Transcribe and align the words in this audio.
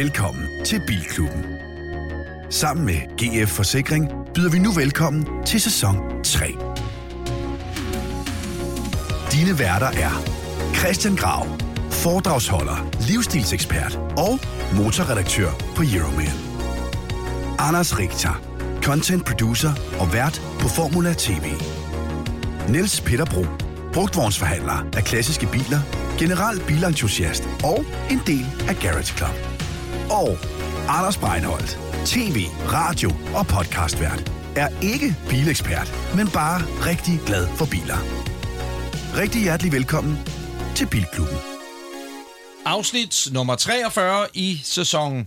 Velkommen 0.00 0.64
til 0.64 0.82
Bilklubben. 0.86 1.44
Sammen 2.50 2.86
med 2.86 2.94
GF 2.94 3.50
Forsikring 3.50 4.10
byder 4.34 4.50
vi 4.50 4.58
nu 4.58 4.72
velkommen 4.72 5.26
til 5.46 5.60
sæson 5.60 5.96
3. 6.24 6.46
Dine 9.32 9.58
værter 9.58 9.86
er 9.86 10.12
Christian 10.74 11.16
Grav, 11.16 11.46
foredragsholder, 11.90 12.90
livsstilsekspert 13.08 13.96
og 14.16 14.38
motorredaktør 14.76 15.50
på 15.76 15.82
Euroman. 15.82 16.36
Anders 17.58 17.98
Richter, 17.98 18.42
content 18.82 19.26
producer 19.26 19.72
og 19.98 20.12
vært 20.12 20.42
på 20.60 20.68
Formula 20.68 21.14
TV. 21.18 21.44
Niels 22.68 23.00
Peterbro, 23.00 23.44
brugtvognsforhandler 23.92 24.86
af 24.96 25.04
klassiske 25.04 25.46
biler, 25.46 25.80
general 26.18 26.60
bilentusiast 26.66 27.48
og 27.64 27.84
en 28.10 28.20
del 28.26 28.46
af 28.68 28.76
Garage 28.76 29.16
Club. 29.16 29.49
Og 30.10 30.38
Anders 30.88 31.18
Breinholt, 31.18 31.78
tv, 32.06 32.36
radio 32.72 33.10
og 33.34 33.46
podcastvært, 33.46 34.32
er 34.56 34.68
ikke 34.82 35.16
bilekspert, 35.28 35.92
men 36.16 36.28
bare 36.28 36.60
rigtig 36.60 37.20
glad 37.26 37.46
for 37.46 37.64
biler. 37.70 37.98
Rigtig 39.16 39.42
hjertelig 39.42 39.72
velkommen 39.72 40.18
til 40.74 40.86
Bilklubben. 40.86 41.36
Afsnit 42.66 43.28
nummer 43.32 43.54
43 43.54 44.26
i 44.34 44.60
sæson 44.64 45.26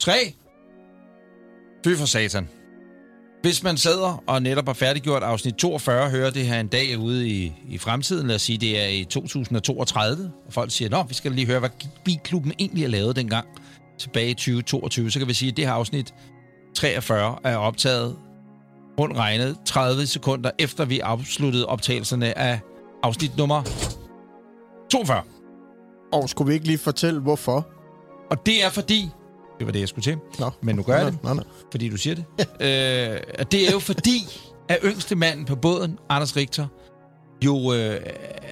3. 0.00 0.12
Fy 1.84 1.96
for 1.98 2.06
satan. 2.06 2.48
Hvis 3.42 3.62
man 3.62 3.76
sidder 3.76 4.22
og 4.26 4.42
netop 4.42 4.66
har 4.66 4.74
færdiggjort 4.74 5.22
afsnit 5.22 5.54
42, 5.54 6.10
hører 6.10 6.30
det 6.30 6.46
her 6.46 6.60
en 6.60 6.68
dag 6.68 6.98
ude 6.98 7.28
i, 7.28 7.52
i 7.68 7.78
fremtiden, 7.78 8.26
lad 8.26 8.34
os 8.36 8.42
sige, 8.42 8.58
det 8.58 8.80
er 8.82 8.86
i 8.86 9.04
2032, 9.04 10.30
og 10.46 10.52
folk 10.52 10.70
siger, 10.70 10.88
nå, 10.88 11.02
vi 11.02 11.14
skal 11.14 11.32
lige 11.32 11.46
høre, 11.46 11.58
hvad 11.58 11.70
Bilklubben 12.04 12.52
egentlig 12.58 12.84
har 12.84 12.90
lavet 12.90 13.16
dengang 13.16 13.46
tilbage 13.98 14.30
i 14.30 14.34
2022, 14.34 15.10
så 15.10 15.18
kan 15.18 15.28
vi 15.28 15.34
sige, 15.34 15.50
at 15.50 15.56
det 15.56 15.66
her 15.66 15.72
afsnit 15.72 16.14
43 16.74 17.38
er 17.44 17.56
optaget 17.56 18.16
rundt 19.00 19.16
regnet 19.16 19.56
30 19.64 20.06
sekunder 20.06 20.50
efter 20.58 20.84
vi 20.84 21.00
afsluttede 21.00 21.66
optagelserne 21.66 22.38
af 22.38 22.60
afsnit 23.02 23.36
nummer 23.36 23.62
42. 24.90 25.22
Og 26.12 26.28
skulle 26.28 26.48
vi 26.48 26.54
ikke 26.54 26.66
lige 26.66 26.78
fortælle, 26.78 27.20
hvorfor? 27.20 27.68
Og 28.30 28.46
det 28.46 28.64
er 28.64 28.70
fordi, 28.70 29.08
det 29.58 29.66
var 29.66 29.72
det, 29.72 29.80
jeg 29.80 29.88
skulle 29.88 30.02
til, 30.02 30.16
Nå. 30.38 30.50
men 30.62 30.76
nu 30.76 30.82
gør 30.82 30.96
jeg 30.96 31.06
det, 31.06 31.24
nå, 31.24 31.34
nå. 31.34 31.42
fordi 31.70 31.88
du 31.88 31.96
siger 31.96 32.14
det. 32.14 32.24
øh, 32.40 33.20
at 33.34 33.52
det 33.52 33.68
er 33.68 33.72
jo 33.72 33.78
fordi, 33.78 34.20
at 34.68 34.78
yngste 34.84 35.16
manden 35.16 35.44
på 35.44 35.56
båden, 35.56 35.98
Anders 36.08 36.36
Richter, 36.36 36.66
jo 37.44 37.72
øh, 37.72 38.00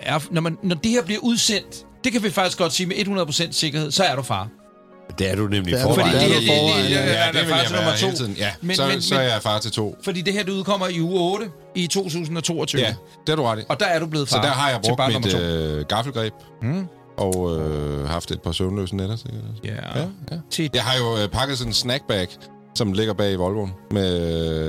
er, 0.02 0.28
når, 0.30 0.40
man, 0.40 0.58
når 0.62 0.76
det 0.76 0.90
her 0.90 1.02
bliver 1.02 1.20
udsendt, 1.20 1.86
det 2.04 2.12
kan 2.12 2.22
vi 2.22 2.30
faktisk 2.30 2.58
godt 2.58 2.72
sige 2.72 2.86
med 2.86 2.96
100% 2.96 3.52
sikkerhed, 3.52 3.90
så 3.90 4.04
er 4.04 4.16
du 4.16 4.22
far. 4.22 4.48
Det 5.18 5.30
er 5.30 5.36
du 5.36 5.42
nemlig 5.48 5.64
Det 5.74 5.82
du. 5.82 5.88
forvejen. 5.88 6.12
Fordi 6.12 6.24
det, 6.24 6.36
er 6.36 6.40
det, 6.40 6.48
du 6.48 6.78
det, 6.78 6.84
det, 6.84 6.90
ja. 6.90 7.04
ja, 7.06 7.24
Ja, 7.26 7.32
det 7.32 7.40
vil 7.40 7.48
faktisk 7.54 7.72
jeg 7.72 7.80
nummer 7.84 7.96
to. 7.96 8.16
tiden. 8.16 8.34
Ja, 8.38 8.50
Men- 8.60 8.76
så, 8.76 8.86
men- 8.86 9.02
så 9.02 9.14
er 9.14 9.20
jeg 9.22 9.42
far 9.42 9.58
til 9.58 9.70
to. 9.72 9.96
Fordi 10.04 10.20
det 10.20 10.32
her, 10.32 10.42
det 10.42 10.52
udkommer 10.52 10.88
i 10.88 11.00
uge 11.00 11.20
8 11.20 11.46
i 11.74 11.86
2022. 11.86 12.80
Ja, 12.82 12.94
det 13.26 13.32
er 13.32 13.36
du 13.36 13.42
ret 13.42 13.58
i. 13.58 13.62
Og 13.68 13.80
der 13.80 13.86
er 13.86 13.98
du 13.98 14.06
blevet 14.06 14.28
far 14.28 14.36
Så 14.42 14.42
der 14.48 14.52
har 14.54 14.70
jeg 14.70 14.80
til 14.84 14.94
brugt 14.96 15.24
mit 15.24 15.34
øh, 15.34 15.84
gaffelgreb 15.84 16.32
Mm. 16.62 16.86
og 17.16 17.56
øh, 17.60 18.08
haft 18.08 18.30
et 18.30 18.42
par 18.42 18.52
søvnløse 18.52 18.96
nætter. 18.96 19.16
Sikkert. 19.16 19.42
Ja. 19.64 19.70
Ja, 20.00 20.04
ja. 20.32 20.36
Til, 20.50 20.70
Jeg 20.74 20.82
har 20.82 20.98
jo 20.98 21.22
øh, 21.22 21.28
pakket 21.28 21.58
sådan 21.58 21.70
en 21.70 21.74
snackbag, 21.74 22.28
som 22.74 22.92
ligger 22.92 23.14
bag 23.14 23.32
i 23.32 23.34
Volvoen, 23.34 23.72
med 23.90 24.20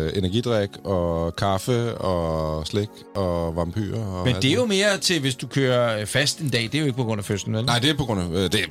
øh, 0.06 0.18
energidrik 0.18 0.70
og 0.84 1.36
kaffe 1.36 1.98
og 1.98 2.68
slik 2.68 2.90
og 3.16 3.56
vampyrer. 3.56 4.06
Og 4.06 4.26
men 4.26 4.36
det 4.36 4.46
er 4.46 4.54
jo 4.56 4.66
mere 4.66 4.98
til, 5.02 5.22
hvis 5.22 5.36
du 5.36 5.48
kører 5.48 6.00
øh, 6.00 6.06
fast 6.06 6.40
en 6.40 6.50
dag. 6.50 6.62
Det 6.64 6.76
er 6.76 6.80
jo 6.80 6.86
ikke 6.86 6.98
på 6.98 7.04
grund 7.04 7.20
af 7.20 7.26
fødslen, 7.26 7.56
vel? 7.56 7.66
Nej, 7.66 7.80
det 7.80 7.90
er 7.90 7.98
på 7.98 8.06
grund 8.06 8.22
af... 8.22 8.26
Øh, 8.30 8.44
det, 8.44 8.52
det, 8.52 8.70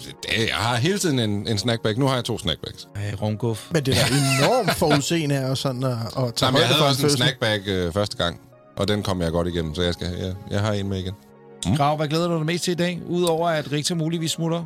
jeg 0.48 0.54
har 0.54 0.76
hele 0.76 0.98
tiden 0.98 1.18
en, 1.18 1.48
en 1.48 1.58
snackbag. 1.58 1.98
Nu 1.98 2.06
har 2.06 2.14
jeg 2.14 2.24
to 2.24 2.38
snackbags. 2.38 2.88
Ej, 2.96 3.14
rumguf. 3.22 3.66
Men 3.70 3.86
det 3.86 3.94
er 3.94 4.06
da 4.06 4.14
enormt 4.14 4.70
forudseende 4.74 5.36
af 5.36 5.50
og 5.50 5.58
sådan 5.58 5.84
at, 5.84 5.90
at 5.92 6.34
tage 6.34 6.46
Jamen, 6.46 6.60
jeg 6.60 6.68
havde 6.68 6.86
også 6.88 6.98
en 6.98 7.02
fødsel. 7.02 7.18
snackbag 7.18 7.60
øh, 7.66 7.92
første 7.92 8.16
gang, 8.16 8.40
og 8.76 8.88
den 8.88 9.02
kom 9.02 9.22
jeg 9.22 9.30
godt 9.32 9.48
igennem, 9.48 9.74
så 9.74 9.82
jeg, 9.82 9.94
skal, 9.94 10.06
jeg, 10.18 10.34
jeg 10.50 10.60
har 10.60 10.72
en 10.72 10.88
med 10.88 10.98
igen. 10.98 11.14
Grav, 11.76 11.96
hvad 11.96 12.08
glæder 12.08 12.28
du 12.28 12.36
dig 12.36 12.46
mest 12.46 12.64
til 12.64 12.70
i 12.70 12.74
dag? 12.74 13.00
Udover 13.08 13.48
at 13.48 13.72
Richter 13.72 13.94
muligvis 13.94 14.30
smutter. 14.30 14.64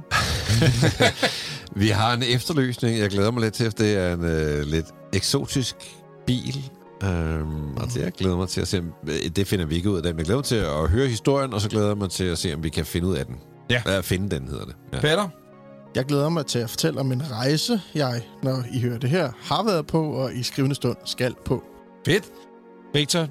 Vi 1.77 1.89
har 1.89 2.13
en 2.15 2.23
efterløsning, 2.23 2.99
jeg 2.99 3.11
glæder 3.11 3.31
mig 3.31 3.43
lidt 3.43 3.55
til, 3.55 3.67
for 3.67 3.73
det 3.79 3.97
er 3.97 4.15
en 4.15 4.25
øh, 4.25 4.67
lidt 4.67 4.87
eksotisk 5.13 5.77
bil. 6.27 6.71
Um, 7.05 7.77
og 7.77 7.87
det 7.95 7.97
jeg 7.97 8.13
glæder 8.13 8.37
mig 8.37 8.49
til 8.49 8.61
at 8.61 8.69
se, 8.69 8.79
om- 8.79 8.93
øh, 9.09 9.31
det 9.37 9.47
finder 9.47 9.67
vi 9.67 9.75
ikke 9.77 9.91
ud 9.91 9.97
af 9.97 10.03
den. 10.03 10.17
Jeg 10.17 10.25
glæder 10.25 10.39
mig 10.39 10.45
til 10.45 10.57
at 10.57 10.89
høre 10.91 11.07
historien, 11.07 11.53
og 11.55 11.61
så 11.61 11.69
glæder 11.69 11.87
jeg 11.87 11.97
mig 11.97 12.11
til 12.11 12.25
at 12.25 12.39
se, 12.39 12.55
om 12.55 12.63
vi 12.65 12.69
kan 12.69 12.85
finde 12.87 13.07
ud 13.09 13.17
af 13.17 13.27
den. 13.27 13.37
Ja. 13.71 13.83
At 13.87 14.05
finde 14.05 14.37
den, 14.37 14.49
hedder 14.49 14.65
det. 14.65 14.75
Ja. 14.93 15.01
Peter? 15.01 15.29
Jeg 15.95 16.05
glæder 16.05 16.29
mig 16.29 16.47
til 16.47 16.59
at 16.59 16.71
fortælle 16.71 17.01
om 17.01 17.13
en 17.13 17.23
rejse, 17.31 17.81
jeg, 17.95 18.23
når 18.43 18.63
I 18.73 18.81
hører 18.81 18.99
det 18.99 19.11
her, 19.11 19.31
har 19.43 19.65
været 19.65 19.87
på, 19.87 20.11
og 20.13 20.35
i 20.35 20.43
skrivende 20.43 20.75
stund 20.75 20.97
skal 21.05 21.35
på. 21.45 21.63
Fedt. 22.07 22.25
Victor, 22.95 23.27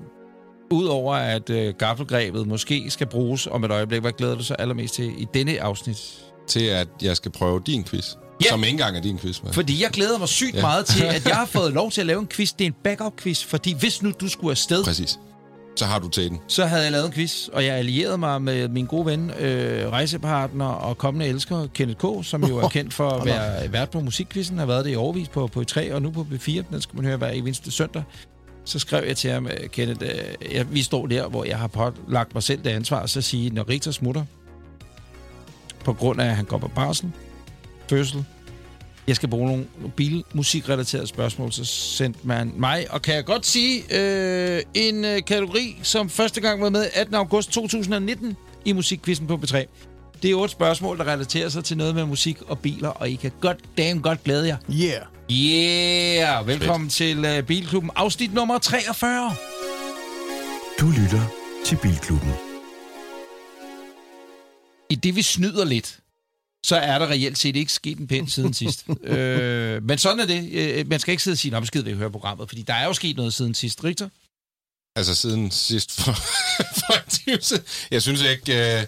udover 0.71 1.15
at 1.15 1.49
øh, 1.49 1.73
gaffelgrebet 1.79 2.47
måske 2.47 2.85
skal 2.89 3.07
bruges 3.07 3.47
om 3.47 3.63
et 3.63 3.71
øjeblik, 3.71 4.01
hvad 4.01 4.11
glæder 4.11 4.35
du 4.35 4.43
så 4.43 4.53
allermest 4.53 4.93
til 4.93 5.21
i 5.21 5.27
denne 5.33 5.61
afsnit? 5.61 6.23
Til 6.47 6.65
at 6.65 6.87
jeg 7.01 7.15
skal 7.17 7.31
prøve 7.31 7.61
din 7.65 7.83
quiz. 7.83 8.15
Ja. 8.43 8.49
Som 8.49 8.59
ikke 8.63 8.71
engang 8.71 8.97
er 8.97 9.01
din 9.01 9.19
quiz. 9.19 9.43
Men. 9.43 9.53
Fordi 9.53 9.83
jeg 9.83 9.89
glæder 9.89 10.19
mig 10.19 10.27
sygt 10.27 10.55
ja. 10.55 10.61
Meget 10.61 10.85
til, 10.85 11.03
at 11.03 11.25
jeg 11.25 11.35
har 11.35 11.45
fået 11.59 11.73
lov 11.73 11.91
til 11.91 12.01
at 12.01 12.07
lave 12.07 12.19
en 12.19 12.27
quiz. 12.27 12.51
Det 12.53 12.61
er 12.61 12.67
en 12.67 12.75
backup-quiz, 12.83 13.45
fordi 13.45 13.73
hvis 13.73 14.01
nu 14.01 14.11
du 14.21 14.29
skulle 14.29 14.51
afsted, 14.51 14.83
Præcis. 14.83 15.19
Så 15.75 15.85
har 15.85 15.99
du 15.99 16.09
til 16.09 16.29
den. 16.29 16.39
så 16.47 16.65
havde 16.65 16.83
jeg 16.83 16.91
lavet 16.91 17.05
en 17.05 17.11
quiz, 17.11 17.47
og 17.47 17.65
jeg 17.65 17.75
allierede 17.75 18.17
mig 18.17 18.41
med 18.41 18.67
min 18.67 18.85
gode 18.85 19.05
ven, 19.05 19.31
øh, 19.39 19.89
rejsepartner 19.89 20.65
og 20.65 20.97
kommende 20.97 21.25
elsker, 21.27 21.67
Kenneth 21.73 21.99
K., 21.99 22.25
som 22.25 22.43
jo 22.45 22.57
er 22.57 22.67
kendt 22.77 22.93
for 22.93 23.09
at 23.09 23.25
være 23.25 23.71
vært 23.71 23.89
på 23.89 23.99
musikquizzen, 23.99 24.57
har 24.57 24.65
været 24.65 24.85
det 24.85 24.91
i 24.91 24.95
overvis 24.95 25.27
på, 25.27 25.47
på 25.47 25.63
3 25.63 25.93
og 25.93 26.01
nu 26.01 26.11
på 26.11 26.27
B4. 26.31 26.51
Den 26.71 26.81
skal 26.81 26.95
man 26.95 27.05
høre 27.05 27.17
hver 27.17 27.29
eneste 27.29 27.71
søndag. 27.71 28.03
Så 28.65 28.79
skrev 28.79 29.03
jeg 29.07 29.17
til 29.17 29.31
ham, 29.31 29.47
øh, 29.47 29.69
Kenneth, 29.69 30.01
øh, 30.05 30.55
jeg, 30.55 30.73
vi 30.73 30.81
står 30.81 31.07
der, 31.07 31.27
hvor 31.27 31.43
jeg 31.43 31.57
har 31.57 31.67
pålagt 31.67 32.33
mig 32.33 32.43
selv 32.43 32.63
det 32.63 32.69
ansvar, 32.69 33.05
så 33.05 33.21
sige, 33.21 33.49
når 33.49 33.69
Richter 33.69 33.91
smutter, 33.91 34.23
på 35.85 35.93
grund 35.93 36.21
af, 36.21 36.25
at 36.25 36.35
han 36.35 36.45
går 36.45 36.57
på 36.57 36.67
barsel, 36.75 37.11
fødsel, 37.89 38.25
jeg 39.07 39.15
skal 39.15 39.29
bruge 39.29 39.47
nogle 39.47 39.65
bilmusikrelaterede 39.95 41.07
spørgsmål, 41.07 41.51
så 41.51 41.65
sendte 41.65 42.19
man 42.23 42.53
mig, 42.55 42.85
og 42.89 43.01
kan 43.01 43.15
jeg 43.15 43.25
godt 43.25 43.45
sige, 43.45 43.83
øh, 43.99 44.61
en 44.73 45.05
øh, 45.05 45.21
kategori, 45.27 45.79
som 45.83 46.09
første 46.09 46.41
gang 46.41 46.61
var 46.61 46.69
med 46.69 46.89
18. 46.93 47.15
august 47.15 47.51
2019 47.51 48.37
i 48.65 48.73
Musikquizzen 48.73 49.27
på 49.27 49.39
B3. 49.43 49.65
Det 50.21 50.31
er 50.31 50.35
otte 50.35 50.51
spørgsmål, 50.51 50.97
der 50.97 51.03
relaterer 51.07 51.49
sig 51.49 51.63
til 51.63 51.77
noget 51.77 51.95
med 51.95 52.05
musik 52.05 52.41
og 52.41 52.59
biler, 52.59 52.89
og 52.89 53.09
I 53.09 53.15
kan 53.15 53.31
godt, 53.41 53.57
damn 53.77 54.01
godt 54.01 54.23
glæde 54.23 54.47
jer. 54.47 54.57
Yeah! 54.71 55.01
Yeah! 55.31 56.47
Velkommen 56.47 56.89
Fedt. 56.89 57.25
til 57.25 57.37
uh, 57.37 57.43
Bilklubben, 57.43 57.91
afsnit 57.95 58.33
nummer 58.33 58.57
43. 58.57 59.35
Du 60.79 60.85
lytter 60.85 61.21
til 61.65 61.77
Bilklubben. 61.81 62.31
I 64.89 64.95
det, 64.95 65.15
vi 65.15 65.21
snyder 65.21 65.65
lidt, 65.65 65.99
så 66.65 66.75
er 66.75 66.99
der 66.99 67.07
reelt 67.07 67.37
set 67.37 67.55
ikke 67.55 67.71
sket 67.73 67.97
en 67.99 68.07
pind 68.07 68.27
siden 68.27 68.53
sidst. 68.53 68.85
øh, 69.03 69.83
men 69.83 69.97
sådan 69.97 70.19
er 70.19 70.25
det. 70.25 70.51
Øh, 70.51 70.87
man 70.87 70.99
skal 70.99 71.11
ikke 71.11 71.23
sidde 71.23 71.33
og 71.35 71.37
sige, 71.37 71.55
at 71.55 71.61
besked 71.61 71.81
vil 71.83 71.95
høre 71.95 72.11
programmet, 72.11 72.49
fordi 72.49 72.61
der 72.61 72.73
er 72.73 72.85
jo 72.85 72.93
sket 72.93 73.15
noget 73.15 73.33
siden 73.33 73.53
sidst, 73.53 73.83
Richter. 73.83 74.09
Altså 74.95 75.15
siden 75.15 75.51
sidst 75.51 76.01
for, 76.01 76.11
for 76.79 76.93
en 77.03 77.09
time 77.09 77.41
siden. 77.41 77.63
Jeg 77.91 78.01
synes 78.01 78.21
ikke... 78.21 78.77
Øh, 78.79 78.85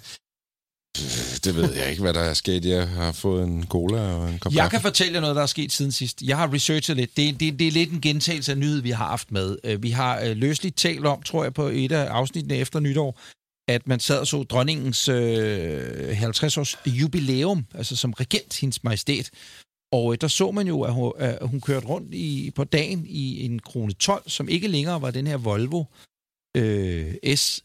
det 1.43 1.55
ved 1.55 1.73
jeg 1.73 1.89
ikke, 1.89 2.01
hvad 2.01 2.13
der 2.13 2.19
er 2.19 2.33
sket. 2.33 2.65
Jeg 2.65 2.87
har 2.87 3.11
fået 3.11 3.43
en 3.43 3.67
cola 3.67 3.99
og 4.13 4.29
en 4.29 4.39
kop 4.39 4.53
Jeg 4.53 4.69
kan 4.71 4.81
fortælle 4.81 5.13
jer 5.13 5.21
noget, 5.21 5.35
der 5.35 5.41
er 5.41 5.45
sket 5.45 5.71
siden 5.71 5.91
sidst. 5.91 6.21
Jeg 6.21 6.37
har 6.37 6.53
researchet 6.53 6.97
lidt. 6.97 7.17
Det, 7.17 7.29
er- 7.29 7.33
det, 7.33 7.59
det 7.59 7.67
er 7.67 7.71
lidt 7.71 7.91
en 7.91 8.01
gentagelse 8.01 8.51
af 8.51 8.57
nyhed, 8.57 8.81
vi 8.81 8.89
har 8.91 9.07
haft 9.07 9.31
med. 9.31 9.57
Øh, 9.63 9.83
Vi 9.83 9.89
har 9.89 10.19
øh, 10.21 10.37
løsligt 10.37 10.77
talt 10.77 11.05
om, 11.05 11.23
tror 11.23 11.43
jeg, 11.43 11.53
på 11.53 11.67
et 11.67 11.91
af 11.91 12.05
afsnittene 12.05 12.55
efter 12.55 12.79
nytår, 12.79 13.19
at 13.69 13.87
man 13.87 13.99
sad 13.99 14.19
og 14.19 14.27
så 14.27 14.43
dronningens 14.43 15.07
øh, 15.07 16.21
50-års 16.21 16.77
jubilæum, 16.85 17.65
altså 17.73 17.95
som 17.95 18.13
regent, 18.13 18.59
hendes 18.59 18.83
majestæt. 18.83 19.29
Og 19.91 20.13
øh, 20.13 20.17
der 20.21 20.27
så 20.27 20.51
man 20.51 20.67
jo, 20.67 20.81
at 20.81 20.93
hun, 20.93 21.13
at 21.17 21.47
hun 21.47 21.61
kørte 21.61 21.87
rundt 21.87 22.13
i, 22.13 22.51
på 22.55 22.63
dagen 22.63 23.05
i 23.05 23.45
en 23.45 23.59
krone 23.59 23.93
12, 23.93 24.29
som 24.29 24.49
ikke 24.49 24.67
længere 24.67 25.01
var 25.01 25.11
den 25.11 25.27
her 25.27 25.37
Volvo 25.37 25.83
øh, 26.57 27.13
S 27.35 27.63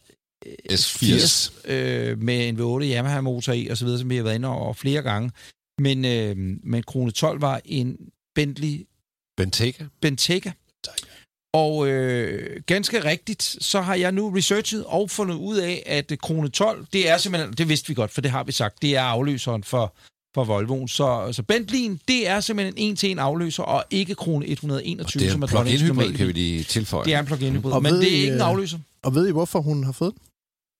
S80. 0.72 1.72
øh, 1.72 2.22
med 2.22 2.48
en 2.48 2.56
V8 2.56 2.84
Yamaha-motor 2.84 3.52
i, 3.52 3.68
og 3.68 3.76
så 3.76 3.84
videre, 3.84 4.00
som 4.00 4.10
vi 4.10 4.16
har 4.16 4.22
været 4.22 4.34
inde 4.34 4.48
over 4.48 4.72
flere 4.72 5.02
gange. 5.02 5.30
Men, 5.78 6.04
øh, 6.04 6.36
men 6.62 6.82
Krone 6.82 7.10
12 7.10 7.40
var 7.40 7.60
en 7.64 7.96
Bentley 8.34 8.86
Bentayga. 9.36 9.84
Bentayga. 10.00 10.50
Og 11.54 11.88
øh, 11.88 12.62
ganske 12.66 13.04
rigtigt, 13.04 13.42
så 13.60 13.80
har 13.80 13.94
jeg 13.94 14.12
nu 14.12 14.30
researchet 14.30 14.84
og 14.86 15.10
fundet 15.10 15.34
ud 15.34 15.56
af, 15.56 15.82
at 15.86 16.12
Krone 16.22 16.48
12, 16.48 16.86
det 16.92 17.08
er 17.10 17.18
simpelthen, 17.18 17.52
det 17.52 17.68
vidste 17.68 17.88
vi 17.88 17.94
godt, 17.94 18.10
for 18.10 18.20
det 18.20 18.30
har 18.30 18.44
vi 18.44 18.52
sagt, 18.52 18.82
det 18.82 18.96
er 18.96 19.02
afløseren 19.02 19.64
for, 19.64 19.94
for 20.34 20.44
Volvoen. 20.44 20.88
Så, 20.88 21.28
så 21.32 21.42
Bentley'en, 21.52 22.04
det 22.08 22.28
er 22.28 22.40
simpelthen 22.40 22.74
en 22.76 22.96
til 22.96 23.10
en 23.10 23.18
afløser, 23.18 23.62
og 23.62 23.84
ikke 23.90 24.14
Krone 24.14 24.46
121, 24.46 25.20
Det 25.20 25.26
er 25.26 25.32
som 25.32 25.40
en 25.40 25.42
er 25.42 25.46
dronningens 25.46 25.82
plug-in 25.82 26.02
hybrid, 26.02 26.16
kan 26.16 26.26
vi 26.26 26.32
lige 26.32 26.64
tilføje. 26.64 27.04
Det 27.04 27.14
er 27.14 27.20
en 27.20 27.26
plug-in 27.26 27.52
hybrid, 27.52 27.72
Og 27.72 27.82
men 27.82 27.92
ved 27.92 28.00
det 28.00 28.08
er 28.08 28.12
I, 28.16 28.20
ikke 28.20 28.32
en 28.32 28.40
øh, 28.40 28.46
afløser. 28.46 28.78
Og 29.02 29.14
ved 29.14 29.28
I, 29.28 29.30
hvorfor 29.32 29.60
hun 29.60 29.84
har 29.84 29.92
fået 29.92 30.12
den? 30.14 30.22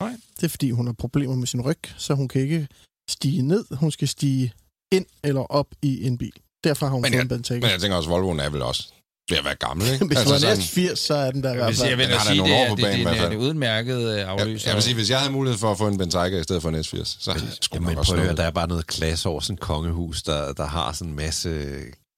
Nej. 0.03 0.13
Det 0.37 0.45
er, 0.45 0.49
fordi 0.49 0.71
hun 0.71 0.87
har 0.87 0.93
problemer 0.93 1.35
med 1.35 1.47
sin 1.47 1.61
ryg, 1.61 1.79
så 1.97 2.15
hun 2.15 2.29
kan 2.29 2.43
ikke 2.43 2.69
stige 3.11 3.43
ned. 3.43 3.65
Hun 3.71 3.91
skal 3.91 4.09
stige 4.09 4.53
ind 4.93 5.07
eller 5.25 5.41
op 5.41 5.67
i 5.83 6.07
en 6.07 6.19
bil. 6.19 6.33
Derfor 6.65 6.87
har 6.87 6.93
hun 6.93 7.03
Men 7.03 7.09
fået 7.09 7.15
jeg, 7.17 7.23
en 7.23 7.29
Bentayga. 7.29 7.61
men 7.61 7.71
jeg 7.71 7.81
tænker 7.81 7.97
også, 7.97 8.09
Volvoen 8.09 8.41
er 8.41 8.51
vel 8.51 8.63
også 8.63 8.93
ved 9.31 9.39
at 9.39 9.45
være 9.45 9.55
gammel, 9.55 9.93
ikke? 9.93 10.05
Hvis 10.07 10.19
Altså 10.19 10.39
du 10.39 10.47
er 10.47 10.57
næst 10.57 10.69
80, 10.69 10.99
så 10.99 11.15
er 11.15 11.31
den 11.31 11.43
der 11.43 11.49
i 11.49 11.53
Jeg 11.53 11.63
hvert 11.65 11.77
sige, 11.77 11.89
jeg 11.89 11.99
fald. 11.99 12.09
vil 12.09 12.17
da 12.17 12.23
sige, 12.25 12.37
nogle 12.39 12.53
det 12.53 12.61
år 12.61 12.65
er, 12.65 12.69
på 12.69 12.75
det, 12.77 12.83
banen 12.85 12.97
i 13.01 13.05
det, 13.05 13.05
hvert 13.05 13.15
det 13.15 13.21
er 13.21 13.29
fald. 13.29 13.41
en 13.41 13.47
udmærket 13.49 13.97
øh, 14.13 14.19
jeg, 14.19 14.29
afløser. 14.29 14.69
jeg 14.71 14.75
vil 14.75 14.83
sige, 14.83 14.95
hvis 14.95 15.11
jeg 15.11 15.19
havde 15.19 15.33
mulighed 15.33 15.59
for 15.59 15.71
at 15.71 15.79
få 15.79 15.87
en 15.89 15.99
Bentayga 15.99 16.41
i 16.41 16.43
stedet 16.43 16.63
for 16.63 16.69
en 16.69 16.75
S80, 16.75 17.05
så 17.05 17.31
jeg 17.33 17.41
Ja, 17.73 17.79
nok 17.79 17.89
men 17.89 17.99
også 17.99 18.13
prøv 18.13 18.19
at 18.19 18.25
høre, 18.25 18.27
noget. 18.27 18.37
der 18.39 18.45
er 18.45 18.51
bare 18.51 18.69
noget 18.69 18.87
klasse 18.87 19.29
over 19.29 19.41
sådan 19.41 19.55
et 19.55 19.61
kongehus, 19.61 20.23
der, 20.23 20.53
der 20.53 20.67
har 20.67 20.93
sådan 20.93 21.11
en 21.11 21.17
masse 21.17 21.67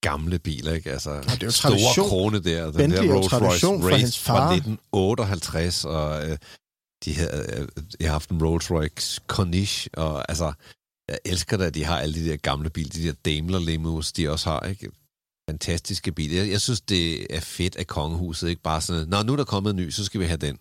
gamle 0.03 0.38
biler, 0.38 0.73
ikke? 0.73 0.91
Altså, 0.93 1.11
det 1.11 1.43
er 1.43 1.47
jo 1.47 1.50
store 1.50 1.70
tradition. 1.73 2.08
krone 2.08 2.38
der. 2.43 2.64
Den 2.64 2.73
Bentley 2.75 2.99
er 2.99 3.03
der 3.03 3.12
Rolls 3.14 3.32
Royce 3.32 3.38
tradition 3.47 3.82
fra 3.82 3.88
Race 3.88 3.99
hendes 3.99 4.19
fra 4.19 4.35
far. 4.38 4.53
1958, 4.53 5.85
og 5.85 6.29
øh, 6.31 6.37
de 7.05 7.14
havde, 7.14 7.47
øh, 7.56 7.69
jeg 8.00 8.08
har 8.08 8.12
haft 8.12 8.31
en 8.31 8.44
Rolls 8.44 8.70
Royce 8.70 9.20
Corniche, 9.26 9.91
og 9.97 10.25
altså, 10.31 10.53
jeg 11.08 11.19
elsker 11.25 11.56
det, 11.56 11.64
at 11.64 11.75
de 11.75 11.85
har 11.85 11.99
alle 11.99 12.14
de 12.25 12.29
der 12.31 12.37
gamle 12.37 12.70
biler, 12.70 12.91
de 12.93 13.06
der 13.06 13.12
Daimler 13.25 13.58
limos, 13.58 14.12
de 14.12 14.31
også 14.31 14.50
har, 14.50 14.61
ikke? 14.61 14.91
Fantastiske 15.50 16.12
biler. 16.12 16.43
Jeg, 16.43 16.50
jeg 16.50 16.60
synes, 16.60 16.81
det 16.81 17.34
er 17.37 17.40
fedt, 17.40 17.76
at 17.76 17.87
kongehuset 17.87 18.48
ikke 18.48 18.62
bare 18.62 18.81
sådan, 18.81 19.08
Nå, 19.08 19.22
nu 19.22 19.32
er 19.32 19.37
der 19.37 19.44
kommet 19.44 19.70
en 19.70 19.76
ny, 19.76 19.90
så 19.90 20.04
skal 20.04 20.20
vi 20.20 20.26
have 20.26 20.37
den. 20.37 20.58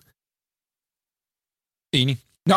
Enig. 1.94 2.18
Nå, 2.46 2.56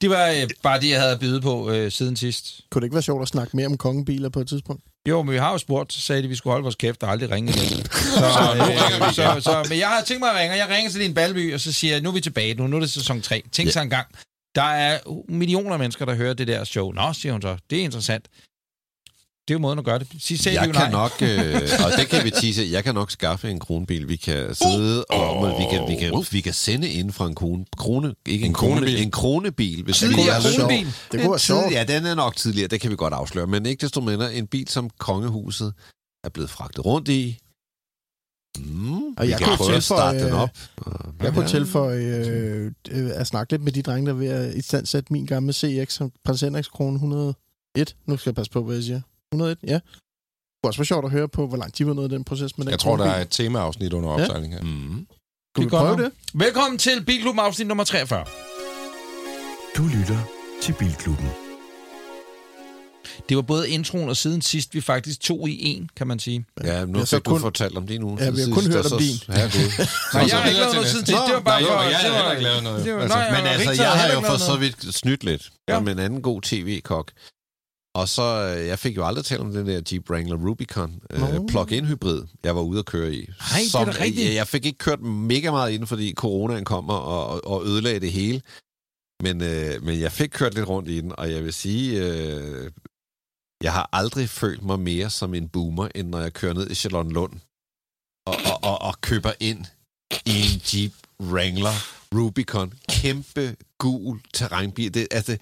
det 0.00 0.10
var 0.10 0.28
øh, 0.28 0.48
bare 0.62 0.80
det, 0.80 0.90
jeg 0.90 1.00
havde 1.00 1.12
at 1.12 1.20
byde 1.20 1.40
på 1.40 1.70
øh, 1.70 1.92
siden 1.92 2.16
sidst. 2.16 2.60
Kunne 2.70 2.80
det 2.80 2.86
ikke 2.86 2.94
være 2.94 3.02
sjovt 3.02 3.22
at 3.22 3.28
snakke 3.28 3.56
mere 3.56 3.66
om 3.66 3.76
kongebiler 3.76 4.28
på 4.28 4.40
et 4.40 4.48
tidspunkt? 4.48 4.84
Jo, 5.08 5.22
men 5.22 5.32
vi 5.32 5.38
har 5.38 5.52
jo 5.52 5.58
spurgt, 5.58 5.92
så 5.92 6.00
sagde 6.00 6.22
de, 6.22 6.26
at 6.26 6.30
vi 6.30 6.34
skulle 6.34 6.52
holde 6.52 6.62
vores 6.62 6.74
kæft 6.74 7.02
og 7.02 7.10
aldrig 7.10 7.30
ringe 7.30 7.52
igen. 7.52 7.84
Så, 8.36 8.44
øh, 8.56 9.12
så, 9.12 9.40
så, 9.40 9.66
men 9.68 9.78
jeg 9.78 9.88
har 9.88 10.02
tænkt 10.02 10.20
mig 10.20 10.30
at 10.30 10.36
ringe, 10.36 10.54
og 10.54 10.58
jeg 10.58 10.68
ringer 10.68 10.90
til 10.90 11.00
din 11.00 11.14
Balby, 11.14 11.54
og 11.54 11.60
så 11.60 11.72
siger 11.72 11.94
jeg, 11.94 12.02
nu 12.02 12.08
er 12.08 12.14
vi 12.14 12.20
tilbage 12.20 12.54
nu, 12.54 12.66
nu 12.66 12.76
er 12.76 12.80
det 12.80 12.90
sæson 12.90 13.20
3. 13.22 13.42
Tænk 13.52 13.70
sig 13.70 13.82
en 13.82 13.90
gang. 13.90 14.06
Der 14.54 14.62
er 14.62 15.22
millioner 15.28 15.72
af 15.72 15.78
mennesker, 15.78 16.04
der 16.04 16.14
hører 16.14 16.34
det 16.34 16.48
der 16.48 16.64
show. 16.64 16.92
Nå, 16.92 17.12
siger 17.12 17.32
hun 17.32 17.42
så, 17.42 17.56
det 17.70 17.80
er 17.80 17.84
interessant. 17.84 18.28
Det 19.48 19.50
er 19.50 19.54
jo 19.54 19.58
måden 19.58 19.78
at 19.78 19.84
gøre 19.84 19.98
det. 19.98 20.08
Sig 20.18 20.38
selv 20.38 20.54
Jeg 20.54 20.66
jo 20.66 20.72
kan 20.72 20.80
nej. 20.82 20.90
nok, 20.90 21.12
øh, 21.22 21.70
og 21.84 21.90
det 21.98 22.08
kan 22.08 22.24
vi 22.24 22.30
tise, 22.30 22.68
jeg 22.70 22.84
kan 22.84 22.94
nok 22.94 23.10
skaffe 23.10 23.50
en 23.50 23.58
kronbil. 23.60 24.08
Vi 24.08 24.16
kan 24.16 24.54
sidde 24.54 25.04
og 25.04 25.30
og 25.38 25.58
vi 25.60 25.64
kan, 25.70 25.88
vi 25.88 25.94
kan, 25.96 26.24
vi 26.32 26.40
kan 26.40 26.52
sende 26.52 26.88
ind 26.88 27.12
fra 27.12 27.26
en 27.26 27.34
krone, 27.34 27.64
krone 27.76 28.14
ikke 28.26 28.44
en, 28.44 28.50
En 28.50 28.54
krone, 28.54 28.72
kronebil. 28.74 29.02
en 29.02 29.10
kronebil. 29.10 29.82
Hvis 29.84 30.02
vi 30.02 30.06
Tidligere 30.06 30.38
lyst. 30.42 30.58
kronebil. 30.58 30.86
Det 31.12 31.20
kunne 31.20 31.30
være 31.30 31.38
sjovt. 31.38 31.72
Ja, 31.72 31.84
den 31.84 32.06
er 32.06 32.14
nok 32.14 32.36
tidligere, 32.36 32.68
det 32.68 32.80
kan 32.80 32.90
vi 32.90 32.96
godt 32.96 33.14
afsløre. 33.14 33.46
Men 33.46 33.66
ikke 33.66 33.80
desto 33.80 34.00
mindre, 34.00 34.34
en 34.34 34.46
bil, 34.46 34.68
som 34.68 34.90
kongehuset 34.98 35.74
er 36.24 36.28
blevet 36.28 36.50
fragtet 36.50 36.84
rundt 36.84 37.08
i. 37.08 37.38
Mm, 38.58 39.02
Og 39.16 39.28
jeg 39.28 39.38
kunne 39.40 39.56
prøve 39.56 39.76
at 39.76 39.82
starte 39.82 40.18
tilføje, 40.18 40.32
den 40.32 40.40
op. 40.40 40.50
Jeg 41.22 41.32
kunne 41.32 41.42
Ja. 41.42 41.48
tilføje 41.48 42.04
øh, 42.26 42.72
øh, 42.90 43.10
at 43.14 43.26
snakke 43.26 43.52
lidt 43.52 43.62
med 43.62 43.72
de 43.72 43.82
drenge, 43.82 44.06
der 44.06 44.12
er 44.12 44.16
ved 44.18 44.28
at 44.28 44.54
i 44.54 44.62
stand 44.62 44.86
sætte 44.86 45.12
min 45.12 45.26
gamle 45.26 45.52
CX, 45.52 45.92
som 45.92 46.12
prins 46.24 46.40
Henriks 46.40 46.68
krone 46.68 46.94
101. 46.94 47.96
Nu 48.06 48.16
skal 48.16 48.30
jeg 48.30 48.34
passe 48.34 48.52
på, 48.52 48.62
hvad 48.62 48.74
jeg 48.74 48.84
siger. 48.84 49.00
101, 49.34 49.58
ja. 49.66 49.74
Det 49.74 49.82
kunne 50.62 50.70
også 50.70 50.78
være 50.80 50.86
sjovt 50.86 51.04
at 51.04 51.10
høre 51.10 51.28
på, 51.28 51.46
hvor 51.46 51.56
langt 51.56 51.78
de 51.78 51.86
var 51.86 51.94
nået 51.94 52.12
i 52.12 52.14
den 52.14 52.24
proces 52.24 52.58
med 52.58 52.64
den 52.66 52.70
Jeg 52.70 52.78
tror, 52.80 52.96
der 52.96 53.04
er 53.04 53.20
et 53.20 53.30
temaafsnit 53.30 53.92
under 53.92 54.08
Ja. 54.10 54.20
opsejling 54.22 54.52
her. 54.54 54.62
Mm. 54.62 54.68
Kunne 54.68 55.06
Det 55.56 55.60
vi 55.60 55.64
er 55.64 55.68
prøve 55.68 55.96
det? 56.04 56.10
Velkommen 56.34 56.78
til 56.78 57.04
Bilklubben 57.04 57.40
afsnit 57.40 57.66
nummer 57.68 57.84
43. 57.84 58.24
Du 59.76 59.82
lytter 59.98 60.18
til 60.62 60.72
Bilklubben. 60.78 61.28
Det 63.28 63.36
var 63.36 63.42
både 63.42 63.70
introen 63.70 64.08
og 64.08 64.16
siden 64.16 64.42
sidst, 64.42 64.74
vi 64.74 64.80
faktisk 64.80 65.20
tog 65.20 65.48
i 65.48 65.64
en, 65.76 65.88
kan 65.96 66.06
man 66.06 66.18
sige. 66.18 66.44
Ja, 66.64 66.84
nu 66.84 66.98
Jeg 66.98 67.08
fik 67.08 67.24
du 67.24 67.30
kun- 67.30 67.40
fortalt 67.40 67.76
om 67.76 67.86
din 67.86 68.02
uge. 68.02 68.18
Ja, 68.24 68.30
vi 68.30 68.40
har 68.40 68.54
kun 68.54 68.72
hørt 68.72 68.92
om 68.92 68.98
din. 68.98 69.16
Ja, 69.28 69.42
Gud. 69.42 69.86
Nej, 70.14 70.24
jeg 70.28 70.38
har 70.38 70.48
ikke 70.48 70.58
lavet 70.60 70.74
noget 70.74 70.88
siden 70.88 71.06
sidst. 71.06 71.22
Det 71.26 71.34
var 71.34 71.40
bare 71.40 71.60
Nej, 71.62 71.70
for... 71.70 71.82
jo, 71.82 71.88
jeg 71.90 72.00
det 72.04 72.10
har 72.14 72.30
ikke 72.30 72.42
lavet 72.42 72.62
noget. 72.62 72.84
det 72.84 72.92
Altså, 72.92 73.18
nej, 73.18 73.30
Men 73.36 73.46
altså, 73.46 73.82
jeg 73.82 73.90
har 73.90 73.96
har 74.08 74.12
jo 74.14 74.20
for 74.20 74.36
så 74.36 74.56
vidt 74.56 74.94
snydt 74.94 75.24
lidt 75.24 75.50
Ja. 75.68 75.74
ja. 75.74 75.80
med 75.80 75.92
en 75.92 75.98
anden 75.98 76.22
god 76.22 76.42
tv-kok. 76.42 77.10
Og 77.94 78.08
så, 78.08 78.22
øh, 78.22 78.66
jeg 78.66 78.78
fik 78.78 78.96
jo 78.96 79.06
aldrig 79.06 79.24
talt 79.24 79.40
om 79.40 79.52
den 79.52 79.66
der 79.66 79.82
Jeep 79.92 80.10
Wrangler 80.10 80.36
Rubicon 80.36 81.02
øh, 81.10 81.20
plug-in 81.48 81.86
hybrid, 81.86 82.22
jeg 82.44 82.56
var 82.56 82.62
ude 82.62 82.78
at 82.78 82.86
køre 82.86 83.14
i. 83.14 83.26
Nej, 83.26 83.60
det 83.72 83.88
er 83.88 84.00
rigtigt. 84.00 84.28
Jeg, 84.28 84.34
jeg 84.34 84.48
fik 84.48 84.66
ikke 84.66 84.78
kørt 84.78 85.00
mega 85.00 85.50
meget 85.50 85.72
inden, 85.72 85.86
fordi 85.86 86.14
coronaen 86.14 86.64
kom 86.64 86.88
og, 86.88 87.04
og, 87.04 87.46
og 87.46 87.66
ødelagde 87.66 88.00
det 88.00 88.12
hele. 88.12 88.42
Men, 89.22 89.42
øh, 89.42 89.82
men 89.82 90.00
jeg 90.00 90.12
fik 90.12 90.28
kørt 90.28 90.54
lidt 90.54 90.68
rundt 90.68 90.88
i 90.88 91.00
den, 91.00 91.12
og 91.18 91.32
jeg 91.32 91.44
vil 91.44 91.52
sige, 91.52 92.06
øh, 92.06 92.70
jeg 93.62 93.72
har 93.72 93.88
aldrig 93.92 94.28
følt 94.28 94.62
mig 94.62 94.80
mere 94.80 95.10
som 95.10 95.34
en 95.34 95.48
boomer, 95.48 95.88
end 95.94 96.08
når 96.08 96.20
jeg 96.20 96.32
kører 96.32 96.54
ned 96.54 96.70
i 96.70 96.74
Charlottenlund 96.74 97.32
og, 98.26 98.34
og, 98.50 98.64
og, 98.70 98.82
og 98.82 99.00
køber 99.00 99.32
ind 99.40 99.66
i 100.26 100.34
en 100.40 100.60
Jeep 100.72 100.92
Wrangler 101.20 101.76
Rubicon. 102.14 102.72
Kæmpe 102.88 103.56
gul 103.78 104.20
terrænbil. 104.34 104.94
Det, 104.94 105.08
altså, 105.10 105.38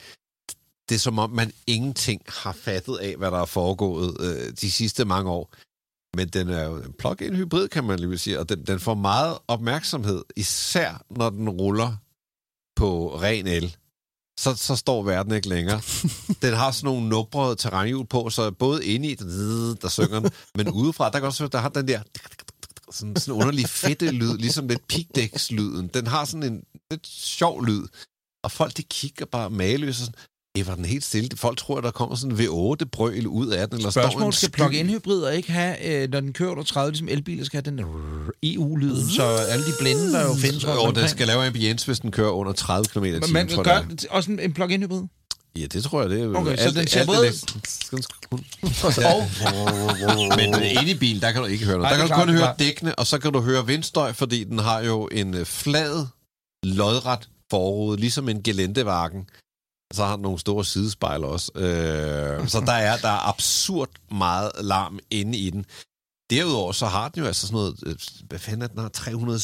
det 0.88 0.94
er 0.94 0.98
som 0.98 1.18
om, 1.18 1.30
man 1.30 1.52
ingenting 1.66 2.22
har 2.28 2.52
fattet 2.52 2.96
af, 2.96 3.16
hvad 3.16 3.30
der 3.30 3.38
er 3.38 3.44
foregået 3.44 4.16
øh, 4.20 4.52
de 4.60 4.70
sidste 4.70 5.04
mange 5.04 5.30
år. 5.30 5.54
Men 6.16 6.28
den 6.28 6.48
er 6.48 6.64
jo 6.64 6.76
en 6.76 6.92
plug-in 6.92 7.36
hybrid, 7.36 7.68
kan 7.68 7.84
man 7.84 7.98
lige 7.98 8.18
sige, 8.18 8.40
og 8.40 8.48
den, 8.48 8.66
den 8.66 8.80
får 8.80 8.94
meget 8.94 9.38
opmærksomhed, 9.48 10.22
især 10.36 11.04
når 11.10 11.30
den 11.30 11.48
ruller 11.48 11.96
på 12.76 13.20
ren 13.22 13.46
el. 13.46 13.76
Så, 14.40 14.54
så 14.54 14.76
står 14.76 15.02
verden 15.02 15.32
ikke 15.32 15.48
længere. 15.48 15.80
Den 16.42 16.54
har 16.54 16.70
sådan 16.70 16.86
nogle 16.86 17.08
nubrede 17.08 17.56
terrænhjul 17.56 18.06
på, 18.06 18.30
så 18.30 18.50
både 18.50 18.86
inde 18.86 19.08
i, 19.08 19.14
den, 19.14 19.76
der 19.82 19.88
synger 19.88 20.20
den, 20.20 20.30
men 20.54 20.68
udefra, 20.68 21.10
der 21.10 21.18
kan 21.18 21.26
også 21.26 21.46
der 21.46 21.58
har 21.58 21.68
den 21.68 21.88
der 21.88 22.00
sådan, 22.90 23.16
sådan 23.16 23.34
underlig 23.34 23.68
fedte 23.68 24.10
lyd, 24.10 24.36
ligesom 24.36 24.68
lidt 24.68 24.88
pigdækslyden. 24.88 25.88
Den 25.88 26.06
har 26.06 26.24
sådan 26.24 26.52
en 26.52 26.64
lidt 26.90 27.06
sjov 27.06 27.64
lyd. 27.64 27.86
Og 28.44 28.52
folk, 28.52 28.76
de 28.76 28.82
kigger 28.82 29.26
bare 29.26 29.50
maløst 29.50 30.00
og 30.00 30.06
sådan, 30.06 30.20
det 30.56 30.66
var 30.66 30.74
den 30.74 30.84
helt 30.84 31.04
stille. 31.04 31.28
Folk 31.36 31.58
tror, 31.58 31.78
at 31.78 31.84
der 31.84 31.90
kommer 31.90 32.16
sådan 32.16 32.36
en 32.36 32.46
V8-brøl 32.46 33.26
ud 33.26 33.46
af 33.46 33.68
den. 33.68 33.78
Eller 33.78 33.90
står 33.90 34.00
en 34.00 34.04
Spørgsmålet 34.06 34.34
skal 34.34 34.50
plug-in 34.50 34.88
hybrider 34.90 35.30
ikke 35.30 35.52
have, 35.52 36.02
øh, 36.02 36.10
når 36.10 36.20
den 36.20 36.32
kører 36.32 36.50
under 36.50 36.62
30, 36.64 36.90
ligesom 36.90 37.08
elbiler 37.08 37.44
skal 37.44 37.62
have 37.64 37.76
den 37.76 37.84
EU-lyd, 38.42 38.96
så 39.16 39.22
alle 39.22 39.64
de 39.66 39.72
blinde, 39.80 40.12
der 40.12 40.22
jo 40.22 40.34
findes 40.34 40.66
rundt 40.68 40.80
Og 40.80 40.94
den 40.94 41.08
skal 41.08 41.26
lave 41.26 41.46
ambience, 41.46 41.86
hvis 41.86 42.00
den 42.00 42.10
kører 42.10 42.30
under 42.30 42.52
30 42.52 42.84
km 42.84 43.04
i 43.04 43.10
Men 43.10 43.20
timen, 43.22 43.32
man 43.32 43.48
tror 43.48 43.62
gør 43.62 43.72
jeg. 43.72 43.84
det 43.90 44.06
også 44.10 44.30
en, 44.30 44.40
en 44.40 44.52
plug-in 44.52 44.82
hybrid? 44.82 45.02
Ja, 45.56 45.66
det 45.66 45.84
tror 45.84 46.00
jeg, 46.00 46.10
det 46.10 46.20
er. 46.22 46.34
Okay, 46.38 46.56
så 46.56 46.70
den 46.70 46.86
ser 46.86 47.00
er 47.00 47.06
både- 47.06 47.32
Men 50.36 50.62
inde 50.62 50.90
i 50.90 50.94
bilen, 50.94 51.22
der 51.22 51.32
kan 51.32 51.40
du 51.42 51.46
ikke 51.48 51.64
høre 51.64 51.78
noget. 51.78 51.90
Nej, 51.92 52.06
Der 52.06 52.06
kan 52.06 52.18
du 52.18 52.24
kun 52.24 52.34
høre 52.34 52.54
dækkene, 52.58 52.94
og 52.94 53.06
så 53.06 53.18
kan 53.18 53.32
du 53.32 53.40
høre 53.40 53.66
vindstøj, 53.66 54.12
fordi 54.12 54.44
den 54.44 54.58
har 54.58 54.80
jo 54.80 55.08
en 55.12 55.34
øh, 55.34 55.46
flad, 55.46 56.06
lodret 56.62 57.28
forrude, 57.50 58.00
ligesom 58.00 58.28
en 58.28 58.42
gelendevagen. 58.42 59.26
Så 59.92 60.04
har 60.04 60.16
den 60.16 60.22
nogle 60.22 60.38
store 60.38 60.64
sidespejler 60.64 61.26
også. 61.26 61.52
Øh, 61.54 62.48
så 62.48 62.60
der 62.60 62.72
er, 62.72 62.96
der 62.96 63.08
er 63.08 63.28
absurd 63.28 63.90
meget 64.10 64.52
larm 64.60 64.98
inde 65.10 65.38
i 65.38 65.50
den. 65.50 65.64
Derudover 66.30 66.72
så 66.72 66.86
har 66.86 67.08
den 67.08 67.20
jo 67.20 67.26
altså 67.26 67.46
sådan 67.46 67.54
noget, 67.54 67.76
øh, 67.86 67.96
hvad 68.28 68.38
fanden 68.38 68.62
er 68.62 68.66
den 68.66 68.78
har, 68.78 68.88
300, 68.88 69.38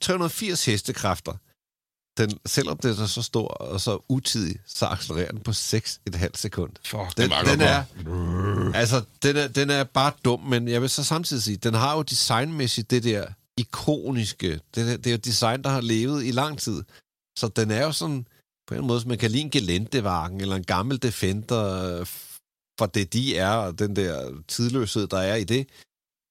380 0.00 0.64
hestekræfter. 0.64 1.32
Den, 2.18 2.38
selvom 2.46 2.78
den 2.78 2.90
er 2.90 3.06
så 3.06 3.22
stor 3.22 3.48
og 3.48 3.80
så 3.80 4.04
utidig, 4.08 4.56
så 4.66 4.86
accelererer 4.86 5.30
den 5.30 5.40
på 5.40 5.50
6,5 5.50 6.28
sekund. 6.34 6.72
Fuck, 6.86 7.16
Den, 7.16 7.30
den, 7.30 7.30
godt 7.30 7.62
er, 7.62 7.84
altså, 8.74 9.02
den, 9.22 9.36
er, 9.36 9.48
den 9.48 9.70
er 9.70 9.84
bare 9.84 10.12
dum, 10.24 10.40
men 10.40 10.68
jeg 10.68 10.82
vil 10.82 10.90
så 10.90 11.04
samtidig 11.04 11.42
sige, 11.42 11.56
den 11.56 11.74
har 11.74 11.96
jo 11.96 12.02
designmæssigt 12.02 12.90
det 12.90 13.04
der 13.04 13.26
ikoniske. 13.56 14.60
Det, 14.74 15.04
det 15.04 15.06
er 15.06 15.10
jo 15.10 15.16
design, 15.16 15.62
der 15.62 15.70
har 15.70 15.80
levet 15.80 16.24
i 16.24 16.30
lang 16.30 16.58
tid. 16.58 16.82
Så 17.38 17.48
den 17.48 17.70
er 17.70 17.82
jo 17.82 17.92
sådan, 17.92 18.26
på 18.66 18.74
en 18.74 18.86
måde, 18.86 19.00
som 19.00 19.08
man 19.08 19.18
kan 19.18 19.30
lide 19.30 19.42
en 19.42 19.50
Gelendewagen 19.50 20.40
eller 20.40 20.56
en 20.56 20.64
gammel 20.64 21.02
Defender, 21.02 21.98
øh, 22.00 22.06
for 22.78 22.86
det 22.86 23.12
de 23.12 23.36
er, 23.36 23.52
og 23.52 23.78
den 23.78 23.96
der 23.96 24.42
tidløshed, 24.48 25.06
der 25.06 25.18
er 25.18 25.36
i 25.36 25.44
det, 25.44 25.66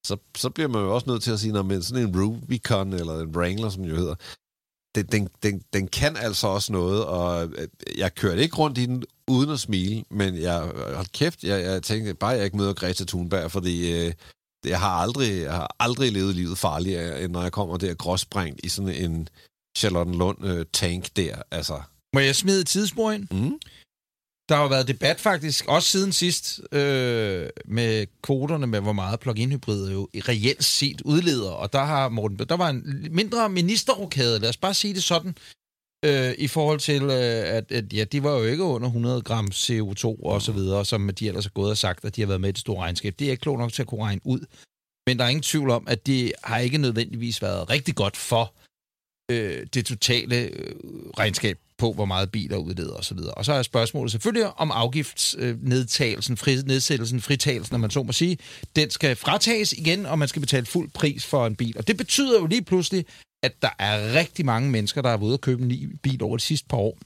så, 0.06 0.18
så 0.38 0.50
bliver 0.50 0.68
man 0.68 0.82
jo 0.82 0.96
også 0.96 1.10
nødt 1.10 1.24
til 1.24 1.32
at 1.32 1.40
sige, 1.40 1.54
når 1.54 1.64
man 1.64 1.82
sådan 1.84 2.08
en 2.08 2.22
Rubicon 2.22 2.94
eller 2.94 3.20
en 3.20 3.36
Wrangler, 3.36 3.70
som 3.70 3.84
jo 3.84 3.96
hedder, 3.96 4.16
den, 4.96 5.06
den, 5.06 5.30
den, 5.44 5.64
den 5.74 5.88
kan 5.88 6.18
altså 6.18 6.48
også 6.48 6.72
noget, 6.72 7.06
og 7.06 7.48
øh, 7.48 7.68
jeg 7.98 8.16
kørte 8.16 8.42
ikke 8.42 8.56
rundt 8.56 8.78
i 8.78 8.86
den 8.86 9.04
uden 9.28 9.50
at 9.50 9.60
smile, 9.60 10.04
men 10.10 10.42
jeg 10.42 10.72
øh, 10.76 10.94
hold 10.94 11.12
kæft, 11.12 11.44
jeg, 11.44 11.64
jeg 11.64 11.84
tænkte 11.84 12.14
bare, 12.14 12.32
jeg 12.32 12.46
ikke 12.46 12.58
møder 12.58 12.74
Greta 12.74 13.06
Thunberg, 13.06 13.52
fordi 13.52 14.06
øh, 14.06 14.14
jeg 14.66 14.80
har 14.80 14.90
aldrig, 14.90 15.42
jeg 15.42 15.54
har 15.54 15.76
aldrig 15.80 16.12
levet 16.12 16.36
livet 16.36 16.58
farligere, 16.58 17.24
end 17.24 17.32
når 17.32 17.42
jeg 17.42 17.52
kommer 17.52 17.78
der 17.78 17.94
gråsprængt 17.94 18.66
i 18.66 18.70
sådan 18.70 18.96
en 18.96 19.30
Charlottenlund 19.78 20.46
øh, 20.46 20.66
tank 20.74 21.16
der, 21.16 21.42
altså. 21.52 21.82
Må 22.14 22.20
jeg 22.20 22.36
smide 22.36 22.62
et 22.62 22.68
tidsspor 22.68 23.12
ind? 23.12 23.28
Mm. 23.32 23.60
Der 24.50 24.56
har 24.56 24.64
jo 24.64 24.70
været 24.70 24.88
debat 24.88 25.20
faktisk, 25.20 25.66
også 25.68 25.90
siden 25.90 26.12
sidst, 26.12 26.62
øh, 26.72 27.50
med 27.66 28.06
kvoterne 28.22 28.68
med, 28.68 28.80
hvor 28.80 28.94
meget 28.94 29.20
plug-in 29.20 29.52
hybrider 29.52 29.92
jo 29.92 30.10
reelt 30.16 30.64
set 30.64 31.02
udleder. 31.02 31.52
Og 31.52 31.74
der 31.74 31.84
har 31.84 32.10
Morten, 32.10 32.38
der 32.38 32.58
var 32.58 32.70
en 32.70 33.08
mindre 33.12 33.50
ministerrokade, 33.50 34.40
lad 34.40 34.50
os 34.50 34.58
bare 34.58 34.74
sige 34.74 34.94
det 34.94 35.04
sådan, 35.04 35.36
øh, 36.06 36.34
i 36.38 36.48
forhold 36.48 36.80
til, 36.80 37.04
øh, 37.04 37.58
at, 37.58 37.72
at 37.72 37.94
ja, 37.94 38.04
de 38.04 38.24
var 38.24 38.38
jo 38.38 38.44
ikke 38.44 38.64
under 38.64 38.88
100 38.88 39.22
gram 39.22 39.48
CO2 39.54 40.06
og 40.24 40.42
så 40.42 40.52
videre, 40.52 40.86
som 40.86 41.10
de 41.10 41.28
ellers 41.28 41.46
har 41.46 41.52
gået 41.52 41.72
og 41.72 41.78
sagt, 41.78 42.06
at 42.06 42.16
de 42.16 42.22
har 42.22 42.28
været 42.28 42.42
med 42.42 42.50
i 42.50 42.52
det 42.52 42.60
store 42.60 42.82
regnskab. 42.82 43.16
Det 43.20 43.28
er 43.28 43.32
ikke 43.32 43.42
klog 43.42 43.58
nok 43.58 43.74
til 43.74 43.82
at 43.82 43.88
kunne 43.88 44.04
regne 44.04 44.22
ud. 44.24 44.46
Men 45.08 45.20
der 45.20 45.26
er 45.26 45.30
ingen 45.30 45.44
tvivl 45.44 45.70
om, 45.70 45.88
at 45.88 46.06
det 46.06 46.34
har 46.44 46.58
ikke 46.58 46.78
nødvendigvis 46.78 47.42
været 47.42 47.70
rigtig 47.70 47.96
godt 47.96 48.18
for 48.18 48.54
øh, 49.32 49.68
det 49.74 49.86
totale 49.86 50.36
øh, 50.36 50.76
regnskab 51.18 51.60
på, 51.82 51.94
hvor 51.94 52.06
meget 52.06 52.32
biler 52.32 52.58
udleder 52.58 52.94
osv. 52.94 53.18
Og 53.18 53.46
så 53.46 53.54
er 53.54 53.64
spørgsmålet 53.64 54.12
selvfølgelig 54.12 54.60
om 54.60 54.72
afgiftsnedtagelsen, 54.72 56.38
fri, 56.38 56.56
nedsættelsen, 56.56 57.22
fritagelsen, 57.22 57.74
når 57.74 57.80
man 57.80 57.90
så 57.90 58.04
må 58.04 58.12
sige, 58.12 58.38
den 58.76 58.90
skal 58.90 59.16
fratages 59.16 59.74
igen, 59.74 60.06
og 60.06 60.20
man 60.20 60.28
skal 60.28 60.40
betale 60.40 60.66
fuld 60.66 60.90
pris 60.90 61.26
for 61.26 61.48
en 61.48 61.56
bil. 61.56 61.78
Og 61.78 61.88
det 61.88 61.98
betyder 61.98 62.40
jo 62.40 62.46
lige 62.46 62.64
pludselig, 62.64 63.06
at 63.44 63.54
der 63.62 63.70
er 63.80 64.14
rigtig 64.20 64.46
mange 64.46 64.70
mennesker, 64.70 65.02
der 65.02 65.10
er 65.10 65.18
ude 65.18 65.34
at 65.34 65.42
købe 65.42 65.62
en 65.62 65.68
ny 65.68 65.96
bil 66.04 66.24
over 66.24 66.38
de 66.38 66.44
sidste 66.44 66.68
par 66.68 66.78
år, 66.78 66.98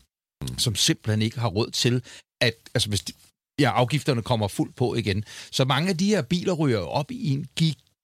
som 0.58 0.75
simpelthen 0.75 1.22
ikke 1.22 1.39
har 1.39 1.48
råd 1.48 1.72
til, 1.72 2.01
at 2.41 2.53
altså 2.75 2.89
hvis 2.89 3.01
de, 3.01 3.13
ja, 3.60 3.72
afgifterne 3.72 4.22
kommer 4.22 4.48
fuldt 4.48 4.75
på 4.75 4.96
igen. 4.96 5.24
Så 5.51 5.65
mange 5.65 5.89
af 5.89 5.98
de 5.98 6.08
her 6.08 6.22
biler 6.22 6.53
ryger 6.53 6.79
op 6.79 7.12
i 7.12 7.34
en 7.34 7.48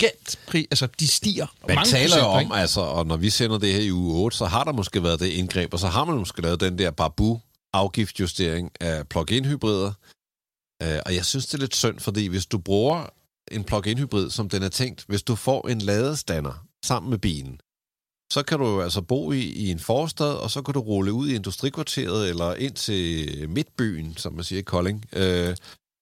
gigant 0.01 0.39
pris, 0.47 0.67
altså 0.71 0.87
de 0.99 1.07
stiger. 1.07 1.47
Man 1.67 1.75
mange 1.75 1.89
taler 1.89 2.17
jo 2.17 2.25
om, 2.25 2.51
altså, 2.51 2.81
og 2.81 3.07
når 3.07 3.17
vi 3.17 3.29
sender 3.29 3.57
det 3.57 3.73
her 3.73 3.81
i 3.81 3.91
uge 3.91 4.23
8, 4.23 4.37
så 4.37 4.45
har 4.45 4.63
der 4.63 4.73
måske 4.73 5.03
været 5.03 5.19
det 5.19 5.27
indgreb, 5.27 5.73
og 5.73 5.79
så 5.79 5.87
har 5.87 6.05
man 6.05 6.17
måske 6.17 6.41
lavet 6.41 6.59
den 6.59 6.77
der 6.77 6.91
babu 6.91 7.39
afgiftsjustering 7.73 8.71
af 8.79 9.07
plug-in 9.07 9.45
hybrider. 9.45 9.93
Uh, 10.83 10.99
og 11.05 11.15
jeg 11.15 11.25
synes, 11.25 11.45
det 11.45 11.53
er 11.53 11.57
lidt 11.57 11.75
synd, 11.75 11.99
fordi 11.99 12.27
hvis 12.27 12.45
du 12.45 12.57
bruger 12.57 13.05
en 13.51 13.63
plug-in 13.63 13.97
hybrid, 13.97 14.29
som 14.29 14.49
den 14.49 14.63
er 14.63 14.69
tænkt, 14.69 15.05
hvis 15.07 15.23
du 15.23 15.35
får 15.35 15.67
en 15.67 15.81
ladestander 15.81 16.65
sammen 16.85 17.09
med 17.09 17.17
bilen, 17.17 17.59
så 18.33 18.43
kan 18.43 18.59
du 18.59 18.81
altså 18.81 19.01
bo 19.01 19.31
i, 19.31 19.39
i 19.39 19.71
en 19.71 19.79
forstad, 19.79 20.33
og 20.33 20.51
så 20.51 20.61
kan 20.61 20.73
du 20.73 20.79
rulle 20.79 21.13
ud 21.13 21.29
i 21.29 21.35
industrikvarteret 21.35 22.29
eller 22.29 22.53
ind 22.55 22.73
til 22.73 23.49
midtbyen, 23.49 24.17
som 24.17 24.33
man 24.33 24.43
siger 24.43 24.59
i 24.59 24.63
Kolding, 24.63 25.05
øh, 25.13 25.55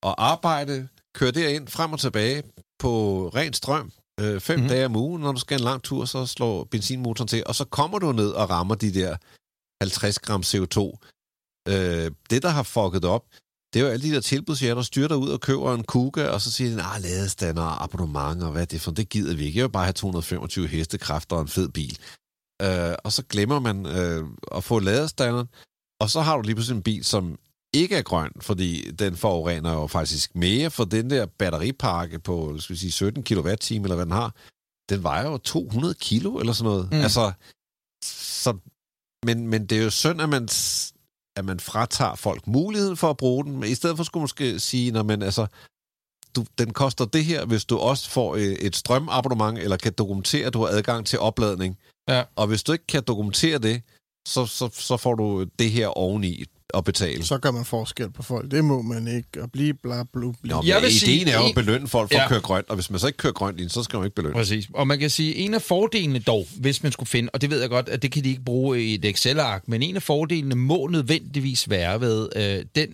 og 0.03 0.25
arbejde, 0.31 0.87
køre 1.15 1.31
derind 1.31 1.67
frem 1.67 1.93
og 1.93 1.99
tilbage 1.99 2.43
på 2.79 3.29
ren 3.35 3.53
strøm, 3.53 3.91
øh, 4.19 4.39
fem 4.41 4.59
Mhm. 4.59 4.63
mm. 4.63 4.69
dage 4.69 4.85
om 4.85 4.95
ugen. 4.95 5.21
Når 5.21 5.31
du 5.31 5.39
skal 5.39 5.57
en 5.59 5.63
lang 5.63 5.83
tur, 5.83 6.05
så 6.05 6.25
slår 6.25 6.63
benzinmotoren 6.63 7.27
til, 7.27 7.43
og 7.45 7.55
så 7.55 7.65
kommer 7.65 7.99
du 7.99 8.11
ned 8.11 8.29
og 8.29 8.49
rammer 8.49 8.75
de 8.75 8.93
der 8.93 9.17
50 9.83 10.19
gram 10.19 10.41
CO2. 10.41 10.97
Øh, 11.69 12.11
det, 12.29 12.43
der 12.43 12.49
har 12.49 12.63
fucket 12.63 13.05
op, 13.05 13.23
det 13.73 13.79
er 13.79 13.83
jo 13.85 13.91
alle 13.91 14.09
de 14.09 14.15
der 14.15 14.21
tilbudsjæger, 14.21 14.75
der 14.75 14.81
styrer 14.81 15.07
dig 15.07 15.17
ud 15.17 15.29
og 15.29 15.39
køber 15.41 15.73
en 15.73 15.83
Kuga, 15.83 16.27
og 16.27 16.41
så 16.41 16.51
siger 16.51 16.75
de, 16.75 16.81
ah, 16.83 17.01
ladestander, 17.01 17.81
abonnement, 17.83 18.43
og 18.43 18.51
hvad 18.51 18.61
er 18.61 18.65
det 18.65 18.81
for, 18.81 18.91
det 18.91 19.09
gider 19.09 19.35
vi 19.35 19.45
ikke. 19.45 19.57
Jeg 19.59 19.63
vil 19.63 19.71
bare 19.71 19.83
have 19.83 19.93
225 19.93 20.67
hestekræfter 20.67 21.35
og 21.35 21.41
en 21.41 21.47
fed 21.47 21.69
bil. 21.69 21.97
Øh, 22.61 22.95
og 23.03 23.11
så 23.11 23.23
glemmer 23.29 23.59
man 23.59 23.85
øh, 23.85 24.23
at 24.55 24.63
få 24.63 24.79
ladestanderen, 24.79 25.47
og 26.01 26.09
så 26.09 26.21
har 26.21 26.35
du 26.35 26.41
lige 26.41 26.55
pludselig 26.55 26.77
en 26.77 26.83
bil, 26.83 27.03
som 27.05 27.37
ikke 27.73 27.95
er 27.95 28.01
grøn, 28.01 28.31
fordi 28.41 28.91
den 28.91 29.15
forurener 29.15 29.73
jo 29.73 29.87
faktisk 29.87 30.35
mere, 30.35 30.71
for 30.71 30.85
den 30.85 31.09
der 31.09 31.25
batteripakke 31.25 32.19
på 32.19 32.57
skal 32.57 32.73
vi 32.73 32.79
sige, 32.79 32.91
17 32.91 33.23
kWh, 33.23 33.43
eller 33.43 33.95
hvad 33.95 34.05
den 34.05 34.11
har, 34.11 34.35
den 34.89 35.03
vejer 35.03 35.29
jo 35.29 35.37
200 35.37 35.93
kilo 35.93 36.37
eller 36.37 36.53
sådan 36.53 36.71
noget. 36.71 36.91
Mm. 36.91 36.97
Altså, 36.97 37.31
så, 38.43 38.57
men, 39.25 39.47
men 39.47 39.65
det 39.65 39.77
er 39.77 39.83
jo 39.83 39.89
synd, 39.89 40.21
at 40.21 40.29
man, 40.29 40.43
at 41.37 41.45
man 41.45 41.59
fratager 41.59 42.15
folk 42.15 42.47
muligheden 42.47 42.97
for 42.97 43.09
at 43.09 43.17
bruge 43.17 43.45
den, 43.45 43.57
men 43.57 43.69
i 43.69 43.75
stedet 43.75 43.97
for 43.97 44.03
skulle 44.03 44.21
man 44.21 44.23
måske 44.23 44.59
sige, 44.59 44.91
når 44.91 45.03
man 45.03 45.21
altså, 45.21 45.47
du, 46.35 46.45
den 46.57 46.73
koster 46.73 47.05
det 47.05 47.25
her, 47.25 47.45
hvis 47.45 47.65
du 47.65 47.77
også 47.77 48.09
får 48.09 48.35
øh, 48.35 48.41
et 48.41 48.75
strømabonnement, 48.75 49.59
eller 49.59 49.77
kan 49.77 49.93
dokumentere, 49.93 50.47
at 50.47 50.53
du 50.53 50.59
har 50.59 50.67
adgang 50.67 51.05
til 51.05 51.19
opladning. 51.19 51.77
Ja. 52.07 52.23
Og 52.35 52.47
hvis 52.47 52.63
du 52.63 52.71
ikke 52.71 52.87
kan 52.87 53.03
dokumentere 53.07 53.57
det, 53.57 53.81
så, 54.27 54.45
så, 54.45 54.69
så 54.73 54.97
får 54.97 55.15
du 55.15 55.43
det 55.59 55.71
her 55.71 55.87
oveni 55.87 56.45
at 56.73 56.83
betale. 56.83 57.25
Så 57.25 57.37
gør 57.37 57.51
man 57.51 57.65
forskel 57.65 58.11
på 58.11 58.23
folk. 58.23 58.51
Det 58.51 58.65
må 58.65 58.81
man 58.81 59.07
ikke. 59.07 59.41
Og 59.43 59.51
blive 59.51 59.73
bla 59.73 60.03
bla 60.13 60.21
bla. 60.43 60.53
Nå, 60.55 60.63
Jeg 60.65 60.81
vil 60.81 60.87
ideen 60.89 60.91
sige, 60.99 61.31
er 61.31 61.39
jo 61.39 61.45
at 61.47 61.55
belønne 61.55 61.87
folk 61.87 62.11
for 62.11 62.17
Ja. 62.17 62.23
at 62.23 62.29
køre 62.29 62.39
grønt, 62.41 62.69
og 62.69 62.75
hvis 62.75 62.89
man 62.89 62.99
så 62.99 63.07
ikke 63.07 63.17
kører 63.17 63.33
grønt 63.33 63.59
ind, 63.59 63.69
så 63.69 63.83
skal 63.83 63.97
man 63.97 64.05
ikke 64.05 64.15
belønne. 64.15 64.33
Præcis. 64.33 64.67
Og 64.73 64.87
man 64.87 64.99
kan 64.99 65.09
sige, 65.09 65.35
en 65.35 65.53
af 65.53 65.61
fordelene 65.61 66.19
dog, 66.19 66.47
hvis 66.59 66.83
man 66.83 66.91
skulle 66.91 67.09
finde, 67.09 67.29
og 67.33 67.41
det 67.41 67.49
ved 67.49 67.59
jeg 67.61 67.69
godt, 67.69 67.89
at 67.89 68.01
det 68.01 68.11
kan 68.11 68.23
de 68.23 68.29
ikke 68.29 68.43
bruge 68.43 68.83
i 68.83 68.93
et 68.95 69.05
Excel-ark, 69.05 69.63
men 69.67 69.83
en 69.83 69.95
af 69.95 70.03
fordelene 70.03 70.55
må 70.55 70.87
nødvendigvis 70.87 71.69
være 71.69 72.01
ved 72.01 72.29
øh, 72.35 72.65
den 72.75 72.93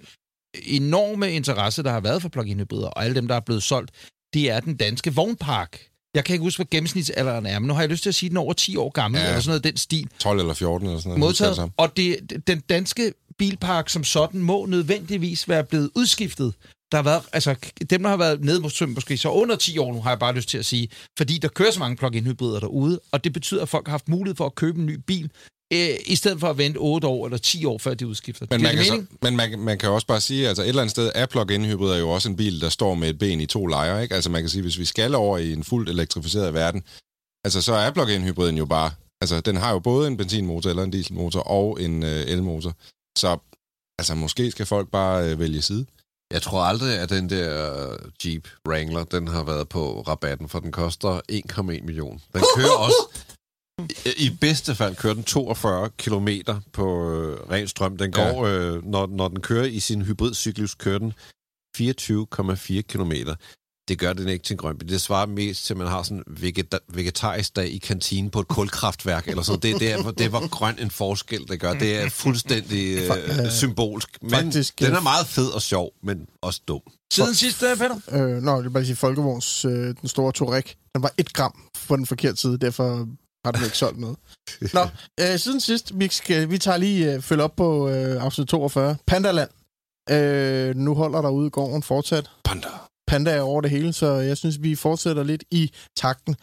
enorme 0.64 1.32
interesse, 1.32 1.84
der 1.84 1.92
har 1.92 2.00
været 2.00 2.22
for 2.22 2.30
plug-in 2.30 2.60
hybrider, 2.60 2.88
og 2.88 3.04
alle 3.04 3.16
dem, 3.16 3.28
der 3.28 3.36
er 3.36 3.40
blevet 3.40 3.64
solgt, 3.64 3.92
det 4.34 4.52
er 4.52 4.60
den 4.60 4.76
danske 4.78 5.14
vognpark. 5.16 5.80
Jeg 6.16 6.26
kan 6.26 6.34
ikke 6.34 6.44
huske, 6.44 6.58
hvad 6.58 6.66
gennemsnitsalderen 6.72 7.46
er, 7.46 7.60
men 7.60 7.68
nu 7.68 7.74
har 7.74 7.82
jeg 7.82 7.90
lyst 7.90 8.04
til 8.04 8.10
at 8.10 8.16
sige, 8.16 8.28
at 8.28 8.30
den 8.30 8.38
er 8.38 8.42
over 8.42 8.54
10 8.54 8.76
år 8.76 8.90
gammel, 8.90 9.20
Ja. 9.22 9.28
eller 9.28 9.40
sådan 9.40 9.50
noget 9.50 9.64
den 9.64 9.78
stil. 9.78 10.08
12 10.20 10.40
eller 10.40 10.54
14 10.54 10.88
eller 10.88 11.00
sådan 11.00 11.10
noget. 11.10 11.20
modtaget. 11.20 11.72
Og 11.78 11.98
det, 11.98 12.18
den 12.48 12.60
danske 12.60 13.14
bilpark 13.38 13.90
som 13.90 14.04
sådan 14.04 14.42
må 14.42 14.66
nødvendigvis 14.66 15.50
være 15.50 15.64
blevet 15.64 15.90
udskiftet. 15.96 16.54
Der 16.92 16.98
har 16.98 17.04
været, 17.04 17.24
altså, 17.34 17.56
dem, 17.90 18.04
der 18.04 18.10
har 18.10 18.18
været 18.18 18.44
nede 18.44 18.60
måske, 18.60 18.88
måske 18.88 19.18
så 19.18 19.30
under 19.30 19.56
10 19.56 19.78
år 19.78 19.94
nu, 19.94 20.02
har 20.02 20.10
jeg 20.10 20.20
bare 20.20 20.36
lyst 20.36 20.50
til 20.50 20.58
at 20.58 20.66
sige, 20.66 20.90
fordi 21.18 21.38
der 21.38 21.48
kører 21.48 21.72
så 21.72 21.80
mange 21.80 21.98
plug-in 21.98 22.24
hybrider 22.24 22.60
derude, 22.60 23.00
og 23.12 23.24
det 23.24 23.34
betyder, 23.34 23.62
at 23.62 23.70
folk 23.70 23.88
har 23.88 23.92
haft 23.92 24.10
mulighed 24.10 24.36
for 24.36 24.46
at 24.46 24.56
købe 24.56 24.80
en 24.80 24.86
ny 24.86 25.00
bil, 25.08 25.30
øh, 25.74 25.90
i 26.06 26.16
stedet 26.16 26.40
for 26.40 26.50
at 26.50 26.58
vente 26.58 26.78
8 26.78 27.08
år 27.08 27.26
eller 27.26 27.38
10 27.38 27.66
år, 27.66 27.78
før 27.78 27.94
de 27.94 28.08
udskifter. 28.08 28.46
Men, 28.50 28.62
man 28.62 28.76
kan, 28.76 28.86
så, 28.86 29.04
men 29.22 29.36
man, 29.36 29.60
man 29.60 29.78
kan 29.78 29.90
også 29.90 30.08
bare 30.08 30.22
sige, 30.22 30.48
altså 30.48 30.64
et 30.64 30.68
eller 30.68 30.82
andet 30.82 30.92
sted 30.92 31.12
er 31.16 31.26
plug-in 31.26 31.66
hybrider 31.66 31.98
jo 31.98 32.10
også 32.10 32.30
en 32.30 32.36
bil, 32.36 32.62
der 32.62 32.70
står 32.70 32.94
med 32.94 33.10
et 33.10 33.20
ben 33.20 33.42
i 33.42 33.46
to 33.46 33.66
lejre. 33.66 34.04
Ikke? 34.04 34.16
Altså 34.16 34.30
man 34.30 34.42
kan 34.42 34.50
sige, 34.50 34.62
hvis 34.62 34.80
vi 34.80 34.86
skal 34.86 35.16
over 35.16 35.38
i 35.38 35.54
en 35.54 35.64
fuldt 35.64 35.90
elektrificeret 35.90 36.54
verden, 36.54 36.84
altså 37.46 37.62
så 37.62 37.74
er 37.74 37.92
plug-in 37.92 38.24
hybriden 38.24 38.58
jo 38.58 38.66
bare, 38.66 38.92
altså 39.22 39.42
den 39.42 39.56
har 39.56 39.72
jo 39.72 39.80
både 39.80 40.08
en 40.08 40.18
benzinmotor 40.18 40.70
eller 40.70 40.84
en 40.84 40.92
dieselmotor 40.92 41.40
og 41.40 41.82
en 41.82 42.04
øh, 42.04 42.24
elmotor. 42.28 42.74
Så 43.18 43.38
altså 44.00 44.16
måske 44.16 44.52
skal 44.52 44.66
folk 44.66 44.92
bare 44.92 45.32
øh, 45.32 45.40
vælge 45.40 45.62
side. 45.62 45.86
Jeg 46.34 46.42
tror 46.42 46.62
aldrig, 46.62 47.00
at 47.00 47.10
den 47.10 47.30
der 47.30 47.98
Jeep 48.26 48.48
Wrangler, 48.68 49.04
den 49.04 49.28
har 49.28 49.44
været 49.44 49.70
på 49.70 50.02
rabatten, 50.02 50.50
for 50.50 50.60
den 50.60 50.72
koster 50.72 51.22
1,1 51.32 51.62
million. 51.64 52.22
Den 52.34 52.44
kører 52.58 52.78
også, 52.78 53.26
i, 54.06 54.26
i 54.26 54.30
bedste 54.42 54.76
fald 54.76 54.96
kører 54.96 55.14
den 55.14 55.24
42 55.24 55.90
km 55.98 56.28
på 56.74 57.12
øh, 57.14 57.50
ren 57.52 57.68
strøm. 57.68 57.98
Den 57.98 58.14
Ja. 58.18 58.32
går, 58.32 58.46
øh, 58.46 58.86
når, 58.86 59.06
når 59.08 59.28
den 59.28 59.42
kører 59.42 59.66
i 59.66 59.80
sin 59.80 60.02
hybridcyklus, 60.02 60.76
kører 60.76 61.00
den 61.00 61.14
24,4 61.78 62.82
km. 62.82 63.12
Det 63.88 64.00
gør 64.00 64.14
den 64.14 64.28
ikke 64.28 64.44
til 64.44 64.54
en 64.54 64.58
grøn 64.58 64.78
bil. 64.78 64.90
Det 64.90 65.02
svarer 65.02 65.26
mest 65.26 65.66
til, 65.66 65.74
at 65.74 65.78
man 65.78 65.88
har 65.88 66.04
sådan 66.04 66.24
en 66.28 66.34
vegeta- 66.38 66.86
vegetarisk 66.94 67.56
dag 67.56 67.68
i 67.70 67.78
kantinen 67.78 68.30
på 68.30 68.40
et 68.40 68.48
kulkraftværk, 68.48 69.28
eller 69.28 69.44
sådan. 69.44 69.60
Det, 69.62 69.72
er 69.72 69.78
der, 69.80 70.02
hvor- 70.02 70.12
det 70.12 70.26
er, 70.26 70.30
hvor 70.30 70.48
grøn 70.50 70.80
en 70.80 70.92
forskel 70.92 71.48
det 71.48 71.60
gør. 71.60 71.74
Det 71.74 71.98
er 72.02 72.10
fuldstændig 72.10 72.98
øh, 73.46 73.52
symbolsk. 73.52 74.18
Men 74.22 74.32
Faktisk, 74.32 74.80
den 74.80 74.88
øh, 74.92 74.96
er 74.98 75.02
meget 75.02 75.28
fed 75.28 75.48
og 75.48 75.62
sjov, 75.62 75.92
men 76.04 76.28
også 76.42 76.62
dum. 76.68 76.82
Siden 77.14 77.36
sidst, 77.36 77.64
øh, 77.64 77.78
Peter? 77.78 78.00
Øh, 78.12 78.44
nå, 78.44 78.56
jeg 78.56 78.64
vil 78.64 78.70
bare 78.70 78.86
sige, 78.86 78.96
Folkevogns, 78.96 79.66
øh, 79.66 79.72
den 80.02 80.08
store 80.10 80.32
Touareg, 80.32 80.64
den 80.94 81.04
var 81.04 81.12
et 81.18 81.34
gram 81.34 81.54
på 81.88 81.96
den 81.96 82.06
forkerte 82.06 82.38
side, 82.38 82.58
derfor 82.58 83.08
har 83.46 83.52
den 83.52 83.64
ikke 83.64 83.78
solgt 83.78 84.00
noget. 84.00 84.18
Nå, 84.74 84.82
øh, 85.20 85.40
siden 85.40 85.62
sidst, 85.62 85.92
vi, 86.00 86.08
skal, 86.12 86.50
vi 86.50 86.58
tager 86.58 86.78
lige 86.78 87.14
øh, 87.14 87.22
følge 87.22 87.44
op 87.44 87.56
på 87.56 87.90
øh, 87.90 88.24
afsnit 88.24 88.48
42. 88.48 88.96
Pandaland. 89.08 89.50
Øh, 90.10 90.76
nu 90.76 90.96
holder 90.96 91.22
der 91.22 91.30
ude 91.30 91.48
i 91.48 91.50
gården 91.50 91.84
fortsat. 91.84 92.30
Panda. 92.44 92.68
Panda 93.08 93.32
er 93.32 93.42
over 93.42 93.62
det 93.62 93.70
hele, 93.72 93.94
så 93.94 94.12
jeg 94.14 94.38
synes, 94.38 94.58
vi 94.62 94.76
fortsætter 94.76 95.24
lidt 95.24 95.44
i 95.52 95.72
takten. 95.98 96.36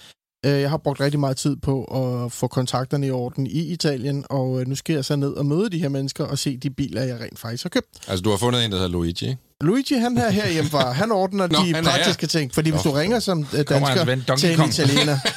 Øh, 0.46 0.60
Jeg 0.60 0.70
har 0.70 0.76
brugt 0.76 1.00
rigtig 1.00 1.20
meget 1.20 1.36
tid 1.36 1.56
på 1.56 1.84
at 1.84 2.32
få 2.32 2.46
kontakterne 2.46 3.06
i 3.06 3.10
orden 3.10 3.46
i 3.46 3.60
Italien, 3.72 4.24
og 4.30 4.60
øh, 4.60 4.66
nu 4.68 4.74
skal 4.74 4.94
jeg 4.94 5.04
så 5.04 5.16
ned 5.16 5.30
og 5.32 5.46
møde 5.46 5.70
de 5.70 5.78
her 5.78 5.88
mennesker 5.88 6.24
og 6.24 6.38
se 6.38 6.56
de 6.56 6.70
biler, 6.70 7.02
jeg 7.02 7.20
rent 7.20 7.38
faktisk 7.38 7.64
har 7.64 7.70
købt. 7.70 7.86
Altså 8.08 8.22
du 8.22 8.30
har 8.30 8.36
fundet 8.36 8.64
en, 8.64 8.70
der 8.70 8.76
hedder 8.76 8.90
Luigi, 8.90 9.24
ikke? 9.28 9.38
Luigi, 9.60 9.94
han 9.94 10.18
er 10.18 10.30
herhjemmefra. 10.30 10.92
Han 10.92 11.12
ordner 11.12 11.46
Nå, 11.52 11.58
de 11.66 11.74
han 11.74 11.84
praktiske 11.84 12.26
ting. 12.26 12.54
Fordi 12.54 12.70
hvis 12.70 12.84
Nå. 12.84 12.90
du 12.90 12.96
ringer 12.96 13.18
som 13.20 13.46
øh, 13.58 13.64
dansker 13.68 14.36
til 14.36 14.60
en 14.60 14.68
italiener... 14.68 15.18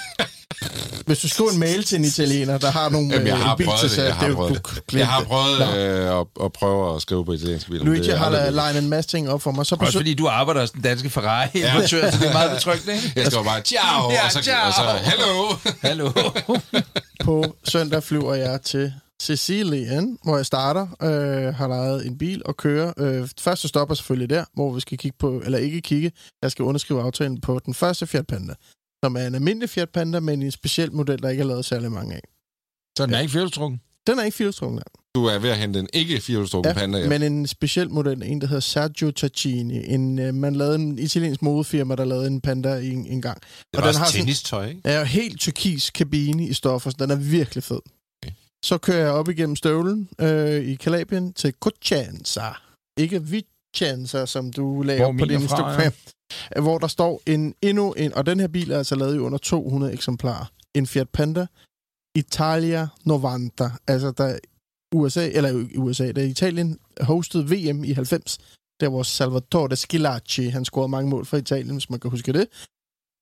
hvis 1.05 1.19
du 1.19 1.29
skriver 1.29 1.51
en 1.51 1.59
mail 1.59 1.83
til 1.83 1.97
en 1.99 2.05
italiener, 2.05 2.57
der 2.57 2.71
har 2.71 2.89
nogle 2.89 3.09
Jamen, 3.13 3.27
jeg 3.27 3.37
øh, 3.37 3.43
har 3.43 3.55
bil 3.55 3.65
prøvet 3.65 3.79
til 3.79 3.89
det, 3.89 3.95
salg, 3.95 4.07
jeg 4.07 4.15
har 4.15 4.29
er 4.29 4.33
prøvet 4.35 4.61
det. 4.91 4.99
Jeg 4.99 5.07
har 5.07 5.23
prøvet 5.23 5.77
øh, 5.77 6.19
at, 6.19 6.25
at 6.45 6.53
prøve 6.53 6.95
at 6.95 7.01
skrive 7.01 7.25
på 7.25 7.33
italienske 7.33 7.69
biler. 7.71 7.83
men 7.83 7.93
Luigi 7.93 8.09
det 8.09 8.19
har 8.19 8.49
legnet 8.49 8.83
en 8.83 8.89
masse 8.89 9.09
ting 9.09 9.29
op 9.29 9.41
for 9.41 9.51
mig. 9.51 9.65
Så 9.65 9.75
på, 9.75 9.85
Også 9.85 9.99
fordi 9.99 10.13
du 10.13 10.27
arbejder 10.27 10.61
hos 10.61 10.71
den 10.71 10.81
danske 10.81 11.09
Ferrari-importør, 11.09 12.05
ja. 12.05 12.11
så 12.11 12.17
det 12.19 12.27
er 12.29 12.33
meget 12.33 12.51
betryggende, 12.51 12.93
ikke? 12.95 13.11
Jeg 13.15 13.25
skal 13.25 13.37
jo 13.37 13.43
bare, 13.43 13.61
ciao, 13.61 14.11
Ja, 14.11 14.25
og, 14.25 14.31
så, 14.31 14.41
ciao. 14.43 14.67
og 14.67 14.73
så, 14.73 14.81
hello. 15.11 15.55
Hallo. 15.81 16.11
på 17.23 17.55
søndag 17.67 18.03
flyver 18.03 18.33
jeg 18.33 18.61
til 18.61 18.93
Sicilien, 19.21 20.17
hvor 20.23 20.35
jeg 20.35 20.45
starter, 20.45 20.87
øh, 21.01 21.53
har 21.55 21.67
lejet 21.67 22.05
en 22.07 22.17
bil 22.17 22.41
og 22.45 22.57
kører. 22.57 22.93
Øh, 22.97 23.27
første 23.39 23.67
stop 23.67 23.91
er 23.91 23.95
selvfølgelig 23.95 24.29
der, 24.29 24.43
hvor 24.53 24.73
vi 24.73 24.81
skal 24.81 24.97
kigge 24.97 25.17
på, 25.19 25.41
eller 25.45 25.57
ikke 25.57 25.81
kigge, 25.81 26.11
jeg 26.41 26.51
skal 26.51 26.63
underskrive 26.65 27.01
aftalen 27.01 27.41
på 27.41 27.59
den 27.65 27.73
første 27.73 28.07
Fiat 28.07 28.27
Panda, 28.27 28.53
som 29.05 29.15
er 29.17 29.27
en 29.27 29.35
almindelig 29.35 29.69
Fiat 29.69 29.89
Panda, 29.89 30.19
men 30.19 30.41
en 30.43 30.51
speciel 30.51 30.91
model, 30.93 31.21
der 31.23 31.29
ikke 31.29 31.41
er 31.41 31.47
lavet 31.47 31.65
særlig 31.65 31.91
mange 31.91 32.15
af. 32.15 32.21
Så 32.97 33.05
den 33.05 33.13
er 33.13 33.19
ikke 33.19 33.31
fjolstrukken? 33.31 33.81
Den 34.07 34.19
er 34.19 34.23
ikke 34.23 34.37
firehjulstrukket, 34.37 34.83
Du 35.15 35.25
er 35.25 35.39
ved 35.39 35.49
at 35.49 35.57
hente 35.57 35.79
en 35.79 35.87
ikke 35.93 36.21
firehjulstrukken 36.21 36.69
ja, 36.73 36.79
panda 36.79 36.97
hjem. 36.97 37.09
men 37.09 37.21
en 37.23 37.47
speciel 37.47 37.89
model, 37.91 38.23
en 38.25 38.41
der 38.41 38.47
hedder 38.47 38.59
Sergio 38.61 39.11
Tacchini. 39.11 39.93
En, 39.93 40.19
øh, 40.19 40.33
man 40.33 40.55
lavede 40.55 40.75
en 40.75 40.99
italiensk 40.99 41.41
modefirma, 41.41 41.95
der 41.95 42.05
lavede 42.05 42.27
en 42.27 42.41
Panda 42.41 42.79
en, 42.79 43.05
en 43.05 43.21
gang. 43.21 43.39
Det 43.41 43.47
Og 43.79 43.81
var 43.83 43.91
den 43.91 43.95
har 43.99 44.05
sådan- 44.05 44.19
tennistøj, 44.19 44.67
ikke? 44.67 44.81
er 44.83 44.99
jo 44.99 45.05
helt 45.05 45.39
turkis 45.41 45.89
kabine 45.89 46.47
i 46.47 46.53
stoffer, 46.53 46.89
så 46.89 46.95
den 46.99 47.11
er 47.11 47.15
virkelig 47.15 47.63
fed. 47.63 47.79
Okay. 48.23 48.33
Så 48.65 48.77
kører 48.77 48.97
jeg 49.03 49.11
op 49.11 49.29
igennem 49.29 49.55
støvlen 49.55 50.09
øh, 50.21 50.65
i 50.65 50.75
Kalabrien 50.75 51.33
til 51.33 51.53
Cosenza. 51.59 52.41
Ikke 52.99 53.23
Vicenza, 53.23 54.25
som 54.25 54.51
du 54.53 54.81
lagde 54.81 54.99
Hvor 55.01 55.07
op 55.07 55.15
på 55.19 55.25
din 55.25 55.31
er 55.35 55.39
fra, 55.39 55.43
Instagram. 55.43 55.81
Ja. 55.81 55.91
Hvor 56.61 56.77
der 56.77 56.87
står 56.87 57.21
en 57.25 57.55
endnu 57.61 57.93
en, 57.93 58.13
og 58.13 58.25
den 58.25 58.39
her 58.39 58.47
bil 58.47 58.71
er 58.71 58.77
altså 58.77 58.95
lavet 58.95 59.15
i 59.15 59.19
under 59.19 59.37
200 59.37 59.93
eksemplarer. 59.93 60.45
En 60.73 60.87
Fiat 60.87 61.09
Panda 61.09 61.47
Italia 62.15 62.87
90. 63.07 63.71
Altså, 63.87 64.11
der 64.11 64.39
USA, 64.95 65.29
eller 65.29 65.49
i 65.71 65.77
USA, 65.77 66.11
der 66.11 66.23
Italien 66.23 66.79
hostede 67.01 67.45
VM 67.45 67.83
i 67.83 67.93
90, 67.93 68.37
der 68.79 68.89
hvor 68.89 69.03
Salvatore 69.03 69.75
Scilacci, 69.75 70.45
han 70.45 70.65
scorede 70.65 70.89
mange 70.89 71.09
mål 71.09 71.25
for 71.25 71.37
Italien, 71.37 71.75
hvis 71.75 71.89
man 71.89 71.99
kan 71.99 72.11
huske 72.11 72.33
det. 72.33 72.47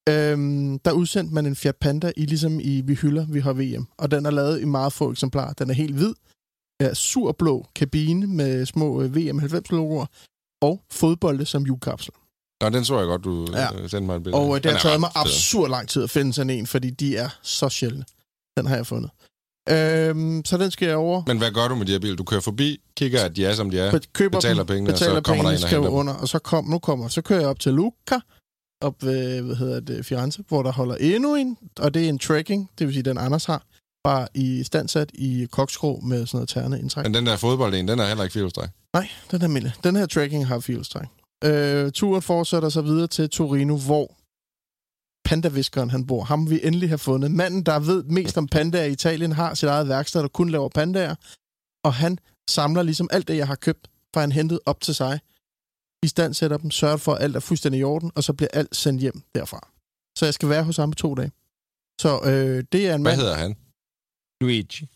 Øhm, 0.10 0.80
der 0.80 0.92
udsendte 0.92 1.34
man 1.34 1.46
en 1.46 1.56
Fiat 1.56 1.76
Panda 1.76 2.12
i 2.18 2.26
ligesom 2.26 2.60
i 2.60 2.82
Vi 2.82 2.96
hylder, 2.96 3.26
vi 3.26 3.40
har 3.40 3.54
VM. 3.54 3.88
Og 3.98 4.12
den 4.12 4.26
er 4.26 4.32
lavet 4.32 4.62
i 4.62 4.66
meget 4.66 4.94
få 4.94 5.12
eksemplarer. 5.12 5.54
Den 5.54 5.70
er 5.70 5.74
helt 5.74 5.96
hvid. 5.96 6.14
Ja, 6.82 6.94
surblå 6.94 7.66
kabine 7.76 8.28
med 8.28 8.66
små 8.66 9.02
øh, 9.02 9.16
VM 9.16 9.40
90-logoer 9.40 10.06
og 10.62 10.84
fodbolde 10.92 11.46
som 11.46 11.64
julekapsel. 11.64 12.14
Nå, 12.64 12.70
den 12.70 12.86
så 12.86 12.98
jeg 12.98 13.08
godt, 13.08 13.24
du 13.24 13.48
Ja. 13.54 13.62
ja. 13.62 13.68
sendte 13.88 14.02
mig 14.02 14.16
et 14.16 14.24
billede. 14.24 14.42
Og 14.44 14.56
øh, 14.56 14.64
det 14.64 14.72
har 14.72 14.80
taget 14.80 15.00
mig 15.00 15.10
absurd 15.16 15.70
lang 15.70 15.90
tid 15.90 16.04
at 16.04 16.10
finde 16.10 16.34
sådan 16.34 16.50
en, 16.50 16.68
fordi 16.68 16.90
de 16.90 17.18
er 17.18 17.30
så 17.42 17.70
sjældne. 17.70 18.06
Den 18.58 18.66
har 18.66 18.76
jeg 18.76 18.88
fundet. 18.88 19.12
Øhm, 19.70 20.46
så 20.46 20.58
den 20.58 20.72
skal 20.72 20.88
jeg 20.88 20.96
over. 20.98 21.24
Men 21.28 21.38
hvad 21.38 21.52
gør 21.52 21.68
du 21.68 21.76
med 21.76 21.86
de 21.86 21.92
her 21.92 22.00
biler? 22.00 22.16
Du 22.16 22.24
kører 22.24 22.42
forbi, 22.42 22.82
kigger, 22.98 23.24
at 23.24 23.36
de 23.36 23.46
er, 23.46 23.54
som 23.56 23.70
de 23.70 23.80
er. 23.80 24.00
køber 24.14 24.38
betaler 24.38 24.64
dem, 24.64 24.68
pengene, 24.68 24.94
og 24.94 24.98
så 24.98 25.06
kommer 25.06 25.22
der 25.22 25.32
pengene, 25.34 25.50
en 25.58 25.64
og 25.64 25.70
henter 25.70 25.90
under, 25.90 26.14
og 26.14 26.28
så, 26.28 26.40
kom, 26.40 26.66
nu 26.66 26.80
kommer, 26.80 27.08
så 27.08 27.22
kører 27.22 27.40
jeg 27.40 27.50
op 27.50 27.60
til 27.60 27.74
Luca, 27.74 28.20
op 28.82 28.96
ved, 29.04 29.42
hvad 29.42 29.56
hedder 29.56 29.80
det, 29.80 30.06
Firenze, 30.06 30.44
hvor 30.48 30.64
der 30.64 30.72
holder 30.72 30.96
endnu 30.96 31.36
en, 31.36 31.58
og 31.80 31.94
det 31.94 32.06
er 32.06 32.10
en 32.10 32.20
trekking, 32.20 32.70
det 32.80 32.88
vil 32.88 32.94
sige, 32.94 33.04
den 33.04 33.18
Anders 33.18 33.46
har, 33.46 33.64
bare 34.04 34.28
i 34.36 34.64
standsat 34.64 35.10
i 35.14 35.48
koksgrå 35.52 36.00
med 36.00 36.26
sådan 36.26 36.38
noget 36.38 36.50
terne 36.50 36.80
indtræk. 36.80 37.04
Men 37.06 37.14
den 37.14 37.26
der 37.26 37.38
fodbold 37.38 37.74
en, 37.74 37.88
den 37.88 38.00
er 38.00 38.08
heller 38.08 38.24
ikke 38.24 38.34
firehjulstræk. 38.34 38.70
Nej, 38.94 39.10
den 39.32 39.42
er 39.42 39.44
almindelig. 39.46 39.74
Den 39.84 39.96
her 39.96 40.06
trekking 40.06 40.48
har 40.48 40.60
fjolstræk. 40.60 41.08
Øh, 41.44 41.92
turen 41.92 42.22
fortsætter 42.22 42.70
så 42.70 42.82
videre 42.82 43.08
til 43.08 43.30
Torino, 43.30 43.78
hvor 43.78 44.16
pandaviskeren 45.26 45.90
han 45.90 46.08
bor. 46.08 46.24
Ham 46.24 46.50
vi 46.50 46.60
endelig 46.64 46.90
har 46.90 46.98
fundet. 46.98 47.32
Manden, 47.32 47.64
der 47.64 47.80
ved 47.80 48.04
mest 48.04 48.38
om 48.38 48.48
pandaer 48.48 48.86
i 48.86 48.92
Italien, 48.92 49.32
har 49.32 49.54
sit 49.54 49.70
eget 49.70 49.88
værksted, 49.88 50.22
der 50.22 50.28
kun 50.28 50.50
laver 50.50 50.70
pandaer. 50.70 51.16
Og 51.84 51.94
han 51.94 52.20
samler 52.50 52.84
ligesom 52.84 53.10
alt 53.12 53.28
det, 53.28 53.38
jeg 53.38 53.48
har 53.48 53.56
købt, 53.56 53.88
for 54.14 54.20
han 54.20 54.32
hentet 54.32 54.60
op 54.66 54.82
til 54.82 54.96
sig. 54.96 55.20
I 56.04 56.08
stand 56.08 56.34
sætter 56.34 56.58
dem, 56.58 56.72
sørger 56.72 56.98
for, 56.98 57.14
at 57.14 57.24
alt 57.24 57.36
er 57.36 57.40
fuldstændig 57.40 57.80
i 57.80 57.84
orden, 57.84 58.12
og 58.16 58.24
så 58.24 58.34
bliver 58.34 58.50
alt 58.54 58.76
sendt 58.76 59.02
hjem 59.02 59.22
derfra. 59.36 59.70
Så 60.18 60.26
jeg 60.26 60.34
skal 60.34 60.50
være 60.50 60.64
hos 60.64 60.78
ham 60.78 60.92
på 60.92 60.96
to 60.96 61.16
dage. 61.16 61.32
Så 62.02 62.20
øh, 62.24 62.64
det 62.72 62.88
er 62.90 62.96
en 62.96 63.02
Hvad 63.02 63.12
mand, 63.12 63.22
hedder 63.22 63.36
han? 63.36 63.56
Luigi. 64.42 64.88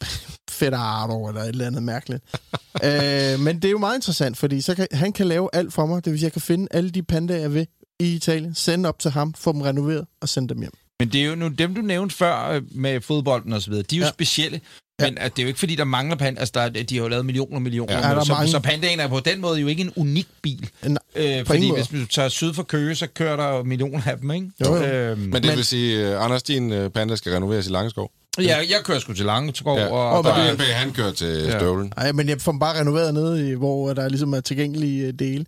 Fedaro 0.50 1.28
eller 1.28 1.42
et 1.42 1.48
eller 1.50 1.68
andet 1.68 1.84
mærkeligt. 1.84 2.24
øh, 2.84 3.40
men 3.40 3.56
det 3.56 3.66
er 3.66 3.70
jo 3.72 3.78
meget 3.78 3.96
interessant, 3.96 4.38
fordi 4.38 4.62
så 4.62 4.76
kan, 4.76 4.88
han 4.92 5.14
kan 5.14 5.28
lave 5.28 5.50
alt 5.54 5.74
for 5.74 5.86
mig. 5.86 6.06
Det 6.06 6.12
vil 6.12 6.20
sige, 6.20 6.26
jeg 6.26 6.32
kan 6.34 6.42
finde 6.42 6.68
alle 6.72 6.90
de 6.90 7.04
pandaer, 7.04 7.40
jeg 7.40 7.54
vil 7.54 7.68
i 8.00 8.14
Italien, 8.16 8.56
sende 8.56 8.90
op 8.90 9.00
til 9.00 9.12
ham, 9.12 9.34
få 9.34 9.52
dem 9.54 9.62
renoveret 9.62 10.06
og 10.22 10.30
sende 10.30 10.50
dem 10.54 10.60
hjem. 10.60 10.72
Men 11.00 11.10
det 11.10 11.22
er 11.22 11.26
jo 11.26 11.36
nu, 11.36 11.48
dem, 11.48 11.76
du 11.76 11.82
nævnte 11.82 12.16
før 12.16 12.50
øh, 12.50 12.62
med 12.72 13.02
fodbolden 13.02 13.54
og 13.54 13.62
så 13.62 13.70
videre, 13.70 13.84
de 13.90 13.96
er 13.96 14.00
jo 14.00 14.02
Ja. 14.04 14.08
ja. 14.08 14.12
specielle. 14.14 14.62
Men 15.00 15.18
at 15.18 15.36
det 15.36 15.42
er 15.42 15.44
jo 15.44 15.48
ikke, 15.48 15.60
fordi 15.60 15.76
der 15.76 15.84
mangler 15.84 16.16
panda. 16.16 16.40
Altså, 16.40 16.52
der, 16.56 16.62
er- 16.62 16.70
de 16.70 16.96
har 16.96 17.02
jo 17.04 17.08
lavet 17.08 17.26
millioner 17.26 17.56
og 17.56 17.62
millioner. 17.62 17.94
Ja. 17.94 18.24
Så, 18.24 18.34
mange. 18.34 18.52
så 18.52 18.60
pandaen 18.60 19.00
er 19.00 19.08
på 19.08 19.20
den 19.20 19.42
måde 19.42 19.60
jo 19.60 19.68
ikke 19.68 19.82
en 19.82 19.92
unik 19.96 20.28
bil. 20.42 20.70
Nej, 20.86 20.98
Øh, 21.16 21.46
fordi 21.46 21.74
hvis 21.74 21.88
du 21.88 22.06
tager 22.06 22.30
syd 22.30 22.54
for 22.54 22.64
Køge, 22.64 22.96
så 22.96 23.08
kører 23.08 23.36
der 23.36 23.50
jo 23.58 23.64
millioner 23.64 24.02
af 24.08 24.18
dem, 24.18 24.32
ikke? 24.32 24.52
Jo, 24.66 24.76
jo. 24.76 24.84
Øhm, 24.84 25.20
Men 25.20 25.34
det 25.34 25.46
Men- 25.46 25.56
vil 25.58 25.66
sige, 25.66 26.16
uh, 26.18 26.24
Anders, 26.26 26.44
din 26.44 26.72
uh, 26.74 26.88
panda 26.92 27.16
skal 27.16 27.32
renoveres 27.32 27.68
i 27.68 27.70
Langeskov. 27.70 28.12
Ja, 28.44 28.58
jeg 28.58 28.80
kører 28.84 29.00
sgu 29.00 29.14
til 29.14 29.26
Langeskov, 29.26 29.78
Ja. 29.78 29.88
Og, 29.88 30.10
og, 30.18 30.24
der, 30.24 30.52
DNB, 30.52 30.62
han 30.62 30.94
kører 30.94 31.12
til 31.12 31.28
Ja. 31.44 31.60
støvlen. 31.60 31.94
Nej, 31.98 32.12
men 32.12 32.30
jeg 32.30 32.42
får 32.42 32.52
dem 32.52 32.60
bare 32.60 32.80
renoveret 32.80 33.14
nede, 33.14 33.50
i, 33.50 33.54
hvor 33.54 33.94
der 33.94 34.10
ligesom 34.10 34.34
er 34.34 34.40
tilgængelige 34.42 35.08
øh, 35.08 35.14
dele. 35.20 35.46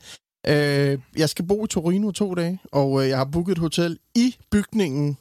Øh, 0.48 0.98
jeg 1.18 1.30
skal 1.30 1.46
bo 1.48 1.66
i 1.66 1.68
Torino 1.68 2.12
to 2.12 2.34
dage, 2.34 2.60
og 2.72 3.04
øh, 3.04 3.10
jeg 3.10 3.18
har 3.18 3.26
booket 3.26 3.52
et 3.52 3.58
hotel 3.58 3.98
i 4.16 4.36
bygningen. 4.52 5.18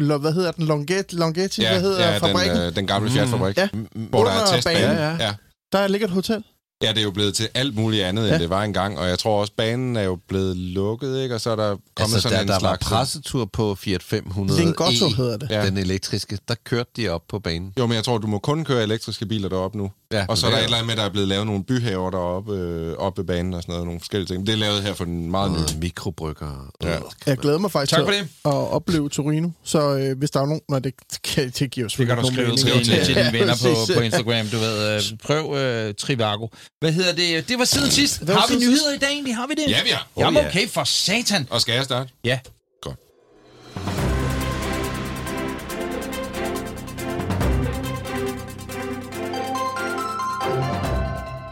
Hvad 0.00 0.32
hedder 0.32 0.50
den? 0.52 0.66
Longetti? 0.66 1.16
Longetti? 1.16 1.62
Ja, 1.62 1.70
hvad 1.72 1.80
hedder 1.80 2.12
ja 2.12 2.18
fabrikken? 2.18 2.56
den, 2.56 2.68
uh, 2.68 2.76
den 2.76 2.86
gamle 2.86 3.10
Fiat-fabrik. 3.10 3.56
Ja. 3.56 3.68
Hvor 3.94 4.24
der 4.24 4.30
er 4.30 4.46
testbane. 4.54 4.78
Ja, 4.80 5.16
ja. 5.20 5.34
Der 5.72 5.88
ligger 5.88 6.06
et 6.06 6.12
hotel. 6.14 6.44
Ja, 6.82 6.88
det 6.88 6.98
er 6.98 7.02
jo 7.02 7.10
blevet 7.10 7.34
til 7.34 7.48
alt 7.54 7.74
muligt 7.76 8.04
andet, 8.04 8.24
end 8.24 8.32
Ja. 8.32 8.38
det 8.38 8.50
var 8.50 8.62
engang. 8.62 8.98
Og 8.98 9.08
jeg 9.08 9.18
tror 9.18 9.40
også, 9.40 9.52
banen 9.56 9.96
er 9.96 10.02
jo 10.02 10.18
blevet 10.28 10.56
lukket, 10.56 11.22
ikke? 11.22 11.34
Og 11.34 11.40
så 11.40 11.50
er 11.50 11.56
der 11.56 11.68
kommet 11.96 12.14
Altså, 12.14 12.20
sådan 12.20 12.36
der, 12.36 12.42
en 12.42 12.48
der 12.48 12.54
var 12.54 12.58
slags... 12.60 12.86
pressetur 12.88 13.44
på 13.44 13.74
Fiat 13.74 14.02
500 14.02 14.60
Lingotto 14.60 15.06
E, 15.06 15.10
hedder 15.16 15.36
det. 15.36 15.50
Ja. 15.50 15.66
den 15.66 15.76
elektriske, 15.78 16.38
der 16.48 16.54
kørte 16.64 16.90
de 16.96 17.08
op 17.08 17.22
på 17.28 17.38
banen. 17.38 17.72
Jo, 17.78 17.86
men 17.86 17.94
jeg 17.96 18.04
tror, 18.04 18.18
du 18.18 18.26
må 18.26 18.38
kun 18.38 18.64
køre 18.64 18.82
elektriske 18.82 19.26
biler 19.26 19.48
deroppe 19.48 19.78
nu. 19.78 19.90
Ja, 20.12 20.26
Og 20.28 20.38
så 20.38 20.46
er 20.46 20.50
der 20.50 20.58
et 20.58 20.64
eller 20.64 20.76
andet 20.76 20.86
med, 20.86 20.94
at 20.94 20.98
der 20.98 21.04
er 21.04 21.08
blevet 21.10 21.28
lavet 21.28 21.46
nogle 21.46 21.64
byhaver 21.64 22.10
deroppe 22.10 22.54
øh, 22.56 22.96
op 22.96 23.18
ved 23.18 23.24
banen 23.24 23.54
og 23.54 23.62
sådan 23.62 23.72
noget, 23.72 23.86
nogle 23.86 24.00
forskellige 24.00 24.34
ting. 24.34 24.46
Det 24.46 24.52
er 24.52 24.56
lavet 24.56 24.82
her 24.82 24.94
for 24.94 25.04
den 25.04 25.30
meget 25.30 25.50
nye. 25.52 25.78
Mikrobrygger. 25.80 26.70
Ja. 26.82 26.90
Ja. 26.92 26.98
Jeg 27.26 27.38
glæder 27.38 27.58
mig 27.58 27.70
faktisk 27.72 27.94
Tak 27.96 28.04
for 28.04 28.10
til 28.12 28.20
det. 28.20 28.28
at 28.44 28.52
opleve 28.52 29.08
Torino. 29.08 29.48
Så 29.64 29.96
øh, 29.96 30.18
hvis 30.18 30.30
der 30.30 30.40
er 30.40 30.46
nogen... 30.46 30.60
Nå, 30.68 30.78
det, 30.78 30.94
kan, 31.24 31.50
det 31.58 31.70
giver 31.70 31.84
jo 31.84 31.88
Det 31.98 32.06
kan 32.06 32.16
du 32.16 32.26
skrive 32.56 32.56
til, 32.56 33.04
til, 33.04 33.14
dine 33.14 33.32
venner 33.32 33.54
på, 33.62 33.68
på 33.96 34.00
Instagram, 34.00 34.46
du 34.46 34.58
ved. 34.58 34.94
Øh, 34.96 35.02
prøv 35.24 35.56
øh, 35.58 35.94
Trivago. 35.94 36.46
Hvad 36.80 36.92
hedder 36.92 37.12
det? 37.12 37.48
Det 37.48 37.58
var 37.58 37.64
siden 37.64 37.90
sidst. 37.90 38.26
var 38.26 38.34
Har 38.34 38.46
vi 38.48 38.54
nyheder 38.54 38.94
i 38.94 38.98
dag 38.98 39.10
egentlig? 39.10 39.36
Har 39.36 39.46
vi 39.46 39.54
det? 39.54 39.68
Ja, 39.68 39.82
vi 39.82 39.88
har. 39.90 40.08
Jamen 40.18 40.36
Oh, 40.36 40.42
ja. 40.42 40.48
okay, 40.48 40.68
for 40.68 40.84
satan. 40.84 41.46
Og 41.50 41.60
skal 41.60 41.74
jeg 41.74 41.84
starte? 41.84 42.10
Ja. 42.24 42.38
Godt. 42.82 42.98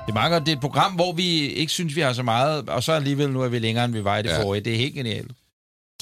Det 0.07 0.11
er 0.11 0.12
meget 0.12 0.33
godt. 0.33 0.46
Det 0.46 0.53
er 0.53 0.57
et 0.57 0.61
program, 0.61 0.92
hvor 0.92 1.12
vi 1.12 1.46
ikke 1.46 1.72
synes, 1.72 1.96
vi 1.96 2.00
har 2.00 2.12
så 2.12 2.22
meget, 2.22 2.68
og 2.68 2.83
så 2.83 2.92
alligevel 2.92 3.31
nu 3.31 3.42
er 3.42 3.48
vi 3.48 3.59
længere, 3.59 3.85
end 3.85 3.92
vi 3.92 4.05
var 4.05 4.18
i 4.18 4.22
det 4.22 4.29
ja. 4.29 4.42
forrige. 4.42 4.64
Det 4.64 4.72
er 4.72 4.77
helt 4.77 4.94
genialt. 4.94 5.31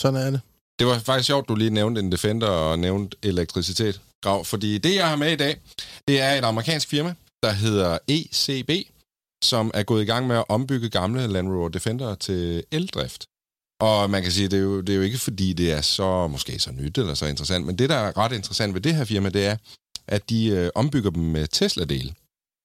Sådan 0.01 0.21
er 0.21 0.31
det. 0.31 0.41
Det 0.79 0.87
var 0.87 0.99
faktisk 0.99 1.27
sjovt, 1.27 1.49
du 1.49 1.55
lige 1.55 1.71
nævnte 1.71 2.01
en 2.01 2.13
Defender 2.13 2.49
og 2.49 2.79
nævnte 2.79 3.17
elektricitet. 3.23 4.01
Grav, 4.23 4.45
fordi 4.45 4.79
det, 4.79 4.95
jeg 4.95 5.09
har 5.09 5.17
med 5.17 5.33
i 5.33 5.37
dag, 5.37 5.57
det 6.09 6.21
er 6.21 6.33
et 6.33 6.45
amerikansk 6.45 6.89
firma, 6.89 7.15
der 7.43 7.53
hedder 7.53 7.99
ECB, 8.09 8.71
som 9.45 9.71
er 9.75 9.83
gået 9.83 10.03
i 10.03 10.07
gang 10.07 10.27
med 10.27 10.37
at 10.37 10.45
ombygge 10.49 10.91
gamle 10.91 11.27
Land 11.27 11.49
Rover 11.49 11.69
Defender 11.69 12.15
til 12.15 12.65
eldrift. 12.71 13.27
Og 13.81 14.11
man 14.11 14.23
kan 14.23 14.33
sige, 14.33 14.49
det 14.49 14.59
er, 14.59 14.63
jo, 14.63 14.81
det 14.81 14.93
er 14.93 14.97
jo 14.97 15.03
ikke 15.03 15.19
fordi, 15.19 15.53
det 15.53 15.73
er 15.73 15.81
så 15.81 16.29
måske 16.29 16.59
så 16.59 16.73
nyt 16.73 16.99
eller 16.99 17.15
så 17.15 17.27
interessant, 17.27 17.67
men 17.67 17.79
det, 17.79 17.89
der 17.91 17.97
er 17.97 18.17
ret 18.19 18.33
interessant 18.33 18.75
ved 18.75 18.81
det 18.81 18.95
her 18.95 19.05
firma, 19.05 19.29
det 19.29 19.47
er, 19.47 19.57
at 20.09 20.31
de 20.31 20.47
øh, 20.47 20.71
ombygger 20.75 21.11
dem 21.11 21.23
med 21.23 21.49
Tesla-dele. 21.49 22.15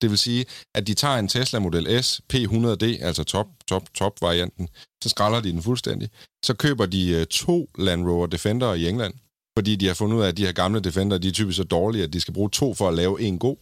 Det 0.01 0.09
vil 0.09 0.17
sige, 0.17 0.45
at 0.75 0.87
de 0.87 0.93
tager 0.93 1.15
en 1.15 1.27
Tesla 1.27 1.59
Model 1.59 2.03
S 2.03 2.21
P100D, 2.33 3.05
altså 3.05 3.23
top, 3.23 3.47
top, 3.67 3.93
top 3.93 4.21
varianten, 4.21 4.69
så 5.03 5.09
skralder 5.09 5.39
de 5.39 5.51
den 5.51 5.61
fuldstændig. 5.61 6.09
Så 6.45 6.53
køber 6.53 6.85
de 6.85 7.09
øh, 7.09 7.25
to 7.25 7.69
Land 7.77 8.07
Rover 8.07 8.27
Defender 8.27 8.73
i 8.73 8.89
England, 8.89 9.13
fordi 9.57 9.75
de 9.75 9.87
har 9.87 9.93
fundet 9.93 10.17
ud 10.17 10.21
af, 10.21 10.27
at 10.27 10.37
de 10.37 10.45
her 10.45 10.51
gamle 10.51 10.79
Defender, 10.79 11.17
de 11.17 11.27
er 11.27 11.31
typisk 11.31 11.57
så 11.57 11.63
dårlige, 11.63 12.03
at 12.03 12.13
de 12.13 12.21
skal 12.21 12.33
bruge 12.33 12.49
to 12.49 12.73
for 12.73 12.87
at 12.87 12.93
lave 12.93 13.21
en 13.21 13.39
god. 13.39 13.57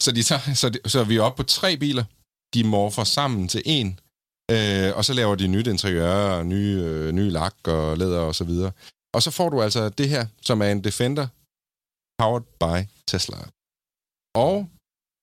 Så, 0.00 0.12
de 0.12 0.22
tager, 0.22 0.54
så, 0.54 0.68
de, 0.68 0.78
så 0.86 1.00
er 1.00 1.04
vi 1.04 1.18
oppe 1.18 1.42
på 1.42 1.46
tre 1.48 1.76
biler, 1.76 2.04
de 2.54 2.64
morfer 2.64 3.04
sammen 3.04 3.48
til 3.48 3.62
en, 3.66 4.00
øh, 4.50 4.96
og 4.96 5.04
så 5.04 5.12
laver 5.14 5.34
de 5.34 5.48
nyt 5.48 5.66
interiør, 5.66 6.14
og 6.14 6.46
nye, 6.46 6.82
øh, 6.84 7.12
nye 7.12 7.30
lak 7.30 7.54
og 7.68 7.98
læder 7.98 8.20
og 8.20 8.34
så 8.34 8.44
videre. 8.44 8.72
Og 9.14 9.22
så 9.22 9.30
får 9.30 9.48
du 9.48 9.62
altså 9.62 9.88
det 9.88 10.08
her, 10.08 10.26
som 10.42 10.60
er 10.62 10.66
en 10.72 10.84
Defender 10.84 11.26
powered 12.22 12.44
by 12.60 12.88
Tesla. 13.06 13.36
Og 14.34 14.68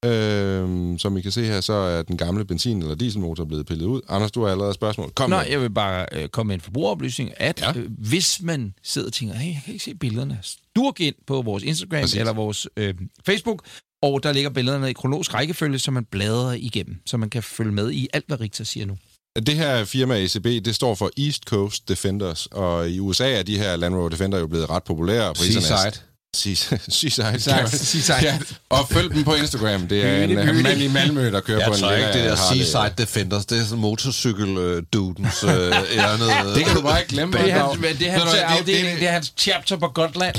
øh, 0.06 1.00
som 1.00 1.18
I 1.18 1.22
kan 1.22 1.32
se 1.32 1.46
her, 1.46 1.62
så 1.62 1.74
er 1.74 2.02
den 2.02 2.18
gamle 2.18 2.46
benzin- 2.46 2.82
eller 2.82 2.96
dieselmotor 2.96 3.46
blevet 3.46 3.66
pillet 3.66 3.86
ud. 3.86 4.02
Anders, 4.10 4.32
du 4.32 4.44
har 4.44 4.52
allerede 4.52 4.70
et 4.70 4.76
spørgsmål. 4.76 5.12
Kom 5.12 5.30
med. 5.30 5.38
jeg 5.50 5.62
vil 5.62 5.70
bare 5.70 6.06
øh, 6.12 6.30
komme 6.30 6.48
med 6.48 6.56
en 6.56 6.62
forbrugeroplysning, 6.62 7.32
at 7.38 7.62
Ja. 7.62 7.74
øh, 7.80 7.92
hvis 7.98 8.42
man 8.42 8.74
sidder 8.84 9.08
og 9.08 9.14
tænker, 9.14 9.36
hey, 9.36 9.54
jeg 9.54 9.62
kan 9.66 9.74
ikke 9.74 9.86
se 9.86 9.96
billederne, 9.96 10.40
sturk 10.42 11.00
ind 11.00 11.16
på 11.28 11.42
vores 11.42 11.64
Instagram. 11.64 12.02
Præcis. 12.02 12.20
eller 12.20 12.34
vores 12.34 12.68
øh, 12.78 12.94
Facebook, 13.26 13.66
og 14.02 14.24
der 14.24 14.34
ligger 14.34 14.50
billederne 14.50 14.90
i 14.90 14.94
kronologisk 14.94 15.34
rækkefølge, 15.34 15.80
så 15.80 15.92
man 15.92 16.06
bladrer 16.06 16.54
igennem, 16.54 16.96
så 17.06 17.18
man 17.18 17.30
kan 17.30 17.44
følge 17.44 17.72
med 17.72 17.92
i 17.92 18.08
alt, 18.14 18.24
hvad 18.28 18.40
Richter 18.40 18.64
siger 18.64 18.86
nu. 18.86 18.98
Det 19.36 19.56
her 19.56 19.86
firma 19.86 20.16
ECB, 20.18 20.46
det 20.66 20.76
står 20.76 20.96
for 20.96 21.12
East 21.18 21.44
Coast 21.44 21.90
Defenders, 21.90 22.46
og 22.52 22.90
i 22.90 23.00
USA 23.00 23.32
er 23.40 23.44
de 23.44 23.58
her 23.58 23.76
Land 23.76 23.96
Rover 23.96 24.10
Defender 24.10 24.40
jo 24.40 24.48
blevet 24.48 24.70
ret 24.70 24.84
populære. 24.84 25.34
priserne 25.34 25.66
er- 25.76 25.78
Seaside. 25.78 26.04
Seaside. 26.36 26.80
Seaside. 26.90 28.16
Ja, 28.28 28.40
og 28.70 28.90
følg 28.90 29.14
dem 29.14 29.24
på 29.24 29.34
Instagram. 29.36 29.88
Det 29.88 30.06
er 30.06 30.24
en 30.24 30.30
hyggeligt. 30.30 30.64
mand 30.64 30.82
i 30.82 30.88
Malmø, 30.88 31.32
der 31.32 31.40
kører 31.42 31.60
Jeg 31.60 31.68
på 31.68 31.74
en 31.74 31.80
tror 31.80 31.92
ikke, 31.92 32.08
det 32.08 32.14
der 32.16 32.36
Harley. 32.36 32.62
Seaside 32.64 32.94
Defenders, 32.98 33.46
det 33.46 33.60
er 33.60 33.64
sådan 33.64 33.80
motorcykel-dudens 33.82 35.44
øh, 35.44 35.50
ærnet. 35.52 36.30
Det 36.56 36.66
kan 36.66 36.76
du 36.76 36.82
bare 36.82 37.00
ikke 37.00 37.10
glemme. 37.14 37.34
Det 37.38 37.52
er 37.52 37.64
hans, 37.68 37.80
det 38.00 38.08
er 38.08 38.12
hans 38.12 38.32
det- 38.32 38.38
afdeling, 38.40 38.88
det- 38.92 39.00
det 39.00 39.08
er 39.08 39.12
hans 39.12 39.34
chapter 39.38 39.78
på 39.78 39.88
Gotland. 39.88 40.36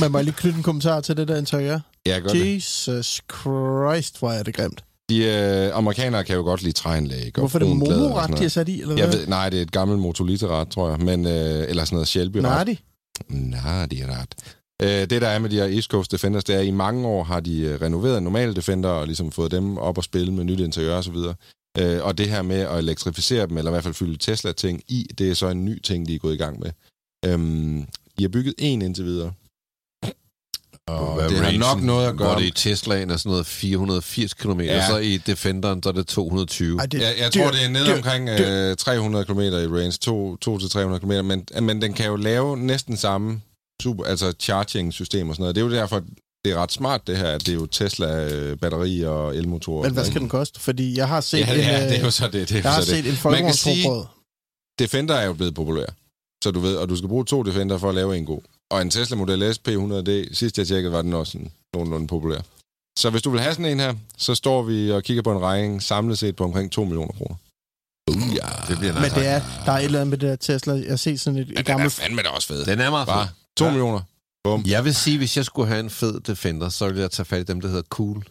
Man 0.00 0.10
må 0.12 0.20
lige 0.20 0.34
knytte 0.34 0.56
en 0.56 0.62
kommentar 0.62 1.00
til 1.00 1.16
det 1.16 1.28
der 1.28 1.36
interiør. 1.36 1.78
Ja, 2.06 2.18
godt 2.18 2.32
det. 2.32 2.54
Jesus 2.54 3.20
Christ, 3.40 4.18
hvor 4.18 4.30
er 4.32 4.42
det 4.42 4.54
grimt. 4.56 4.82
De 5.08 5.24
øh, 5.24 5.70
amerikanere 5.76 6.24
kan 6.24 6.36
jo 6.36 6.42
godt 6.42 6.62
lide 6.62 6.72
træanlæg. 6.72 7.30
og 7.34 7.40
Hvorfor 7.40 7.58
er 7.58 7.64
det 7.64 7.76
momoret, 7.76 8.36
de 8.38 8.42
har 8.42 8.48
sat 8.48 8.68
i, 8.68 8.80
eller 8.80 8.94
Jeg 8.96 9.06
hvad? 9.06 9.18
ved, 9.18 9.26
nej, 9.26 9.48
det 9.50 9.58
er 9.58 9.62
et 9.62 9.72
gammelt 9.72 10.00
motoliteret, 10.00 10.68
tror 10.68 10.90
jeg. 10.90 10.98
Men, 10.98 11.26
øh, 11.26 11.64
eller 11.68 11.84
sådan 11.84 11.94
noget 11.96 12.08
Shelby 12.08 12.36
Nej. 12.38 12.76
Nej, 13.28 13.86
det 13.86 14.00
er 14.00 14.20
ret. 14.20 14.34
Øh, 14.82 15.10
det, 15.10 15.22
der 15.22 15.28
er 15.28 15.38
med 15.38 15.50
de 15.50 15.56
her 15.56 15.64
East 15.64 15.90
Coast 15.90 16.12
Defenders, 16.12 16.44
det 16.44 16.54
er, 16.54 16.60
at 16.60 16.66
i 16.66 16.70
mange 16.70 17.06
år 17.06 17.24
har 17.24 17.40
de 17.40 17.60
øh, 17.60 17.80
renoveret 17.80 18.22
normale 18.22 18.54
Defender 18.54 18.88
og 18.88 19.06
ligesom 19.06 19.32
fået 19.32 19.50
dem 19.50 19.78
op 19.78 19.98
og 19.98 20.04
spille 20.04 20.32
med 20.32 20.44
nyt 20.44 20.60
interiør 20.60 20.96
og 20.96 21.04
så 21.04 21.10
videre. 21.10 21.34
Øh, 21.78 22.04
og 22.04 22.18
det 22.18 22.28
her 22.28 22.42
med 22.42 22.60
at 22.60 22.78
elektrificere 22.78 23.46
dem, 23.46 23.58
eller 23.58 23.70
i 23.70 23.74
hvert 23.74 23.82
fald 23.82 23.94
fylde 23.94 24.16
Tesla-ting 24.16 24.82
i, 24.88 25.06
det 25.18 25.30
er 25.30 25.34
så 25.34 25.48
en 25.48 25.64
ny 25.64 25.80
ting, 25.80 26.08
de 26.08 26.14
er 26.14 26.18
gået 26.18 26.34
i 26.34 26.36
gang 26.36 26.60
med. 26.60 26.70
Øhm, 27.24 27.86
de 28.18 28.24
har 28.24 28.28
bygget 28.28 28.54
en 28.58 28.82
indtil 28.82 29.04
videre. 29.04 29.32
Og 30.88 31.30
det 31.30 31.38
har 31.38 31.52
nok 31.58 31.82
noget 31.82 32.08
at 32.08 32.16
gøre 32.16 32.28
Hvor 32.28 32.38
det 32.38 32.46
i 32.46 32.50
Teslaen 32.50 33.10
er 33.10 33.16
sådan 33.16 33.30
noget 33.30 33.46
480 33.46 34.34
km, 34.34 34.60
Ja. 34.60 34.86
så 34.88 34.98
i 34.98 35.16
Defenderen, 35.16 35.82
så 35.82 35.88
er 35.88 35.92
det 35.92 36.06
220. 36.06 36.78
Ej, 36.80 36.86
det, 36.86 37.00
Jeg, 37.00 37.14
jeg 37.18 37.34
dyrt, 37.34 37.42
tror, 37.42 37.50
det 37.50 37.64
er 37.64 37.68
nede 37.68 37.94
omkring 37.94 38.28
øh, 38.28 38.76
300 38.76 39.24
km 39.24 39.40
i 39.40 39.50
range, 39.50 39.98
2-300 40.94 40.98
km, 40.98 41.26
men, 41.26 41.46
men 41.62 41.82
den 41.82 41.92
kan 41.94 42.06
jo 42.06 42.16
lave 42.16 42.56
næsten 42.56 42.96
samme 42.96 43.40
super, 43.82 44.04
altså 44.04 44.32
charging-system 44.40 45.28
og 45.28 45.34
sådan 45.34 45.42
noget. 45.42 45.54
Det 45.54 45.60
er 45.62 45.66
jo 45.66 45.72
derfor, 45.72 46.02
det 46.44 46.52
er 46.52 46.56
ret 46.56 46.72
smart 46.72 47.06
det 47.06 47.16
her, 47.18 47.26
at 47.26 47.40
det 47.40 47.48
er 47.48 47.54
jo 47.54 47.66
Tesla 47.66 48.28
øh, 48.34 48.56
batteri 48.58 49.02
og 49.04 49.36
elmotorer. 49.36 49.82
Men 49.82 49.92
hvad 49.92 50.04
skal 50.04 50.20
den 50.20 50.28
koste? 50.28 50.60
Fordi 50.60 50.96
jeg 50.98 51.08
har 51.08 51.20
set 51.20 51.38
Ja, 51.38 51.54
en, 51.54 51.60
ja, 51.60 51.84
øh, 51.84 51.90
det 51.90 51.98
er 51.98 52.04
jo 52.04 52.10
så 52.10 52.24
det. 52.28 52.32
det, 52.32 52.50
er 52.56 52.60
jeg 52.62 52.72
har 52.72 52.80
det. 52.80 52.88
set 52.88 53.06
en 53.08 53.16
folkevognsforbrød. 53.16 54.04
Defender 54.78 55.14
er 55.14 55.26
jo 55.26 55.32
blevet 55.32 55.54
populær. 55.54 55.86
Så 56.44 56.50
du 56.50 56.60
ved, 56.60 56.76
og 56.76 56.88
du 56.88 56.96
skal 56.96 57.08
bruge 57.08 57.24
to 57.24 57.42
Defender 57.42 57.78
for 57.78 57.88
at 57.88 57.94
lave 57.94 58.16
en 58.16 58.26
god. 58.26 58.40
Og 58.70 58.82
en 58.82 58.90
Tesla 58.90 59.16
Model 59.16 59.54
S 59.54 59.60
P100D, 59.68 60.34
sidst 60.34 60.58
jeg 60.58 60.66
tjekkede, 60.66 60.92
var 60.92 61.02
den 61.02 61.12
også 61.14 61.32
sådan 61.32 61.50
nogenlunde 61.74 62.06
populær. 62.06 62.40
Så 62.98 63.10
hvis 63.10 63.22
du 63.22 63.30
vil 63.30 63.40
have 63.40 63.54
sådan 63.54 63.72
en 63.72 63.80
her, 63.80 63.94
så 64.16 64.34
står 64.34 64.62
vi 64.62 64.90
og 64.92 65.02
kigger 65.02 65.22
på 65.22 65.32
en 65.32 65.38
regning 65.42 65.82
samlet 65.82 66.18
set 66.18 66.36
på 66.36 66.44
omkring 66.44 66.72
2 66.72 66.84
millioner 66.84 67.12
kroner. 67.12 67.34
Uh, 68.10 68.34
ja. 68.34 68.46
Det 68.68 68.78
bliver 68.78 68.92
Men 69.00 69.10
det 69.10 69.26
er, 69.26 69.42
der 69.66 69.72
er 69.72 69.78
et 69.78 69.84
eller 69.84 70.00
andet 70.00 70.10
med 70.10 70.18
det 70.18 70.28
der 70.28 70.36
Tesla. 70.36 70.72
Jeg 70.74 70.88
har 70.88 70.96
set 70.96 71.20
sådan 71.20 71.38
et, 71.38 71.46
Ja, 71.46 71.50
et 71.52 71.56
den 71.56 71.58
er 71.58 71.62
gammelt... 71.62 71.92
fandme 71.92 72.22
da 72.22 72.28
også 72.28 72.48
fed. 72.48 72.64
Den 72.64 72.80
er 72.80 72.90
meget 72.90 73.08
fed. 73.08 73.34
2 73.56 73.64
Ja. 73.64 73.70
millioner. 73.70 74.00
Bum. 74.44 74.64
Jeg 74.66 74.84
vil 74.84 74.94
sige, 74.94 75.18
hvis 75.18 75.36
jeg 75.36 75.44
skulle 75.44 75.68
have 75.68 75.80
en 75.80 75.90
fed 75.90 76.20
Defender, 76.20 76.68
så 76.68 76.86
ville 76.86 77.00
jeg 77.02 77.10
tage 77.10 77.26
fat 77.26 77.40
i 77.40 77.44
dem, 77.44 77.60
der 77.60 77.68
hedder 77.68 77.82
Cool 77.82 78.24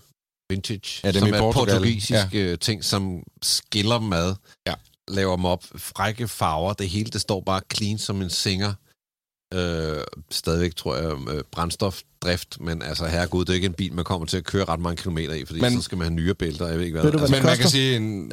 Vintage. 0.50 1.02
Ja, 1.04 1.12
dem 1.12 1.20
som 1.20 1.34
er 1.34 1.40
Portugal. 1.40 1.76
portugisiske 1.76 2.50
ja. 2.50 2.56
ting, 2.56 2.84
som 2.84 3.24
skiller 3.42 4.00
dem 4.00 4.14
ad. 4.14 4.36
Ja. 4.68 4.74
Laver 5.08 5.36
dem 5.36 5.46
op. 5.46 5.64
Frække 5.76 6.28
farver. 6.28 6.74
Det 6.74 6.90
hele, 6.90 7.10
det 7.10 7.22
står 7.22 7.42
bare 7.42 7.62
clean 7.76 7.98
som 7.98 8.22
en 8.22 8.30
singer. 8.30 8.74
Øh, 9.54 9.98
stadigvæk, 10.32 10.76
tror 10.76 10.96
jeg, 10.96 11.12
øh, 11.36 11.44
brændstofdrift, 11.52 12.58
men 12.62 12.82
altså, 12.82 13.06
herregud, 13.06 13.46
det 13.46 13.50
er 13.50 13.54
ikke 13.54 13.66
en 13.68 13.74
bil, 13.74 13.94
man 13.94 14.04
kommer 14.06 14.28
til 14.28 14.38
at 14.38 14.44
køre 14.44 14.66
ret 14.66 14.80
mange 14.80 14.98
kilometer 14.98 15.34
i, 15.34 15.46
fordi 15.46 15.62
Men- 15.62 15.72
så 15.76 15.82
skal 15.82 15.98
man 15.98 16.08
have 16.08 16.16
nye 16.16 16.34
bælter, 16.34 16.68
jeg 16.68 16.78
ved 16.78 16.86
ikke 16.86 16.94
hvad. 16.94 17.04
Ved 17.04 17.12
du, 17.12 17.18
hvad 17.18 17.28
altså, 17.28 17.36
Men 17.36 17.46
man 17.46 17.52
koster? 17.52 17.64
kan 17.64 17.70
sige, 17.70 17.96
en, 17.96 18.32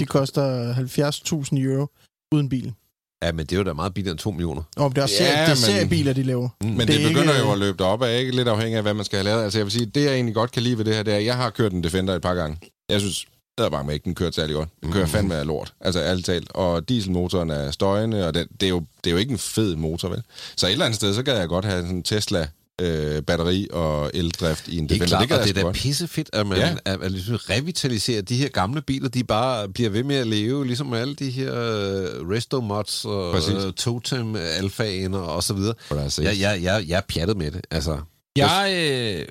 De 0.00 0.06
koster 0.06 0.74
70.000 0.74 1.58
euro 1.58 1.86
uden 2.34 2.48
bilen. 2.48 2.76
ja, 3.22 3.32
men 3.32 3.46
det 3.46 3.52
er 3.52 3.56
jo 3.56 3.62
da 3.64 3.72
meget 3.72 3.94
billigere 3.94 4.12
end 4.12 4.18
2 4.18 4.30
millioner. 4.30 4.62
Og 4.76 4.90
det 4.90 4.98
er 4.98 5.02
også 5.02 5.14
Ja, 5.20 5.42
det 5.42 5.50
er 5.50 5.54
seriebiler, 5.54 6.12
de 6.12 6.22
laver. 6.22 6.48
Mm. 6.60 6.66
men 6.68 6.78
Det 6.80 6.88
det, 6.88 6.94
er 6.94 6.98
det 6.98 7.08
begynder 7.08 7.34
ikke- 7.34 7.46
jo 7.46 7.52
at 7.52 7.58
løbe 7.58 7.78
derop 7.78 8.02
af, 8.02 8.20
ikke? 8.20 8.36
Lidt 8.36 8.48
afhængig 8.48 8.76
af, 8.76 8.82
hvad 8.82 8.94
man 8.94 9.04
skal 9.04 9.16
have 9.16 9.24
lavet. 9.24 9.44
Altså, 9.44 9.58
jeg 9.58 9.66
vil 9.66 9.72
sige, 9.72 9.86
det 9.86 10.04
jeg 10.04 10.14
egentlig 10.14 10.34
godt 10.34 10.52
kan 10.52 10.62
lide 10.62 10.78
ved 10.78 10.84
det 10.84 10.94
her, 10.94 11.02
det 11.02 11.12
er, 11.14 11.18
at 11.18 11.24
jeg 11.24 11.36
har 11.36 11.50
kørt 11.50 11.72
en 11.72 11.82
Defender 11.84 12.14
et 12.14 12.22
par 12.22 12.34
gange. 12.34 12.58
Jeg 12.88 13.00
synes, 13.00 13.26
det 13.58 13.66
er 13.66 13.70
bare 13.70 13.84
med 13.84 13.94
ikke, 13.94 14.04
den 14.04 14.14
kører 14.14 14.30
særlig 14.30 14.54
godt. 14.56 14.68
Den 14.82 14.92
kører 14.92 15.04
Mm. 15.04 15.10
fandme 15.10 15.34
af 15.34 15.46
lort. 15.46 15.72
Altså, 15.80 16.00
ærligt 16.00 16.26
talt. 16.26 16.50
Og 16.52 16.88
dieselmotoren 16.88 17.50
er 17.50 17.70
støjende, 17.70 18.26
og 18.26 18.34
det, 18.34 18.46
det, 18.60 18.66
er 18.66 18.70
jo, 18.70 18.78
det 19.04 19.10
er 19.10 19.12
jo 19.12 19.16
ikke 19.18 19.32
en 19.32 19.38
fed 19.38 19.76
motor, 19.76 20.08
vel? 20.08 20.22
Så 20.56 20.66
et 20.66 20.72
eller 20.72 20.84
andet 20.84 20.96
sted, 20.96 21.14
så 21.14 21.22
gad 21.22 21.38
jeg 21.38 21.48
godt 21.48 21.64
have 21.64 21.82
sådan 21.82 21.96
en 21.96 22.02
Tesla 22.02 22.48
øh, 22.80 23.22
batteri 23.22 23.68
og 23.72 24.10
eldrift 24.14 24.68
i 24.68 24.78
en 24.78 24.88
Det 24.88 24.94
er 24.94 24.98
Defender. 24.98 25.26
klart, 25.26 25.28
det 25.28 25.38
og 25.50 25.56
det 25.56 25.62
er 25.62 25.66
da 25.66 25.72
pissefedt, 25.72 26.30
at 26.32 26.46
man 26.46 26.58
Ja. 26.58 26.74
at, 26.84 27.02
at 27.02 27.12
ligesom 27.12 27.36
revitaliserer 27.50 28.22
de 28.22 28.36
her 28.36 28.48
gamle 28.48 28.82
biler. 28.82 29.08
De 29.08 29.24
bare 29.24 29.68
bliver 29.68 29.90
ved 29.90 30.02
med 30.04 30.16
at 30.16 30.26
leve, 30.26 30.66
ligesom 30.66 30.92
alle 30.92 31.14
de 31.14 31.30
her 31.30 31.50
uh, 31.52 32.30
Resto 32.30 32.60
Mods 32.60 33.04
og 33.04 33.32
Præcis. 33.32 33.54
uh, 33.54 33.72
Totem 33.72 34.36
Alfaen 34.36 35.14
og, 35.14 35.26
og 35.26 35.42
så 35.42 35.54
videre. 35.54 35.74
Der 35.88 35.96
er. 35.96 36.18
Jeg, 36.22 36.40
jeg, 36.40 36.62
jeg, 36.62 36.84
jeg 36.88 36.96
er 36.96 37.00
pjattet 37.08 37.36
med 37.36 37.50
det. 37.50 37.66
Altså, 37.70 37.98
Jeg, 38.36 38.74
øh, 39.20 39.26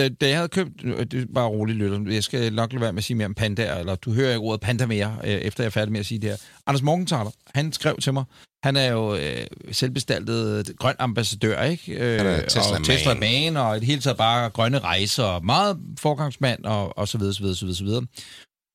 da, 0.00 0.08
da 0.08 0.28
jeg 0.28 0.36
havde 0.36 0.48
købt, 0.48 0.84
er 0.84 1.04
det 1.04 1.22
er 1.22 1.26
bare 1.34 1.48
roligt 1.48 1.78
lytter, 1.78 2.12
jeg 2.12 2.24
skal 2.24 2.52
nok 2.52 2.72
lade 2.72 2.80
være 2.80 2.92
med 2.92 2.98
at 2.98 3.04
sige 3.04 3.16
mere 3.16 3.26
om 3.26 3.34
pandaer, 3.34 3.76
eller 3.76 3.94
du 3.94 4.12
hører 4.12 4.28
ikke 4.28 4.40
ordet 4.40 4.60
panda 4.60 4.86
mere, 4.86 5.16
øh, 5.24 5.30
efter 5.30 5.64
jeg 5.64 5.66
er 5.66 5.70
færdig 5.70 5.92
med 5.92 6.00
at 6.00 6.06
sige 6.06 6.18
det 6.18 6.30
her. 6.30 6.36
Anders 6.66 6.82
Morgenthaler, 6.82 7.30
han 7.54 7.72
skrev 7.72 7.96
til 7.96 8.12
mig, 8.12 8.24
han 8.62 8.76
er 8.76 8.92
jo 8.92 9.14
øh, 9.14 9.46
selvbestaltet 9.72 10.72
grøn 10.78 10.94
ambassadør, 10.98 11.62
ikke? 11.62 11.92
Øh, 11.92 12.16
Han 12.16 12.26
er 12.26 12.40
Tesla 12.40 12.78
og 12.78 12.84
Tesla 12.84 13.14
man, 13.14 13.56
og 13.56 13.76
i 13.76 13.80
det 13.80 13.86
hele 13.86 14.00
taget 14.00 14.16
bare 14.16 14.50
grønne 14.50 14.78
rejser, 14.78 15.24
og 15.24 15.44
meget 15.44 15.78
forgangsmand, 15.98 16.64
og, 16.64 16.98
og 16.98 17.08
så 17.08 17.18
videre, 17.18 17.34
så 17.34 17.40
videre, 17.40 17.56
så 17.56 17.64
videre, 17.64 17.76
så 17.76 17.84
videre. 17.84 18.06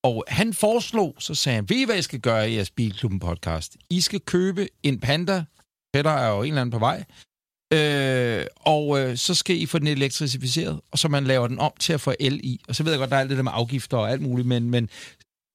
Og 0.04 0.24
han 0.28 0.54
foreslog, 0.54 1.14
så 1.18 1.34
sagde 1.34 1.56
han, 1.56 1.68
ved 1.68 1.76
I, 1.76 1.84
hvad 1.84 1.98
I 1.98 2.02
skal 2.02 2.20
gøre 2.20 2.50
i 2.50 2.54
jeres 2.54 2.70
Bilklubben 2.70 3.20
podcast? 3.20 3.76
I 3.90 4.00
skal 4.00 4.20
købe 4.20 4.68
en 4.82 5.00
Panda, 5.00 5.44
Peter 5.94 6.10
er 6.10 6.28
jo 6.28 6.42
en 6.42 6.48
eller 6.48 6.60
anden 6.60 6.72
på 6.72 6.78
vej, 6.78 7.04
Øh, 7.72 8.44
og 8.60 9.00
øh, 9.00 9.16
så 9.16 9.34
skal 9.34 9.56
I 9.62 9.66
få 9.66 9.78
den 9.78 9.86
elektrificeret, 9.86 10.80
og 10.92 10.98
så 10.98 11.08
man 11.08 11.24
laver 11.24 11.48
den 11.48 11.58
om 11.58 11.72
til 11.80 11.92
at 11.92 12.00
få 12.00 12.14
el 12.20 12.40
i. 12.42 12.60
Og 12.68 12.74
så 12.74 12.82
ved 12.82 12.92
jeg 12.92 12.98
godt, 12.98 13.10
der 13.10 13.16
er 13.16 13.20
alt 13.20 13.30
det 13.30 13.36
der 13.36 13.42
med 13.44 13.52
afgifter 13.54 13.96
og 13.96 14.10
alt 14.10 14.22
muligt, 14.22 14.48
men, 14.48 14.70
men 14.70 14.88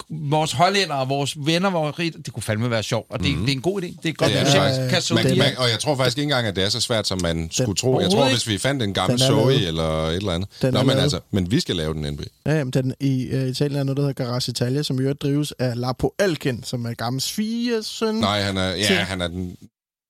vores 0.10 0.52
hollænder 0.52 0.96
og 0.96 1.10
vores 1.10 1.34
venner, 1.46 1.70
vores, 1.70 1.96
det 2.26 2.34
kunne 2.34 2.44
fandme 2.44 2.70
være 2.70 2.84
sjovt, 2.84 3.12
og 3.12 3.20
det, 3.24 3.36
mm. 3.38 3.42
det 3.42 3.52
er 3.52 3.56
en 3.56 3.62
god 3.62 3.82
idé. 3.82 3.86
Det 4.04 4.10
er 4.10 4.14
godt 4.14 4.32
Det 4.32 4.40
er 4.40 4.44
projekt. 4.44 4.64
faktisk. 4.64 4.90
Kan 4.94 5.02
så 5.02 5.14
Man, 5.14 5.26
den- 5.26 5.38
man, 5.38 5.58
og 5.58 5.70
jeg 5.70 5.80
tror 5.80 5.96
faktisk 5.96 6.18
ikke 6.18 6.24
engang, 6.26 6.48
at 6.48 6.56
det 6.56 6.64
er 6.64 6.70
så 6.70 6.80
svært, 6.80 7.08
som 7.08 7.22
man 7.22 7.50
skulle 7.52 7.76
tro. 7.76 8.00
Jeg 8.00 8.12
tror, 8.12 8.30
hvis 8.30 8.48
vi 8.48 8.58
fandt 8.58 8.84
en 8.84 8.94
gammel 8.94 9.20
Den 9.20 9.28
Zoe 9.28 9.54
eller 9.68 9.84
et 10.08 10.16
eller 10.16 10.32
andet. 10.32 10.50
Den 10.62 10.74
Nå, 10.74 10.80
men 10.80 10.88
lavet. 10.88 11.02
altså, 11.02 11.20
men 11.32 11.52
vi 11.52 11.60
skal 11.60 11.76
lave 11.76 11.94
den 11.94 12.14
NB. 12.14 12.22
Ja, 12.46 12.52
jamen, 12.58 12.72
den, 12.74 12.94
i 13.00 13.30
uh, 13.36 13.48
Italien 13.48 13.80
er 13.80 13.84
noget, 13.84 13.98
der 13.98 14.04
hedder 14.04 14.24
Garage 14.26 14.50
Italia, 14.50 14.84
som 14.84 15.00
i 15.00 15.02
øvrigt 15.02 15.22
drives 15.22 15.52
af 15.60 15.72
Lapo 15.76 16.12
Alken, 16.20 16.64
som 16.64 16.86
er 16.86 16.94
gammel 16.94 17.22
sviger 17.22 17.82
søn 17.82 18.16
Nej, 18.16 18.42
han 18.42 18.58
er, 18.58 18.70
ja, 18.70 18.86
Til- 18.86 18.96
han 18.96 19.22
er 19.22 19.28
den, 19.28 19.56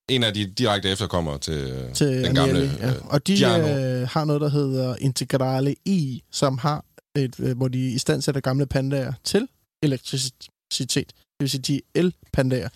en 0.08 0.22
af 0.22 0.34
de 0.34 0.46
direkte 0.46 0.88
efterkommere 0.90 1.38
til, 1.38 1.90
til 1.94 2.06
den 2.06 2.34
gamle 2.34 2.40
Agnelli, 2.40 2.76
ja. 2.80 2.90
øh, 2.90 3.04
Og 3.06 3.26
de 3.26 3.36
Giano. 3.36 3.68
øh, 3.78 4.08
har 4.08 4.24
noget, 4.24 4.40
der 4.40 4.48
hedder 4.48 4.96
Integrale 5.00 5.74
I, 5.84 6.22
som 6.30 6.58
har 6.58 6.84
et, 7.16 7.40
øh, 7.40 7.56
hvor 7.56 7.68
de 7.68 7.90
i 7.90 7.98
stand 7.98 8.22
sætter 8.22 8.40
gamle 8.40 8.66
pandaer 8.66 9.12
til 9.24 9.48
elektricitet. 9.82 11.06
Det 11.08 11.40
vil 11.40 11.50
sige, 11.50 11.62
de 11.62 11.76
er 11.76 12.00
el-pandaer. 12.00 12.68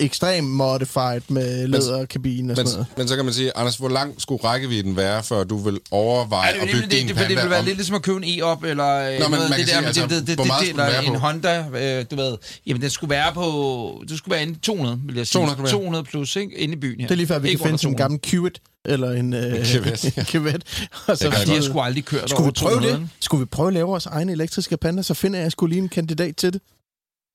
Ekstremt 0.00 0.46
modified 0.48 1.20
med 1.28 1.66
læderkabine 1.66 2.52
og 2.52 2.56
men, 2.56 2.66
sådan 2.66 2.72
noget. 2.72 2.86
men 2.96 3.08
så 3.08 3.16
kan 3.16 3.24
man 3.24 3.34
sige, 3.34 3.56
Anders, 3.56 3.76
hvor 3.76 3.88
lang 3.88 4.20
skulle 4.20 4.44
rækkevidden 4.44 4.96
være, 4.96 5.22
før 5.22 5.44
du 5.44 5.56
vil 5.58 5.80
overveje 5.90 6.48
Ja, 6.48 6.54
at 6.54 6.60
det, 6.62 6.70
bygge 6.72 6.82
det, 6.82 6.90
din 6.92 7.08
det, 7.08 7.16
det, 7.16 7.16
det 7.16 7.26
Panda 7.28 7.42
vil 7.42 7.50
være 7.50 7.58
om? 7.58 7.64
lidt 7.64 7.76
ligesom 7.76 7.96
at 7.96 8.02
købe 8.02 8.26
en 8.26 8.40
e-op, 8.40 8.64
eller 8.64 8.94
øh, 8.94 9.18
Nå, 9.18 9.28
men 9.28 9.30
noget, 9.30 9.50
man 9.50 9.58
det 9.58 9.66
der, 9.66 9.72
sige, 9.72 9.80
men 9.80 9.86
altså, 9.86 10.02
det, 10.02 10.10
det, 10.10 10.26
det, 10.26 10.36
hvor 10.36 10.44
det, 10.60 10.68
eller 10.68 10.84
være 10.86 11.04
en 11.04 11.12
på? 11.12 11.18
Honda, 11.18 11.64
øh, 11.98 12.04
du 12.10 12.16
ved, 12.16 12.36
jamen 12.66 12.82
den 12.82 12.90
skulle 12.90 13.10
være 13.10 13.32
på, 13.34 14.04
det 14.08 14.18
skulle 14.18 14.32
være 14.34 14.42
en 14.42 14.58
200, 14.58 15.00
vil 15.04 15.16
jeg 15.16 15.26
sige. 15.26 15.32
200 15.38 15.56
kunne 15.56 15.64
være. 15.64 15.72
200 15.72 16.04
plus, 16.04 16.36
ikke? 16.36 16.58
Inde 16.58 16.74
i 16.74 16.76
byen 16.76 17.00
her. 17.00 17.06
Det 17.06 17.14
er 17.14 17.16
lige 17.16 17.26
før, 17.26 17.38
vi 17.38 17.48
Ikke 17.48 17.58
kan 17.58 17.66
finde 17.66 17.78
sådan 17.78 17.92
en 17.92 17.98
200. 17.98 18.04
gammel 18.04 18.20
Cuvette, 18.30 18.60
eller 18.84 19.10
en 19.12 19.32
øh. 19.34 20.24
Cuvette. 20.32 20.66
Og 21.06 21.18
så 21.18 21.24
Det 21.24 21.34
har 21.34 21.44
skulle, 21.44 21.62
sgu 21.64 21.80
aldrig 21.80 22.04
kørt 22.04 22.30
skulle 22.30 22.46
vi 22.46 22.52
prøve 22.52 22.72
200. 22.74 22.94
det? 22.94 23.08
Skulle 23.20 23.38
vi 23.38 23.44
prøve 23.44 23.66
at 23.68 23.74
lave 23.74 23.86
vores 23.86 24.06
egen 24.06 24.28
elektriske 24.28 24.76
panda, 24.76 25.02
så 25.02 25.14
finder 25.14 25.40
jeg 25.40 25.52
skulle 25.52 25.74
lige 25.74 25.82
en 25.82 25.88
kandidat 25.88 26.36
til 26.36 26.52
det. 26.52 26.60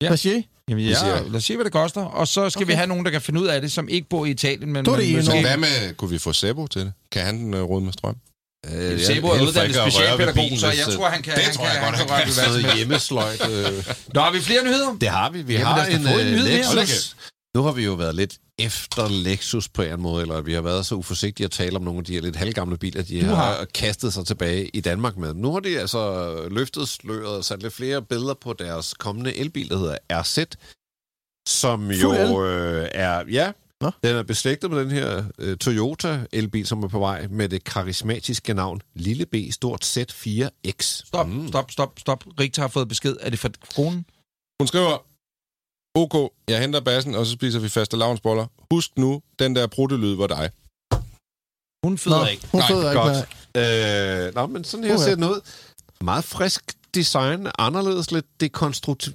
Ja. 0.01 0.13
I? 0.29 0.47
Jamen 0.69 0.85
ja, 0.85 0.93
siger- 0.99 1.23
lad 1.27 1.35
os 1.35 1.43
se, 1.43 1.55
hvad 1.55 1.65
det 1.65 1.73
koster. 1.73 2.01
Og 2.01 2.27
så 2.27 2.49
skal 2.49 2.59
okay. 2.63 2.67
vi 2.71 2.73
have 2.75 2.87
nogen, 2.87 3.05
der 3.05 3.11
kan 3.11 3.21
finde 3.21 3.41
ud 3.41 3.47
af 3.47 3.61
det, 3.61 3.71
som 3.71 3.89
ikke 3.89 4.09
bor 4.09 4.25
i 4.25 4.29
Italien, 4.29 4.73
men, 4.73 4.85
Så 4.85 4.91
er 4.91 4.95
det 4.97 5.15
men. 5.15 5.25
Men 5.31 5.41
hvad 5.45 5.57
med, 5.57 5.93
kunne 5.97 6.09
vi 6.09 6.17
få 6.17 6.33
Sebo 6.33 6.67
til 6.67 6.81
det? 6.81 6.93
Kan 7.11 7.21
han 7.25 7.53
øh, 7.53 7.61
rode 7.61 7.85
med 7.85 7.93
strøm? 7.93 8.15
øh, 8.73 8.99
Sebo 8.99 9.27
er 9.27 9.41
uddannet 9.41 9.75
specialpædagog, 9.75 10.49
så 10.57 10.67
jeg 10.67 10.95
tror, 10.95 11.09
han 11.09 11.21
kan... 11.21 11.35
Det 11.35 11.43
han 11.43 11.53
tror 11.53 11.65
jeg 11.65 11.73
kan, 11.73 11.83
godt, 11.83 11.95
han 11.95 12.09
han 12.09 12.25
kan. 12.45 12.53
helst. 12.53 12.75
hjemmesløjt. 12.75 13.49
Øh. 13.49 13.85
Nå, 14.13 14.21
har 14.21 14.31
vi 14.31 14.39
flere 14.39 14.63
nyheder? 14.63 14.97
Det 15.01 15.09
har 15.09 15.29
vi. 15.29 15.41
Vi 15.41 15.53
Jamen, 15.53 15.67
har 15.67 15.77
lad 15.77 15.87
en 15.87 16.01
en 16.01 16.07
øh, 16.07 16.25
nyhed 16.25 16.73
mere. 16.75 16.83
Nu 17.55 17.61
har 17.63 17.71
vi 17.71 17.85
jo 17.85 17.93
været 17.93 18.15
lidt 18.15 18.39
efter 18.59 19.09
Lexus 19.09 19.69
på 19.69 19.81
en 19.81 20.01
måde, 20.01 20.21
eller 20.21 20.41
vi 20.41 20.53
har 20.53 20.61
været 20.61 20.85
så 20.85 20.95
uforsigtige 20.95 21.45
at 21.45 21.51
tale 21.51 21.75
om 21.75 21.81
nogle 21.81 21.99
af 21.99 22.05
de 22.05 22.13
her 22.13 22.21
lidt 22.21 22.35
halvgamle 22.35 22.77
biler, 22.77 23.03
de 23.03 23.23
har, 23.23 23.35
har. 23.35 23.65
kastet 23.65 24.13
sig 24.13 24.25
tilbage 24.25 24.67
i 24.67 24.81
Danmark 24.81 25.17
med. 25.17 25.33
Nu 25.33 25.51
har 25.51 25.59
de 25.59 25.79
altså 25.79 26.33
løftet 26.51 26.89
sløret 26.89 27.37
og 27.37 27.45
sat 27.45 27.61
lidt 27.61 27.73
flere 27.73 28.01
billeder 28.01 28.33
på 28.33 28.53
deres 28.53 28.93
kommende 28.93 29.37
elbil, 29.37 29.69
der 29.69 29.77
hedder 29.77 29.97
RZ, 30.11 30.39
som 31.47 31.91
jo 31.91 32.45
øh, 32.45 32.87
er, 32.91 33.23
ja, 33.31 33.51
Nå. 33.81 33.91
den 34.03 34.15
er 34.15 34.23
beslægtet 34.23 34.71
med 34.71 34.79
den 34.79 34.91
her 34.91 35.23
øh, 35.39 35.57
Toyota 35.57 36.25
elbil, 36.31 36.67
som 36.67 36.83
er 36.83 36.87
på 36.87 36.99
vej 36.99 37.27
med 37.27 37.49
det 37.49 37.63
karismatiske 37.63 38.53
navn 38.53 38.81
Lille 38.93 39.25
B, 39.25 39.35
stort 39.51 39.97
Z4X. 39.97 40.81
Stop, 40.81 41.27
stop, 41.47 41.71
stop, 41.71 41.99
stop. 41.99 42.23
Rikta 42.39 42.61
har 42.61 42.67
fået 42.67 42.87
besked. 42.87 43.15
Er 43.19 43.29
det 43.29 43.39
fra 43.39 43.49
konen? 43.75 44.05
Hun 44.59 44.67
skriver, 44.67 45.12
OK, 45.95 46.33
jeg 46.47 46.61
henter 46.61 46.79
bassen, 46.81 47.15
og 47.15 47.25
så 47.25 47.31
spiser 47.31 47.59
vi 47.59 47.69
faste 47.69 47.97
lavnsboller. 47.97 48.47
Husk 48.71 48.97
nu, 48.97 49.21
den 49.39 49.55
der 49.55 49.67
pruttelyd 49.67 50.15
var 50.15 50.27
dig. 50.27 50.49
Hun 51.85 51.97
føder 51.97 52.27
ikke. 52.27 52.47
hun 52.51 52.59
Nej, 52.59 52.67
føder 52.67 52.91
ikke 52.91 53.01
godt. 53.01 53.29
med. 53.55 54.27
Øh, 54.27 54.35
nå, 54.35 54.47
men 54.47 54.63
sådan 54.63 54.83
her 54.83 54.93
Uha. 54.95 55.03
ser 55.03 55.15
den 55.15 55.23
ud. 55.23 55.41
Meget 56.01 56.23
frisk 56.23 56.63
design, 56.95 57.47
anderledes 57.59 58.11
lidt 58.11 58.25
dekonstruktiv 58.39 59.13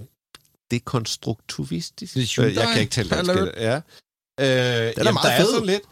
dekonstruktivistisk. 0.71 2.15
Det 2.15 2.39
er 2.39 2.45
Øh, 2.45 2.55
jeg 2.55 2.67
kan 2.73 2.81
ikke 2.81 2.91
tale 2.91 3.09
dansk. 3.11 3.31
Ja. 3.57 3.77
Øh, 3.77 4.95
den 4.97 5.07
er 5.07 5.13
meget 5.13 5.25
der 5.25 5.31
er 5.31 5.41
fed. 5.41 5.53
sådan 5.53 5.67
lidt... 5.67 5.83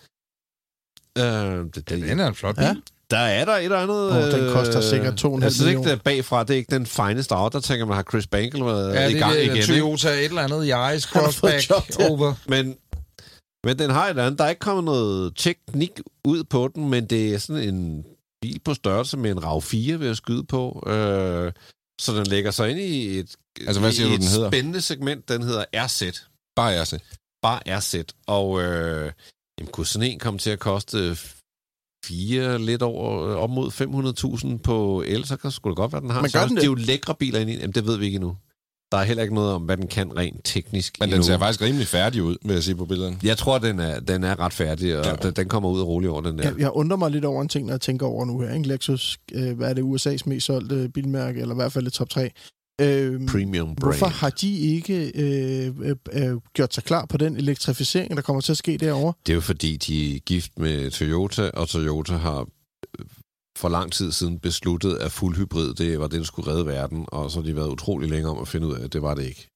Øh, 1.19 1.65
det, 1.75 1.75
det, 1.75 2.09
Den 2.09 2.21
er 2.21 2.27
en 2.27 2.35
flot 2.35 2.55
bil. 2.57 2.65
Ja. 2.65 2.75
Der 3.11 3.17
er 3.19 3.45
der 3.45 3.53
et 3.57 3.65
eller 3.65 3.79
andet... 3.79 4.11
Åh, 4.11 4.41
den 4.41 4.53
koster 4.53 4.81
sikkert 4.81 5.25
2,5 5.25 5.43
Jeg 5.43 5.53
synes 5.53 5.61
ikke, 5.61 5.79
millioner. 5.79 5.83
det 5.85 5.93
er 5.93 6.03
bagfra. 6.05 6.45
Det 6.45 6.51
er 6.51 6.59
ikke 6.59 6.75
den 6.75 6.87
fineste 6.87 7.37
out. 7.37 7.53
Der 7.53 7.61
tænker 7.61 7.87
man, 7.87 7.97
har 7.97 8.05
Chris 8.11 8.27
Bangle 8.27 8.65
været 8.65 8.95
Ja, 8.95 9.07
i 9.07 9.13
det 9.13 9.19
gang 9.21 9.33
er 9.33 9.37
igen. 9.39 9.51
det, 9.51 9.57
ikke? 9.57 9.67
Toyota 9.67 10.09
et 10.09 10.25
eller 10.25 10.43
andet 10.43 10.67
Yaris 10.69 11.03
Crossback 11.03 11.71
over. 12.11 12.35
Men, 12.49 12.77
men 13.65 13.79
den 13.79 13.91
har 13.91 14.05
et 14.05 14.11
eller 14.11 14.25
andet. 14.27 14.39
Der 14.39 14.45
er 14.45 14.49
ikke 14.49 14.61
kommet 14.61 14.85
noget 14.85 15.33
teknik 15.37 15.91
ud 16.25 16.45
på 16.45 16.71
den, 16.75 16.89
men 16.89 17.07
det 17.07 17.35
er 17.35 17.39
sådan 17.39 17.63
en 17.75 18.05
bil 18.43 18.61
på 18.65 18.75
størrelse 18.75 19.17
med 19.17 19.31
en 19.31 19.45
RAV 19.45 19.63
4, 19.63 19.99
vil 19.99 20.07
jeg 20.07 20.17
skyde 20.17 20.45
på. 20.45 20.85
Øh, 20.87 21.53
så 22.01 22.17
den 22.17 22.27
lægger 22.27 22.51
sig 22.51 22.71
ind 22.71 22.79
i 22.81 23.19
et, 23.19 23.35
Altså, 23.67 23.81
hvad 23.81 23.93
siger 23.93 24.07
i 24.07 24.09
du, 24.09 24.15
et 24.15 24.21
den 24.21 24.29
hedder? 24.29 24.51
spændende 24.51 24.81
segment. 24.81 25.29
Den 25.29 25.43
hedder 25.43 25.65
RZ. 25.75 26.03
Bare 26.57 26.87
se. 26.87 27.01
Bare 27.43 27.79
RZ. 27.79 27.95
Og 28.27 28.63
øh, 28.63 29.13
jamen, 29.59 29.73
kunne 29.73 29.87
sådan 29.87 30.09
en 30.11 30.19
komme 30.19 30.39
til 30.39 30.51
at 30.51 30.59
koste 30.59 31.17
fire, 32.09 32.59
lidt 32.59 32.83
over, 32.83 33.27
øh, 33.29 33.37
op 33.37 33.51
mod 33.51 33.71
500.000 34.57 34.59
på 34.63 35.03
el, 35.07 35.25
så 35.25 35.37
kan 35.37 35.51
det 35.51 35.63
godt 35.77 35.93
være, 35.93 36.01
den 36.03 36.11
har. 36.11 36.21
Men 36.21 36.31
Så 36.31 36.39
gør 36.39 36.47
den 36.47 36.57
det 36.57 36.65
er 36.65 36.75
det? 36.75 36.81
jo 36.81 36.87
lækre 36.87 37.15
biler 37.15 37.41
ind 37.41 37.51
i. 37.51 37.55
Jamen, 37.55 37.73
det 37.73 37.87
ved 37.87 37.97
vi 37.99 38.05
ikke 38.05 38.17
endnu. 38.17 38.37
Der 38.93 38.99
er 38.99 39.05
heller 39.05 39.23
ikke 39.23 39.35
noget 39.35 39.53
om, 39.53 39.63
hvad 39.63 39.77
den 39.77 39.87
kan 39.87 40.17
rent 40.17 40.41
teknisk 40.45 40.97
Men 41.01 41.09
den 41.09 41.15
endnu. 41.15 41.27
ser 41.27 41.39
faktisk 41.39 41.63
rimelig 41.63 41.87
færdig 41.87 42.23
ud, 42.23 42.37
vil 42.45 42.55
jeg 42.55 42.63
sige 42.63 42.75
på 42.75 42.85
billederne. 42.85 43.17
Jeg 43.23 43.39
tror, 43.39 43.59
den 43.59 43.81
er, 43.81 44.01
den 44.01 44.25
er 44.25 44.41
ret 44.41 44.53
færdig, 44.53 44.99
og 44.99 45.05
Ja. 45.05 45.15
den, 45.15 45.33
den 45.33 45.49
kommer 45.49 45.69
ud 45.71 45.81
og 45.81 45.87
roligt 45.89 46.11
over 46.13 46.21
den 46.21 46.39
der. 46.39 46.45
Jeg, 46.45 46.55
jeg 46.59 46.71
undrer 46.71 46.97
mig 46.97 47.11
lidt 47.11 47.25
over 47.25 47.43
en 47.43 47.49
ting, 47.49 47.67
når 47.67 47.73
jeg 47.73 47.81
tænker 47.81 48.07
over 48.07 48.25
nu 48.25 48.41
her. 48.41 48.55
Ikke? 48.55 48.69
Lexus, 48.69 49.19
øh, 49.35 49.57
hvad 49.57 49.71
er 49.71 49.75
det, 49.75 49.83
USA's 49.83 50.23
mest 50.27 50.47
solgte 50.47 50.89
bilmærke, 50.95 51.41
eller 51.41 51.55
i 51.55 51.57
hvert 51.57 51.73
fald 51.73 51.87
et 51.87 51.93
top 51.93 52.09
3. 52.11 52.31
Øh, 52.81 53.27
Premium 53.29 53.75
brand. 53.75 53.79
hvorfor 53.81 54.07
har 54.07 54.31
de 54.31 54.59
ikke 54.59 55.13
øh, 55.15 55.75
øh, 55.81 55.97
øh, 56.13 56.37
gjort 56.55 56.75
sig 56.75 56.85
klar 56.85 57.07
på 57.07 57.17
den 57.17 57.37
elektrificering, 57.37 58.17
der 58.17 58.23
kommer 58.23 58.41
til 58.41 58.53
at 58.53 58.59
ske 58.59 58.77
derovre? 58.77 59.13
Det 59.27 59.33
er 59.33 59.35
jo 59.35 59.41
fordi, 59.41 59.77
de 59.77 60.17
er 60.17 60.19
gift 60.19 60.59
med 60.59 60.91
Toyota, 60.91 61.51
og 61.55 61.69
Toyota 61.69 62.13
har 62.13 62.41
øh, 62.41 63.07
for 63.59 63.69
lang 63.69 63.93
tid 63.93 64.13
siden 64.13 64.39
besluttet, 64.39 64.97
at 64.97 65.13
fuldhybrid, 65.13 65.75
det 65.75 66.01
var 66.01 66.07
det, 66.07 66.19
der 66.19 66.25
skulle 66.25 66.51
redde 66.51 66.67
verden, 66.67 67.05
og 67.09 67.31
så 67.31 67.39
har 67.39 67.47
de 67.47 67.57
været 67.57 67.69
utrolig 67.69 68.11
længe 68.11 68.29
om 68.29 68.39
at 68.39 68.49
finde 68.49 68.67
ud 68.67 68.75
af, 68.75 68.85
at 68.85 68.93
det 68.93 69.03
var 69.03 69.15
det 69.15 69.25
ikke. 69.25 69.49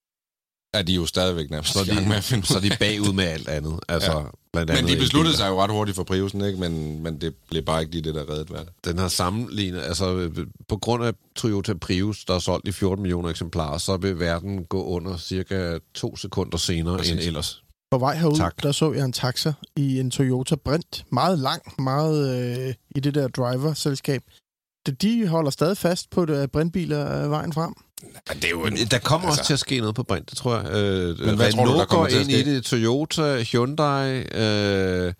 Er 0.74 0.82
de 0.82 0.92
jo 0.94 1.06
stadigvæk 1.06 1.50
nærmest 1.50 1.72
Så 1.72 1.84
gang 1.94 2.08
med 2.08 2.16
at 2.16 2.24
finde 2.24 2.46
så 2.46 2.56
er 2.56 2.60
de 2.60 2.70
bagud 2.80 3.12
med 3.12 3.24
alt 3.24 3.48
andet. 3.48 3.80
Altså, 3.88 4.12
Ja. 4.12 4.22
blandt 4.52 4.70
andet 4.70 4.84
Men 4.84 4.94
de 4.94 4.98
besluttede 4.98 5.36
sig 5.36 5.48
jo 5.48 5.62
ret 5.62 5.70
hurtigt 5.70 5.96
for 5.96 6.04
Priusen, 6.04 6.44
ikke? 6.44 6.58
Men, 6.60 7.02
men 7.02 7.20
det 7.20 7.34
blev 7.50 7.62
bare 7.62 7.80
ikke 7.80 7.92
lige 7.92 8.02
det, 8.04 8.14
der 8.14 8.30
reddede 8.30 8.50
verden. 8.50 8.68
Den 8.84 8.98
har 8.98 9.08
sammenlignet, 9.08 9.80
altså 9.80 10.30
på 10.68 10.76
grund 10.76 11.04
af 11.04 11.12
Toyota 11.36 11.74
Prius, 11.74 12.24
der 12.24 12.34
er 12.34 12.38
solgt 12.38 12.68
i 12.68 12.72
14 12.72 13.02
millioner 13.02 13.28
eksemplarer, 13.28 13.78
så 13.78 13.96
vil 13.96 14.20
verden 14.20 14.64
gå 14.64 14.84
under 14.84 15.16
cirka 15.16 15.78
to 15.94 16.16
sekunder 16.16 16.58
senere 16.58 16.96
Præcis. 16.98 17.12
end 17.12 17.20
ellers. 17.20 17.62
På 17.90 17.98
vej 17.98 18.16
herud, 18.16 18.36
Tak. 18.36 18.62
der 18.62 18.72
så 18.72 18.92
jeg 18.92 19.04
en 19.04 19.12
taxa 19.12 19.52
i 19.76 20.00
en 20.00 20.10
Toyota 20.10 20.54
Brent. 20.64 21.04
Meget 21.12 21.38
lang, 21.38 21.62
meget 21.78 22.40
øh, 22.68 22.74
i 22.96 23.00
det 23.00 23.14
der 23.14 23.28
driver-selskab. 23.28 24.22
De- 24.86 24.92
De 24.92 25.26
holder 25.28 25.50
stadig 25.50 25.76
fast 25.76 26.10
på, 26.10 26.22
at 26.22 26.50
Brentbiler 26.50 26.98
er 26.98 27.28
vejen 27.28 27.52
frem. 27.52 27.72
Det 28.32 28.44
er 28.44 28.50
jo 28.50 28.64
en, 28.64 28.76
Der 28.76 28.98
kommer 28.98 29.28
altså, 29.28 29.40
Altså- 29.40 29.40
også 29.40 29.46
til 29.46 29.52
at 29.52 29.58
ske 29.58 29.78
noget 29.80 29.94
på 29.94 30.02
Brint, 30.02 30.30
det 30.30 30.38
tror 30.38 30.56
jeg. 30.56 30.70
Øh, 30.72 31.18
Men 31.26 31.36
hvad 31.36 31.52
tror 31.52 31.64
du, 31.64 31.70
der 31.70 31.74
Renault 31.74 31.88
kommer 31.88 32.04
går 32.04 32.08
til 32.10 32.16
at 32.16 32.22
ind 32.38 32.48
i 32.48 32.54
det, 32.54 32.64
Toyota, 32.64 33.42
Hyundai, 33.42 34.10
øh, 34.18 35.12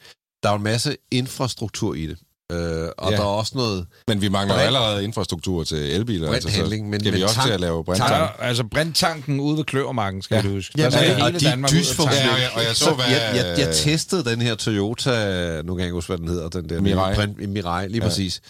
der 0.42 0.48
er 0.48 0.50
jo 0.50 0.56
en 0.56 0.62
masse 0.62 0.96
infrastruktur 1.10 1.94
i 1.94 2.06
det. 2.06 2.18
Øh, 2.52 2.58
og 2.98 3.10
Ja. 3.10 3.16
der 3.16 3.22
er 3.22 3.26
også 3.26 3.52
noget 3.54 3.86
men 4.08 4.20
vi 4.20 4.28
mangler 4.28 4.54
Brint- 4.54 4.60
allerede 4.66 5.04
infrastruktur 5.04 5.64
til 5.64 5.78
elbiler. 5.78 6.32
Altså, 6.32 6.48
så 6.50 6.60
men, 6.60 6.68
skal 7.00 7.04
vi 7.04 7.10
men 7.10 7.22
også 7.22 7.34
tank- 7.34 7.46
til 7.46 7.52
at 7.52 7.60
lave 7.60 7.84
brint. 7.84 7.98
Der 8.00 8.16
Ja, 8.16 8.22
er, 8.22 8.28
altså 8.38 8.64
brændtanken 8.64 9.40
ude 9.40 9.56
ved 9.56 9.64
Kløvermarken, 9.64 10.22
skal 10.22 10.34
Ja. 10.34 10.40
ja. 10.42 10.48
du 10.48 10.54
huske. 10.54 10.74
Ja, 10.78 10.84
Der 10.84 10.90
skal 10.90 11.02
men- 11.08 11.10
hele 11.16 11.24
og 11.36 11.40
de 11.60 11.64
og 11.64 11.70
dysfunktionelle-. 11.70 12.42
Ja, 12.42 12.56
og 12.56 12.62
jeg 12.64 12.76
så, 12.76 12.94
hvad- 12.94 13.04
jeg, 13.04 13.32
jeg, 13.36 13.58
jeg 13.66 13.74
testede 13.74 14.24
den 14.24 14.40
her 14.42 14.54
Toyota, 14.54 15.62
nu 15.64 15.74
kan 15.74 15.78
jeg 15.80 15.86
ikke 15.86 15.94
huske, 15.94 16.08
hvad 16.10 16.18
den 16.18 16.28
hedder, 16.28 16.48
den 16.48 16.68
der 16.68 16.80
Mirai. 16.80 17.14
Brint, 17.14 17.48
Mirai, 17.48 17.86
lige 17.88 17.96
Ja. 17.96 18.02
ja. 18.02 18.08
præcis. 18.08 18.40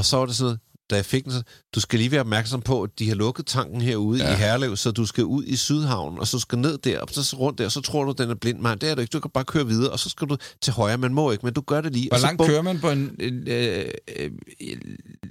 Og 0.00 0.04
så 0.04 0.16
var 0.16 0.26
det 0.26 0.36
sådan 0.36 0.44
noget, 0.46 0.60
da 0.90 0.96
jeg 0.96 1.04
fik 1.04 1.24
den, 1.24 1.32
så, 1.32 1.42
du 1.74 1.80
skal 1.80 1.98
lige 1.98 2.10
være 2.10 2.20
opmærksom 2.20 2.60
på, 2.60 2.82
at 2.82 2.90
de 2.98 3.08
har 3.08 3.14
lukket 3.14 3.46
tanken 3.46 3.80
herude 3.80 4.24
Ja. 4.24 4.32
i 4.32 4.36
Herlev, 4.36 4.76
så 4.76 4.90
du 4.90 5.06
skal 5.06 5.24
ud 5.24 5.44
i 5.46 5.56
Sydhavn, 5.56 6.18
og 6.18 6.26
så 6.26 6.38
skal 6.38 6.58
ned 6.58 6.78
der, 6.78 7.00
og 7.00 7.08
så 7.12 7.36
rundt 7.38 7.58
der, 7.58 7.68
så 7.68 7.80
tror 7.80 8.04
du, 8.04 8.14
den 8.22 8.30
er 8.30 8.34
blind. 8.34 8.60
Nej, 8.60 8.74
det 8.74 8.90
er 8.90 8.94
du 8.94 9.00
ikke. 9.00 9.10
Du 9.10 9.20
kan 9.20 9.30
bare 9.34 9.44
køre 9.44 9.66
videre, 9.66 9.90
og 9.90 9.98
så 9.98 10.08
skal 10.10 10.28
du 10.28 10.36
til 10.62 10.72
højre. 10.72 10.98
Man 10.98 11.14
må 11.14 11.30
ikke, 11.32 11.46
men 11.46 11.54
du 11.54 11.60
gør 11.60 11.80
det 11.80 11.92
lige. 11.92 12.08
Hvor 12.08 12.18
langt 12.18 12.38
bum. 12.38 12.46
kører 12.46 12.62
man 12.62 12.80
på 12.80 12.90
en... 12.90 13.10
en 13.20 13.48
øh, 13.48 13.84
øh, 14.16 14.30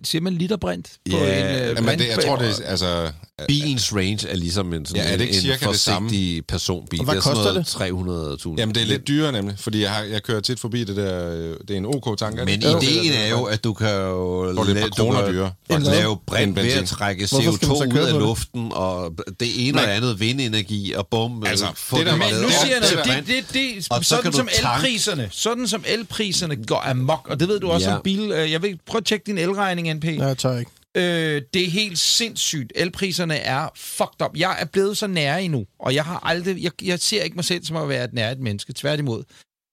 siger 0.03 0.21
man 0.21 0.33
liter 0.33 0.57
brint? 0.57 0.87
På 1.11 1.17
Ja, 1.17 1.61
en, 1.65 1.69
øh, 1.69 1.75
Jamen, 1.75 1.99
det, 1.99 2.07
jeg 2.07 2.19
tror, 2.25 2.35
det 2.35 2.47
er, 2.49 2.65
altså... 2.65 3.11
Bilens 3.47 3.95
range 3.95 4.27
er 4.27 4.35
ligesom 4.35 4.73
en, 4.73 4.85
sådan 4.85 5.03
Ja, 5.03 5.11
er 5.13 5.17
det 5.17 5.23
ikke 5.23 5.35
en, 5.35 5.41
cirka 5.41 5.53
en 5.53 5.59
det 5.59 5.65
forsigtig 5.65 6.45
personbil. 6.47 6.99
Og 6.99 7.05
hvad 7.05 7.15
det 7.15 7.19
er 7.19 7.23
sådan 7.23 7.63
koster 7.63 7.79
noget 7.81 8.39
det? 8.39 8.45
300.000. 8.45 8.55
Jamen, 8.57 8.75
det 8.75 8.81
er 8.83 8.87
lidt 8.87 9.07
dyrere 9.07 9.31
nemlig, 9.31 9.59
fordi 9.59 9.81
jeg, 9.81 9.91
har, 9.91 10.03
jeg 10.03 10.23
kører 10.23 10.39
tit 10.39 10.59
forbi 10.59 10.83
det 10.83 10.95
der... 10.95 11.31
øh, 11.35 11.55
Det 11.67 11.71
er 11.73 11.77
en 11.77 11.85
OK-tank. 11.85 12.35
Men 12.35 12.49
ideen 12.49 13.13
er 13.13 13.27
jo, 13.29 13.43
at 13.43 13.63
du 13.63 13.73
kan 13.73 13.95
jo 13.95 14.49
det 14.65 14.77
par 14.77 14.87
du 14.87 15.23
kan 15.69 15.81
lave 15.81 16.17
Brint 16.29 16.55
ved 16.55 16.71
at 16.71 16.87
trække 16.87 17.27
Hvorfor 17.31 17.51
skal 17.55 17.67
man 17.67 17.77
så 17.77 17.83
CO2 17.83 17.93
ud 17.93 18.05
af 18.07 18.13
det? 18.13 18.21
luften, 18.21 18.71
og 18.71 19.13
det 19.39 19.67
ene 19.67 19.81
og 19.81 19.95
andet 19.95 20.19
vindenergi, 20.19 20.93
og 20.93 21.07
bum, 21.07 21.43
Altså, 21.45 21.65
øh, 21.65 21.71
få 21.75 21.97
det 21.97 22.05
der 22.05 22.11
Men 22.15 22.19
nu 22.19 22.47
er- 22.47 22.51
siger 22.51 22.79
jeg 22.79 23.05
noget, 23.05 23.27
det, 23.27 23.45
det, 23.45 23.53
det, 23.53 23.87
Og 23.89 24.05
så 24.05 24.09
sådan 24.15 24.31
du 24.31 24.37
som 24.37 24.47
elpriserne, 24.59 25.29
sådan 25.31 25.67
som 25.67 25.83
elpriserne 25.87 26.55
går 26.65 26.81
amok, 26.85 27.27
og 27.29 27.39
det 27.39 27.47
ved 27.47 27.59
du 27.59 27.69
også 27.69 27.89
Ja. 27.89 27.95
som 27.95 28.01
bil. 28.03 28.31
øh, 28.31 28.51
Jeg 28.51 28.61
vil 28.61 28.79
prøve 28.85 28.99
at 28.99 29.05
tjekke 29.05 29.23
din 29.25 29.37
elregning, 29.37 29.93
NP. 29.93 30.03
Nej, 30.03 30.27
jeg 30.27 30.37
tør 30.37 30.57
ikke. 30.57 30.71
Øh, 30.97 31.41
det 31.53 31.65
er 31.65 31.69
helt 31.69 31.99
sindssygt. 31.99 32.71
Elpriserne 32.75 33.35
er 33.35 33.67
fucked 33.75 34.21
up. 34.25 34.31
Jeg 34.37 34.55
er 34.59 34.65
blevet 34.65 34.97
så 34.97 35.07
nær 35.07 35.35
endnu, 35.37 35.65
og 35.79 35.95
jeg 35.95 36.03
har 36.03 36.19
aldrig... 36.25 36.63
Jeg, 36.63 36.71
jeg 36.83 36.99
ser 36.99 37.23
ikke 37.23 37.35
mig 37.35 37.45
selv 37.45 37.65
som 37.65 37.75
at 37.75 37.89
være 37.89 38.03
et 38.03 38.13
nært 38.13 38.39
menneske. 38.39 38.73
Tværtimod. 38.73 39.23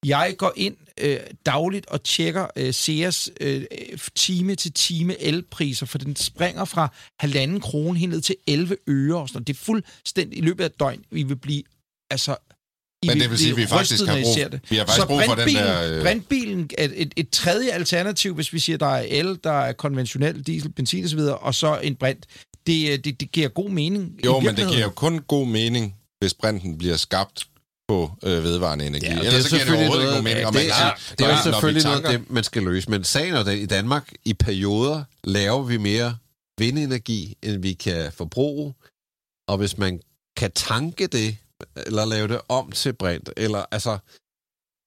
Jeg 0.06 0.34
går 0.38 0.52
ind 0.56 0.76
øh, 1.00 1.18
dagligt 1.46 1.86
og 1.86 2.02
tjekker 2.02 2.46
øh, 2.56 2.74
Sears 2.74 3.30
øh, 3.40 3.64
time 4.14 4.54
til 4.54 4.72
time 4.72 5.22
elpriser, 5.22 5.86
for 5.86 5.98
den 5.98 6.16
springer 6.16 6.64
fra 6.64 6.94
halvanden 7.20 7.60
krone 7.60 7.98
helt 7.98 8.10
ned 8.12 8.20
til 8.20 8.36
11 8.46 8.76
øre. 8.88 9.16
Og 9.16 9.28
sådan. 9.28 9.44
Det 9.44 9.52
er 9.52 9.58
fuldstændig 9.58 10.38
i 10.38 10.40
løbet 10.40 10.64
af 10.64 10.68
et 10.68 10.80
døgn, 10.80 11.04
vi 11.10 11.22
vil 11.22 11.36
blive... 11.36 11.62
Altså, 12.10 12.36
I 13.02 13.06
Men 13.06 13.20
det 13.20 13.30
vil 13.30 13.38
sige, 13.38 13.50
at 13.50 13.56
vi 13.56 13.66
faktisk 13.66 14.06
har 14.06 14.20
brug, 14.22 14.52
det. 14.52 14.60
vi 14.70 14.76
har 14.76 14.84
faktisk 14.84 15.00
Så 15.00 15.06
brug 15.06 15.22
for 15.26 15.34
den 15.34 15.54
der... 15.54 15.96
Øh, 15.96 16.02
brintbilen 16.02 16.70
er 16.78 16.88
et, 16.94 17.12
et 17.16 17.30
tredje 17.30 17.70
alternativ, 17.70 18.34
hvis 18.34 18.52
vi 18.52 18.58
siger, 18.58 18.76
der 18.76 18.86
er 18.86 19.06
el, 19.08 19.38
der 19.44 19.60
er 19.60 19.72
konventionel 19.72 20.42
diesel, 20.42 20.72
benzin 20.72 21.04
osv., 21.04 21.18
og 21.18 21.54
så 21.54 21.80
en 21.82 21.96
brint. 21.96 22.26
Det, 22.66 22.92
øh, 22.92 22.98
det, 23.04 23.20
det 23.20 23.32
giver 23.32 23.48
god 23.48 23.70
mening. 23.70 24.20
jo, 24.24 24.40
men 24.40 24.56
det 24.56 24.68
giver 24.68 24.82
jo 24.82 24.90
kun 24.90 25.18
god 25.18 25.46
mening, 25.46 25.94
hvis 26.20 26.34
brinten 26.34 26.78
bliver 26.78 26.96
skabt 26.96 27.46
på 27.88 28.10
øh, 28.22 28.44
vedvarende 28.44 28.86
energi. 28.86 29.06
Ja, 29.06 29.12
Ellers 29.12 29.34
det 29.34 29.44
så 29.44 29.56
er 29.56 29.58
det 29.58 29.66
selvfølgelig 29.68 29.94
ikke 29.94 30.04
noget, 30.04 30.24
mening. 30.24 30.46
Det, 30.46 30.54
man 30.54 30.62
kan 30.62 30.70
er, 30.70 31.14
det 31.18 31.26
er 31.26 31.36
jo 31.36 31.42
selvfølgelig 31.42 31.84
noget, 31.84 32.04
det, 32.04 32.30
man 32.30 32.44
skal 32.44 32.62
løse. 32.62 32.90
Men 32.90 33.04
sagen 33.04 33.34
er, 33.34 33.40
at 33.40 33.48
i 33.48 33.66
Danmark, 33.66 34.12
i 34.24 34.34
perioder, 34.34 35.04
laver 35.24 35.62
vi 35.62 35.76
mere 35.76 36.16
vindenergi, 36.58 37.36
end 37.42 37.62
vi 37.62 37.72
kan 37.72 38.12
forbruge. 38.12 38.74
Og 39.48 39.58
hvis 39.58 39.78
man 39.78 40.00
kan 40.36 40.50
tanke 40.52 41.06
det, 41.06 41.36
eller 41.86 42.04
lave 42.04 42.28
det 42.28 42.40
om 42.48 42.72
til 42.72 42.92
brint, 42.92 43.30
eller 43.36 43.64
altså... 43.70 43.98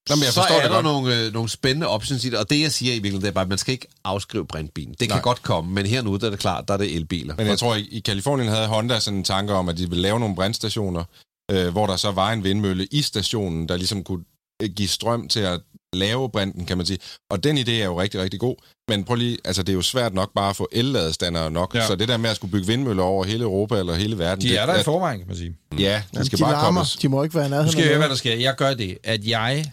Nå, 0.08 0.16
men 0.16 0.24
jeg 0.24 0.32
så 0.32 0.40
forstår 0.40 0.56
er 0.56 0.60
det 0.60 0.70
der 0.70 0.76
godt. 0.76 0.84
nogle, 0.84 1.26
øh, 1.26 1.32
nogle 1.32 1.48
spændende 1.48 1.86
options 1.86 2.24
i 2.24 2.30
det. 2.30 2.38
Og 2.38 2.50
det, 2.50 2.60
jeg 2.60 2.72
siger 2.72 2.92
i 2.92 2.94
virkeligheden, 2.94 3.22
det 3.22 3.28
er 3.28 3.32
bare, 3.32 3.42
at 3.42 3.48
man 3.48 3.58
skal 3.58 3.72
ikke 3.72 3.86
afskrive 4.04 4.46
brintbilen. 4.46 4.94
Det 5.00 5.08
kan 5.08 5.16
Nej. 5.16 5.22
godt 5.22 5.42
komme, 5.42 5.70
men 5.70 5.86
her 5.86 6.02
nu, 6.02 6.16
der 6.16 6.26
er 6.26 6.30
det 6.30 6.38
klart, 6.38 6.68
der 6.68 6.74
er 6.74 6.78
det 6.78 6.96
elbiler. 6.96 7.34
Men 7.36 7.46
jeg 7.46 7.58
tror, 7.58 7.74
i, 7.74 7.88
i 7.90 8.00
Kalifornien 8.00 8.48
havde 8.48 8.66
Honda 8.66 9.00
sådan 9.00 9.18
en 9.18 9.24
tanke 9.24 9.52
om, 9.52 9.68
at 9.68 9.78
de 9.78 9.88
ville 9.88 10.02
lave 10.02 10.20
nogle 10.20 10.34
brintstationer, 10.34 11.04
øh, 11.50 11.68
hvor 11.72 11.86
der 11.86 11.96
så 11.96 12.10
var 12.10 12.32
en 12.32 12.44
vindmølle 12.44 12.86
i 12.90 13.02
stationen, 13.02 13.68
der 13.68 13.76
ligesom 13.76 14.04
kunne 14.04 14.24
øh, 14.62 14.68
give 14.76 14.88
strøm 14.88 15.28
til 15.28 15.40
at 15.40 15.60
lave 15.92 16.30
brinten, 16.30 16.66
kan 16.66 16.76
man 16.76 16.86
sige. 16.86 16.98
Og 17.30 17.44
den 17.44 17.58
idé 17.58 17.70
er 17.70 17.84
jo 17.84 18.00
rigtig, 18.00 18.20
rigtig 18.20 18.40
god. 18.40 18.56
Men 18.88 19.04
prøv 19.04 19.14
lige, 19.16 19.38
altså 19.44 19.62
det 19.62 19.72
er 19.72 19.76
jo 19.76 19.82
svært 19.82 20.14
nok 20.14 20.34
bare 20.34 20.50
at 20.50 20.56
få 20.56 20.68
elladestandere 20.72 21.50
nok. 21.50 21.74
Ja. 21.74 21.86
Så 21.86 21.96
det 21.96 22.08
der 22.08 22.16
med 22.16 22.30
at 22.30 22.36
skulle 22.36 22.50
bygge 22.52 22.66
vindmøller 22.66 23.02
over 23.02 23.24
hele 23.24 23.44
Europa 23.44 23.78
eller 23.78 23.94
hele 23.94 24.18
verden... 24.18 24.44
De 24.44 24.48
det, 24.48 24.58
er 24.60 24.66
der 24.66 24.74
i 24.74 24.78
at- 24.78 24.84
forvejen, 24.84 25.18
kan 25.18 25.28
man 25.28 25.36
sige. 25.36 25.56
Ja, 25.78 26.02
de 26.14 26.24
skal 26.26 26.38
de 26.38 26.42
bare 26.42 26.52
larmer. 26.52 26.80
kobles. 26.80 26.96
De 26.96 27.08
må 27.08 27.22
ikke 27.22 27.34
være 27.34 27.44
i 27.44 27.48
Nu 27.48 27.50
nærheden 27.50 27.72
skal 27.72 27.80
jeg 27.82 27.88
høre, 27.88 27.98
hvad 27.98 28.08
der 28.08 28.14
sker. 28.14 28.34
Jeg 28.34 28.54
gør 28.56 28.74
det, 28.74 28.98
at 29.04 29.24
jeg 29.26 29.72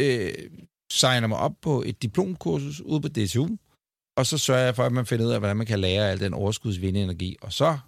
øh, 0.00 0.32
signer 0.92 1.26
mig 1.26 1.38
op 1.38 1.52
på 1.62 1.82
et 1.86 2.02
diplomkursus 2.02 2.80
ude 2.80 3.00
på 3.00 3.08
DTU, 3.08 3.48
og 4.18 4.26
så 4.26 4.38
sørger 4.38 4.64
jeg 4.64 4.76
for, 4.76 4.82
at 4.84 4.92
man 4.92 5.06
finder 5.06 5.26
ud 5.26 5.30
af, 5.30 5.38
hvordan 5.38 5.56
man 5.56 5.66
kan 5.66 5.80
lære 5.80 6.10
al 6.10 6.20
den 6.20 6.34
overskudsvindenergi. 6.34 7.36
Og 7.42 7.52
så 7.52 7.78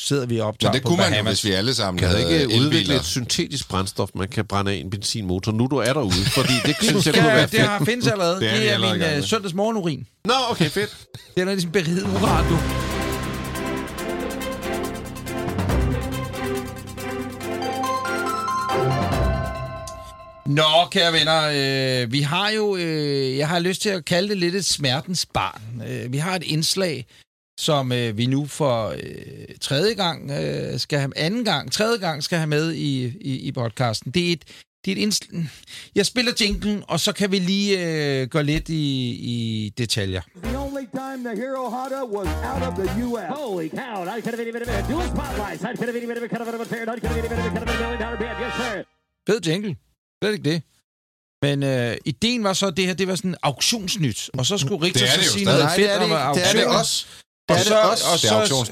sidder 0.00 0.26
vi 0.26 0.38
og 0.38 0.46
optager 0.48 0.72
Men 0.72 0.80
det 0.80 0.86
kunne 0.86 0.96
man 0.96 1.16
jo, 1.18 1.22
hvis 1.22 1.44
vi 1.44 1.52
alle 1.52 1.74
sammen 1.74 1.98
kan 1.98 2.08
havde 2.08 2.20
ikke 2.20 2.46
udvikle 2.46 2.78
elbiler. 2.78 3.00
et 3.00 3.04
syntetisk 3.04 3.68
brændstof, 3.68 4.08
man 4.14 4.28
kan 4.28 4.44
brænde 4.46 4.70
af 4.72 4.76
i 4.76 4.80
en 4.80 4.90
benzinmotor, 4.90 5.52
nu 5.52 5.66
du 5.70 5.76
er 5.76 5.92
derude? 5.92 6.12
Fordi 6.12 6.52
det 6.66 6.76
synes 6.90 7.06
jeg 7.06 7.14
kunne 7.14 7.26
være 7.26 7.42
det 7.42 7.50
fedt. 7.50 7.62
har 7.62 7.84
findes 7.84 8.06
allerede. 8.06 8.34
Det 8.40 8.50
Det 8.52 8.72
er 8.72 8.78
det 8.78 8.88
er 8.90 9.10
min 9.10 9.18
uh, 9.18 9.24
søndagsmorgenurin. 9.24 10.06
Nå, 10.24 10.34
okay, 10.50 10.70
fedt. 10.70 10.96
Det 11.34 11.42
er 11.42 11.44
ligesom 11.44 11.72
beriget 11.72 12.02
uran, 12.02 12.48
du. 12.48 12.58
Nå, 20.46 20.62
kære 20.90 21.12
venner, 21.12 21.42
øh, 22.02 22.12
vi 22.12 22.20
har 22.20 22.50
jo, 22.50 22.76
øh, 22.76 23.36
jeg 23.36 23.48
har 23.48 23.58
lyst 23.58 23.82
til 23.82 23.88
at 23.88 24.04
kalde 24.04 24.28
det 24.28 24.36
lidt 24.36 24.54
et 24.54 24.64
smertens 24.64 25.26
barn. 25.26 25.82
Øh, 25.88 26.12
vi 26.12 26.18
har 26.18 26.36
et 26.36 26.42
indslag, 26.42 27.06
som 27.60 27.92
øh, 27.92 28.16
vi 28.18 28.26
nu 28.26 28.46
for 28.46 28.88
øh, 28.88 29.56
tredje 29.60 29.94
gang 29.94 30.30
øh, 30.30 30.78
skal 30.80 30.98
have, 30.98 31.12
anden 31.18 31.44
gang, 31.44 31.72
tredje 31.72 31.98
gang 31.98 32.22
skal 32.22 32.38
have 32.38 32.46
med 32.46 32.72
i, 32.72 33.04
i, 33.20 33.38
i 33.40 33.52
podcasten. 33.52 34.10
Det 34.10 34.28
er 34.28 34.32
et, 34.32 34.44
det 34.84 34.92
er 34.92 34.96
et 35.06 35.08
indsl- 35.12 35.46
Jeg 35.94 36.06
spiller 36.06 36.32
jinglen, 36.40 36.82
og 36.88 37.00
så 37.00 37.12
kan 37.12 37.32
vi 37.32 37.38
lige 37.38 37.72
øh, 38.22 38.28
gå 38.28 38.40
lidt 38.42 38.68
i, 38.68 39.10
i 39.34 39.68
detaljer. 39.78 40.20
The 40.42 40.58
only 40.58 40.84
time 40.94 41.18
the 41.28 41.36
Hero 41.42 41.70
Honda 41.70 42.04
was 42.04 42.28
out 42.52 42.62
of 42.68 42.74
the 42.78 43.04
U.S. 43.06 43.26
Holy 43.38 43.68
cow, 43.68 43.96
I 44.16 44.20
could 44.22 44.34
have 44.36 44.52
bit 44.52 44.68
of 44.68 44.78
it. 44.78 44.84
Dual 44.90 45.06
spotlights. 45.14 45.62
I 45.62 45.72
could 45.76 45.88
have 45.90 45.96
any 46.00 46.06
bit 46.10 46.16
of 46.18 46.22
it. 46.24 46.30
Could 46.30 46.42
have 46.44 46.52
been 46.52 46.60
a 46.60 46.70
fair. 46.74 46.82
I 46.82 46.98
could 47.00 47.10
have 47.12 47.18
any 47.18 47.28
bit 47.28 47.38
of 47.38 47.44
it. 47.46 47.52
Could 47.52 47.62
have 47.62 47.66
been 47.66 47.78
a 47.78 47.82
million 47.82 48.00
dollar 48.04 48.18
bid. 48.22 48.32
Yes, 48.44 48.52
sir. 48.60 48.74
Fed 49.28 49.40
jingle. 49.48 49.76
Slet 50.22 50.32
ikke 50.32 50.50
det. 50.50 50.62
Men 51.42 51.62
øh, 51.62 51.96
ideen 52.04 52.44
var 52.44 52.52
så, 52.52 52.66
at 52.66 52.76
det 52.76 52.86
her 52.86 52.94
det 52.94 53.08
var 53.08 53.14
sådan 53.14 53.36
auktionsnyt, 53.42 54.30
og 54.38 54.46
så 54.46 54.58
skulle 54.58 54.82
Richter 54.86 55.00
Det 55.00 55.08
er 55.08 55.12
så 55.12 55.20
det 55.20 55.26
jo 55.26 55.32
sige 55.32 55.44
stadig. 55.44 55.58
noget 55.64 55.76
fedt 55.76 55.90
er 55.90 55.96
om 55.96 56.02
ikke. 56.02 56.14
Det 56.14 56.20
er 56.22 56.26
auktion. 56.26 56.56
det 56.56 56.66
også. 56.80 57.06
Og 57.48 57.54
Det 57.54 57.60
er 57.60 57.64
så, 57.64 57.74
det 57.74 57.90
også. 57.90 58.04
og 58.12 58.18
Det 58.22 58.24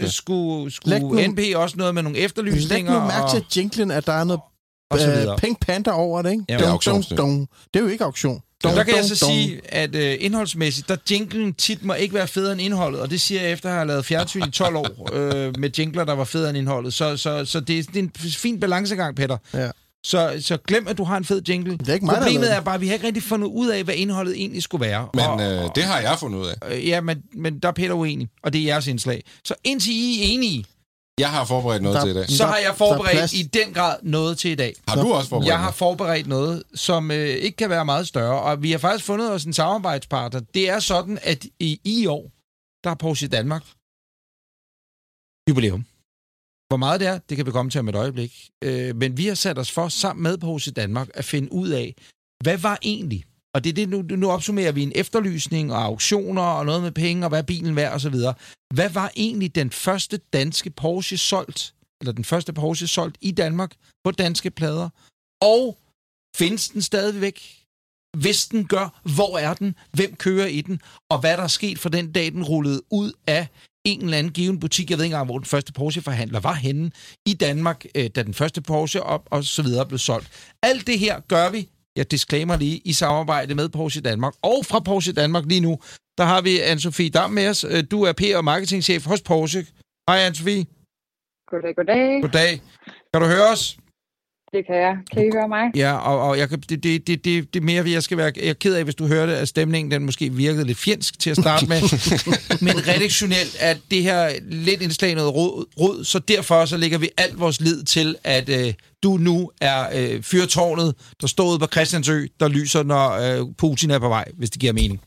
er 0.04 0.06
så 0.06 0.10
skulle, 0.10 0.72
Læg 0.84 1.00
skulle 1.00 1.26
nu- 1.26 1.32
NP 1.32 1.40
også 1.56 1.76
noget 1.76 1.94
med 1.94 2.02
nogle 2.02 2.18
Læg 2.18 2.24
efterlysninger 2.24 2.92
nu 2.92 3.00
mærke 3.06 3.24
og, 3.24 3.30
til 3.30 3.44
jinglen, 3.56 3.90
at 3.90 4.06
der 4.06 4.12
er 4.12 4.24
noget 4.24 4.40
og 4.90 4.98
så 5.00 5.10
øh, 5.10 5.16
videre. 5.16 5.36
Pink 5.38 5.60
Panther 5.60 5.92
over 5.92 6.22
det, 6.22 6.30
ikke? 6.30 6.44
Ja. 6.48 6.58
Dun, 6.58 6.68
auktionsnyt. 6.68 7.18
dun, 7.18 7.30
dun. 7.30 7.40
Det 7.74 7.80
er 7.80 7.84
jo 7.84 7.90
ikke 7.90 8.04
auktion. 8.04 8.42
Der 8.62 8.84
kan 8.84 8.96
jeg 8.96 9.04
så 9.04 9.24
dum. 9.26 9.30
sige, 9.30 9.60
at 9.74 9.94
øh, 9.94 10.16
indholdsmæssigt, 10.20 10.88
der 10.88 10.96
jinglen 11.10 11.54
tit 11.54 11.84
må 11.84 11.94
ikke 11.94 12.14
være 12.14 12.28
federe 12.28 12.52
end 12.52 12.60
indholdet, 12.60 13.00
og 13.00 13.10
det 13.10 13.20
siger 13.20 13.42
jeg 13.42 13.52
efter 13.52 13.68
at 13.68 13.74
have 13.74 13.86
lavet 13.86 14.04
fjernsyn 14.04 14.42
i 14.48 14.50
12 14.50 14.76
år 14.76 15.08
øh, 15.16 15.52
med 15.58 15.70
jingler, 15.78 16.04
der 16.04 16.12
var 16.12 16.24
federe 16.24 16.48
end 16.48 16.58
indholdet. 16.58 16.94
Så, 16.94 17.16
så, 17.16 17.44
så 17.44 17.60
det, 17.60 17.78
er, 17.78 17.82
det 17.82 17.96
er 17.96 18.02
en 18.02 18.12
fin 18.30 18.60
balancegang, 18.60 19.16
Peter. 19.16 19.36
Ja. 19.54 19.70
Så, 20.04 20.36
så 20.40 20.56
glem, 20.56 20.88
at 20.88 20.98
du 20.98 21.04
har 21.04 21.16
en 21.16 21.24
fed 21.24 21.42
jingle. 21.48 21.76
Det 21.78 21.88
er 21.88 21.94
ikke 21.94 22.06
mig, 22.06 22.16
Problemet 22.16 22.52
er 22.54 22.60
bare, 22.60 22.74
at 22.74 22.80
vi 22.80 22.86
har 22.86 22.94
ikke 22.94 23.06
rigtig 23.06 23.22
fundet 23.22 23.48
ud 23.48 23.68
af, 23.68 23.84
hvad 23.84 23.94
indholdet 23.94 24.36
egentlig 24.36 24.62
skulle 24.62 24.86
være. 24.86 25.08
Men 25.14 25.24
og, 25.24 25.42
øh, 25.42 25.70
det 25.74 25.82
har 25.84 26.00
jeg 26.00 26.16
fundet 26.18 26.38
ud 26.38 26.46
af. 26.46 26.54
øh, 26.76 26.88
ja, 26.88 27.00
men, 27.00 27.22
men 27.34 27.58
der 27.58 27.68
er 27.68 27.72
Peter 27.72 27.94
uenig, 27.94 28.28
og 28.42 28.52
det 28.52 28.60
er 28.60 28.64
jeres 28.64 28.86
indslag. 28.86 29.24
Så 29.44 29.54
indtil 29.64 29.92
I 29.92 30.20
er 30.20 30.24
enige, 30.24 30.64
Jeg 31.18 31.30
har 31.30 31.44
forberedt 31.44 31.82
noget 31.82 31.96
Der- 31.96 32.02
til 32.04 32.10
i 32.10 32.14
dag. 32.14 32.30
så 32.30 32.46
har 32.46 32.56
jeg 32.56 32.70
er 32.70 32.74
forberedt 32.74 33.32
i 33.32 33.42
den 33.42 33.72
grad 33.74 33.96
noget 34.02 34.38
til 34.38 34.50
i 34.50 34.54
dag. 34.54 34.74
Har 34.88 35.02
du 35.02 35.12
også 35.12 35.28
forberedt 35.28 35.48
Jeg 35.50 35.58
har 35.58 35.70
forberedt 35.72 36.26
noget, 36.26 36.62
som 36.74 37.10
øh, 37.10 37.28
ikke 37.28 37.56
kan 37.56 37.70
være 37.70 37.84
meget 37.84 38.08
større, 38.08 38.40
og 38.42 38.62
vi 38.62 38.70
har 38.70 38.78
faktisk 38.78 39.04
fundet 39.04 39.30
os 39.32 39.44
en 39.44 39.52
samarbejdspartner. 39.52 40.40
Det 40.54 40.68
er 40.70 40.78
sådan, 40.78 41.18
at 41.22 41.44
i, 41.60 41.80
i 41.84 42.06
år, 42.06 42.30
der 42.84 42.90
er 42.90 42.94
Porsche 42.94 43.28
Danmark 43.28 43.62
jubilæum. 45.48 45.84
Hvor 46.74 46.78
meget 46.78 47.00
det 47.00 47.08
er, 47.08 47.18
det 47.18 47.36
kan 47.36 47.46
vi 47.46 47.50
komme 47.50 47.70
til 47.70 47.78
om 47.78 47.88
et 47.88 47.94
øjeblik. 47.94 48.50
Øh, 48.64 48.96
men 48.96 49.16
vi 49.16 49.26
har 49.26 49.34
sat 49.34 49.58
os 49.58 49.70
for, 49.70 49.88
sammen 49.88 50.22
med 50.22 50.38
Porsche 50.38 50.72
Danmark, 50.72 51.08
at 51.14 51.24
finde 51.24 51.52
ud 51.52 51.68
af, 51.68 51.94
hvad 52.42 52.58
var 52.58 52.78
egentlig? 52.82 53.24
Og 53.54 53.64
det 53.64 53.70
er 53.70 53.74
det, 53.74 53.88
nu, 53.88 54.02
nu 54.02 54.30
opsummerer 54.30 54.72
vi 54.72 54.82
en 54.82 54.92
efterlysning 54.94 55.72
og 55.72 55.82
auktioner 55.82 56.42
og 56.42 56.66
noget 56.66 56.82
med 56.82 56.92
penge 56.92 57.24
og 57.24 57.28
hvad 57.28 57.38
er 57.38 57.42
bilen 57.42 57.76
værd 57.76 57.92
og 57.92 58.00
så 58.00 58.10
videre. 58.10 58.34
Hvad 58.74 58.90
var 58.90 59.12
egentlig 59.16 59.54
den 59.54 59.70
første 59.70 60.16
danske 60.16 60.70
Porsche 60.70 61.16
solgt, 61.16 61.74
eller 62.00 62.12
den 62.12 62.24
første 62.24 62.52
Porsche 62.52 62.86
solgt 62.86 63.18
i 63.20 63.30
Danmark 63.30 63.72
på 64.04 64.10
danske 64.10 64.50
plader? 64.50 64.88
Og 65.42 65.78
findes 66.36 66.68
den 66.68 66.82
stadigvæk? 66.82 67.64
Hvis 68.16 68.46
den 68.46 68.66
gør, 68.66 69.00
hvor 69.14 69.38
er 69.38 69.54
den? 69.54 69.74
Hvem 69.92 70.16
kører 70.16 70.46
i 70.46 70.60
den? 70.60 70.80
Og 71.10 71.20
hvad 71.20 71.36
der 71.36 71.42
er 71.42 71.48
sket 71.48 71.78
fra 71.78 71.88
den 71.88 72.12
dag, 72.12 72.32
den 72.32 72.44
rullede 72.44 72.82
ud 72.90 73.12
af 73.26 73.48
en 73.84 74.04
eller 74.04 74.18
anden 74.18 74.32
given 74.32 74.60
butik. 74.60 74.90
Jeg 74.90 74.98
ved 74.98 75.04
ikke 75.04 75.14
engang, 75.14 75.26
hvor 75.26 75.38
den 75.38 75.46
første 75.46 75.72
Porsche-forhandler 75.72 76.40
var 76.40 76.54
henne 76.54 76.90
i 77.26 77.34
Danmark, 77.34 77.84
øh, 77.94 78.10
da 78.16 78.22
den 78.22 78.34
første 78.34 78.62
Porsche 78.62 79.02
op 79.02 79.28
og 79.30 79.44
så 79.44 79.62
videre 79.62 79.86
blev 79.86 79.98
solgt. 79.98 80.54
Alt 80.62 80.86
det 80.86 80.98
her 80.98 81.20
gør 81.20 81.50
vi, 81.50 81.68
jeg 81.96 82.10
disclaimer 82.10 82.56
lige, 82.56 82.80
i 82.84 82.92
samarbejde 82.92 83.54
med 83.54 83.68
Porsche 83.68 84.00
Danmark. 84.00 84.34
Og 84.42 84.66
fra 84.66 84.80
Porsche 84.80 85.12
Danmark 85.12 85.44
lige 85.46 85.60
nu, 85.60 85.78
der 86.18 86.24
har 86.24 86.40
vi 86.40 86.58
Anne-Sophie 86.60 87.10
Dam 87.10 87.30
med 87.30 87.48
os. 87.48 87.64
Øh, 87.64 87.84
Du 87.90 88.02
er 88.02 88.12
PR 88.12 88.36
og 88.36 88.44
marketingchef 88.44 89.06
hos 89.06 89.22
Porsche. 89.22 89.66
Hej 90.08 90.28
Anne-Sophie. 90.28 90.64
Goddag, 91.50 91.74
goddag. 91.76 92.22
Goddag. 92.22 92.62
Kan 93.12 93.22
du 93.22 93.26
høre 93.26 93.48
os? 93.52 93.78
Det 94.54 94.66
kan 94.66 94.76
jeg. 94.76 94.96
Kan 95.12 95.26
I 95.26 95.30
høre 95.34 95.48
mig? 95.48 95.70
Ja, 95.76 95.96
og, 95.96 96.28
og 96.28 96.38
jeg 96.38 96.48
kan, 96.48 96.60
det, 96.60 96.82
det, 96.82 97.06
det, 97.06 97.24
det, 97.24 97.54
det 97.54 97.60
er 97.60 97.64
mere, 97.64 97.90
jeg 97.90 98.02
skal 98.02 98.16
være 98.16 98.32
jeg 98.36 98.48
er 98.48 98.54
ked 98.54 98.74
af, 98.74 98.84
hvis 98.84 98.94
du 98.94 99.06
hørte, 99.06 99.36
at 99.36 99.48
stemningen 99.48 99.90
den 99.90 100.04
måske 100.04 100.32
virkede 100.32 100.64
lidt 100.64 100.78
fjendsk 100.78 101.18
til 101.18 101.30
at 101.30 101.36
starte 101.36 101.66
med. 101.66 101.80
Men 102.66 102.88
redaktionelt 102.88 103.56
er 103.60 103.74
det 103.90 104.02
her 104.02 104.30
lidt 104.42 104.82
indslag 104.82 105.14
noget 105.14 105.34
rod, 105.34 105.64
rod, 105.80 106.04
så 106.04 106.18
derfor 106.18 106.64
så 106.64 106.76
lægger 106.76 106.98
vi 106.98 107.08
alt 107.16 107.40
vores 107.40 107.60
lid 107.60 107.82
til, 107.82 108.16
at 108.24 108.48
øh, 108.48 108.74
du 109.02 109.16
nu 109.16 109.50
er 109.60 109.86
øh, 109.94 110.22
fyrtårnet, 110.22 110.94
der 111.20 111.26
står 111.26 111.50
ude 111.50 111.58
på 111.58 111.66
Christiansø, 111.66 112.26
der 112.40 112.48
lyser, 112.48 112.82
når 112.82 113.10
øh, 113.10 113.46
Putin 113.58 113.90
er 113.90 113.98
på 113.98 114.08
vej, 114.08 114.24
hvis 114.34 114.50
det 114.50 114.60
giver 114.60 114.72
mening. 114.72 115.00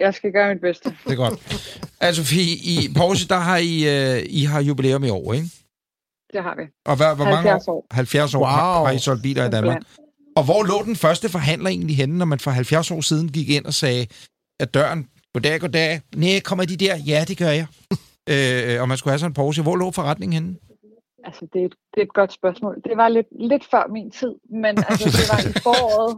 Jeg 0.00 0.14
skal 0.14 0.32
gøre 0.32 0.48
mit 0.54 0.60
bedste. 0.60 0.88
Det 1.04 1.12
er 1.12 1.16
godt. 1.16 1.62
Altså, 2.00 2.24
Sofie, 2.24 2.54
i 2.54 2.90
Porsche, 2.96 3.28
der 3.28 3.36
har 3.36 3.56
I, 3.56 3.74
øh, 4.16 4.22
I 4.28 4.44
har 4.44 4.60
jubilæum 4.60 5.04
i 5.04 5.08
år, 5.08 5.32
ikke? 5.32 5.48
Det 6.32 6.42
har 6.42 6.54
vi. 6.56 6.62
Og 6.86 6.96
hvad, 6.96 7.16
hvor 7.16 7.24
mange 7.24 7.36
70 7.50 7.68
år. 7.68 7.86
70 7.90 8.34
år 8.34 8.44
har, 8.44 8.76
Wow. 8.78 8.86
har 8.86 8.92
I 8.92 8.98
solgt 8.98 9.22
biler 9.22 9.44
i 9.44 9.50
Danmark. 9.50 9.82
Og 10.36 10.44
hvor 10.44 10.62
lå 10.62 10.84
den 10.84 10.96
første 10.96 11.28
forhandler 11.28 11.70
egentlig 11.70 11.96
henne, 11.96 12.18
når 12.18 12.24
man 12.26 12.38
for 12.40 12.50
70 12.50 12.90
år 12.90 13.00
siden 13.00 13.28
gik 13.32 13.48
ind 13.50 13.64
og 13.66 13.74
sagde, 13.74 14.06
at 14.60 14.74
døren, 14.74 15.08
goddag, 15.34 15.60
goddag, 15.60 16.00
nej, 16.16 16.40
kommer 16.44 16.64
de 16.64 16.76
der? 16.76 16.96
Ja, 16.96 17.24
det 17.28 17.38
gør 17.38 17.48
jeg. 17.60 17.66
øh, 18.32 18.82
og 18.82 18.88
man 18.88 18.96
skulle 18.98 19.12
have 19.12 19.18
sådan 19.18 19.30
en 19.30 19.34
Porsche. 19.34 19.62
Hvor 19.62 19.76
lå 19.76 19.90
forretningen 19.90 20.42
henne? 20.42 20.56
Altså, 21.24 21.46
det 21.52 21.60
er, 21.62 21.66
et, 21.66 21.74
det 21.94 22.00
er 22.00 22.04
et 22.04 22.14
godt 22.14 22.32
spørgsmål. 22.32 22.74
Det 22.84 22.96
var 22.96 23.08
lidt, 23.08 23.26
lidt 23.50 23.64
før 23.70 23.84
min 23.92 24.10
tid, 24.10 24.34
men 24.62 24.78
altså, 24.88 25.06
det 25.18 25.26
var 25.32 25.40
i 25.50 25.52
foråret 25.62 26.16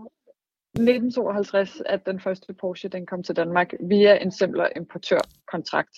1952, 0.74 1.82
at 1.86 2.06
den 2.06 2.20
første 2.20 2.54
Porsche 2.54 2.88
den 2.88 3.06
kom 3.06 3.22
til 3.22 3.36
Danmark 3.36 3.72
via 3.80 4.22
en 4.22 4.30
simpler 4.30 4.68
importørkontrakt. 4.76 5.96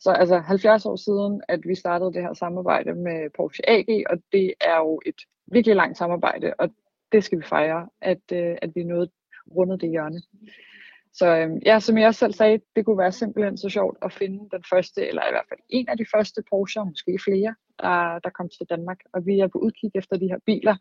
Så 0.00 0.10
altså 0.10 0.38
70 0.38 0.86
år 0.86 0.96
siden, 0.96 1.42
at 1.48 1.60
vi 1.66 1.74
startede 1.74 2.12
det 2.12 2.22
her 2.22 2.34
samarbejde 2.34 2.94
med 2.94 3.30
Porsche 3.36 3.70
AG, 3.70 4.04
og 4.10 4.16
det 4.32 4.54
er 4.60 4.76
jo 4.76 5.00
et 5.06 5.20
virkelig 5.46 5.76
langt 5.76 5.98
samarbejde, 5.98 6.54
og 6.58 6.70
det 7.12 7.24
skal 7.24 7.38
vi 7.38 7.44
fejre, 7.44 7.88
at, 8.00 8.22
øh, 8.32 8.56
at 8.62 8.70
vi 8.74 8.82
nåede 8.82 9.10
rundet 9.56 9.80
det 9.80 9.90
hjørne. 9.90 10.20
Så 11.12 11.26
øhm, 11.36 11.58
ja, 11.66 11.80
som 11.80 11.98
jeg 11.98 12.06
også 12.08 12.18
selv 12.18 12.32
sagde, 12.32 12.60
det 12.76 12.84
kunne 12.84 12.98
være 12.98 13.12
simpelthen 13.12 13.58
så 13.58 13.68
sjovt 13.68 13.98
at 14.02 14.12
finde 14.12 14.48
den 14.52 14.64
første, 14.70 15.08
eller 15.08 15.22
i 15.22 15.32
hvert 15.32 15.48
fald 15.48 15.60
en 15.68 15.88
af 15.88 15.96
de 15.96 16.06
første 16.14 16.42
Porsche, 16.50 16.84
måske 16.84 17.18
flere, 17.24 17.54
der, 17.82 18.18
der 18.18 18.30
kom 18.30 18.48
til 18.48 18.66
Danmark. 18.70 18.98
Og 19.12 19.26
vi 19.26 19.40
er 19.40 19.46
på 19.46 19.58
udkig 19.58 19.90
efter 19.94 20.16
de 20.16 20.26
her 20.26 20.38
biler, 20.46 20.76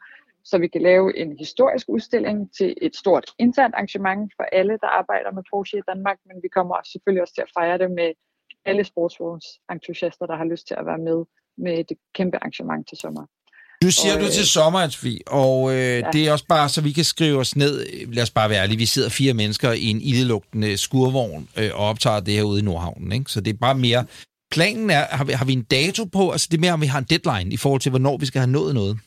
så 0.45 0.57
vi 0.57 0.67
kan 0.67 0.81
lave 0.81 1.17
en 1.17 1.37
historisk 1.39 1.85
udstilling 1.89 2.37
til 2.57 2.73
et 2.81 2.95
stort 2.95 3.25
internt 3.39 3.75
arrangement 3.75 4.33
for 4.37 4.43
alle, 4.43 4.73
der 4.83 4.87
arbejder 4.87 5.31
med 5.31 5.43
Porsche 5.51 5.77
i 5.77 5.85
Danmark, 5.87 6.17
men 6.27 6.35
vi 6.43 6.47
kommer 6.47 6.75
også 6.75 6.91
selvfølgelig 6.91 7.21
også 7.21 7.35
til 7.35 7.41
at 7.47 7.51
fejre 7.57 7.77
det 7.77 7.91
med 7.91 8.09
alle 8.65 8.83
sportsvognsentusiaster, 8.83 10.25
der 10.25 10.35
har 10.35 10.45
lyst 10.53 10.67
til 10.67 10.75
at 10.79 10.85
være 10.85 10.97
med 11.09 11.19
med 11.57 11.83
det 11.83 11.97
kæmpe 12.15 12.37
arrangement 12.37 12.87
til 12.89 12.97
sommer. 12.97 13.25
Nu 13.83 13.91
siger 13.91 14.13
Og, 14.13 14.19
du 14.19 14.25
øh, 14.25 14.31
til 14.31 14.47
sommer, 14.47 14.79
Ansvi, 14.79 15.21
og 15.27 15.71
øh, 15.71 15.77
ja. 15.77 16.09
det 16.13 16.27
er 16.27 16.31
også 16.31 16.45
bare, 16.49 16.69
så 16.69 16.81
vi 16.81 16.91
kan 16.91 17.03
skrive 17.03 17.39
os 17.39 17.55
ned. 17.55 17.85
Lad 18.13 18.23
os 18.23 18.31
bare 18.31 18.49
være 18.49 18.61
ærlige. 18.63 18.77
Vi 18.77 18.85
sidder 18.85 19.09
fire 19.09 19.33
mennesker 19.33 19.71
i 19.71 19.85
en 19.85 20.01
ildelugtende 20.01 20.77
skurvogn 20.77 21.49
øh, 21.57 21.69
og 21.73 21.85
optager 21.85 22.19
det 22.19 22.33
her 22.33 22.43
ude 22.43 22.59
i 22.59 22.63
Nordhavnen. 22.63 23.11
Ikke? 23.11 23.31
Så 23.31 23.41
det 23.41 23.53
er 23.53 23.57
bare 23.57 23.75
mere... 23.75 24.05
Planen 24.51 24.89
er, 24.89 25.05
har 25.09 25.23
vi, 25.23 25.31
har 25.31 25.45
vi 25.45 25.53
en 25.53 25.63
dato 25.63 26.05
på? 26.05 26.31
Altså 26.31 26.47
det 26.51 26.57
er 26.57 26.61
mere, 26.61 26.73
om 26.73 26.81
vi 26.81 26.85
har 26.85 26.99
en 26.99 27.07
deadline 27.09 27.53
i 27.53 27.57
forhold 27.57 27.81
til, 27.81 27.89
hvornår 27.89 28.17
vi 28.17 28.25
skal 28.25 28.39
have 28.39 28.51
nået 28.51 28.73
noget. 28.73 28.99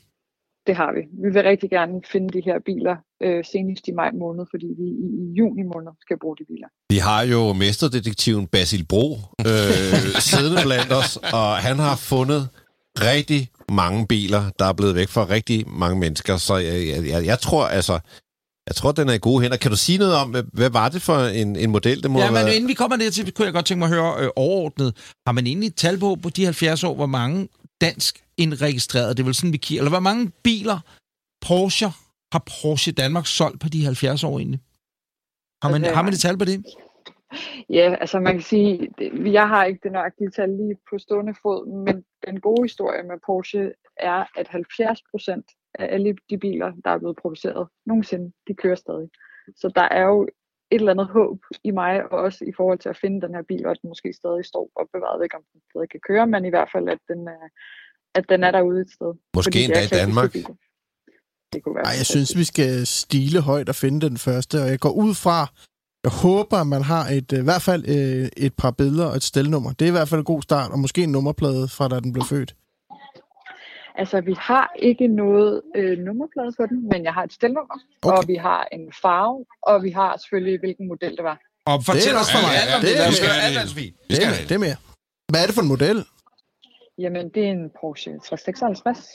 Det 0.66 0.74
har 0.76 0.90
vi. 0.96 1.02
Vi 1.24 1.28
vil 1.34 1.42
rigtig 1.42 1.70
gerne 1.70 1.94
finde 2.12 2.28
de 2.36 2.42
her 2.44 2.56
biler 2.68 2.96
øh, 3.22 3.44
senest 3.52 3.88
i 3.88 3.92
maj 3.92 4.10
måned, 4.24 4.44
fordi 4.52 4.66
vi 4.80 4.86
i, 5.04 5.08
i 5.22 5.24
juni 5.38 5.62
måned 5.74 5.92
skal 6.04 6.16
bruge 6.22 6.36
de 6.40 6.44
biler. 6.52 6.68
Vi 6.94 6.98
har 7.08 7.22
jo 7.22 7.52
mesterdetektiven 7.52 8.46
Basil 8.46 8.84
Bro 8.92 9.06
øh, 9.50 9.96
siddende 10.28 10.60
blandt 10.68 10.92
os, 11.00 11.16
og 11.38 11.56
han 11.66 11.76
har 11.86 11.96
fundet 11.96 12.42
rigtig 13.12 13.48
mange 13.82 14.06
biler, 14.06 14.42
der 14.58 14.64
er 14.64 14.72
blevet 14.72 14.94
væk 14.94 15.08
fra 15.08 15.24
rigtig 15.30 15.68
mange 15.68 15.98
mennesker. 16.00 16.36
Så 16.36 16.56
jeg, 16.56 16.76
jeg, 16.88 17.08
jeg, 17.12 17.26
jeg 17.26 17.38
tror 17.38 17.64
altså, 17.66 17.98
jeg 18.68 18.74
tror, 18.76 18.92
den 18.92 19.08
er 19.08 19.12
i 19.12 19.18
gode 19.18 19.42
hænder. 19.42 19.56
Kan 19.56 19.70
du 19.70 19.76
sige 19.76 19.98
noget 19.98 20.14
om, 20.14 20.30
hvad, 20.52 20.70
var 20.70 20.88
det 20.88 21.02
for 21.02 21.18
en, 21.18 21.56
en 21.56 21.70
model? 21.70 22.02
Det 22.02 22.10
må 22.10 22.18
Ja, 22.18 22.26
men 22.26 22.34
været- 22.34 22.54
inden 22.54 22.68
vi 22.68 22.74
kommer 22.74 22.96
dertil, 22.96 23.32
kunne 23.32 23.46
jeg 23.46 23.52
godt 23.54 23.66
tænke 23.66 23.78
mig 23.78 23.86
at 23.88 23.94
høre 23.94 24.14
øh, 24.24 24.28
overordnet. 24.36 24.96
Har 25.26 25.32
man 25.32 25.46
egentlig 25.46 25.66
et 25.66 25.74
tal 25.76 25.98
på, 25.98 26.16
på 26.22 26.28
de 26.30 26.44
70 26.44 26.84
år, 26.84 26.94
hvor 26.94 27.06
mange 27.06 27.48
dansk 27.80 28.24
indregistrerede, 28.36 29.14
det 29.14 29.20
er 29.20 29.24
vel 29.24 29.34
sådan, 29.34 29.52
vi 29.52 29.58
kigger, 29.58 29.80
eller 29.80 29.96
hvor 29.96 30.08
mange 30.10 30.32
biler 30.44 30.78
Porsche 31.46 31.88
har 32.32 32.42
Porsche 32.52 32.92
Danmark 32.92 33.26
solgt 33.26 33.60
på 33.60 33.68
de 33.68 33.84
70 33.84 34.24
år 34.24 34.38
egentlig? 34.38 34.60
Har 35.62 35.70
man, 35.70 35.84
Altså, 35.84 35.94
har 35.94 36.02
man 36.02 36.12
et 36.12 36.18
tal 36.18 36.38
på 36.38 36.44
det? 36.44 36.64
Ja, 37.70 37.96
altså 38.00 38.20
man 38.20 38.32
kan 38.32 38.42
sige, 38.42 38.88
jeg 39.38 39.48
har 39.48 39.64
ikke 39.64 39.80
det 39.82 39.92
nøjagtige 39.92 40.30
tal 40.30 40.48
lige 40.48 40.76
på 40.90 40.98
stående 40.98 41.34
fod, 41.42 41.84
men 41.84 42.04
den 42.26 42.40
gode 42.40 42.62
historie 42.64 43.02
med 43.02 43.16
Porsche 43.26 43.72
er, 43.96 44.24
at 44.36 44.48
70 44.48 45.02
procent 45.10 45.46
af 45.74 45.94
alle 45.94 46.16
de 46.30 46.38
biler, 46.38 46.72
der 46.84 46.90
er 46.90 46.98
blevet 46.98 47.16
produceret 47.16 47.68
nogensinde, 47.86 48.32
de 48.48 48.54
kører 48.54 48.74
stadig. 48.74 49.08
Så 49.56 49.72
der 49.74 49.88
er 49.98 50.04
jo 50.04 50.28
et 50.70 50.80
eller 50.80 50.92
andet 50.92 51.08
håb 51.18 51.38
i 51.64 51.70
mig, 51.70 52.12
og 52.12 52.18
også 52.18 52.44
i 52.44 52.52
forhold 52.56 52.78
til 52.78 52.88
at 52.88 52.98
finde 53.02 53.20
den 53.26 53.34
her 53.34 53.42
bil, 53.42 53.66
og 53.66 53.70
at 53.70 53.78
den 53.82 53.88
måske 53.88 54.12
stadig 54.12 54.44
står 54.44 54.70
opbevaret, 54.80 55.24
ikke 55.24 55.36
om 55.36 55.42
den 55.52 55.60
stadig 55.70 55.88
kan 55.90 56.00
køre, 56.08 56.26
men 56.26 56.44
i 56.44 56.48
hvert 56.48 56.70
fald, 56.74 56.88
at 56.88 56.98
den 57.08 57.28
er, 57.28 57.44
at 58.14 58.24
den 58.28 58.44
er 58.44 58.50
derude 58.50 58.80
et 58.80 58.90
sted. 58.90 59.12
Måske 59.36 59.64
endda 59.64 59.80
er 59.80 59.84
i 59.84 59.98
Danmark. 60.00 60.32
biler. 60.32 60.54
Det 61.52 61.62
kunne 61.62 61.74
være 61.74 61.84
Ej, 61.84 61.94
jeg 62.02 62.06
synes, 62.06 62.36
vi 62.36 62.44
skal 62.44 62.86
stile 62.86 63.40
højt 63.40 63.68
og 63.68 63.74
finde 63.74 64.00
den 64.08 64.18
første, 64.18 64.62
og 64.62 64.68
jeg 64.68 64.80
går 64.80 64.94
ud 65.04 65.14
fra, 65.14 65.38
jeg 66.04 66.12
håber, 66.24 66.56
at 66.56 66.66
man 66.66 66.82
har 66.82 67.04
et, 67.18 67.32
øh, 67.32 67.38
i 67.38 67.46
hvert 67.48 67.62
fald 67.62 67.82
øh, 67.88 68.28
et 68.46 68.54
par 68.62 68.70
billeder 68.70 69.06
og 69.06 69.16
et 69.16 69.22
stelnummer. 69.22 69.72
Det 69.72 69.84
er 69.84 69.88
i 69.88 69.98
hvert 69.98 70.08
fald 70.08 70.20
en 70.20 70.24
god 70.24 70.42
start, 70.42 70.72
og 70.72 70.78
måske 70.78 71.02
en 71.02 71.12
nummerplade 71.12 71.68
fra 71.68 71.88
da 71.88 72.00
den 72.00 72.12
blev 72.12 72.24
født. 72.24 72.54
Altså, 73.98 74.20
vi 74.20 74.34
har 74.38 74.72
ikke 74.78 75.06
noget 75.08 75.62
øh, 75.76 75.98
nummerplade 75.98 76.52
på 76.58 76.66
den, 76.66 76.88
men 76.92 77.04
jeg 77.04 77.14
har 77.14 77.22
et 77.24 77.32
stelnummer, 77.32 77.78
Okay. 78.02 78.16
og 78.16 78.22
vi 78.28 78.34
har 78.34 78.68
en 78.72 78.92
farve, 79.02 79.44
og 79.62 79.82
vi 79.82 79.90
har 79.90 80.16
selvfølgelig, 80.16 80.58
hvilken 80.60 80.88
model 80.88 81.16
det 81.16 81.24
var. 81.24 81.38
Og 81.66 81.84
fortæl 81.84 82.00
Det 82.02 82.10
er 82.10 82.14
os 82.14 82.20
også 82.20 82.32
for 82.32 82.38
for 82.38 82.48
mig. 82.48 82.56
alt 82.62 82.72
om 82.76 82.80
Det 82.80 82.90
det. 82.90 83.04
er. 83.04 83.08
Vi 83.08 83.14
skal 83.20 83.28
det, 83.28 84.26
er 84.26 84.46
det 84.48 84.54
er 84.54 84.62
mere. 84.66 84.78
Hvad 85.30 85.40
er 85.42 85.46
det 85.48 85.54
for 85.58 85.62
en 85.66 85.68
model? 85.76 85.98
Jamen, 86.98 87.24
det 87.34 87.42
er 87.46 87.50
en 87.58 87.70
Porsche 87.80 88.10
356. 88.18 89.08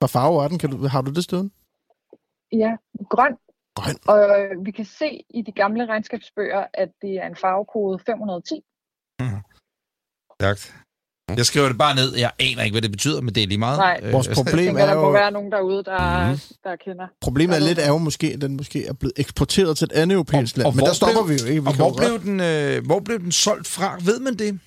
Hvad 0.00 0.08
farve 0.08 0.44
er 0.44 0.48
den? 0.48 0.58
Kan 0.58 0.70
du, 0.70 0.76
har 0.94 1.02
du 1.02 1.10
det 1.10 1.24
stående? 1.24 1.50
Ja, 2.52 2.72
grøn. 3.14 3.34
Grøn. 3.78 3.96
Og 4.12 4.18
øh, 4.40 4.66
vi 4.66 4.70
kan 4.70 4.84
se 4.84 5.24
i 5.30 5.42
de 5.42 5.52
gamle 5.52 5.86
regnskabsbøger, 5.86 6.66
at 6.74 6.90
det 7.02 7.12
er 7.22 7.26
en 7.26 7.36
farvekode 7.36 7.98
510. 8.06 8.64
Stærkt. 10.40 10.62
Jeg 11.36 11.46
skriver 11.46 11.68
det 11.68 11.78
bare 11.78 11.94
ned. 11.94 12.16
Jeg 12.16 12.30
aner 12.38 12.62
ikke, 12.62 12.74
hvad 12.74 12.82
det 12.82 12.90
betyder, 12.90 13.20
men 13.20 13.34
det 13.34 13.42
er 13.42 13.46
lige 13.46 13.58
meget. 13.58 13.78
Nej. 13.78 14.00
Øh, 14.02 14.12
Vores 14.12 14.26
Jeg 14.28 14.34
problem 14.36 14.66
tænker, 14.66 14.82
er 14.82 14.86
der 14.86 14.94
må 15.00 15.06
jo... 15.06 15.10
være 15.10 15.30
nogen 15.30 15.52
derude, 15.52 15.84
der, 15.84 16.30
mm. 16.30 16.38
der 16.64 16.76
kender. 16.84 17.06
Problemet 17.20 17.56
er 17.56 17.60
lidt 17.60 17.78
er 17.78 17.88
jo 17.88 17.98
måske, 17.98 18.26
at 18.34 18.40
den 18.40 18.56
måske 18.56 18.86
er 18.86 18.92
blevet 18.92 19.12
eksporteret 19.16 19.76
til 19.78 19.84
et 19.84 19.92
andet 19.92 20.14
europæisk 20.14 20.56
land. 20.56 20.66
Men 20.68 20.78
hvor 20.78 20.86
der 20.86 20.94
stopper 20.94 21.24
blev- 21.26 21.36
vi 21.38 21.42
jo 21.42 21.48
ikke. 21.48 21.62
Vi 21.62 21.68
Og 21.68 21.74
hvor 21.76 21.88
jo 21.88 21.94
blev, 22.00 22.22
den, 22.22 22.40
øh, 22.40 22.86
hvor 22.86 23.00
blev 23.00 23.18
den 23.20 23.32
solgt 23.32 23.66
fra? 23.66 23.96
Ved 24.04 24.20
man 24.20 24.34
det? 24.34 24.60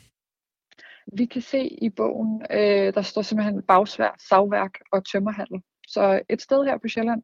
Vi 1.18 1.26
kan 1.26 1.42
se 1.42 1.62
i 1.82 1.90
bogen, 1.98 2.42
øh, 2.52 2.94
der 2.94 3.02
står 3.02 3.22
simpelthen 3.22 3.62
bagsvær, 3.68 4.12
savværk 4.30 4.72
og 4.94 5.00
tømmerhandel. 5.12 5.58
Så 5.88 6.20
et 6.30 6.42
sted 6.42 6.60
her 6.66 6.76
på 6.84 6.88
Sjælland. 6.94 7.22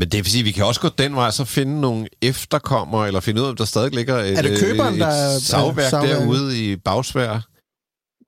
Men 0.00 0.08
det 0.08 0.18
vil 0.18 0.26
sige, 0.34 0.42
at 0.42 0.46
vi 0.46 0.50
kan 0.52 0.64
også 0.64 0.80
gå 0.80 0.88
den 0.88 1.14
vej, 1.14 1.30
så 1.30 1.44
finde 1.44 1.80
nogle 1.80 2.06
efterkommere, 2.22 3.06
eller 3.06 3.20
finde 3.20 3.40
ud 3.40 3.46
af, 3.46 3.50
om 3.50 3.56
der 3.56 3.64
stadig 3.64 3.94
ligger 3.94 4.16
et, 4.16 4.38
Er 4.38 4.42
det 4.42 4.58
køberen, 4.60 4.94
et, 4.94 5.00
der 5.00 5.06
er- 5.06 5.36
et 5.36 5.42
savværk 5.42 5.84
er 5.84 5.88
savværket? 5.88 6.20
derude 6.20 6.48
i 6.72 6.76
Bagsvær. 6.76 7.32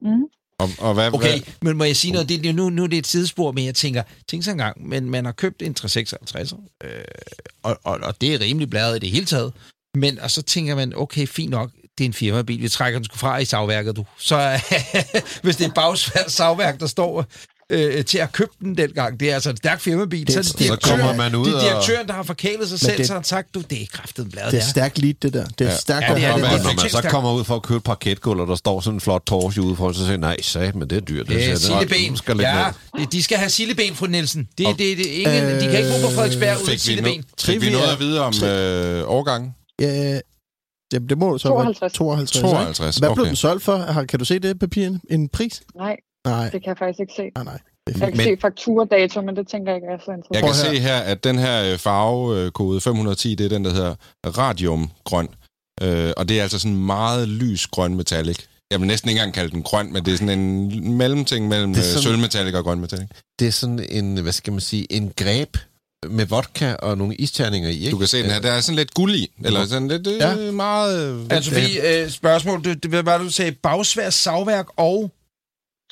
Mm. 0.07 0.25
Og, 0.61 0.71
og 0.79 0.95
hvad, 0.95 1.15
Okay, 1.15 1.31
hvad, 1.31 1.41
men 1.63 1.77
må 1.77 1.85
jeg 1.85 1.97
sige 1.97 2.13
noget? 2.13 2.29
Det, 2.29 2.45
det, 2.45 2.55
nu, 2.55 2.71
nu 2.71 2.83
er 2.83 2.87
det 2.87 2.99
et 2.99 3.07
sidespor, 3.07 3.53
men 3.53 3.65
jeg 3.65 3.75
tænker, 3.75 4.03
tænk 4.29 4.45
så 4.45 4.51
engang, 4.51 4.89
men 4.89 5.11
man 5.11 5.25
har 5.25 5.33
købt 5.33 5.63
en 5.63 5.75
356, 5.75 6.53
øh, 6.85 6.91
og, 7.63 7.79
og, 7.85 7.99
og 8.03 8.21
det 8.21 8.35
er 8.35 8.41
rimelig 8.41 8.71
bladet 8.71 8.97
i 8.97 8.99
det 8.99 9.11
hele 9.11 9.27
taget. 9.27 9.53
Men 9.95 10.21
og 10.21 10.31
så 10.31 10.43
tænker 10.43 10.75
man, 10.75 10.93
okay, 10.97 11.27
fint 11.27 11.51
nok, 11.51 11.71
det 11.99 12.05
er 12.05 12.09
en 12.09 12.13
firmabil, 12.13 12.63
vi 12.63 12.69
trækker 12.69 12.99
den 12.99 13.05
sgu 13.05 13.17
fra 13.17 13.39
i 13.39 13.45
savværket, 13.45 13.97
du. 13.97 14.05
Så 14.19 14.61
hvis 15.43 15.57
det 15.57 15.67
er 15.67 15.73
bagsvært 15.73 16.31
savværk, 16.31 16.81
der 16.81 16.87
står 16.87 17.27
øh, 17.71 18.05
til 18.05 18.19
at 18.19 18.33
købe 18.33 18.51
den 18.61 18.77
dengang, 18.77 19.21
det 19.21 19.31
er 19.31 19.35
altså 19.35 19.51
en 19.51 19.57
stærk 19.57 19.81
firmabil, 19.81 20.27
Det- 20.27 20.33
så 20.33 20.39
er 20.39 20.43
det 20.43 20.51
så 20.53 20.57
direktøren, 20.59 21.01
kommer 21.01 21.17
man 21.17 21.35
ud 21.35 21.47
det 21.47 21.55
er 21.55 21.61
direktøren, 21.61 22.07
der 22.07 22.13
har 22.13 22.23
forkælet 22.23 22.69
sig 22.69 22.81
selv, 22.81 22.97
det- 22.99 23.07
så 23.07 23.13
har 23.13 23.19
han 23.21 23.25
sagt, 23.25 23.55
du, 23.55 23.61
det 23.71 23.83
er 23.83 23.87
kraftet 23.93 24.31
bladet 24.31 24.53
Det 24.53 24.59
er 24.59 24.63
der. 24.63 24.71
stærkt 24.71 24.99
lead, 24.99 25.15
det 25.23 25.33
der. 25.35 25.45
Det 25.47 25.67
er 25.67 25.71
Ja. 25.71 25.77
stærkt. 25.77 26.05
Ja, 26.09 26.15
det 26.15 26.25
er 26.25 26.35
det. 26.35 26.45
Og 26.45 26.51
er 26.51 26.63
når 26.63 26.65
man 26.83 26.91
så 26.91 27.03
kommer 27.11 27.33
ud 27.33 27.45
for 27.45 27.57
at 27.57 27.63
købe 27.63 27.77
et 27.77 27.85
parketgulv, 27.85 28.41
og 28.41 28.47
der 28.47 28.55
står 28.55 28.81
sådan 28.81 28.97
en 28.97 29.01
flot 29.01 29.23
Porsche 29.27 29.63
ude 29.63 29.77
for, 29.77 29.93
så 29.93 30.05
siger 30.07 30.17
nej, 30.17 30.41
sag, 30.43 30.77
men 30.79 30.91
det 30.91 30.97
er 30.97 31.01
dyrt. 31.01 31.29
Det 31.29 31.51
er 31.51 31.57
silleben. 31.57 32.19
Ja, 32.41 32.65
ned. 32.95 33.03
det- 33.05 33.13
de 33.13 33.23
skal 33.23 33.39
have 33.39 33.51
silleben, 33.51 33.95
fru 33.95 34.07
Nielsen. 34.07 34.49
Det, 34.59 34.67
det, 34.67 34.79
det, 34.79 34.97
det, 34.99 35.05
ingen, 35.05 35.45
de 35.61 35.61
kan 35.61 35.77
ikke 35.79 35.91
bo 36.03 36.09
på 36.09 36.15
Frederiksberg 36.15 36.57
uden 36.67 36.79
silleben. 36.79 37.25
fik 37.41 37.61
vi 37.63 37.71
noget 37.71 37.89
at 37.93 38.01
vide 38.01 38.21
om 38.21 38.35
øh, 38.45 39.03
årgangen? 39.11 39.55
Ja, 39.81 40.21
jamen, 40.93 41.09
det 41.09 41.19
må 41.19 41.39
så 41.39 41.49
52. 41.49 41.81
være 41.83 41.91
52. 41.91 42.37
ikke? 42.37 42.49
52, 42.49 42.97
Hvad 42.97 43.09
blev 43.09 43.21
okay. 43.23 43.29
den 43.29 43.37
solgt 43.37 43.63
for? 43.65 44.05
Kan 44.09 44.19
du 44.19 44.25
se 44.25 44.39
det 44.39 44.59
papir? 44.59 44.91
En 45.11 45.29
pris? 45.29 45.63
Nej, 45.77 45.97
Nej, 46.27 46.43
det 46.51 46.63
kan 46.63 46.69
jeg 46.69 46.79
faktisk 46.79 47.01
ikke 47.01 47.13
se. 47.17 47.23
nej, 47.35 47.45
nej. 47.45 47.59
Det 47.87 48.01
Jeg 48.01 48.09
kan 48.09 48.17
Men- 48.17 48.27
se 48.27 48.37
fakturadato, 48.41 49.21
men 49.23 49.37
det 49.37 49.49
tænker 49.49 49.73
jeg 49.73 49.77
ikke 49.77 49.87
er 49.87 49.99
så 50.05 50.11
Jeg 50.11 50.17
interessant. 50.19 50.33
kan 50.33 50.41
Prøv 50.43 50.51
at 50.51 50.77
se 50.77 50.81
her, 50.89 50.97
at 51.13 51.25
den 51.25 51.39
her 51.39 51.73
øh, 51.73 51.79
farvekode 51.79 52.81
510, 52.81 53.35
det 53.35 53.45
er 53.45 53.49
den, 53.49 53.65
der 53.65 53.73
hedder 53.73 53.95
radiumgrøn. 54.27 55.29
Øh, 55.83 56.13
og 56.17 56.29
det 56.29 56.39
er 56.39 56.43
altså 56.43 56.59
sådan 56.59 56.77
meget 56.77 57.29
lys 57.29 57.67
grøn 57.67 57.95
metallic. 57.97 58.39
Jeg 58.71 58.81
vil 58.81 58.87
næsten 58.89 59.11
ikke 59.11 59.19
engang 59.19 59.35
kalde 59.35 59.51
den 59.51 59.63
grøn, 59.63 59.93
men 59.93 60.05
det 60.05 60.13
er 60.15 60.19
sådan 60.19 60.39
en 60.39 60.95
mellemting 60.95 61.49
mellem 61.49 61.71
øh, 61.71 61.77
sådan- 61.77 62.03
sølvmetallic 62.03 62.55
og 62.55 62.65
grøn 62.65 62.81
metallic. 62.81 63.09
Det 63.39 63.47
er 63.49 63.53
sådan 63.53 63.87
en, 63.89 64.17
hvad 64.23 64.33
skal 64.33 64.53
man 64.53 64.61
sige, 64.61 64.93
en 64.93 65.13
greb 65.17 65.57
med 66.11 66.27
vodka 66.27 66.75
og 66.75 66.99
nogle 66.99 67.15
isterninger 67.15 67.69
i, 67.69 67.73
ikke? 67.79 67.91
Du 67.91 67.99
kan 67.99 68.07
se 68.07 68.23
den 68.23 68.31
her, 68.31 68.41
der 68.41 68.51
er 68.53 68.61
sådan 68.61 68.77
lidt 68.77 68.95
guld 68.95 69.15
i, 69.15 69.33
eller 69.45 69.67
sådan 69.67 69.89
lidt 69.89 70.07
øh, 70.07 70.19
Ja. 70.19 70.51
meget... 70.51 71.27
Altså, 71.31 71.51
Sofie, 71.51 72.03
øh, 72.05 72.11
spørgsmål. 72.11 72.65
Du, 72.65 72.73
det, 72.73 72.85
hvad 72.85 73.03
var 73.03 73.19
det, 73.19 73.27
du 73.27 73.33
sagde? 73.33 73.53
Bagsvær, 73.53 74.11
savværk 74.11 74.67
og... 74.77 75.11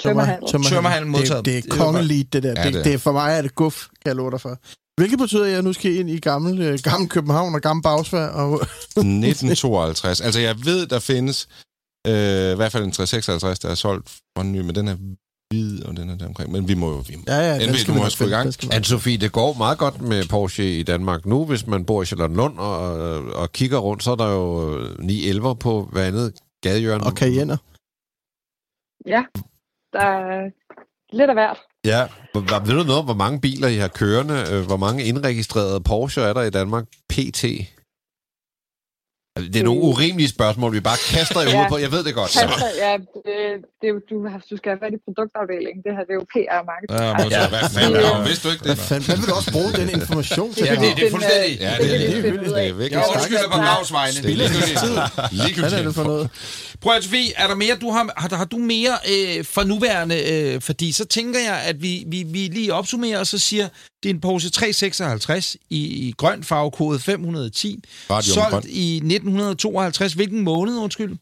Tømmerhandel. 0.02 0.62
Tømmerhandel 0.68 1.10
modtaget. 1.10 1.44
Det, 1.44 1.54
det 1.54 1.64
Det 1.64 1.72
er 1.72 1.76
kongelidt, 1.76 2.32
det 2.32 2.42
der. 2.42 2.54
Ja, 2.56 2.64
det, 2.64 2.72
det 2.72 2.78
er. 2.78 2.82
det, 2.82 2.94
er 2.94 2.98
for 2.98 3.12
mig 3.12 3.38
er 3.38 3.42
det 3.42 3.54
guf, 3.54 3.86
kan 3.86 4.06
jeg 4.06 4.16
love 4.16 4.30
dig 4.30 4.40
for. 4.40 4.58
Hvilket 4.96 5.18
betyder, 5.18 5.44
at 5.44 5.52
jeg 5.52 5.62
nu 5.62 5.72
skal 5.72 5.96
ind 5.96 6.10
i 6.10 6.18
gammel, 6.18 6.60
øh, 6.60 6.78
gammel 6.84 7.08
København 7.08 7.54
og 7.54 7.60
gammel 7.60 7.82
Bagsvær. 7.82 8.26
Og, 8.26 8.54
1952. 8.54 10.20
Altså, 10.20 10.40
jeg 10.40 10.56
ved, 10.64 10.86
der 10.86 10.98
findes 10.98 11.48
øh, 12.06 12.52
i 12.52 12.56
hvert 12.56 12.72
fald 12.72 12.84
en 12.84 12.92
356, 12.92 13.58
der 13.58 13.68
er 13.68 13.74
solgt 13.74 14.08
for 14.08 14.42
en 14.42 14.52
ny, 14.52 14.60
men 14.60 14.74
den 14.74 14.88
er 14.88 14.96
hvid, 15.50 15.84
og 15.84 15.96
den 15.96 16.10
er 16.10 16.14
der 16.14 16.26
omkring. 16.26 16.52
Men 16.52 16.68
vi 16.68 16.74
må 16.74 16.90
jo... 16.90 17.04
Vi 17.08 17.16
må. 17.16 17.22
ja, 17.26 17.54
ja, 17.54 17.70
NB, 17.70 17.76
du 17.86 17.92
må 17.94 18.02
nok 18.02 18.12
have 18.18 18.28
i 18.28 18.32
gang. 18.32 18.52
Skal 18.52 18.68
vi 18.68 18.74
nok 18.74 18.84
Anne-Sophie, 18.84 19.16
det 19.16 19.32
går 19.32 19.54
meget 19.54 19.78
godt 19.78 20.00
med 20.00 20.24
Porsche 20.24 20.78
i 20.78 20.82
Danmark 20.82 21.26
nu. 21.26 21.44
Hvis 21.44 21.66
man 21.66 21.84
bor 21.84 22.02
i 22.02 22.06
Charlottenlund 22.06 22.58
og, 22.58 22.80
og 23.34 23.52
kigger 23.52 23.78
rundt, 23.78 24.02
så 24.02 24.10
er 24.10 24.16
der 24.16 24.30
jo 24.30 24.78
911 24.98 25.56
på 25.56 25.88
hver 25.92 26.04
andet 26.04 26.32
gadehjørne. 26.62 27.04
Og 27.04 27.12
Cayenne'er. 27.20 27.56
Ja, 29.06 29.22
der 29.92 30.00
er 30.00 30.50
lidt 31.12 31.30
af 31.30 31.36
hvert. 31.36 31.58
Ja. 31.84 32.08
Ved 32.34 32.74
du 32.78 32.84
noget 32.84 32.98
om, 32.98 33.04
hvor 33.04 33.14
mange 33.14 33.40
biler 33.40 33.68
I 33.68 33.76
har 33.76 33.88
kørende? 33.88 34.44
Øh, 34.52 34.66
hvor 34.66 34.76
mange 34.76 35.04
indregistrerede 35.04 35.80
Porsche 35.80 36.22
er 36.22 36.32
der 36.32 36.42
i 36.42 36.50
Danmark 36.50 36.84
PT? 37.08 37.44
Altså, 39.38 39.50
Det 39.52 39.58
er 39.62 39.66
nogle 39.70 39.80
urimelige 39.90 40.30
spørgsmål, 40.36 40.70
vi 40.78 40.82
bare 40.90 41.00
kaster 41.14 41.40
i 41.40 41.44
Ja. 41.44 41.50
hovedet 41.52 41.68
på. 41.72 41.76
Jeg 41.86 41.90
ved 41.94 42.02
det 42.08 42.14
godt. 42.20 42.30
Passer, 42.40 42.70
ja, 42.86 42.92
det, 43.26 43.36
det, 43.80 43.86
er 43.92 43.94
du, 44.12 44.16
har- 44.32 44.42
du 44.52 44.56
skal 44.60 44.68
have 44.74 44.80
været 44.84 44.94
i 44.98 45.00
produktafdelingen. 45.06 45.80
Det 45.86 45.90
her 45.96 46.02
det 46.08 46.12
er 46.16 46.20
jo 46.22 46.26
PR 46.34 46.60
marketing. 46.72 46.96
Ja, 47.02 47.36
Ja, 47.36 47.42
hvad 47.54 47.64
fanden? 47.76 48.00
Ja, 48.06 48.22
vidste 48.28 48.42
du 48.46 48.50
ikke 48.54 48.64
Hvad 48.68 48.76
det? 48.76 48.84
fanden? 48.90 49.04
Hvad 49.08 49.16
vil 49.20 49.26
du 49.30 49.34
også 49.40 49.50
bruge 49.56 49.70
den 49.80 49.88
information 50.00 50.48
til? 50.54 50.62
Ja, 50.70 50.74
det, 50.82 50.88
det 50.98 51.02
er 51.06 51.10
fuldstændig... 51.16 51.52
Ja, 51.66 51.72
det 51.80 51.90
det, 51.90 52.22
kan 52.24 52.38
det, 52.58 52.68
er 52.68 52.74
virkelig 52.82 52.98
Jeg 52.98 53.04
undskylder 53.14 53.48
på 53.54 53.58
er 53.58 54.06
ligegyldigt. 54.28 55.32
Ligegyldigt. 55.32 55.68
Hvad 55.68 55.80
er 55.80 55.82
det 55.88 55.94
for 56.00 56.04
noget? 56.12 56.26
Prøv 56.82 56.92
at 56.96 57.04
Sofie, 57.04 57.32
er 57.42 57.46
der 57.46 57.54
mere, 57.64 57.74
du 57.84 57.90
har, 57.90 58.04
har, 58.16 58.36
har 58.36 58.44
du 58.54 58.58
mere 58.58 58.94
øh, 59.12 59.44
for 59.44 59.62
nuværende? 59.72 60.16
Øh, 60.32 60.60
fordi 60.60 60.92
så 60.92 61.04
tænker 61.06 61.40
jeg, 61.40 61.58
at 61.70 61.82
vi, 61.82 62.04
vi, 62.06 62.22
vi 62.26 62.38
lige 62.38 62.74
opsummerer, 62.74 63.18
og 63.18 63.26
så 63.26 63.38
siger, 63.38 63.68
det 64.02 64.10
er 64.10 64.14
en 64.14 64.20
Porsche 64.20 64.50
356 64.50 65.56
i, 65.70 66.08
i 66.08 66.12
grøn 66.16 66.42
farvekode 66.42 66.98
510, 66.98 67.82
Radium 68.10 68.22
solgt 68.22 68.50
grøn. 68.50 68.62
i 68.66 68.96
1952. 68.96 70.12
Hvilken 70.12 70.40
måned, 70.44 70.78
undskyld? 70.78 71.16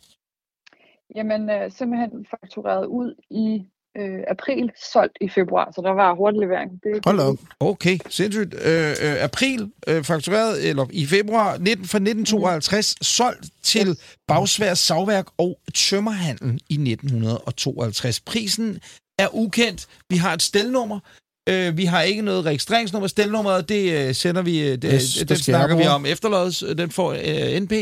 Jamen, 1.15 1.51
øh, 1.51 1.73
simpelthen 1.73 2.27
faktureret 2.31 2.87
ud 2.87 3.15
i 3.31 3.65
øh, 3.99 4.21
april, 4.29 4.71
solgt 4.93 5.19
i 5.21 5.29
februar. 5.29 5.73
Så 5.75 5.81
der 5.81 5.91
var 5.91 6.15
hurtig 6.15 6.41
levering. 6.41 6.71
Det, 6.83 7.05
Hold 7.05 7.21
op. 7.21 7.37
Okay, 7.61 7.99
sindssygt. 8.09 8.55
Øh, 8.55 8.91
øh, 9.05 9.25
april 9.25 9.73
øh, 9.89 10.05
faktureret, 10.05 10.69
eller 10.69 10.87
i 10.93 11.07
februar 11.07 11.59
19, 11.59 11.87
fra 11.87 11.99
1952, 11.99 13.07
solgt 13.07 13.47
til 13.63 13.99
Bagsvær 14.29 14.75
Savværk 14.75 15.27
og 15.39 15.59
Tømmerhandel 15.75 16.61
i 16.69 16.75
1952. 16.75 18.21
Prisen 18.21 18.81
er 19.19 19.29
ukendt. 19.33 19.87
Vi 20.11 20.17
har 20.17 20.33
et 20.35 20.43
stelnummer. 20.43 21.01
Øh, 21.49 21.77
vi 21.77 21.85
har 21.85 22.03
ikke 22.03 22.23
noget 22.23 22.45
registreringsnummer. 22.45 23.07
Stelnummeret, 23.09 23.69
det 23.69 24.09
øh, 24.09 24.15
sender 24.15 24.43
vi, 24.43 24.61
øh, 24.61 24.69
det, 24.71 24.83
det 24.83 24.91
det, 24.93 25.03
skal 25.11 25.29
den 25.29 25.37
snakker 25.37 25.77
vi 25.77 25.87
om 25.87 26.07
efterlods. 26.07 26.63
Øh, 26.63 26.79
Den 26.79 26.91
får 26.91 27.13
øh, 27.13 27.61
NP. 27.61 27.73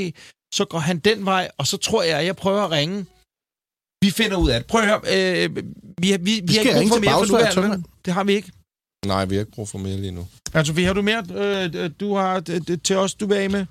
Så 0.54 0.64
går 0.64 0.78
han 0.78 0.98
den 0.98 1.24
vej, 1.24 1.50
og 1.58 1.66
så 1.66 1.76
tror 1.76 2.02
jeg, 2.02 2.18
at 2.18 2.26
jeg 2.26 2.36
prøver 2.36 2.62
at 2.62 2.70
ringe. 2.70 3.06
Vi 4.04 4.10
finder 4.10 4.36
ud 4.36 4.50
af 4.50 4.60
det. 4.60 4.66
Prøv 4.66 4.80
at 4.80 4.86
høre. 4.88 5.00
Øh, 5.44 5.56
vi, 5.98 6.10
har- 6.10 6.18
vi, 6.18 6.40
vi, 6.44 6.52
skal 6.52 6.72
har 6.72 6.80
ikke 6.80 6.80
ringe 6.80 6.90
brug 6.90 6.96
for 6.96 7.00
mere 7.00 7.52
for 7.54 7.60
nuværende. 7.62 7.84
Det 8.04 8.12
har 8.12 8.24
vi 8.24 8.32
ikke. 8.34 8.50
Nej, 9.06 9.24
vi 9.24 9.34
har 9.34 9.40
ikke 9.40 9.52
brug 9.52 9.68
for 9.68 9.78
mere 9.78 9.96
lige 9.96 10.10
nu. 10.12 10.26
Altså, 10.54 10.72
vi 10.72 10.84
har 10.84 10.92
du 10.92 11.02
mere 11.02 11.24
øh, 11.34 11.90
du 12.00 12.14
har 12.14 12.40
til 12.84 12.96
os, 12.96 13.14
du 13.14 13.26
vil 13.26 13.34
af 13.34 13.50
med? 13.50 13.66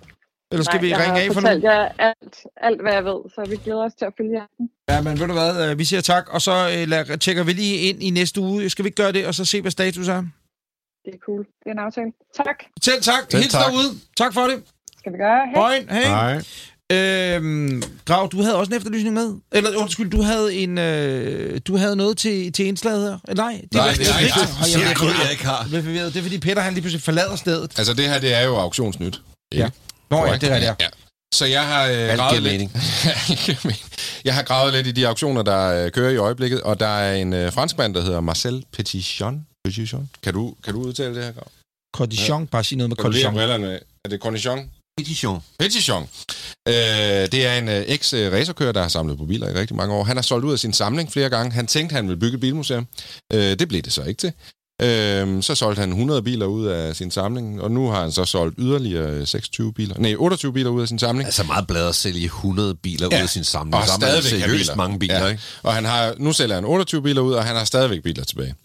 Eller 0.54 0.64
skal 0.64 0.78
Nej, 0.78 0.82
vi 0.82 0.90
jeg 0.90 1.00
ringe 1.00 1.22
af 1.22 1.28
for 1.28 1.34
nu? 1.34 1.48
fortalt 1.48 1.64
jer 1.64 1.82
alt, 2.00 2.36
alt, 2.68 2.82
hvad 2.82 2.94
jeg 2.94 3.04
ved, 3.06 3.20
så 3.36 3.46
vi 3.50 3.56
glæder 3.66 3.84
os 3.86 3.94
til 4.00 4.06
at 4.06 4.14
følge 4.18 4.34
jer. 4.40 4.48
Ja, 4.90 5.02
men 5.02 5.20
ved 5.20 5.28
du 5.28 5.34
hvad, 5.34 5.70
øh, 5.72 5.80
vi 5.80 5.86
siger 5.86 6.02
tak, 6.02 6.26
og 6.30 6.42
så 6.42 6.52
øh, 6.78 6.88
lad, 6.88 7.18
tjekker 7.18 7.44
vi 7.44 7.54
lige 7.54 7.78
ind 7.78 8.04
i 8.04 8.10
næste 8.10 8.42
uge. 8.42 8.70
Skal 8.70 8.84
vi 8.86 8.88
ikke 8.88 9.02
gøre 9.04 9.12
det, 9.12 9.26
og 9.28 9.36
så 9.36 9.46
se, 9.46 9.62
hvad 9.62 9.72
status 9.72 10.08
er? 10.08 10.22
Det 11.06 11.14
er 11.14 11.18
cool. 11.26 11.40
Det 11.40 11.68
er 11.68 11.72
en 11.72 11.80
aftale. 11.80 12.12
Tak. 12.38 12.60
Selv 12.84 13.02
tak. 13.02 13.24
Selv 13.32 13.42
Hils 13.42 13.54
tak. 13.54 13.62
derude. 13.66 13.90
Tak 14.18 14.34
for 14.34 14.42
det. 14.42 14.64
Skal 15.00 15.12
vi 15.14 15.18
gøre? 15.18 15.42
Hej. 15.56 15.86
Hey. 15.90 16.08
Nej. 16.10 16.42
Øhm, 16.92 17.84
Grav, 18.06 18.30
du 18.32 18.42
havde 18.42 18.56
også 18.56 18.72
en 18.72 18.78
efterlysning 18.78 19.14
med? 19.14 19.34
Eller 19.52 19.78
undskyld, 19.78 20.10
du 20.12 20.22
havde 20.22 20.54
en 20.56 20.78
øh, 20.78 21.62
du 21.68 21.78
havde 21.78 21.96
noget 21.96 22.18
til, 22.18 22.52
til 22.52 22.66
indslaget 22.66 23.04
her? 23.10 23.18
Øh, 23.30 23.36
Nej, 23.36 23.52
det 23.64 23.74
Nej, 23.74 23.86
var 23.86 23.92
det 23.94 24.00
er 24.00 24.20
ikke. 24.20 24.34
Jeg, 24.40 24.48
Det 24.66 24.76
er 24.76 25.24
jeg 25.24 25.32
ikke 25.32 25.46
har. 25.46 25.68
jeg 25.94 26.18
er 26.18 26.22
fordi 26.22 26.40
Peter 26.40 26.62
han 26.62 26.74
lige 26.74 26.82
pludselig 26.82 27.04
forlader 27.04 27.36
stedet. 27.36 27.80
Altså, 27.80 27.94
det 27.94 28.10
her, 28.10 28.20
det 28.20 28.34
er 28.34 28.42
jo 28.42 28.56
auktionsnyt. 28.56 29.22
Ikke? 29.52 29.64
Ja. 29.64 29.70
Nå 30.10 30.26
ja, 30.26 30.38
det 30.38 30.52
er 30.52 30.60
det. 30.60 30.76
Ja. 30.80 30.88
Så 31.34 31.46
jeg 31.46 31.68
har 31.68 31.88
øh, 31.88 32.16
gravet 32.16 32.42
lidt... 32.42 32.72
jeg 34.28 34.36
har 34.36 34.44
gravet 34.44 34.74
lidt 34.74 34.88
i 34.88 34.92
de 34.92 35.08
auktioner, 35.08 35.42
der 35.42 35.86
øh, 35.86 35.92
kører 35.92 36.12
i 36.12 36.18
øjeblikket, 36.18 36.62
og 36.62 36.80
der 36.80 36.88
er 36.88 37.16
en 37.16 37.34
øh, 37.34 37.54
franskmand, 37.54 37.94
der 37.94 38.02
hedder 38.02 38.20
Marcel 38.20 38.66
Petition. 38.72 39.48
Petition. 39.66 40.10
Kan 40.24 40.34
du, 40.34 40.56
kan 40.64 40.74
du 40.74 40.82
udtale 40.82 41.16
det 41.16 41.24
her, 41.24 41.32
Grav? 41.32 41.48
Cordichon, 41.96 42.48
bare 42.48 42.64
sige 42.64 42.78
noget 42.78 42.90
med 42.90 42.98
cordichon. 42.98 43.38
Er 44.06 44.10
det 44.10 44.20
Cornichon? 44.20 44.72
Petition. 44.98 45.44
Petition. 45.60 46.10
Øh, 46.68 46.74
det 47.34 47.46
er 47.46 47.54
en 47.58 47.70
øh, 47.70 47.84
eks-racerkører, 47.88 48.72
der 48.72 48.82
har 48.82 48.88
samlet 48.88 49.18
på 49.18 49.26
biler 49.26 49.50
i 49.50 49.54
rigtig 49.54 49.76
mange 49.76 49.96
år. 49.96 50.04
Han 50.04 50.18
har 50.18 50.22
solgt 50.22 50.46
ud 50.46 50.54
af 50.54 50.60
sin 50.60 50.74
samling 50.74 51.12
flere 51.12 51.30
gange. 51.30 51.52
Han 51.52 51.68
tænkte, 51.68 51.94
han 51.94 52.08
ville 52.08 52.20
bygge 52.20 52.36
et 52.36 52.42
bilmuseum. 52.42 52.88
Øh, 53.34 53.60
det 53.60 53.68
blev 53.68 53.82
det 53.82 53.94
så 53.94 54.04
ikke 54.04 54.20
til. 54.20 54.34
Øh, 54.82 55.44
så 55.44 55.56
solgte 55.56 55.80
han 55.80 55.90
100 55.90 56.22
biler 56.22 56.46
ud 56.46 56.66
af 56.66 56.96
sin 56.96 57.12
samling, 57.12 57.62
og 57.62 57.72
nu 57.72 57.90
har 57.90 58.02
han 58.02 58.12
så 58.12 58.26
solgt 58.26 58.56
yderligere 58.60 59.26
26 59.26 59.74
biler. 59.74 59.98
Nej, 59.98 60.16
28 60.18 60.54
biler 60.54 60.70
ud 60.70 60.82
af 60.82 60.88
sin 60.88 61.00
samling. 61.00 61.26
Altså 61.26 61.44
meget 61.44 61.68
bladet 61.68 61.90
at 61.90 61.96
sælge 61.96 62.26
100 62.26 62.76
biler 62.76 63.08
Ja. 63.12 63.18
ud 63.18 63.22
af 63.24 63.30
sin 63.30 63.44
samling. 63.44 63.76
Og 63.76 63.80
man 63.80 63.88
stadigvæk 63.88 64.30
seriøst 64.42 64.62
biler. 64.64 64.76
mange 64.76 65.00
biler, 65.00 65.20
Ja. 65.24 65.28
ikke? 65.28 65.44
Og 65.64 65.74
han 65.74 65.86
har, 65.86 66.16
nu 66.18 66.34
sælger 66.34 66.56
han 66.56 66.66
28 66.66 67.02
biler 67.02 67.22
ud, 67.22 67.34
og 67.34 67.44
han 67.46 67.56
har 67.56 67.64
stadigvæk 67.66 68.04
biler 68.04 68.24
tilbage. 68.24 68.56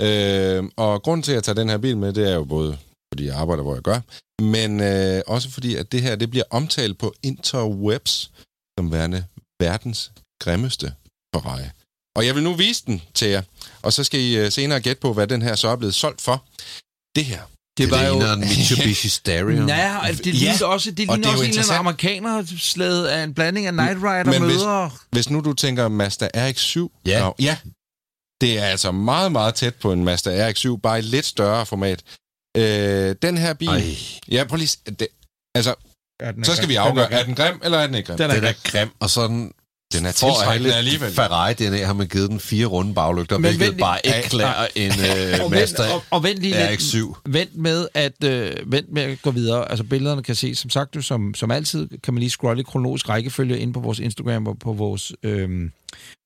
Øh, 0.00 0.64
og 0.76 1.02
grunden 1.02 1.22
til, 1.22 1.32
at 1.32 1.36
jeg 1.36 1.44
tager 1.44 1.54
den 1.54 1.68
her 1.68 1.78
bil 1.78 1.96
med, 1.96 2.12
det 2.12 2.30
er 2.30 2.34
jo 2.34 2.44
både, 2.44 2.76
fordi 3.14 3.26
jeg 3.26 3.36
arbejder, 3.36 3.62
hvor 3.62 3.74
jeg 3.74 3.82
gør, 3.82 4.00
men 4.42 4.80
øh, 4.80 5.22
også 5.26 5.50
fordi, 5.50 5.76
at 5.76 5.92
det 5.92 6.02
her 6.02 6.16
det 6.16 6.30
bliver 6.30 6.44
omtalt 6.50 6.98
på 6.98 7.14
interwebs 7.22 8.30
som 8.78 8.92
værende 8.92 9.24
verdens 9.62 10.12
grimmeste 10.42 10.92
Ferrari. 11.34 11.62
Og 12.16 12.26
jeg 12.26 12.34
vil 12.34 12.42
nu 12.42 12.54
vise 12.54 12.82
den 12.86 13.02
til 13.14 13.28
jer, 13.28 13.42
og 13.82 13.92
så 13.92 14.04
skal 14.04 14.20
I 14.20 14.36
øh, 14.36 14.52
senere 14.52 14.80
gætte 14.80 15.00
på, 15.00 15.12
hvad 15.12 15.26
den 15.26 15.42
her 15.42 15.54
så 15.54 15.68
er 15.68 15.76
blevet 15.76 15.94
solgt 15.94 16.20
for. 16.20 16.44
Det 17.16 17.24
her. 17.24 17.42
Det, 17.78 17.90
var 17.90 17.98
det 17.98 18.08
jo- 18.08 18.12
ligner 18.12 18.32
en 18.32 18.40
Mitsubishi 18.40 19.08
Stereo. 19.08 19.48
Nej, 19.66 20.00
altså, 20.02 20.22
det 20.22 20.34
Ja, 20.42 20.50
ligner 20.50 20.66
også, 20.66 20.90
det 20.90 21.10
og 21.10 21.16
ligner 21.16 21.16
det 21.16 21.26
er 21.26 21.32
jo 21.32 21.38
også 21.38 21.44
en 21.44 21.50
eller 21.50 21.62
anden 21.62 21.74
amerikaner 21.78 23.08
af 23.10 23.24
en 23.24 23.34
blanding 23.34 23.66
af 23.66 23.74
Night 23.74 23.96
Rider 23.96 24.24
Men 24.24 24.42
hvis- 24.42 24.56
møder... 24.56 24.98
Hvis 25.10 25.30
nu 25.30 25.40
du 25.40 25.52
tænker 25.52 25.88
Mazda 25.88 26.28
RX-7... 26.36 27.02
Ja. 27.06 27.20
Nå, 27.20 27.34
ja. 27.38 27.56
Det 28.40 28.58
er 28.58 28.64
altså 28.64 28.92
meget, 28.92 29.32
meget 29.32 29.54
tæt 29.54 29.74
på 29.74 29.92
en 29.92 30.04
Mazda 30.04 30.50
RX-7, 30.50 30.76
bare 30.82 30.98
i 30.98 31.02
lidt 31.02 31.26
større 31.26 31.66
format. 31.66 32.02
Øh, 32.56 33.14
den 33.22 33.38
her 33.38 33.54
bil... 33.54 33.68
Ej, 33.68 33.96
Ja, 34.30 34.44
prøv 34.44 34.56
lige... 34.56 34.76
Det, 34.98 35.08
altså, 35.54 35.74
Ja, 36.20 36.32
den 36.32 36.44
så 36.44 36.56
skal 36.56 36.68
vi 36.68 36.74
afgøre, 36.74 37.12
er 37.12 37.24
den 37.24 37.34
grim, 37.34 37.60
eller 37.64 37.78
er 37.78 37.86
den 37.86 37.94
ikke 37.94 38.06
grim? 38.06 38.18
Den 38.18 38.30
er 38.30 38.34
den 38.34 38.44
er 38.44 38.52
grim. 38.52 38.62
grim, 38.72 38.90
og 39.00 39.10
sådan... 39.10 39.38
Den 39.38 39.46
er 39.48 39.59
at 39.94 40.02
have 40.02 40.12
tiltrækkende 40.12 40.62
lidt 40.62 40.74
alligevel. 40.76 41.12
Ferrari-DNA 41.12 41.84
har 41.84 41.92
man 41.92 42.06
givet 42.08 42.30
den 42.30 42.40
fire 42.40 42.66
runde 42.66 42.94
baglygter, 42.94 43.38
Men 43.38 43.42
hvilket 43.56 43.68
vent- 43.68 43.78
bare 43.80 43.98
ikke 44.04 44.16
Ej, 44.16 44.28
klæder 44.28 44.66
en 44.74 44.90
øh, 44.90 45.44
og, 45.44 45.50
vent, 45.50 45.60
Mazda 45.60 45.92
og, 45.94 46.02
og 46.10 46.22
vent 46.22 46.38
lige 46.38 46.54
lidt. 46.70 46.80
RX-7. 46.80 47.20
Vent 47.26 47.56
med, 47.56 47.88
at, 47.94 48.24
øh, 48.24 48.52
vent 48.66 48.92
med 48.92 49.02
at 49.02 49.22
gå 49.22 49.30
videre. 49.30 49.70
Altså 49.70 49.84
billederne 49.84 50.22
kan 50.22 50.34
ses, 50.34 50.58
som 50.58 50.70
sagt, 50.70 50.96
jo, 50.96 51.02
som, 51.02 51.34
som 51.34 51.50
altid 51.50 51.88
kan 52.02 52.14
man 52.14 52.18
lige 52.18 52.30
scrolle 52.30 52.60
i 52.60 52.64
kronologisk 52.64 53.08
rækkefølge 53.08 53.58
ind 53.58 53.74
på 53.74 53.80
vores 53.80 53.98
Instagram 53.98 54.46
og 54.46 54.58
på 54.58 54.72
vores, 54.72 55.12
øh, 55.22 55.48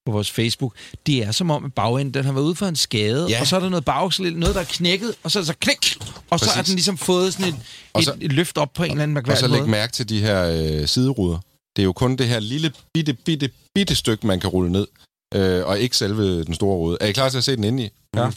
på 0.06 0.12
vores 0.12 0.30
Facebook. 0.30 0.74
Det 1.06 1.18
er 1.24 1.32
som 1.32 1.50
om, 1.50 1.64
at 1.64 1.72
bagenden 1.74 2.14
den 2.14 2.24
har 2.24 2.32
været 2.32 2.44
ude 2.44 2.54
for 2.54 2.66
en 2.66 2.76
skade, 2.76 3.26
Ja. 3.30 3.40
og 3.40 3.46
så 3.46 3.56
er 3.56 3.60
der 3.60 3.68
noget 3.68 3.84
bagsel, 3.84 4.36
noget 4.36 4.54
der 4.54 4.60
er 4.60 4.64
knækket, 4.64 5.14
og 5.22 5.30
så 5.30 5.38
er 5.38 5.42
så 5.42 5.54
klik, 5.60 5.96
og 6.30 6.40
så 6.40 6.46
Præcis. 6.46 6.58
er 6.58 6.62
den 6.62 6.74
ligesom 6.74 6.98
fået 6.98 7.32
sådan 7.32 7.48
et, 7.48 7.54
et, 7.98 8.04
så- 8.04 8.14
et 8.20 8.32
løft 8.32 8.58
op 8.58 8.72
på 8.72 8.84
en 8.84 8.90
eller 8.90 9.02
anden 9.02 9.16
Og 9.16 9.22
så 9.24 9.28
mærkværdig 9.30 9.50
læg 9.50 9.60
måde. 9.60 9.70
mærke 9.70 9.92
til 9.92 10.08
de 10.08 10.20
her 10.20 10.44
øh, 10.80 10.88
sideruder. 10.88 11.38
Det 11.76 11.82
er 11.82 11.84
jo 11.84 11.92
kun 11.92 12.16
det 12.16 12.28
her 12.28 12.40
lille, 12.40 12.72
bitte, 12.94 13.12
bitte, 13.12 13.50
bitte 13.74 13.94
stykke, 13.94 14.26
man 14.26 14.40
kan 14.40 14.50
rulle 14.50 14.72
ned. 14.72 14.86
Øh, 15.34 15.66
og 15.66 15.78
ikke 15.78 15.96
selve 15.96 16.44
den 16.44 16.54
store 16.54 16.76
rude. 16.76 16.98
Er 17.00 17.06
I 17.06 17.12
klar 17.12 17.28
til 17.28 17.38
at 17.38 17.44
se 17.44 17.56
den 17.56 17.64
inde 17.64 17.84
i? 17.84 17.90
Ja. 18.16 18.26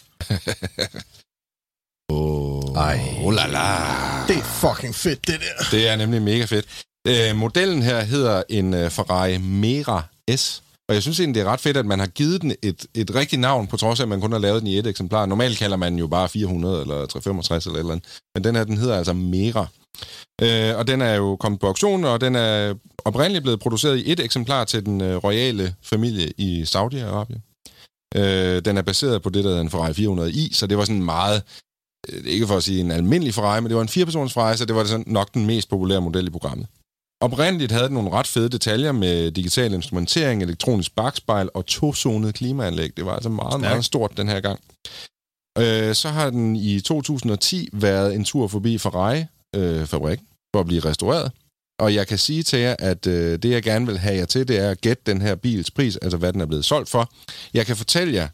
oh, 2.14 2.76
Ej. 2.76 3.00
oh 3.24 3.34
la 3.34 3.48
la. 3.48 3.68
Det 4.28 4.38
er 4.38 4.44
fucking 4.44 4.96
fedt, 4.96 5.28
det 5.28 5.40
der. 5.40 5.78
Det 5.78 5.88
er 5.88 5.96
nemlig 5.96 6.22
mega 6.22 6.46
fedt. 6.46 6.66
Øh, 7.08 7.36
modellen 7.36 7.82
her 7.82 8.02
hedder 8.02 8.44
en 8.50 8.74
øh, 8.74 8.90
Ferrari 8.90 9.38
Mera 9.38 10.04
S. 10.36 10.64
Og 10.90 10.96
jeg 10.96 11.02
synes 11.02 11.20
egentlig, 11.20 11.36
det 11.36 11.48
er 11.48 11.52
ret 11.52 11.60
fedt, 11.60 11.78
at 11.78 11.86
man 11.86 12.00
har 12.00 12.08
givet 12.08 12.42
den 12.42 12.56
et, 12.62 12.86
et 12.94 13.16
rigtigt 13.16 13.40
navn, 13.40 13.68
på 13.68 13.78
trods 13.78 14.00
af, 14.00 14.04
at 14.04 14.10
man 14.10 14.22
kun 14.22 14.32
har 14.32 14.40
lavet 14.40 14.62
den 14.62 14.68
i 14.68 14.78
et 14.78 14.88
eksemplar. 14.88 15.26
Normalt 15.26 15.58
kalder 15.58 15.78
man 15.78 15.92
den 15.92 16.00
jo 16.00 16.08
bare 16.08 16.30
400 16.30 16.82
eller 16.82 17.06
365 17.06 17.66
eller 17.66 17.76
et 17.76 17.80
eller 17.80 17.92
andet. 17.92 18.20
Men 18.36 18.44
den 18.44 18.56
her, 18.56 18.64
den 18.64 18.78
hedder 18.78 18.98
altså 18.98 19.14
Mera. 19.14 19.68
Øh, 20.42 20.78
og 20.78 20.88
den 20.88 21.02
er 21.02 21.16
jo 21.16 21.36
kommet 21.36 21.62
på 21.62 21.68
auktion, 21.68 22.06
og 22.06 22.22
den 22.22 22.36
er 22.36 22.74
oprindeligt 23.06 23.44
blevet 23.44 23.60
produceret 23.60 23.98
i 23.98 24.12
et 24.12 24.20
eksemplar 24.20 24.64
til 24.66 24.86
den 24.86 25.02
øh, 25.02 25.16
royale 25.16 25.76
familie 25.84 26.34
i 26.38 26.64
Saudi-Arabien. 26.64 27.42
Øh, 28.16 28.62
den 28.66 28.78
er 28.78 28.82
baseret 28.82 29.22
på 29.22 29.30
det, 29.30 29.44
der 29.44 29.50
hedder 29.50 29.62
en 29.62 29.70
Ferrari 29.70 29.92
400i, 29.92 30.54
så 30.54 30.68
det 30.68 30.78
var 30.78 30.86
sådan 30.86 31.04
meget, 31.04 31.44
øh, 32.10 32.26
ikke 32.26 32.48
for 32.48 32.58
at 32.58 32.64
sige 32.64 32.80
en 32.80 32.92
almindelig 32.92 33.34
Ferrari, 33.34 33.62
men 33.62 33.70
det 33.70 33.76
var 33.76 33.82
en 33.82 33.88
firepersons 33.88 34.34
Ferrari, 34.34 34.58
så 34.58 34.66
det 34.66 34.76
var 34.76 34.84
sådan 34.84 35.06
nok 35.08 35.34
den 35.34 35.46
mest 35.46 35.70
populære 35.70 36.02
model 36.02 36.28
i 36.28 36.30
programmet. 36.30 36.68
Oprindeligt 37.22 37.72
havde 37.72 37.86
den 37.86 37.94
nogle 37.94 38.12
ret 38.12 38.28
fede 38.28 38.50
detaljer 38.50 38.92
med 38.92 39.32
digital 39.32 39.74
instrumentering, 39.74 40.44
elektronisk 40.44 40.96
bakspejl 40.96 41.50
og 41.54 41.66
tozonet 41.66 42.36
klimaanlæg. 42.36 42.98
Det 42.98 43.06
var 43.06 43.14
altså 43.14 43.30
meget, 43.30 43.62
meget 43.62 43.86
stort 43.86 44.18
den 44.18 44.28
her 44.28 44.40
gang. 44.40 44.60
Øh, 45.58 45.96
så 45.96 46.10
har 46.10 46.30
den 46.30 46.56
i 46.56 46.80
2010 46.80 47.70
været 47.74 48.16
en 48.16 48.24
tur 48.24 48.48
forbi 48.48 48.78
Ferrari-fabrik 49.56 50.20
for 50.56 50.60
at 50.60 50.66
blive 50.66 50.82
restaureret. 50.86 51.32
Og 51.80 51.94
jeg 51.96 52.08
kan 52.08 52.18
sige 52.18 52.44
til 52.44 52.60
jer, 52.60 52.76
at 52.80 53.08
øh, 53.08 53.40
det, 53.44 53.50
jeg 53.52 53.64
gerne 53.64 53.86
vil 53.86 53.98
have 53.98 54.16
jer 54.18 54.26
til, 54.26 54.48
det 54.48 54.58
er 54.58 54.70
at 54.72 54.82
gætte 54.82 55.04
den 55.06 55.22
her 55.22 55.36
bils 55.36 55.72
pris, 55.72 55.98
altså 55.98 56.18
hvad 56.18 56.34
den 56.34 56.42
er 56.42 56.46
blevet 56.46 56.66
solgt 56.66 56.90
for. 56.90 57.12
Jeg 57.54 57.66
kan 57.66 57.76
fortælle 57.78 58.14
jer, 58.14 58.28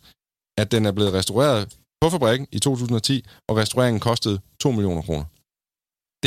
at 0.57 0.71
den 0.71 0.85
er 0.85 0.91
blevet 0.91 1.13
restaureret 1.13 1.73
på 2.01 2.09
fabrikken 2.09 2.47
i 2.51 2.59
2010, 2.59 3.25
og 3.49 3.57
restaureringen 3.57 3.99
kostede 3.99 4.39
2 4.59 4.71
millioner 4.71 5.01
kroner. 5.01 5.25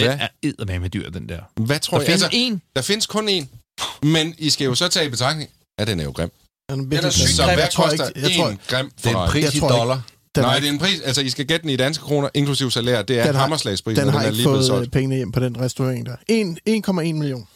Hvad? 0.01 0.17
er 0.21 0.29
eddermame 0.43 0.89
dyr, 0.89 1.11
den 1.11 1.29
der. 1.29 1.41
Hvad 1.67 1.81
tror 1.81 1.99
Der 1.99 2.03
jeg? 2.03 2.07
findes 2.07 2.23
Altså, 2.23 2.39
en. 2.39 2.63
der 2.77 2.83
findes 2.83 3.07
kun 3.07 3.29
én, 3.29 3.47
men 4.03 4.35
I 4.39 4.51
skal 4.51 4.65
jo 4.65 4.75
så 4.75 4.89
tage 4.89 5.07
i 5.07 5.09
betragtning, 5.11 5.51
at 5.79 5.87
den 5.87 6.01
er 6.01 6.05
jo 6.05 6.11
grim. 6.11 6.31
Den 6.71 6.81
er, 6.81 6.85
Den 6.85 6.93
er 6.95 7.01
grim. 7.03 7.11
Så 7.13 7.45
hvad 7.45 7.59
jeg 7.59 7.71
tror 7.71 7.85
koster 7.89 8.09
ikke, 8.09 8.21
jeg 8.21 8.31
tror, 8.37 8.49
en 8.49 8.59
grim 8.69 8.91
Det 8.91 9.07
er 9.13 9.25
en 9.25 9.31
pris 9.31 9.55
i 9.55 9.59
tror 9.61 9.69
ikke- 9.69 9.79
dollar. 9.79 10.03
Den, 10.37 10.43
Nej, 10.45 10.53
har, 10.53 10.61
det 10.61 10.69
er 10.69 10.73
en 10.73 10.79
pris. 10.79 11.01
Altså, 11.01 11.21
I 11.23 11.31
skal 11.31 11.47
gætte 11.47 11.63
den 11.63 11.71
i 11.71 11.77
danske 11.77 12.03
kroner, 12.05 12.29
inklusiv 12.35 12.71
salær. 12.71 13.03
Det 13.03 13.19
er 13.19 13.25
Den 13.27 13.35
har- 13.35 13.41
hammerslagsprisen, 13.41 14.01
den 14.01 14.09
og 14.09 14.13
har 14.13 14.19
den 14.21 14.27
er 14.27 14.31
ikke 14.31 14.37
lige 14.37 14.45
fået 14.45 14.65
solgt. 14.67 14.87
øh, 14.87 14.93
pengene 14.93 15.17
hjem 15.17 15.33
på 15.33 15.41
den 15.41 15.61
restaurering 15.61 16.07
der. 16.07 16.17
En- 16.29 16.59
1,1 16.69 16.93
million. 17.19 17.49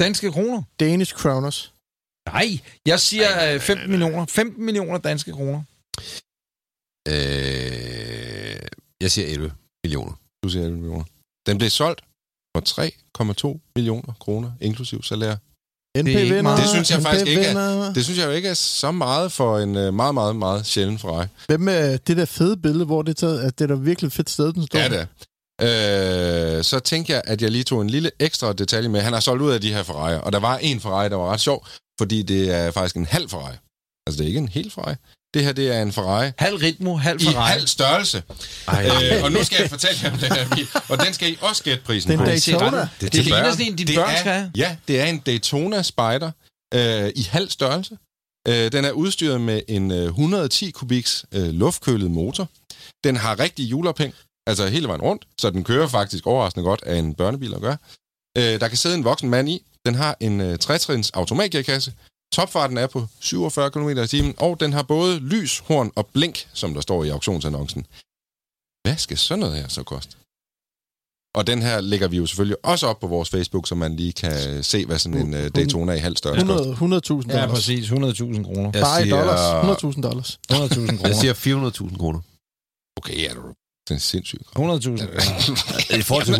Danske 0.00 0.32
kroner. 0.32 0.62
Danish 0.80 1.14
kroners. 1.14 1.72
Nej, 2.28 2.58
jeg 2.86 3.00
siger 3.00 3.54
øh, 3.54 3.60
15 3.60 3.90
millioner. 3.90 4.26
15 4.26 4.64
millioner 4.64 4.98
danske 4.98 5.32
kroner. 5.32 5.62
Øh, 7.08 8.56
jeg 9.00 9.10
siger 9.10 9.26
11 9.28 9.52
millioner. 9.84 10.12
Du 10.44 10.48
siger 10.48 10.62
11 10.64 10.78
millioner. 10.80 11.04
Den 11.46 11.58
blev 11.58 11.70
solgt 11.70 12.00
for 12.56 12.60
3,2 12.60 13.60
millioner 13.76 14.12
kroner, 14.20 14.52
inklusiv 14.60 15.02
salær. 15.02 15.36
NP 16.02 16.06
vinder. 16.06 16.56
Det 16.56 16.68
synes 16.68 16.90
jeg 16.90 16.98
NP 16.98 17.04
faktisk 17.04 17.26
ikke 17.26 17.42
er-. 17.42 17.92
Det 17.92 18.04
synes 18.04 18.18
jeg 18.18 18.26
jo 18.26 18.30
ikke 18.30 18.48
er 18.48 18.54
så 18.54 18.92
meget 18.92 19.32
for 19.32 19.58
en 19.58 19.76
uh, 19.76 19.94
meget, 19.94 20.14
meget, 20.14 20.36
meget 20.36 20.66
sjælden 20.66 20.98
Ferrari. 20.98 21.26
Hvem 21.46 21.60
med 21.60 21.98
det 21.98 22.16
der 22.16 22.24
fede 22.24 22.56
billede, 22.56 22.84
hvor 22.84 23.02
det 23.02 23.10
er 23.10 23.26
taget, 23.26 23.40
at 23.40 23.58
det 23.58 23.70
er 23.70 23.74
da 23.74 23.80
virkelig 23.80 24.12
fedt 24.12 24.30
sted, 24.30 24.52
den 24.52 24.66
står? 24.66 24.78
Ja, 24.78 24.88
det. 24.88 25.08
Øh, 25.62 26.64
så 26.64 26.78
tænkte 26.78 27.12
jeg, 27.12 27.22
at 27.24 27.42
jeg 27.42 27.50
lige 27.50 27.64
tog 27.64 27.82
en 27.82 27.90
lille 27.90 28.10
ekstra 28.18 28.52
detalje 28.52 28.88
med. 28.88 29.00
Han 29.00 29.12
har 29.12 29.20
solgt 29.20 29.42
ud 29.42 29.50
af 29.50 29.60
de 29.60 29.72
her 29.72 29.82
Ferrari, 29.82 30.18
og 30.22 30.32
der 30.32 30.38
var 30.38 30.58
en 30.58 30.80
Ferrari, 30.80 31.08
der 31.08 31.16
var 31.16 31.32
ret 31.32 31.40
sjov, 31.40 31.66
fordi 31.98 32.22
det 32.22 32.54
er 32.54 32.70
faktisk 32.70 32.96
en 32.96 33.06
halv 33.06 33.28
Ferrari. 33.30 33.54
Altså, 34.06 34.18
det 34.18 34.24
er 34.24 34.28
ikke 34.28 34.38
en 34.38 34.48
hel 34.48 34.70
Ferrari. 34.70 34.94
Det 35.36 35.44
her, 35.44 35.52
det 35.52 35.74
er 35.76 35.82
en 35.82 35.92
Ferrari 35.92 36.30
Halv 36.38 36.56
ritmo, 36.56 36.96
halv 36.96 37.22
i 37.22 37.24
Ferrari. 37.24 37.50
halv 37.50 37.66
størrelse. 37.66 38.22
Øh, 38.70 39.22
og 39.24 39.32
nu 39.32 39.44
skal 39.44 39.58
jeg 39.60 39.70
fortælle 39.70 39.98
jer 40.02 40.10
om 40.12 40.18
den 40.18 40.32
her 40.32 40.48
bil, 40.54 40.68
og 40.88 41.04
den 41.04 41.14
skal 41.14 41.32
I 41.32 41.38
også 41.40 41.62
gætte 41.62 41.84
prisen 41.84 42.10
Det 42.10 42.14
er 42.14 42.18
på. 42.18 42.30
en 42.30 42.30
Daytona. 42.30 42.88
Det, 43.00 43.12
Det 43.12 43.24
ligner 43.24 43.50
sådan 43.50 43.66
en, 43.66 43.76
dit 43.76 43.86
Det 43.88 43.96
børn 43.96 44.10
er- 44.14 44.18
skal 44.18 44.32
have. 44.32 44.50
Ja, 44.56 44.76
det 44.88 45.00
er 45.00 45.04
en 45.06 45.18
Daytona 45.18 45.82
Spider 45.82 46.30
øh, 46.74 47.12
i 47.16 47.22
halv 47.22 47.50
størrelse. 47.50 47.98
Øh, 48.48 48.72
den 48.72 48.84
er 48.84 48.90
udstyret 48.90 49.40
med 49.40 49.60
en 49.68 49.90
øh, 49.90 50.04
110 50.06 50.70
kubiks 50.70 51.24
øh, 51.32 51.48
luftkølet 51.48 52.10
motor. 52.10 52.48
Den 53.04 53.16
har 53.16 53.38
rigtig 53.40 53.64
hjulophæng, 53.66 54.14
altså 54.46 54.66
hele 54.66 54.88
vejen 54.88 55.00
rundt, 55.02 55.26
så 55.38 55.50
den 55.50 55.64
kører 55.64 55.88
faktisk 55.88 56.26
overraskende 56.26 56.64
godt 56.64 56.82
af 56.86 56.96
en 56.96 57.14
børnebil 57.14 57.54
at 57.54 57.60
gøre. 57.60 57.76
Øh, 58.38 58.60
der 58.60 58.68
kan 58.68 58.76
sidde 58.76 58.94
en 58.96 59.04
voksen 59.04 59.30
mand 59.30 59.48
i. 59.48 59.62
Den 59.86 59.94
har 59.94 60.16
en 60.20 60.40
øh, 60.40 60.58
trætrins 60.58 61.10
automatgearkasse. 61.10 61.92
Topfarten 62.36 62.76
er 62.78 62.86
på 62.86 63.06
47 63.20 63.70
km 63.70 63.88
i 63.88 64.06
timen, 64.06 64.34
og 64.38 64.60
den 64.60 64.72
har 64.72 64.82
både 64.82 65.18
lys, 65.18 65.58
horn 65.58 65.90
og 65.96 66.04
blink, 66.06 66.36
som 66.60 66.74
der 66.74 66.80
står 66.80 67.04
i 67.04 67.08
auktionsannoncen. 67.08 67.86
Hvad 68.84 68.96
skal 68.96 69.18
sådan 69.18 69.40
noget 69.40 69.56
her 69.60 69.68
så 69.68 69.82
koste? 69.82 70.16
Og 71.38 71.46
den 71.46 71.62
her 71.62 71.80
lægger 71.80 72.08
vi 72.08 72.16
jo 72.16 72.26
selvfølgelig 72.26 72.56
også 72.72 72.86
op 72.86 73.00
på 73.00 73.06
vores 73.06 73.30
Facebook, 73.30 73.66
så 73.68 73.74
man 73.74 73.96
lige 73.96 74.12
kan 74.12 74.64
se, 74.64 74.86
hvad 74.86 74.98
sådan 74.98 75.18
en 75.26 75.34
uh, 75.34 75.46
Daytona 75.56 75.92
i 75.92 75.98
halv 75.98 76.16
størrelse 76.16 76.46
koster. 76.46 76.70
100 76.70 77.02
100.000 77.06 77.28
Ja, 77.28 77.40
dollars. 77.40 77.50
præcis. 77.50 77.90
100.000 77.90 78.44
kroner. 78.44 78.70
Jeg 78.74 78.82
Bare 78.82 79.06
i 79.06 79.10
dollars. 79.10 79.40
100.000 79.96 80.00
dollars. 80.00 80.38
100.000 80.52 80.80
jeg 80.80 80.98
kroner. 80.98 81.14
siger 81.14 81.34
400.000 81.34 81.98
kroner. 81.98 82.20
Okay, 82.96 83.22
ja, 83.22 83.30
du 83.34 83.42
det 83.88 83.94
er 83.94 83.98
sindssygt. 83.98 84.42
100.000 84.42 84.52
kroner. 84.54 85.96
I 85.98 86.02
forhold 86.02 86.24
til 86.24 86.32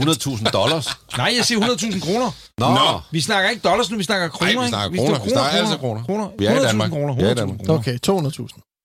100.000 0.44 0.51
dollars? 0.51 0.86
Nej, 1.16 1.32
jeg 1.36 1.44
siger 1.44 1.61
100.000 1.61 2.01
kroner. 2.01 2.30
Nå, 2.59 2.68
Nå. 2.68 3.01
Vi 3.11 3.20
snakker 3.20 3.51
ikke 3.51 3.62
dollars 3.68 3.90
nu, 3.90 3.97
vi 3.97 4.05
snakker 4.05 4.28
kroner. 4.28 4.53
Nej, 4.53 4.61
vi 4.61 4.64
ikke? 4.64 4.68
snakker 4.68 4.99
kroner. 4.99 5.24
Vi 5.24 5.30
snakker 5.30 5.59
altid 5.61 5.78
kroner. 5.78 6.05
kroner. 6.05 6.28
Vi 6.38 6.47
er 6.47 6.51
i 6.53 6.57
100.000 6.57 6.66
Danmark. 6.66 6.90
Kroner, 6.90 7.14
Vi 7.14 7.22
er 7.22 7.26
i 7.28 7.32
100.000 7.32 7.34
Danmark. 7.34 7.59
kroner. 7.66 7.78
Okay, 7.80 7.99
200.000. 8.09 8.75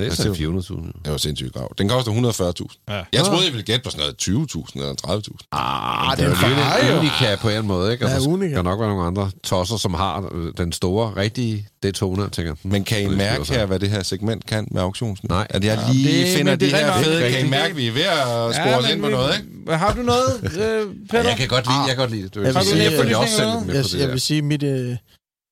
det 0.00 0.06
er 0.06 0.14
så 0.14 0.32
400.000. 0.32 1.00
Det 1.04 1.12
var 1.12 1.16
sindssygt 1.18 1.52
grav. 1.54 1.74
Den 1.78 1.88
koster 1.88 2.12
140.000. 2.12 2.84
Ja. 2.94 3.02
Jeg 3.12 3.24
troede, 3.24 3.44
jeg 3.44 3.52
ville 3.52 3.64
gætte 3.64 3.84
på 3.84 3.90
sådan 3.90 4.00
noget 4.28 4.46
20.000 4.56 4.70
eller 4.74 4.94
30.000. 5.06 5.48
Ah, 5.52 6.16
det 6.16 6.24
er 6.24 6.92
jo 6.92 6.98
unika 6.98 7.36
på 7.40 7.48
en 7.48 7.66
måde, 7.66 7.92
ikke? 7.92 8.04
Og 8.04 8.08
Ja, 8.08 8.14
der 8.14 8.20
skal 8.22 8.32
unika. 8.32 8.62
nok 8.62 8.80
være 8.80 8.88
nogle 8.88 9.04
andre 9.06 9.30
tosser, 9.44 9.76
som 9.76 9.94
har 9.94 10.28
øh, 10.34 10.52
den 10.56 10.72
store, 10.72 11.12
rigtige 11.16 11.68
Daytona, 11.82 12.28
tænker. 12.28 12.54
Men 12.62 12.84
kan 12.84 12.98
I 12.98 13.00
Det 13.02 13.08
skal 13.10 13.16
mærke 13.18 13.52
her, 13.52 13.66
hvad 13.66 13.78
det 13.78 13.90
her 13.90 14.02
segment 14.02 14.46
kan 14.46 14.68
med 14.70 14.82
auktionsnet? 14.82 15.30
Nej. 15.30 15.46
At 15.50 15.64
jeg 15.64 15.78
Ja, 15.88 15.92
lige 15.92 16.22
det- 16.26 16.36
finder 16.36 16.52
det 16.56 16.70
de 16.70 16.76
er 16.76 16.92
her 16.94 17.02
fede. 17.02 17.30
Kan 17.30 17.46
I 17.46 17.50
mærke, 17.50 17.70
at 17.70 17.76
vi 17.76 17.86
er 17.88 17.92
ved 17.92 18.02
at 18.02 18.54
spore 18.54 18.84
Ja, 18.86 18.92
ind 18.92 19.02
på 19.02 19.08
noget, 19.08 19.34
ikke? 19.38 19.76
Har 19.76 19.92
du 19.94 20.02
noget, 20.02 20.40
øh, 20.44 20.86
Peter? 21.10 21.28
Jeg 21.28 21.36
kan 21.36 21.48
godt 21.48 21.66
lide, 21.66 21.78
jeg 21.78 21.88
kan 21.88 21.96
godt 21.96 22.10
lide 22.10 22.22
det. 22.22 22.34
det 22.34 22.42
Jeg 22.44 22.54
vil 22.54 22.62
sige, 22.62 22.82
jeg 22.82 22.92
følger 23.00 23.16
også 23.16 23.36
selv 23.36 23.48
med 23.66 23.74
Jeg, 23.74 23.82
på 23.84 23.88
det 23.92 24.00
jeg 24.00 24.08
vil 24.10 24.20
sige, 24.20 24.42
mit, 24.42 24.62
øh, 24.62 24.96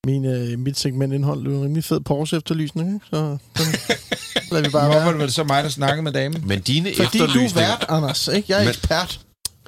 min, 0.05 0.25
øh, 0.25 0.59
mit 0.59 0.79
segment 0.79 1.13
indhold 1.13 1.47
en 1.47 1.63
rimelig 1.63 1.83
fed 1.83 1.99
Porsche 1.99 2.37
efterlysning, 2.37 2.93
ikke? 2.93 3.05
Så 3.09 3.17
den 3.57 3.65
lader 4.51 4.63
vi 4.63 4.69
bare 4.69 4.85
Hvorfor 4.85 4.99
var 4.99 5.03
være. 5.05 5.11
det 5.13 5.19
vel 5.19 5.31
så 5.31 5.43
mig, 5.43 5.63
der 5.63 5.69
snakkede 5.69 6.01
med 6.01 6.11
damen? 6.11 6.43
Men 6.47 6.61
dine 6.61 6.93
Fordi 6.95 7.17
du 7.17 7.23
er 7.23 7.27
efterlysninger, 7.27 7.69
vært, 7.69 7.85
Anders, 7.89 8.27
ikke? 8.27 8.45
Jeg 8.49 8.55
er 8.55 8.59
Men- 8.63 8.69
ekspert. 8.69 9.19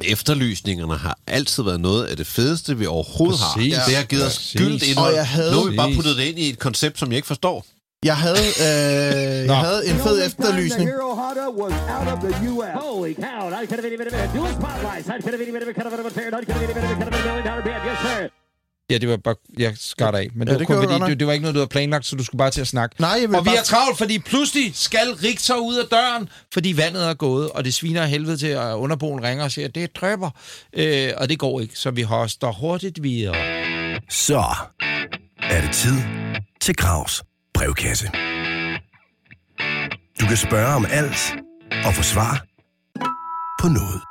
efterlysningerne 0.04 0.98
har 0.98 1.18
altid 1.28 1.64
været 1.64 1.82
noget 1.82 2.06
af 2.06 2.18
det 2.18 2.28
fedeste, 2.28 2.78
vi 2.78 2.86
overhovedet 2.86 3.40
Præcis. 3.56 3.76
har. 3.78 3.86
Det 3.86 3.96
har 3.96 4.04
givet 4.04 4.26
os 4.26 4.34
skyldt 4.56 4.84
indhold. 4.84 5.12
Og 5.12 5.16
jeg 5.18 5.28
havde- 5.28 5.52
Nu 5.52 5.58
har 5.64 5.70
vi 5.70 5.76
bare 5.76 5.94
puttet 5.96 6.18
det 6.18 6.24
ind 6.24 6.40
i 6.40 6.50
et 6.50 6.60
koncept, 6.60 7.00
som 7.00 7.10
jeg 7.10 7.16
ikke 7.16 7.28
forstår. 7.28 7.66
Jeg 8.06 8.18
havde, 8.18 8.38
øh, 8.38 9.46
jeg 9.46 9.58
havde 9.58 9.90
en 9.90 9.96
fed 9.96 10.26
efterlysning. 10.26 10.90
Holy 12.74 13.14
cow, 13.14 13.50
Ja, 18.90 18.98
det 18.98 19.10
var 19.10 19.18
bare... 19.18 19.36
Jeg 19.60 19.74
skar 19.78 20.12
dig 20.12 20.20
af. 20.20 20.28
Men 20.36 20.48
Ja, 20.48 20.54
det, 20.54 20.60
det 20.60 20.70
var 20.70 20.76
kun, 20.76 20.84
fordi, 20.84 20.92
godt 20.94 21.00
nok. 21.00 21.10
det, 21.10 21.20
det 21.20 21.28
var 21.28 21.34
ikke 21.34 21.42
noget, 21.44 21.56
du 21.56 21.60
havde 21.60 21.68
planlagt, 21.70 22.06
så 22.06 22.16
du 22.16 22.24
skulle 22.24 22.40
bare 22.40 22.52
til 22.52 22.62
at 22.62 22.68
snakke. 22.68 22.96
Nej, 23.02 23.10
jeg 23.10 23.24
Og 23.36 23.46
vi 23.46 23.50
bare... 23.50 23.58
er 23.58 23.64
travlt, 23.64 23.98
fordi 23.98 24.20
pludselig 24.20 24.72
skal 24.76 25.14
Richter 25.24 25.56
ud 25.56 25.76
af 25.76 25.86
døren, 25.92 26.30
fordi 26.54 26.78
vandet 26.78 27.10
er 27.10 27.14
gået, 27.14 27.50
og 27.52 27.66
det 27.66 27.74
sviner 27.74 28.02
af 28.02 28.10
helvede 28.10 28.38
til, 28.38 28.48
at 28.48 28.74
underboen 28.74 29.24
ringer 29.24 29.44
og 29.44 29.52
siger, 29.52 29.68
det 29.68 29.96
dræber. 29.96 30.30
Øh, 30.74 31.10
og 31.18 31.30
det 31.30 31.40
går 31.40 31.62
ikke, 31.62 31.76
så 31.80 31.92
vi 31.92 32.02
hoster 32.02 32.52
hurtigt 32.52 33.04
videre. 33.04 33.34
Så 34.10 34.44
er 35.40 35.62
det 35.62 35.72
tid 35.74 35.96
til 36.62 36.76
Gravs 36.76 37.24
brevkasse. 37.54 38.08
Du 40.22 40.26
kan 40.28 40.38
spørge 40.38 40.76
om 40.76 40.86
alt 40.90 41.36
og 41.86 41.94
få 41.94 42.04
svar 42.04 42.46
på 43.62 43.68
noget. 43.68 44.02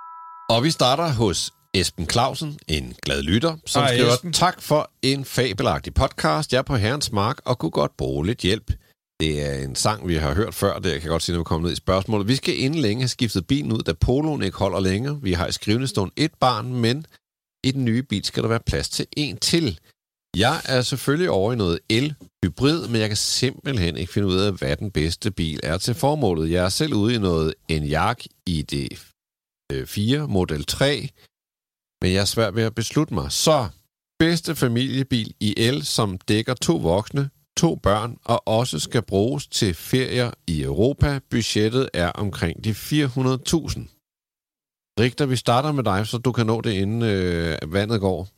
Og 0.51 0.65
vi 0.65 0.71
starter 0.71 1.09
hos 1.13 1.51
Esben 1.81 2.09
Clausen, 2.11 2.59
en 2.69 2.95
glad 3.03 3.23
lytter, 3.23 3.57
som 3.67 3.83
Hej, 3.83 3.95
skriver, 3.97 4.13
Esben. 4.13 4.33
tak 4.33 4.63
for 4.63 4.91
en 5.03 5.25
fabelagtig 5.25 5.95
podcast. 5.95 6.53
Jeg 6.53 6.59
er 6.59 6.63
på 6.63 6.77
Herrens 6.77 7.13
Mark 7.13 7.41
og 7.45 7.59
kunne 7.59 7.71
godt 7.71 7.97
bruge 7.97 8.27
lidt 8.27 8.39
hjælp. 8.39 8.73
Det 9.21 9.47
er 9.47 9.65
en 9.65 9.75
sang, 9.75 10.09
vi 10.09 10.15
har 10.15 10.35
hørt 10.35 10.55
før, 10.55 10.79
det 10.79 10.93
jeg 10.93 11.01
kan 11.01 11.11
godt 11.11 11.23
sige, 11.23 11.35
når 11.35 11.41
vi 11.41 11.45
kommer 11.45 11.69
ned 11.69 11.73
i 11.73 11.77
spørgsmålet. 11.77 12.29
Vi 12.29 12.37
skal 12.37 12.59
inden 12.59 12.81
længe 12.81 13.03
have 13.03 13.09
skiftet 13.09 13.47
bilen 13.47 13.73
ud, 13.73 13.79
da 13.79 13.93
poloen 13.93 14.43
ikke 14.43 14.59
holder 14.59 14.81
længere. 14.81 15.23
Vi 15.23 15.33
har 15.33 15.47
i 15.47 15.53
skrivende 15.53 15.87
stund 15.87 16.13
et 16.17 16.35
barn, 16.41 16.75
men 16.75 17.07
i 17.65 17.71
den 17.71 17.85
nye 17.85 18.03
bil 18.03 18.25
skal 18.25 18.43
der 18.43 18.49
være 18.49 18.61
plads 18.67 18.89
til 18.89 19.07
en 19.17 19.37
til. 19.37 19.79
Jeg 20.37 20.61
er 20.65 20.83
selvfølgelig 20.83 21.31
over 21.31 21.53
i 21.53 21.57
noget 21.57 21.79
el-hybrid, 21.89 22.89
men 22.89 23.01
jeg 23.01 23.09
kan 23.09 23.17
simpelthen 23.17 23.97
ikke 23.97 24.13
finde 24.13 24.29
ud 24.29 24.37
af, 24.37 24.53
hvad 24.53 24.77
den 24.77 24.91
bedste 24.91 25.31
bil 25.31 25.61
er 25.63 25.79
til 25.79 25.95
formålet. 25.95 26.51
Jeg 26.51 26.65
er 26.65 26.69
selv 26.69 26.95
ude 26.95 27.15
i 27.15 27.19
noget 27.19 27.55
Enyaq 27.69 28.21
ID4 28.51 30.19
Model 30.19 30.65
3, 30.65 31.09
men 32.03 32.13
jeg 32.13 32.21
er 32.21 32.25
svært 32.25 32.55
ved 32.57 32.63
at 32.63 32.75
beslutte 32.75 33.15
mig. 33.15 33.33
Så 33.33 33.69
bedste 34.19 34.57
familiebil 34.57 35.35
i 35.41 35.55
el, 35.57 35.85
som 35.85 36.19
dækker 36.19 36.55
to 36.55 36.77
voksne, 36.77 37.31
to 37.57 37.75
børn 37.75 38.17
og 38.25 38.49
også 38.49 38.79
skal 38.79 39.03
bruges 39.03 39.47
til 39.47 39.75
ferier 39.75 40.31
i 40.47 40.63
Europa. 40.63 41.21
Budgettet 41.31 41.89
er 41.95 42.09
omkring 42.09 42.65
de 42.65 42.71
400.000. 42.71 42.77
Rigter, 45.01 45.27
vi 45.27 45.37
starter 45.37 45.73
med 45.73 45.85
dig, 45.85 46.07
så 46.07 46.19
du 46.19 46.33
kan 46.33 46.47
nå 46.47 46.61
det, 46.61 46.73
inden 46.73 47.03
øh, 47.03 47.59
vandet 47.73 48.01
går. 48.01 48.29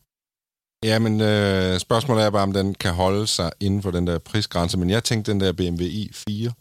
Jamen, 0.85 1.21
øh, 1.21 1.79
spørgsmålet 1.79 2.25
er 2.25 2.31
bare, 2.31 2.43
om 2.43 2.53
den 2.53 2.75
kan 2.75 2.95
holde 2.95 3.27
sig 3.27 3.51
inden 3.61 3.83
for 3.83 3.91
den 3.91 4.07
der 4.07 4.19
prisgrænse, 4.19 4.79
men 4.79 4.91
jeg 4.91 5.05
tænkte 5.05 5.33
den 5.33 5.41
der 5.41 5.53
BMW 5.53 5.85
i4. 5.85 6.53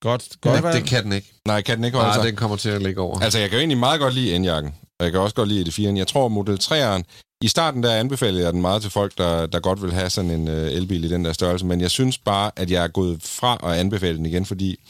Godt, 0.00 0.40
godt. 0.40 0.62
det, 0.62 0.74
det 0.74 0.84
kan 0.84 1.04
den 1.04 1.12
ikke. 1.12 1.32
Nej, 1.46 1.62
kan 1.62 1.76
den 1.76 1.84
ikke 1.84 1.96
holde 1.96 2.08
Nej, 2.08 2.16
sig? 2.16 2.24
den 2.26 2.36
kommer 2.36 2.56
til 2.56 2.68
at 2.70 2.82
ligge 2.82 3.00
over. 3.00 3.20
Altså, 3.20 3.38
jeg 3.38 3.48
kan 3.48 3.56
jo 3.56 3.60
egentlig 3.60 3.78
meget 3.78 4.00
godt 4.00 4.14
lide 4.14 4.38
N-jakken, 4.38 4.74
og 5.02 5.06
jeg 5.06 5.12
kan 5.12 5.20
også 5.20 5.34
godt 5.34 5.48
lide 5.48 5.64
det 5.64 5.78
4'eren. 5.78 5.96
Jeg 5.96 6.06
tror, 6.06 6.28
Model 6.28 6.58
3'eren, 6.62 7.02
i 7.42 7.48
starten 7.48 7.82
der 7.82 7.94
anbefalede 7.94 8.44
jeg 8.44 8.52
den 8.52 8.60
meget 8.60 8.82
til 8.82 8.90
folk, 8.90 9.18
der, 9.18 9.46
der 9.46 9.60
godt 9.60 9.82
vil 9.82 9.92
have 9.92 10.10
sådan 10.10 10.30
en 10.30 10.48
øh, 10.48 10.72
elbil 10.72 11.04
i 11.04 11.08
den 11.08 11.24
der 11.24 11.32
størrelse, 11.32 11.66
men 11.66 11.80
jeg 11.80 11.90
synes 11.90 12.18
bare, 12.18 12.50
at 12.56 12.70
jeg 12.70 12.84
er 12.84 12.88
gået 12.88 13.22
fra 13.22 13.58
at 13.62 13.78
anbefale 13.78 14.16
den 14.16 14.26
igen, 14.26 14.46
fordi 14.46 14.80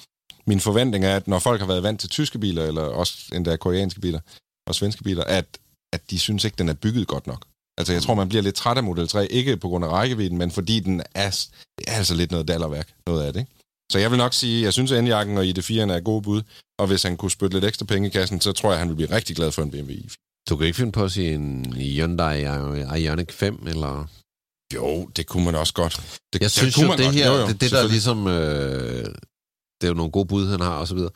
min 0.46 0.60
forventning 0.60 1.04
er, 1.04 1.16
at 1.16 1.28
når 1.28 1.38
folk 1.38 1.60
har 1.60 1.66
været 1.66 1.82
vant 1.82 2.00
til 2.00 2.08
tyske 2.08 2.38
biler, 2.38 2.64
eller 2.64 2.82
også 2.82 3.14
endda 3.32 3.56
koreanske 3.56 4.00
biler 4.00 4.20
og 4.66 4.74
svenske 4.74 5.02
biler, 5.02 5.24
at, 5.24 5.46
at 5.92 6.10
de 6.10 6.18
synes 6.18 6.44
ikke, 6.44 6.56
den 6.56 6.68
er 6.68 6.74
bygget 6.74 7.06
godt 7.06 7.26
nok. 7.26 7.44
Altså, 7.78 7.92
jeg 7.92 8.02
tror, 8.02 8.14
man 8.14 8.28
bliver 8.28 8.42
lidt 8.42 8.54
træt 8.54 8.76
af 8.76 8.82
Model 8.82 9.08
3, 9.08 9.32
ikke 9.32 9.56
på 9.56 9.68
grund 9.68 9.84
af 9.84 9.88
rækkevidden, 9.88 10.38
men 10.38 10.50
fordi 10.50 10.80
den 10.80 11.02
er, 11.14 11.46
det 11.78 11.84
er 11.88 11.92
altså 11.92 12.14
lidt 12.14 12.30
noget 12.30 12.48
dallerværk, 12.48 12.88
noget 13.06 13.22
af 13.22 13.32
det, 13.32 13.40
ikke? 13.40 13.52
Så 13.92 13.98
jeg 13.98 14.10
vil 14.10 14.18
nok 14.18 14.34
sige, 14.34 14.64
jeg 14.64 14.72
synes, 14.72 14.92
at 14.92 15.04
N-jakken 15.04 15.38
og 15.38 15.44
ID4'eren 15.44 15.92
er 15.92 16.00
gode 16.00 16.22
bud, 16.22 16.42
og 16.78 16.86
hvis 16.86 17.02
han 17.02 17.16
kunne 17.16 17.30
spytte 17.30 17.56
lidt 17.56 17.64
ekstra 17.64 17.86
penge 17.86 18.08
i 18.08 18.10
kassen, 18.10 18.40
så 18.40 18.52
tror 18.52 18.70
jeg, 18.70 18.78
han 18.78 18.88
vil 18.88 18.94
blive 18.94 19.10
rigtig 19.16 19.36
glad 19.36 19.52
for 19.52 19.62
en 19.62 19.70
BMW 19.70 19.92
i4. 19.92 20.44
Du 20.48 20.56
kan 20.56 20.66
ikke 20.66 20.76
finde 20.76 20.92
på 20.92 21.04
at 21.04 21.12
sige 21.12 21.34
en 21.34 21.72
Hyundai 21.72 22.42
Ioniq 23.02 23.32
5, 23.32 23.66
eller... 23.66 24.06
Jo, 24.74 25.06
det 25.16 25.26
kunne 25.26 25.44
man 25.44 25.54
også 25.54 25.74
godt. 25.74 26.20
Det, 26.32 26.40
Jeg 26.40 26.50
synes 26.50 26.82
jo, 26.82 26.86
man 26.88 26.98
det 26.98 27.06
godt. 27.06 27.16
her, 27.16 27.26
Jo, 27.30 27.40
jo, 27.40 27.46
det, 27.46 27.60
det 27.60 27.70
der 27.70 27.82
er 27.82 27.88
ligesom... 27.88 28.26
Øh, 28.26 29.04
det 29.78 29.84
er 29.86 29.88
jo 29.88 29.94
nogle 29.94 30.12
gode 30.12 30.26
bud, 30.26 30.46
han 30.48 30.60
har, 30.60 30.76
og 30.76 30.88
så 30.88 30.94
videre. 30.94 31.10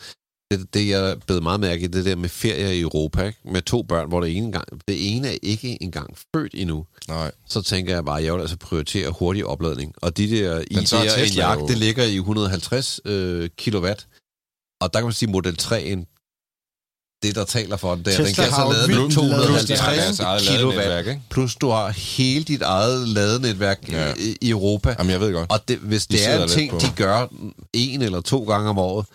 Det, 0.51 0.75
det 0.75 0.89
jeg 0.89 1.17
blev 1.27 1.43
meget 1.43 1.61
mærke 1.61 1.85
i, 1.85 1.87
det 1.87 2.05
der 2.05 2.17
med 2.17 2.29
ferie 2.29 2.77
i 2.77 2.81
Europa, 2.81 3.23
ikke? 3.27 3.39
med 3.45 3.63
to 3.63 3.83
børn, 3.83 4.09
hvor 4.09 4.21
det 4.21 4.37
ene, 4.37 4.53
gang, 4.53 4.65
det 4.89 5.17
ene 5.17 5.29
er 5.29 5.39
ikke 5.43 5.83
engang 5.83 6.17
født 6.37 6.53
endnu. 6.55 6.87
Nej. 7.09 7.31
Så 7.49 7.63
tænker 7.63 7.95
jeg 7.95 8.05
bare, 8.05 8.19
at 8.19 8.25
jeg 8.25 8.35
vil 8.35 8.41
altså 8.41 8.57
prioritere 8.57 9.11
hurtig 9.11 9.47
opladning. 9.47 9.93
Og 10.03 10.17
de 10.17 10.31
der 10.31 10.51
er 10.53 10.61
ID'er, 10.61 10.79
en 10.79 10.85
Tesla 10.87 11.53
jo- 11.55 11.67
det 11.67 11.79
ligger 11.79 12.05
i 12.05 12.17
150 12.17 13.01
øh, 13.05 13.51
kilowatt. 13.59 14.07
Og 14.81 14.93
der 14.93 14.99
kan 14.99 15.05
man 15.07 15.13
sige, 15.13 15.31
Model 15.31 15.57
3'en, 15.63 16.13
det 17.23 17.35
der 17.35 17.45
taler 17.45 17.77
for 17.77 17.95
den, 17.95 18.05
det 18.05 18.13
er, 18.13 18.17
den 18.17 18.27
Tesla 18.27 18.45
kan 18.45 18.53
så 18.53 18.73
lade 18.73 18.89
med 18.89 18.97
ladet- 18.97 19.13
Plus, 19.13 19.65
de 19.65 19.77
har 19.77 19.87
250 19.87 20.17
deres 20.17 20.21
eget 20.21 20.43
kilowatt. 20.43 21.19
Plus 21.31 21.55
du 21.57 21.69
har 21.69 21.89
hele 21.91 22.45
dit 22.45 22.63
eget 22.63 23.09
ladenetværk 23.09 23.89
Ja. 23.93 24.15
i, 24.41 24.51
Europa. 24.51 24.95
Jamen, 24.99 25.11
jeg 25.13 25.21
ved 25.21 25.33
godt. 25.33 25.51
Og 25.51 25.69
det, 25.69 25.79
hvis 25.79 26.07
De 26.07 26.17
det 26.17 26.29
er 26.29 26.43
en 26.43 26.49
ting, 26.49 26.71
på- 26.71 26.79
de 26.79 26.87
gør 26.97 27.27
en 27.73 28.03
eller 28.03 28.21
to 28.21 28.45
gange 28.45 28.71
om 28.71 28.79
året, 28.79 29.07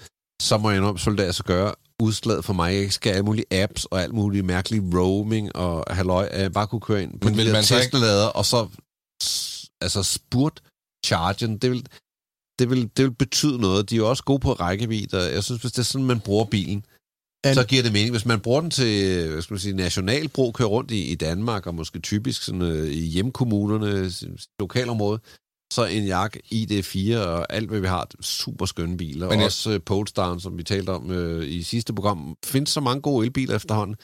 så 0.42 0.58
må 0.58 0.70
jeg 0.70 0.78
indrømme, 0.78 1.00
så 1.00 1.10
vil 1.10 1.18
det 1.18 1.24
altså 1.24 1.44
gøre 1.44 1.74
udslaget 2.02 2.46
for 2.46 2.54
mig. 2.54 2.74
Jeg 2.76 2.94
skal 2.94 3.10
have 3.12 3.16
alle 3.18 3.26
mulige 3.26 3.46
apps 3.64 3.86
og 3.86 4.02
alt 4.02 4.14
muligt 4.14 4.46
mærkelig 4.46 4.82
roaming 5.00 5.56
og 5.56 5.96
halløj, 5.96 6.28
at 6.32 6.42
jeg 6.42 6.52
bare 6.52 6.68
kunne 6.68 6.82
køre 6.82 7.04
ind 7.04 7.20
på 7.20 7.30
Men 7.30 7.38
de 7.40 7.52
man 7.52 7.64
så 7.64 7.76
ikke- 7.76 7.86
Tesla-lader, 7.86 8.26
og 8.28 8.46
så 8.46 8.68
altså 9.82 10.04
spurt 10.04 10.62
chargen, 11.06 11.58
det 11.58 11.72
vil, 11.72 11.86
det, 12.60 12.70
vil, 12.70 12.90
det 12.98 13.06
vil 13.06 13.12
betyde 13.14 13.58
noget. 13.62 13.90
De 13.90 13.96
er 13.96 13.98
jo 13.98 14.10
også 14.10 14.24
gode 14.24 14.40
på 14.40 14.54
rækkevidde, 14.54 15.18
og 15.28 15.34
jeg 15.34 15.44
synes, 15.44 15.62
hvis 15.62 15.72
det 15.72 15.80
er 15.80 15.84
sådan, 15.84 16.08
man 16.08 16.20
bruger 16.20 16.46
bilen, 16.46 16.86
An- 17.44 17.56
så 17.56 17.64
giver 17.64 17.84
det 17.84 17.94
mening. 17.94 18.12
Hvis 18.12 18.26
man 18.26 18.40
bruger 18.40 18.62
den 18.62 18.72
til 18.72 19.28
hvad 19.30 19.42
skal 19.42 19.54
man 19.54 19.60
sige, 19.60 19.76
nationalbrug, 19.76 20.54
kører 20.54 20.70
rundt 20.70 20.92
i, 20.92 21.04
i 21.12 21.16
Danmark, 21.16 21.68
og 21.68 21.76
måske 21.76 22.00
typisk 22.00 22.44
sådan, 22.44 22.62
øh, 22.62 22.88
i 22.92 23.00
hjemkommunerne, 23.06 24.12
lokalområde, 24.60 25.20
så 25.72 25.86
en 25.86 26.06
Jak 26.08 26.38
ID4 26.54 27.18
og 27.18 27.54
alt, 27.54 27.70
hvad 27.70 27.80
vi 27.80 27.88
har, 27.88 28.08
super 28.22 28.66
skønne 28.66 28.98
biler. 28.98 29.30
Men 29.30 29.40
jeg- 29.40 29.46
også 29.46 29.72
øh, 29.72 29.80
Polestar, 29.86 30.38
som 30.38 30.58
vi 30.58 30.64
talte 30.64 30.90
om 30.90 31.12
øh, 31.12 31.50
i 31.50 31.64
sidste 31.64 31.94
program. 31.94 32.36
findes 32.46 32.70
så 32.70 32.80
mange 32.82 33.02
gode 33.02 33.26
elbiler 33.26 33.56
efterhånden. 33.56 33.96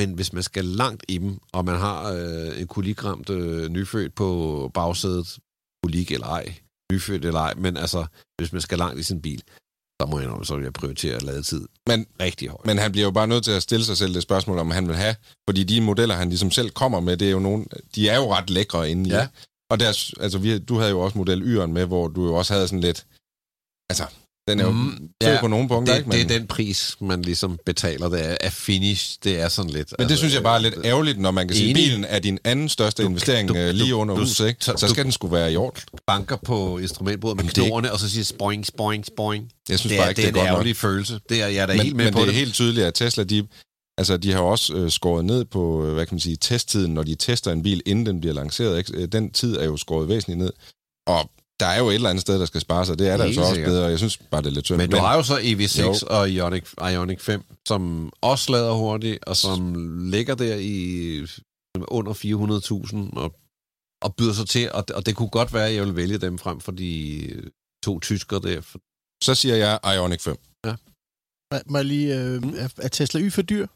Men 0.00 0.12
hvis 0.14 0.32
man 0.32 0.42
skal 0.42 0.64
langt 0.64 1.04
i 1.08 1.18
dem, 1.18 1.38
og 1.52 1.64
man 1.64 1.76
har 1.76 2.12
øh, 2.12 2.60
en 2.60 2.66
kuligramt 2.66 3.30
øh, 3.30 3.68
nyfødt 3.68 4.14
på 4.14 4.70
bagsædet, 4.74 5.38
kulik 5.84 6.12
eller 6.12 6.26
ej, 6.26 6.54
nyfødt 6.92 7.24
eller 7.24 7.40
ej, 7.40 7.54
men 7.54 7.76
altså, 7.76 8.06
hvis 8.40 8.52
man 8.52 8.60
skal 8.62 8.78
langt 8.78 9.00
i 9.00 9.02
sin 9.02 9.22
bil, 9.22 9.42
så 10.02 10.06
må 10.10 10.18
jeg 10.18 10.28
nok, 10.28 10.46
så 10.46 10.56
vil 10.56 10.62
jeg 10.62 10.72
prioritere 10.72 11.18
ladetid 11.20 11.66
Men, 11.88 12.06
rigtig 12.20 12.48
højt. 12.48 12.66
men 12.66 12.78
han 12.78 12.92
bliver 12.92 13.04
jo 13.04 13.10
bare 13.10 13.26
nødt 13.28 13.44
til 13.44 13.50
at 13.50 13.62
stille 13.62 13.84
sig 13.84 13.96
selv 13.96 14.14
det 14.14 14.22
spørgsmål, 14.22 14.58
om 14.58 14.70
han 14.70 14.88
vil 14.88 14.96
have. 14.96 15.14
Fordi 15.48 15.64
de 15.64 15.80
modeller, 15.80 16.14
han 16.14 16.28
ligesom 16.28 16.50
selv 16.50 16.70
kommer 16.70 17.00
med, 17.00 17.16
det 17.16 17.26
er 17.28 17.32
jo 17.32 17.38
nogle, 17.38 17.64
de 17.94 18.08
er 18.08 18.16
jo 18.16 18.34
ret 18.34 18.50
lækre 18.50 18.90
inde 18.90 19.08
i. 19.10 19.12
Ja. 19.12 19.28
Og 19.70 19.80
der, 19.80 20.12
altså, 20.20 20.38
vi, 20.38 20.58
du 20.58 20.78
havde 20.78 20.90
jo 20.90 21.00
også 21.00 21.18
model 21.18 21.42
Y'eren 21.42 21.66
med, 21.66 21.86
hvor 21.86 22.08
du 22.08 22.24
jo 22.26 22.34
også 22.34 22.52
havde 22.54 22.68
sådan 22.68 22.80
lidt... 22.80 23.06
Altså, 23.90 24.04
den 24.48 24.60
er 24.60 24.64
jo 24.64 24.70
Mm, 24.70 25.08
fed 25.22 25.32
ja, 25.34 25.40
på 25.40 25.46
nogle 25.46 25.68
punkter, 25.68 25.94
det, 25.94 26.00
ikke? 26.00 26.10
det 26.10 26.34
er 26.34 26.38
den 26.38 26.46
pris, 26.46 26.96
man 27.00 27.22
ligesom 27.22 27.58
betaler. 27.66 28.08
Det 28.08 28.26
er, 28.30 28.36
er 28.40 28.50
finish. 28.50 29.18
Det 29.24 29.40
er 29.40 29.48
sådan 29.48 29.70
lidt... 29.70 29.94
Men 29.98 30.08
det 30.08 30.18
synes 30.18 30.34
jeg 30.34 30.42
bare 30.42 30.56
er 30.56 30.60
lidt 30.62 30.74
ærgerligt, 30.84 31.18
når 31.20 31.30
man 31.30 31.48
kan 31.48 31.56
sige, 31.56 31.70
at 31.70 31.74
bilen 31.74 32.04
er 32.04 32.18
din 32.18 32.38
anden 32.44 32.68
største 32.68 33.02
Du- 33.02 33.08
investering 33.08 33.48
du- 33.48 33.56
øh, 33.56 33.70
lige 33.74 33.94
under 33.94 34.14
du- 34.14 34.20
huset, 34.20 34.48
ikke? 34.48 34.64
Så, 34.64 34.74
så 34.76 34.88
skal 34.88 35.04
den 35.04 35.12
skulle 35.12 35.32
være 35.32 35.52
i 35.52 35.56
orden. 35.56 35.82
banker 36.06 36.36
på 36.36 36.78
instrumentbordet 36.78 37.36
med 37.36 37.44
Men 37.44 37.64
er 37.64 37.68
knorene, 37.68 37.92
og 37.92 37.98
så 38.00 38.10
siger 38.10 38.24
spoing, 38.24 38.66
spoing, 38.66 39.06
spoing. 39.06 39.50
Jeg 39.68 39.78
synes 39.78 39.90
Det 39.90 39.98
bare 39.98 40.04
er, 40.06 40.08
ikke, 40.08 40.22
det 40.22 40.28
er 40.28 40.32
det 40.32 40.38
er 40.38 40.42
en 40.42 40.46
godt 40.46 40.50
nok. 40.50 40.54
ærgerlig 40.56 40.76
følelse. 40.76 41.20
Det 41.28 41.42
er 41.42 41.46
jeg 41.46 41.62
er 41.62 41.66
da 41.66 41.72
men, 41.72 41.82
helt 41.82 41.96
med 41.96 42.04
men 42.04 42.12
på 42.14 42.20
det 42.20 42.26
det. 42.28 42.34
er 42.34 42.38
helt 42.38 42.54
tydeligt, 42.54 42.86
at 42.86 42.94
Tesla, 42.94 43.24
de, 43.24 43.46
altså, 44.00 44.16
de 44.16 44.32
har 44.32 44.40
også 44.40 44.74
øh, 44.76 44.90
skåret 44.90 45.24
ned 45.24 45.44
på, 45.44 45.84
øh, 45.86 45.92
hvad 45.94 46.06
kan 46.06 46.14
man 46.14 46.20
sige, 46.20 46.36
testtiden, 46.36 46.94
når 46.94 47.02
de 47.02 47.14
tester 47.14 47.52
en 47.52 47.62
bil, 47.62 47.82
inden 47.86 48.06
den 48.06 48.20
bliver 48.20 48.34
lanceret. 48.34 48.78
Ikke? 48.78 48.92
Øh, 49.02 49.08
Den 49.08 49.30
tid 49.30 49.56
er 49.56 49.64
jo 49.64 49.76
skåret 49.76 50.08
væsentligt 50.08 50.38
ned. 50.38 50.52
Og 51.06 51.30
der 51.60 51.66
er 51.66 51.78
jo 51.78 51.88
et 51.88 51.94
eller 51.94 52.10
andet 52.10 52.20
sted, 52.22 52.40
der 52.40 52.46
skal 52.46 52.60
spare 52.60 52.86
sig. 52.86 52.98
Det 52.98 53.08
er 53.08 53.16
der 53.16 53.24
altså 53.24 53.40
også 53.40 53.54
sikkert. 53.54 53.70
bedre. 53.70 53.86
Jeg 53.86 53.98
synes 53.98 54.16
bare, 54.30 54.42
det 54.42 54.46
er 54.48 54.52
lidt 54.52 54.64
synd. 54.66 54.78
Men 54.78 54.90
du 54.90 54.96
har 54.96 55.16
jo 55.16 55.22
så 55.22 55.36
EV6 55.36 55.80
Jo. 55.82 55.94
og 56.10 56.30
Ioniq, 56.30 56.64
Ioniq 56.92 57.20
5, 57.20 57.42
som 57.68 58.12
også 58.20 58.52
lader 58.52 58.72
hurtigt, 58.72 59.24
og 59.24 59.36
som 59.36 59.74
ligger 60.10 60.34
der 60.34 60.56
i 60.60 60.80
under 61.88 62.12
400.000 63.12 63.18
og, 63.18 63.34
og 64.02 64.14
byder 64.16 64.32
sig 64.32 64.48
til, 64.48 64.72
og, 64.72 64.84
og 64.94 65.06
det 65.06 65.16
kunne 65.16 65.28
godt 65.28 65.54
være, 65.54 65.68
at 65.68 65.74
jeg 65.74 65.84
vil 65.86 65.96
vælge 65.96 66.18
dem 66.18 66.38
frem 66.38 66.60
for 66.60 66.72
de 66.72 67.22
to 67.84 68.00
tyskere 68.00 68.40
der. 68.40 68.60
Så 69.24 69.34
siger 69.34 69.56
jeg 69.56 69.78
Ioniq 69.94 70.20
5. 70.20 70.36
Må- 71.52 71.58
Må 71.66 71.78
jeg 71.78 71.84
lige... 71.84 72.20
Øh, 72.20 72.42
er, 72.56 72.68
er 72.78 72.88
Tesla 72.88 73.20
Y 73.20 73.30
for 73.30 73.42
dyr? 73.42 73.66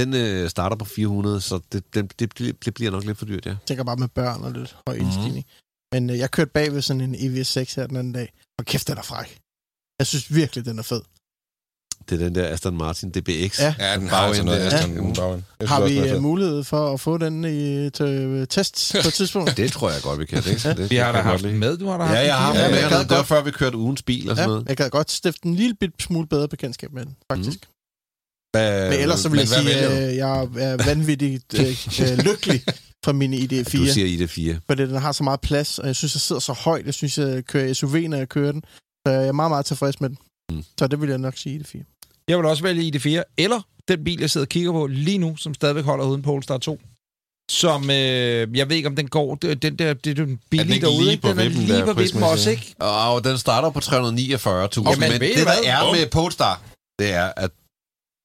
Den 0.00 0.14
øh, 0.14 0.50
starter 0.50 0.76
på 0.76 0.84
400, 0.84 1.40
så 1.40 1.60
det, 1.72 1.94
den, 1.94 2.10
det, 2.18 2.34
bliver- 2.34 2.52
det 2.64 2.74
bliver 2.74 2.90
nok 2.90 3.04
lidt 3.04 3.18
for 3.18 3.26
dyrt, 3.26 3.46
ja. 3.46 3.50
Jeg 3.50 3.58
tænker 3.66 3.84
bare 3.84 3.96
med 3.96 4.08
børn 4.08 4.42
og 4.44 4.52
lidt 4.52 4.76
høj 4.86 4.96
Mhm. 4.96 5.04
indstigning. 5.06 5.44
Men 5.94 6.10
øh, 6.10 6.18
jeg 6.18 6.30
kørte 6.30 6.50
bag 6.54 6.72
ved 6.74 6.82
sådan 6.82 7.00
en 7.00 7.14
EV6 7.14 7.76
her 7.76 7.86
den 7.86 7.96
anden 7.96 8.12
dag. 8.12 8.32
Og 8.58 8.64
kæft, 8.64 8.88
den 8.88 8.98
er 8.98 9.02
fræk. 9.02 9.38
Jeg 9.98 10.06
synes 10.06 10.34
virkelig, 10.34 10.64
den 10.64 10.78
er 10.78 10.82
fed. 10.82 11.02
Det 12.08 12.20
er 12.20 12.24
den 12.24 12.34
der 12.34 12.48
Aston 12.48 12.76
Martin 12.76 13.10
DBX. 13.10 13.60
Ja. 13.60 13.74
Ja, 13.78 13.96
den 13.96 14.08
har 14.08 14.16
altså 14.16 14.42
noget. 14.44 14.58
Aston 14.60 14.90
Ja. 15.16 15.22
Jeg 15.60 15.68
Har 15.68 15.80
også, 15.80 15.94
vi 15.94 16.00
den 16.00 16.08
er 16.08 16.16
øh, 16.16 16.22
mulighed 16.22 16.64
for 16.64 16.92
at 16.94 17.00
få 17.00 17.18
den 17.18 17.44
i, 17.44 17.90
til 17.90 18.06
øh, 18.06 18.46
test 18.46 18.92
på 19.02 19.08
et 19.08 19.14
tidspunkt? 19.14 19.56
Det 19.56 19.72
tror 19.72 19.90
jeg 19.90 20.02
godt, 20.02 20.18
vi 20.18 20.24
kan. 20.26 20.42
Det, 20.42 20.62
det 20.76 20.90
Vi 20.90 20.96
har 20.96 21.12
da 21.12 21.18
jeg 21.18 21.24
haft 21.24 21.42
den 21.42 21.58
med, 21.58 21.76
du 21.76 21.86
har 21.88 21.98
da 21.98 22.04
haft 22.04 22.16
Ja, 22.18 22.24
jeg 22.26 22.38
har 22.38 22.52
den 22.52 22.60
Ja, 22.60 22.66
den 22.68 22.74
jeg 22.74 22.82
med. 22.82 22.90
gad 22.90 22.98
Det 23.00 23.10
var 23.10 23.16
godt. 23.16 23.26
før, 23.26 23.42
vi 23.42 23.50
kørte 23.50 23.76
ugens 23.76 24.02
bil 24.02 24.30
og 24.30 24.36
sådan 24.36 24.48
ja, 24.50 24.54
noget. 24.54 24.68
jeg 24.68 24.76
kan 24.76 24.90
godt 24.90 25.10
stifte 25.10 25.46
en 25.46 25.54
lille 25.54 25.74
bit 25.80 25.90
smule 26.00 26.26
bedre 26.26 26.48
bekendtskab 26.48 26.92
med 26.92 27.04
den, 27.06 27.16
faktisk. 27.32 27.58
Hvad, 28.52 28.90
Men 28.90 29.00
ellers 29.00 29.20
så 29.20 29.28
vil 29.28 29.38
jeg 29.38 29.48
sige, 29.48 29.74
at 29.74 30.16
jeg 30.16 30.40
er 30.42 30.84
vanvittigt 30.84 31.44
øh, 31.60 31.66
øh, 32.12 32.18
lykkelig 32.18 32.62
for 33.04 33.12
min 33.12 33.34
ID4. 33.34 33.76
Du 33.78 33.86
siger 33.86 34.26
ID4. 34.26 34.60
Fordi 34.66 34.82
den 34.82 34.94
har 34.96 35.12
så 35.12 35.24
meget 35.24 35.40
plads, 35.40 35.78
og 35.78 35.86
jeg 35.86 35.96
synes, 35.96 36.14
jeg 36.14 36.20
sidder 36.20 36.40
så 36.40 36.52
højt. 36.52 36.86
Jeg 36.86 36.94
synes, 36.94 37.18
jeg 37.18 37.44
kører 37.46 37.72
SUV, 37.74 37.96
når 37.96 38.16
jeg 38.16 38.28
kører 38.28 38.52
den. 38.52 38.62
Så 39.06 39.12
jeg 39.12 39.26
er 39.28 39.32
meget, 39.32 39.50
meget 39.50 39.66
tilfreds 39.66 40.00
med 40.00 40.08
den. 40.08 40.18
Mm. 40.52 40.64
Så 40.78 40.86
det 40.86 41.00
vil 41.00 41.08
jeg 41.08 41.18
nok 41.18 41.36
sige 41.36 41.60
ID4. 41.60 42.24
Jeg 42.28 42.38
vil 42.38 42.46
også 42.46 42.62
vælge 42.62 42.92
ID4, 42.96 43.22
eller 43.38 43.60
den 43.88 44.04
bil, 44.04 44.20
jeg 44.20 44.30
sidder 44.30 44.44
og 44.44 44.48
kigger 44.48 44.72
på 44.72 44.86
lige 44.86 45.18
nu, 45.18 45.36
som 45.36 45.54
stadigvæk 45.54 45.84
holder 45.84 46.04
uden 46.04 46.22
Polestar 46.22 46.58
2. 46.58 46.80
Som, 47.50 47.90
øh, 47.90 47.96
jeg 48.56 48.68
ved 48.68 48.76
ikke, 48.76 48.88
om 48.88 48.96
den 48.96 49.08
går, 49.08 49.34
det- 49.34 49.62
den 49.62 49.76
der, 49.76 49.94
det 49.94 50.10
er 50.10 50.14
den 50.24 50.40
billige 50.50 50.74
ikke 50.74 50.86
derude, 50.86 50.98
lige 51.02 51.10
ikke? 51.10 51.22
på 51.22 51.28
den 51.28 51.38
er 51.38 51.44
lige 51.48 51.72
der, 51.72 51.84
på 51.84 51.92
vippen 51.92 52.22
også, 52.22 52.50
ikke? 52.50 52.74
Og 52.78 53.24
den 53.24 53.38
starter 53.38 53.70
på 53.70 53.78
349.000. 53.78 54.88
Okay, 54.88 54.98
men 55.10 55.20
det, 55.20 55.36
der 55.36 55.42
hvad? 55.42 55.54
er 55.64 55.92
med 55.92 56.06
Polestar, 56.10 56.62
det 56.98 57.12
er, 57.12 57.32
at 57.36 57.50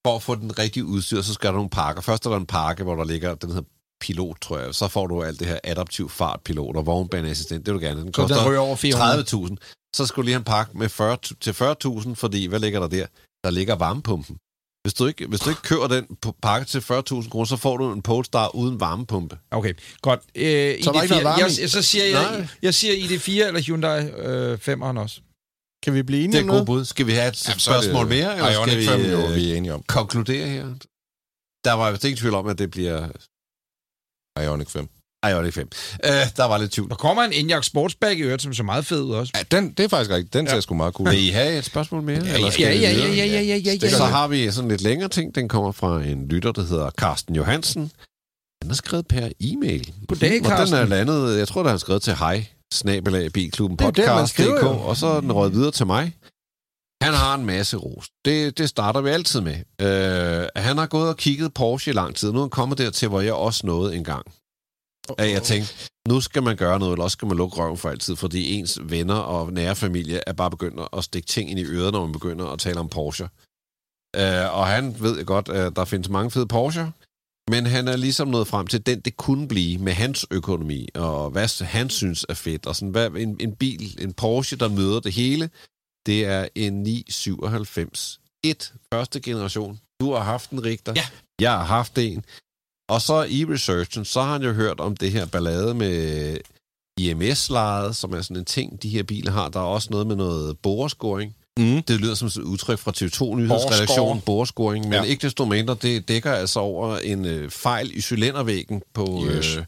for 0.05 0.15
at 0.15 0.23
få 0.23 0.35
den 0.35 0.59
rigtige 0.59 0.85
udstyr, 0.85 1.21
så 1.21 1.33
skal 1.33 1.47
der 1.47 1.53
nogle 1.53 1.69
pakker. 1.69 2.01
Først 2.01 2.25
er 2.25 2.29
der 2.29 2.37
en 2.37 2.45
pakke, 2.45 2.83
hvor 2.83 2.95
der 2.95 3.03
ligger, 3.03 3.35
den 3.35 3.49
hedder 3.49 3.67
pilot, 4.01 4.37
tror 4.41 4.59
jeg. 4.59 4.75
Så 4.75 4.87
får 4.87 5.07
du 5.07 5.23
alt 5.23 5.39
det 5.39 5.47
her 5.47 5.59
adaptiv 5.63 6.09
fartpilot 6.09 6.75
og 6.75 6.85
vognbaneassistent. 6.85 7.65
Det 7.65 7.73
vil 7.73 7.81
du 7.81 7.85
gerne. 7.87 8.01
Den 8.01 8.13
Så 8.13 8.21
koster 8.21 8.49
ryger 8.49 8.59
over 8.59 8.75
400. 8.75 9.23
30.000. 9.49 9.55
Så 9.95 10.05
skal 10.05 10.21
du 10.21 10.25
lige 10.25 10.33
have 10.33 10.39
en 10.39 10.43
pakke 10.43 10.77
med 10.77 10.89
40, 10.89 11.17
til 11.41 11.51
40.000, 11.51 12.15
fordi 12.15 12.45
hvad 12.45 12.59
ligger 12.59 12.79
der 12.79 12.87
der? 12.87 13.05
Der 13.43 13.49
ligger 13.49 13.75
varmepumpen. 13.75 14.37
Hvis 14.83 14.93
du 14.93 15.07
ikke, 15.07 15.27
hvis 15.27 15.39
du 15.39 15.49
ikke 15.49 15.61
kører 15.61 15.87
den 15.87 16.05
pakke 16.41 16.67
til 16.67 16.79
40.000 16.79 17.29
kroner, 17.29 17.45
så 17.45 17.57
får 17.57 17.77
du 17.77 17.91
en 17.93 18.01
Polestar 18.01 18.55
uden 18.55 18.79
varmepumpe. 18.79 19.37
Okay, 19.51 19.73
godt. 20.01 20.19
Øh, 20.35 20.83
Så 20.83 20.89
er 20.89 20.93
der 20.93 21.01
ikke 21.01 21.15
ID4, 21.15 21.61
jeg, 21.61 21.69
så 21.69 21.81
siger 21.81 22.11
Nej. 22.13 22.21
jeg, 22.21 22.47
jeg 22.61 22.73
siger 22.73 22.93
ID4 22.93 23.47
eller 23.47 23.61
Hyundai 23.61 24.05
øh, 24.05 24.53
5'eren 24.67 24.99
også. 24.99 25.21
Kan 25.85 25.93
vi 25.93 26.01
blive 26.03 26.19
Det 26.21 26.25
enige 26.25 26.37
er 26.39 26.43
om 26.43 26.47
et 26.47 26.51
godt 26.51 26.67
noget? 26.67 26.79
bud. 26.81 26.85
Skal 26.85 27.07
vi 27.07 27.11
have 27.11 27.27
et 27.27 27.47
Jamen, 27.47 27.51
er 27.51 27.53
det 27.53 27.61
spørgsmål 27.61 28.07
mere, 28.07 28.35
eller 28.37 28.65
skal 28.67 28.79
vi 28.79 28.85
5, 28.87 29.01
jo, 29.11 29.27
øh, 29.29 29.35
vi 29.35 29.51
er 29.51 29.55
enige 29.57 29.73
om. 29.73 29.83
konkludere 29.87 30.47
her? 30.47 30.65
Der 31.65 31.73
var 31.73 31.91
vist 31.91 32.03
ikke 32.03 32.17
tvivl 32.19 32.33
om, 32.35 32.47
at 32.47 32.57
det 32.59 32.71
bliver 32.71 33.07
Ioniq 34.43 34.69
5. 34.69 34.87
Ioniq 35.29 35.53
5. 35.53 35.67
Uh, 36.03 36.09
der 36.37 36.43
var 36.45 36.57
lidt 36.57 36.71
tvivl. 36.71 36.89
Der 36.89 36.95
kommer 36.95 37.23
en 37.23 37.33
Enyaq 37.33 37.63
Sportsback 37.63 38.19
i 38.19 38.21
øvrigt, 38.21 38.41
som 38.41 38.53
så 38.53 38.63
meget 38.63 38.85
fed 38.85 39.01
ud 39.01 39.11
også. 39.11 39.33
Ja, 39.35 39.57
den, 39.57 39.71
det 39.71 39.83
er 39.83 39.87
faktisk 39.87 40.11
rigtigt. 40.11 40.33
Den 40.33 40.47
ser 40.47 40.59
sgu 40.59 40.75
meget 40.75 40.93
cool 40.93 41.07
ud. 41.09 41.13
Vil 41.13 41.23
I 41.27 41.29
have 41.29 41.57
et 41.57 41.65
spørgsmål 41.65 42.01
mere? 42.01 42.15
Ja, 42.25 42.33
eller 42.33 42.39
ja, 42.47 42.49
skal 42.51 42.63
ja, 42.65 42.71
vi 42.73 42.77
ja, 42.79 42.93
videre? 42.93 43.09
ja, 43.09 43.25
ja, 43.25 43.41
ja, 43.41 43.55
ja, 43.65 43.77
ja, 43.81 43.89
Så 43.89 44.03
ja. 44.03 44.09
har 44.09 44.27
vi 44.27 44.51
sådan 44.51 44.69
lidt 44.69 44.81
længere 44.81 45.09
ting. 45.09 45.35
Den 45.35 45.47
kommer 45.47 45.71
fra 45.71 46.03
en 46.03 46.27
lytter, 46.27 46.51
der 46.51 46.61
hedder 46.65 46.89
Carsten 46.91 47.35
Johansen. 47.35 47.91
Han 48.61 48.69
har 48.69 48.75
skrevet 48.75 49.07
per 49.07 49.29
e-mail. 49.39 49.93
Goddag, 50.07 50.29
Og 50.29 50.35
den 50.35 50.43
Carsten. 50.45 50.77
er 50.77 50.85
landet, 50.85 51.37
jeg 51.37 51.47
tror, 51.47 51.61
der 51.61 51.67
har 51.69 51.73
han 51.73 51.79
skrevet 51.79 52.01
til 52.01 52.15
hej, 52.15 52.45
snabelag, 52.73 53.31
bilklubben 53.33 53.77
podcast.dk, 53.77 54.63
og 54.63 54.97
så 54.97 55.07
er 55.07 55.21
den 55.21 55.31
røget 55.31 55.53
videre 55.53 55.71
til 55.71 55.85
mig. 55.85 56.13
Han 57.01 57.13
har 57.13 57.35
en 57.35 57.45
masse 57.45 57.77
ros. 57.77 58.09
Det, 58.25 58.57
det 58.57 58.69
starter 58.69 59.01
vi 59.01 59.09
altid 59.09 59.41
med. 59.41 59.55
Uh, 59.55 60.61
han 60.63 60.77
har 60.77 60.85
gået 60.85 61.09
og 61.09 61.17
kigget 61.17 61.53
Porsche 61.53 61.91
i 61.91 61.93
lang 61.93 62.15
tid. 62.15 62.31
Nu 62.31 62.37
er 62.37 62.43
han 62.43 62.49
kommet 62.49 62.77
dertil, 62.77 63.07
hvor 63.07 63.21
jeg 63.21 63.33
også 63.33 63.67
nåede 63.67 63.95
en 63.95 64.03
gang. 64.03 64.25
At 65.17 65.31
jeg 65.31 65.43
tænkte, 65.43 65.73
nu 66.07 66.21
skal 66.21 66.43
man 66.43 66.57
gøre 66.57 66.79
noget, 66.79 66.93
eller 66.93 67.03
også 67.03 67.15
skal 67.15 67.27
man 67.27 67.37
lukke 67.37 67.57
røven 67.57 67.77
for 67.77 67.89
altid, 67.89 68.15
fordi 68.15 68.53
ens 68.53 68.79
venner 68.83 69.15
og 69.15 69.53
nære 69.53 69.75
familie 69.75 70.21
er 70.27 70.33
bare 70.33 70.51
begyndt 70.51 70.79
at 70.97 71.03
stikke 71.03 71.27
ting 71.27 71.51
ind 71.51 71.59
i 71.59 71.63
øret, 71.65 71.93
når 71.93 72.01
man 72.01 72.11
begynder 72.11 72.45
at 72.45 72.59
tale 72.59 72.79
om 72.79 72.89
Porsche. 72.89 73.29
Uh, 74.17 74.57
og 74.59 74.67
han 74.67 74.95
ved 74.99 75.25
godt, 75.25 75.49
at 75.49 75.75
der 75.75 75.85
findes 75.85 76.09
mange 76.09 76.31
fede 76.31 76.47
Porsche, 76.47 76.91
men 77.49 77.65
han 77.65 77.87
er 77.87 77.95
ligesom 77.95 78.27
nået 78.27 78.47
frem 78.47 78.67
til 78.67 78.85
den, 78.85 78.99
det 78.99 79.17
kunne 79.17 79.47
blive 79.47 79.77
med 79.77 79.93
hans 79.93 80.25
økonomi, 80.31 80.87
og 80.95 81.29
hvad 81.29 81.63
han 81.65 81.89
synes 81.89 82.25
er 82.29 82.33
fedt. 82.33 82.65
Og 82.65 82.75
sådan, 82.75 82.89
hvad, 82.89 83.11
en, 83.11 83.37
en 83.39 83.55
bil, 83.55 84.03
en 84.03 84.13
Porsche, 84.13 84.57
der 84.57 84.67
møder 84.67 84.99
det 84.99 85.13
hele, 85.13 85.49
det 86.05 86.25
er 86.25 86.47
en 86.55 86.83
997 86.83 88.19
1 88.43 88.73
første 88.93 89.19
generation. 89.19 89.79
Du 90.01 90.13
har 90.13 90.23
haft 90.23 90.51
en 90.51 90.63
Richter. 90.63 90.93
Ja. 90.95 91.05
Jeg 91.41 91.51
har 91.51 91.63
haft 91.63 91.97
en. 91.97 92.25
Og 92.89 93.01
så 93.01 93.23
i 93.23 93.45
researchen, 93.45 94.05
så 94.05 94.21
har 94.21 94.31
han 94.31 94.43
jo 94.43 94.51
hørt 94.51 94.79
om 94.79 94.97
det 94.97 95.11
her 95.11 95.25
ballade 95.25 95.73
med 95.73 96.37
IMS-lejet, 96.99 97.95
som 97.95 98.13
er 98.13 98.21
sådan 98.21 98.37
en 98.37 98.45
ting, 98.45 98.83
de 98.83 98.89
her 98.89 99.03
biler 99.03 99.31
har. 99.31 99.49
Der 99.49 99.59
er 99.59 99.63
også 99.63 99.87
noget 99.91 100.07
med 100.07 100.15
noget 100.15 100.59
borescoring. 100.59 101.35
Mm. 101.59 101.83
Det 101.83 101.99
lyder 102.01 102.15
som 102.15 102.27
et 102.27 102.37
udtryk 102.37 102.79
fra 102.79 102.91
TV2 102.91 103.35
Nyhedsredaktion, 103.35 104.21
borescoring, 104.21 104.83
men 104.85 104.93
ja. 104.93 105.03
Ikke 105.03 105.21
desto 105.21 105.45
mindre, 105.45 105.77
det 105.81 106.07
dækker 106.07 106.31
altså 106.33 106.59
over 106.59 106.97
en 106.97 107.25
øh, 107.25 107.49
fejl 107.49 107.97
i 107.97 108.01
cylindervæggen 108.01 108.81
på, 108.93 109.25
Yes. 109.29 109.55
øh, 109.55 109.65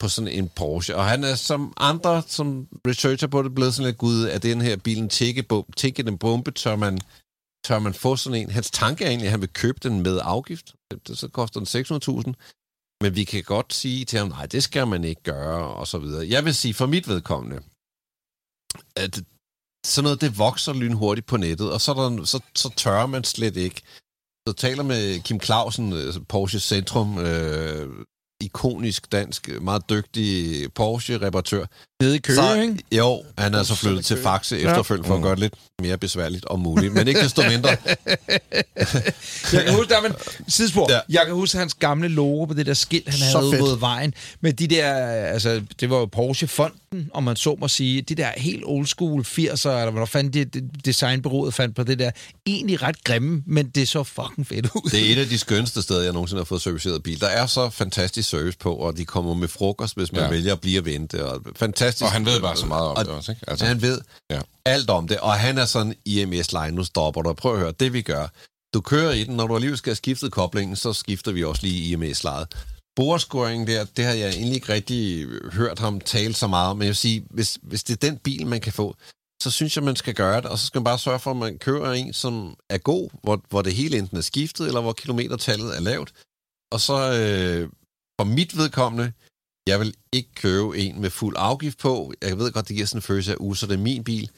på 0.00 0.08
sådan 0.08 0.28
en 0.28 0.48
Porsche. 0.48 0.96
Og 0.96 1.04
han 1.04 1.24
er 1.24 1.34
som 1.34 1.72
andre, 1.76 2.22
som 2.26 2.68
researcher 2.86 3.28
på 3.28 3.42
det, 3.42 3.54
blevet 3.54 3.74
sådan 3.74 3.86
lidt, 3.86 3.98
gud, 3.98 4.24
er 4.24 4.38
den 4.38 4.60
her 4.60 4.76
bilen 4.76 5.10
tikkebom- 5.12 5.72
tikkende 5.76 6.18
bombe, 6.18 6.50
tør 6.50 6.76
man, 6.76 7.00
tør 7.64 7.78
man 7.78 7.94
få 7.94 8.16
sådan 8.16 8.40
en? 8.42 8.50
Hans 8.50 8.70
tanke 8.70 9.04
er 9.04 9.08
egentlig, 9.08 9.26
at 9.26 9.30
han 9.30 9.40
vil 9.40 9.48
købe 9.52 9.78
den 9.82 10.02
med 10.02 10.20
afgift. 10.22 10.74
Det, 11.06 11.18
så 11.18 11.28
koster 11.28 11.60
den 11.60 11.66
600.000. 12.28 12.32
Men 13.02 13.16
vi 13.16 13.24
kan 13.24 13.42
godt 13.42 13.74
sige 13.74 14.04
til 14.04 14.18
ham, 14.18 14.28
nej, 14.28 14.46
det 14.46 14.62
skal 14.62 14.86
man 14.86 15.04
ikke 15.04 15.22
gøre, 15.22 15.66
og 15.68 15.86
så 15.86 15.98
videre. 15.98 16.28
Jeg 16.28 16.44
vil 16.44 16.54
sige, 16.54 16.74
for 16.74 16.86
mit 16.86 17.08
vedkommende, 17.08 17.60
at 18.96 19.20
sådan 19.86 20.04
noget, 20.04 20.20
det 20.20 20.38
vokser 20.38 20.72
lynhurtigt 20.72 21.26
på 21.26 21.36
nettet, 21.36 21.72
og 21.72 21.80
så, 21.80 21.94
der, 21.94 22.24
så, 22.24 22.40
så 22.54 22.70
tør 22.76 23.06
man 23.06 23.24
slet 23.24 23.56
ikke. 23.56 23.82
Så 24.48 24.54
taler 24.54 24.82
med 24.82 25.20
Kim 25.20 25.40
Clausen, 25.40 25.92
øh, 25.92 26.14
Porsche 26.28 26.60
Centrum, 26.60 27.18
øh, 27.18 27.88
ikonisk 28.40 29.12
dansk, 29.12 29.48
meget 29.62 29.90
dygtig 29.90 30.66
Porsche-reparatør. 30.74 31.66
Nede 32.00 32.16
i 32.16 32.18
Køge, 32.18 32.36
Så- 32.36 32.54
ikke? 32.54 32.76
Jo, 32.92 33.22
han 33.38 33.54
er 33.54 33.62
så 33.62 33.74
flyttet 33.74 34.04
til 34.04 34.22
Faxe 34.22 34.58
efterfølgende 34.58 35.06
for 35.08 35.16
at 35.16 35.22
gøre 35.22 35.30
det 35.30 35.38
lidt 35.38 35.54
mere 35.82 35.98
besværligt 35.98 36.44
og 36.44 36.58
muligt, 36.60 36.92
men 36.94 37.08
ikke 37.08 37.20
desto 37.22 37.42
mindre. 37.48 37.70
Jeg 39.52 39.64
kan 39.64 39.74
huske, 39.74 39.94
der 39.94 40.00
var 40.00 40.08
en 40.08 40.14
sidespor. 40.48 40.86
Ja. 40.90 40.94
Ja. 40.94 41.00
Jeg 41.08 41.22
kan 41.26 41.34
huske 41.34 41.58
hans 41.58 41.74
gamle 41.74 42.08
logo 42.08 42.44
på 42.44 42.54
det 42.54 42.66
der 42.66 42.74
skilt, 42.74 43.08
han 43.08 43.18
Så 43.32 43.40
havde 43.50 43.62
mod 43.62 43.78
vejen. 43.78 44.14
Med 44.40 44.52
de 44.52 44.66
der, 44.66 44.94
altså, 45.06 45.62
det 45.80 45.90
var 45.90 45.96
jo 45.98 46.06
Porsche-fonden, 46.06 47.10
om 47.14 47.22
man 47.22 47.36
så 47.36 47.56
må 47.60 47.68
sige. 47.68 48.02
De 48.02 48.14
der 48.14 48.30
helt 48.36 48.62
old 48.66 48.86
school 48.86 49.20
80'er, 49.22 49.68
eller 49.68 49.90
hvad 49.90 50.06
fandt 50.06 50.34
det, 50.34 50.54
det 50.54 50.70
designbureauet 50.84 51.54
fandt 51.54 51.76
på 51.76 51.82
det 51.82 51.98
der. 51.98 52.10
Egentlig 52.46 52.82
ret 52.82 53.04
grimme, 53.04 53.42
men 53.46 53.68
det 53.68 53.88
så 53.88 54.04
fucking 54.04 54.46
fedt 54.46 54.66
ud. 54.74 54.90
Det 54.90 55.08
er 55.08 55.12
et 55.12 55.18
af 55.18 55.26
de 55.26 55.38
skønste 55.38 55.82
steder, 55.82 56.02
jeg 56.02 56.12
nogensinde 56.12 56.40
har 56.40 56.44
fået 56.44 56.62
serviceret 56.62 57.02
bil. 57.02 57.20
Der 57.20 57.26
er 57.28 57.46
så 57.46 57.70
fantastisk 57.70 58.28
service 58.28 58.58
på, 58.58 58.74
og 58.74 58.96
de 58.96 59.04
kommer 59.04 59.34
med 59.34 59.48
frokost, 59.48 59.96
hvis 59.96 60.12
man 60.12 60.20
ja. 60.20 60.24
Ja. 60.26 60.30
vælger 60.30 60.52
at 60.52 60.60
blive 60.60 60.80
og 60.80 60.84
vente. 60.84 61.26
Og 61.26 61.40
fantastisk. 61.56 61.89
Og 62.02 62.12
han 62.12 62.26
ved 62.26 62.40
bare 62.40 62.56
så 62.56 62.66
meget 62.66 62.88
om 62.88 62.96
og, 62.96 63.04
det 63.04 63.12
også, 63.12 63.32
ikke? 63.32 63.44
Altså. 63.48 63.66
Han 63.66 63.82
ved 63.82 64.00
ja. 64.30 64.40
Alt 64.64 64.90
om 64.90 65.08
det, 65.08 65.18
og 65.20 65.32
han 65.32 65.58
er 65.58 65.64
sådan 65.64 65.94
IMS-line, 66.04 66.70
nu 66.70 66.84
stopper 66.84 67.22
du. 67.22 67.32
Prøv 67.32 67.52
at 67.54 67.60
høre, 67.60 67.72
det 67.72 67.92
vi 67.92 68.02
gør. 68.02 68.26
Du 68.74 68.80
kører 68.80 69.12
i 69.12 69.24
den, 69.24 69.36
når 69.36 69.46
du 69.46 69.54
alligevel 69.54 69.78
skal 69.78 69.90
have 69.90 69.96
skiftet 69.96 70.32
koblingen, 70.32 70.76
så 70.76 70.92
skifter 70.92 71.32
vi 71.32 71.44
også 71.44 71.62
lige 71.62 71.92
IMS-lejet. 71.92 72.48
Borescoring 72.96 73.66
der, 73.66 73.84
det 73.84 74.04
har 74.04 74.12
jeg 74.12 74.30
egentlig 74.30 74.54
ikke 74.54 74.72
rigtig 74.72 75.26
hørt 75.52 75.78
ham 75.78 76.00
tale 76.00 76.34
så 76.34 76.46
meget 76.46 76.70
om, 76.70 76.76
men 76.76 76.82
jeg 76.82 76.88
vil 76.88 76.96
sige, 76.96 77.26
hvis, 77.30 77.58
hvis 77.62 77.84
det 77.84 77.92
er 77.92 78.08
den 78.10 78.18
bil, 78.18 78.46
man 78.46 78.60
kan 78.60 78.72
få, 78.72 78.96
så 79.42 79.50
synes 79.50 79.76
jeg, 79.76 79.84
man 79.84 79.96
skal 79.96 80.14
gøre 80.14 80.36
det, 80.36 80.46
og 80.46 80.58
så 80.58 80.66
skal 80.66 80.78
man 80.78 80.84
bare 80.84 80.98
sørge 80.98 81.18
for, 81.18 81.30
at 81.30 81.36
man 81.36 81.58
kører 81.58 81.92
en, 81.92 82.12
som 82.12 82.56
er 82.70 82.78
god, 82.78 83.10
hvor, 83.22 83.42
hvor 83.48 83.62
det 83.62 83.74
hele 83.74 83.98
enten 83.98 84.16
er 84.16 84.20
skiftet, 84.20 84.66
eller 84.66 84.80
hvor 84.80 84.92
kilometertallet 84.92 85.76
er 85.76 85.80
lavt. 85.80 86.12
Og 86.72 86.80
så 86.80 87.12
øh, 87.12 87.68
for 88.20 88.24
mit 88.24 88.56
vedkommende, 88.56 89.12
jeg 89.70 89.80
vil 89.80 89.94
ikke 90.12 90.32
købe 90.34 90.78
en 90.78 91.00
med 91.00 91.10
fuld 91.10 91.34
afgift 91.38 91.78
på. 91.78 92.12
Jeg 92.22 92.38
ved 92.38 92.52
godt, 92.52 92.68
det 92.68 92.76
giver 92.76 92.86
sådan 92.86 92.98
en 92.98 93.10
følelse 93.10 93.32
af, 93.32 93.36
uh, 93.40 93.54
så 93.56 93.66
det 93.66 93.74
er 93.74 93.88
min 93.90 94.04
bil. 94.04 94.30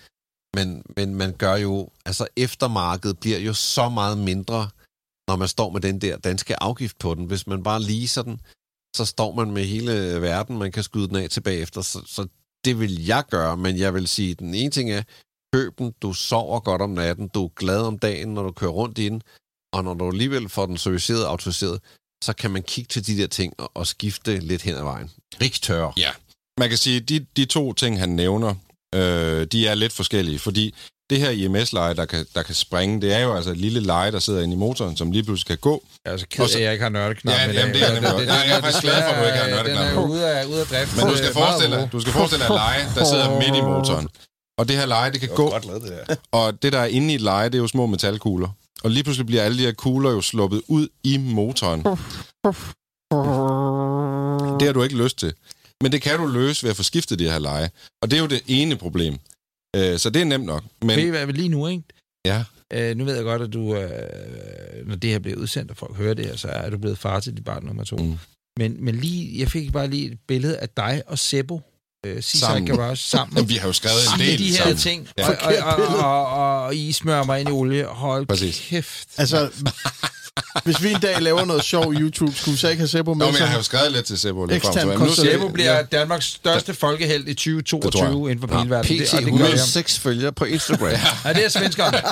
Men, 0.56 0.82
men 0.96 1.14
man 1.14 1.32
gør 1.42 1.56
jo, 1.56 1.74
altså 2.04 2.26
eftermarkedet 2.36 3.18
bliver 3.18 3.38
jo 3.38 3.54
så 3.54 3.88
meget 3.88 4.18
mindre, 4.18 4.60
når 5.28 5.36
man 5.36 5.48
står 5.48 5.70
med 5.70 5.80
den 5.80 6.00
der 6.00 6.16
danske 6.16 6.62
afgift 6.62 6.98
på 6.98 7.14
den. 7.14 7.24
Hvis 7.24 7.46
man 7.46 7.62
bare 7.62 7.82
leaser 7.82 8.22
den, 8.22 8.40
så 8.96 9.04
står 9.04 9.34
man 9.34 9.50
med 9.50 9.64
hele 9.64 9.92
verden, 10.22 10.58
man 10.58 10.72
kan 10.72 10.82
skyde 10.82 11.08
den 11.08 11.16
af 11.16 11.30
tilbage 11.30 11.60
efter. 11.60 11.80
Så, 11.80 12.02
så 12.06 12.28
det 12.64 12.80
vil 12.80 13.04
jeg 13.04 13.24
gøre, 13.30 13.56
men 13.56 13.78
jeg 13.78 13.94
vil 13.94 14.08
sige, 14.08 14.34
den 14.34 14.54
ene 14.54 14.70
ting 14.70 14.90
er, 14.90 15.02
køb 15.54 15.78
den, 15.78 15.94
du 16.02 16.12
sover 16.12 16.60
godt 16.60 16.82
om 16.82 16.90
natten, 16.90 17.28
du 17.28 17.44
er 17.44 17.48
glad 17.48 17.80
om 17.80 17.98
dagen, 17.98 18.28
når 18.34 18.42
du 18.42 18.52
kører 18.52 18.70
rundt 18.70 18.98
i 18.98 19.08
den, 19.08 19.22
og 19.72 19.84
når 19.84 19.94
du 19.94 20.08
alligevel 20.08 20.48
får 20.48 20.66
den 20.66 20.78
serviceret 20.78 21.24
og 21.24 21.30
autoriseret, 21.30 21.80
så 22.22 22.32
kan 22.32 22.50
man 22.50 22.62
kigge 22.62 22.88
til 22.88 23.06
de 23.06 23.18
der 23.18 23.26
ting 23.26 23.54
og, 23.58 23.70
og 23.74 23.86
skifte 23.86 24.38
lidt 24.40 24.62
hen 24.62 24.74
ad 24.74 24.82
vejen. 24.82 25.10
Rigtør. 25.40 25.92
Ja. 25.96 26.10
Man 26.60 26.68
kan 26.68 26.78
sige, 26.78 26.96
at 26.96 27.08
de, 27.08 27.26
de 27.36 27.44
to 27.44 27.72
ting, 27.72 27.98
han 28.00 28.08
nævner, 28.08 28.54
øh, 28.94 29.46
de 29.52 29.66
er 29.66 29.74
lidt 29.74 29.92
forskellige, 29.92 30.38
fordi 30.38 30.74
det 31.10 31.20
her 31.20 31.30
IMS-leje, 31.30 31.94
der 31.94 32.04
kan, 32.04 32.26
der 32.34 32.42
kan 32.42 32.54
springe, 32.54 33.00
det 33.00 33.12
er 33.14 33.18
jo 33.18 33.34
altså 33.36 33.50
et 33.50 33.56
lille 33.56 33.80
leje, 33.80 34.12
der 34.12 34.18
sidder 34.18 34.42
inde 34.42 34.54
i 34.54 34.56
motoren, 34.56 34.96
som 34.96 35.10
lige 35.12 35.22
pludselig 35.24 35.46
kan 35.46 35.58
gå. 35.58 35.84
Jeg 36.04 36.12
er 36.12 36.16
så 36.16 36.26
ked 36.30 36.44
af, 36.44 36.56
at 36.56 36.62
jeg 36.62 36.72
ikke 36.72 36.82
har 36.82 36.88
nørdeknap 36.90 37.34
Ja, 37.34 37.50
i 37.50 37.54
jamen, 37.54 37.74
det 37.74 37.82
er 37.82 37.92
nemlig 37.94 38.10
godt. 38.12 38.26
Nej, 38.26 38.36
jeg 38.36 38.56
er 38.56 38.60
faktisk 38.60 38.82
glad 38.82 38.94
for, 38.94 39.10
at 39.10 39.18
du 39.20 39.26
ikke 39.26 39.38
har 39.38 39.48
nørdeknap 39.50 39.86
Den 39.86 39.98
er 39.98 40.08
ude 40.08 40.30
af, 40.30 40.44
ude 40.44 40.60
af 40.60 40.66
drift. 40.66 40.96
Men 40.96 41.06
du 41.06 41.16
skal 41.16 41.32
forestille 41.32 41.76
dig, 41.76 41.88
du 41.92 42.00
skal 42.00 42.12
forestille 42.12 42.44
dig 42.44 42.52
et 42.54 42.56
leje, 42.56 42.84
der 42.94 43.04
sidder 43.04 43.38
midt 43.38 43.56
i 43.56 43.60
motoren. 43.60 44.08
Og 44.58 44.68
det 44.68 44.76
her 44.76 44.86
leje, 44.86 45.12
det 45.12 45.20
kan 45.20 45.28
gå, 45.28 45.50
Godt 45.50 45.66
lavet 45.66 45.82
det 45.82 45.90
der. 46.08 46.16
og 46.32 46.62
det, 46.62 46.72
der 46.72 46.78
er 46.78 46.84
inde 46.86 47.12
i 47.12 47.14
et 47.14 47.20
leje, 47.20 47.46
det 47.48 47.54
er 47.54 47.58
jo 47.58 47.68
små 47.68 47.86
metalkugler. 47.86 48.48
Og 48.84 48.90
lige 48.90 49.04
pludselig 49.04 49.26
bliver 49.26 49.42
alle 49.42 49.58
de 49.58 49.62
her 49.62 49.72
kugler 49.72 50.10
jo 50.10 50.20
sluppet 50.20 50.62
ud 50.68 50.88
i 51.04 51.18
motoren. 51.18 51.78
Det 54.60 54.66
har 54.66 54.72
du 54.72 54.82
ikke 54.82 54.96
lyst 54.96 55.18
til. 55.18 55.32
Men 55.82 55.92
det 55.92 56.02
kan 56.02 56.18
du 56.18 56.26
løse 56.26 56.62
ved 56.62 56.70
at 56.70 56.76
få 56.76 56.82
skiftet 56.82 57.18
de 57.18 57.30
her 57.30 57.38
leje. 57.38 57.70
Og 58.02 58.10
det 58.10 58.16
er 58.16 58.20
jo 58.20 58.26
det 58.26 58.42
ene 58.46 58.76
problem. 58.76 59.14
Øh, 59.76 59.98
Så 59.98 60.10
det 60.10 60.22
er 60.22 60.26
nemt 60.26 60.44
nok. 60.46 60.64
Men 60.80 60.96
Ved 60.96 61.06
I 61.06 61.08
hvad, 61.08 61.26
lige 61.26 61.48
nu, 61.48 61.66
ikke? 61.66 61.82
ja, 62.26 62.44
øh, 62.72 62.96
nu 62.96 63.04
ved 63.04 63.14
jeg 63.14 63.24
godt, 63.24 63.42
at 63.42 63.52
du, 63.52 63.74
øh, 63.76 64.86
når 64.88 64.96
det 64.96 65.10
her 65.10 65.18
bliver 65.18 65.38
udsendt, 65.38 65.70
og 65.70 65.76
folk 65.76 65.96
hører 65.96 66.14
det 66.14 66.26
her, 66.26 66.36
så 66.36 66.48
er 66.48 66.70
du 66.70 66.78
blevet 66.78 66.98
far 66.98 67.20
til 67.20 67.36
dit 67.36 67.44
barn 67.44 67.64
nummer 67.64 67.84
to. 67.84 67.96
Mm. 67.96 68.18
Men, 68.58 68.84
men 68.84 68.94
lige, 68.94 69.40
jeg 69.40 69.48
fik 69.48 69.72
bare 69.72 69.88
lige 69.88 70.12
et 70.12 70.18
billede 70.28 70.58
af 70.58 70.68
dig 70.68 71.02
og 71.06 71.18
Sebo, 71.18 71.60
øh, 72.06 72.22
Sammen. 72.22 72.66
Garage, 72.66 72.96
sammen. 72.96 73.48
Vi 73.48 73.54
har 73.54 73.66
jo 73.66 73.72
skrevet 73.72 73.98
en 74.12 74.18
Med 74.18 74.26
del 74.26 74.38
de 74.38 74.44
her 74.50 74.56
sammen. 74.56 74.76
ting, 74.76 75.08
Ja. 75.18 75.28
og, 75.28 75.36
og, 75.40 75.76
og, 75.76 75.86
og, 75.98 76.26
og, 76.26 76.62
og 76.64 76.76
I 76.76 76.92
smører 76.92 77.24
mig 77.24 77.40
ind 77.40 77.48
i 77.48 77.52
olie. 77.52 77.84
Hold 77.84 78.26
Præcis. 78.26 78.62
kæft. 78.68 79.08
Altså, 79.16 79.50
hvis 80.64 80.82
vi 80.82 80.92
en 80.92 81.00
dag 81.00 81.22
laver 81.22 81.44
noget 81.44 81.64
sjov 81.64 81.92
YouTube, 81.92 82.32
skulle 82.36 82.52
vi 82.52 82.58
så 82.58 82.68
ikke 82.68 82.80
have 82.80 82.88
Sebo 82.88 83.14
med 83.14 83.26
Nå, 83.26 83.32
men 83.32 83.40
jeg 83.40 83.48
har 83.48 83.56
jo 83.56 83.62
skrevet 83.62 83.92
lidt 83.92 84.06
til 84.06 84.18
Sebo. 84.18 84.44
lidt 84.44 84.62
frem, 84.62 84.88
men 84.88 84.98
nu 84.98 85.14
Sebo 85.14 85.48
bliver 85.48 85.82
Danmarks 85.82 86.26
største 86.26 86.74
folkehelt 86.74 87.28
i 87.28 87.32
Det 87.32 87.38
tror 87.38 87.52
2022 87.62 88.30
inden 88.30 88.48
for. 88.48 88.82
PT 88.82 88.88
det 88.88 89.10
gør 89.10 89.18
jeg. 89.18 89.26
106 89.28 89.98
følgere 89.98 90.32
på 90.32 90.44
Instagram. 90.44 90.88
Ja, 91.24 91.32
det 91.32 91.44
er 91.44 91.48
svenskerne. 91.48 92.02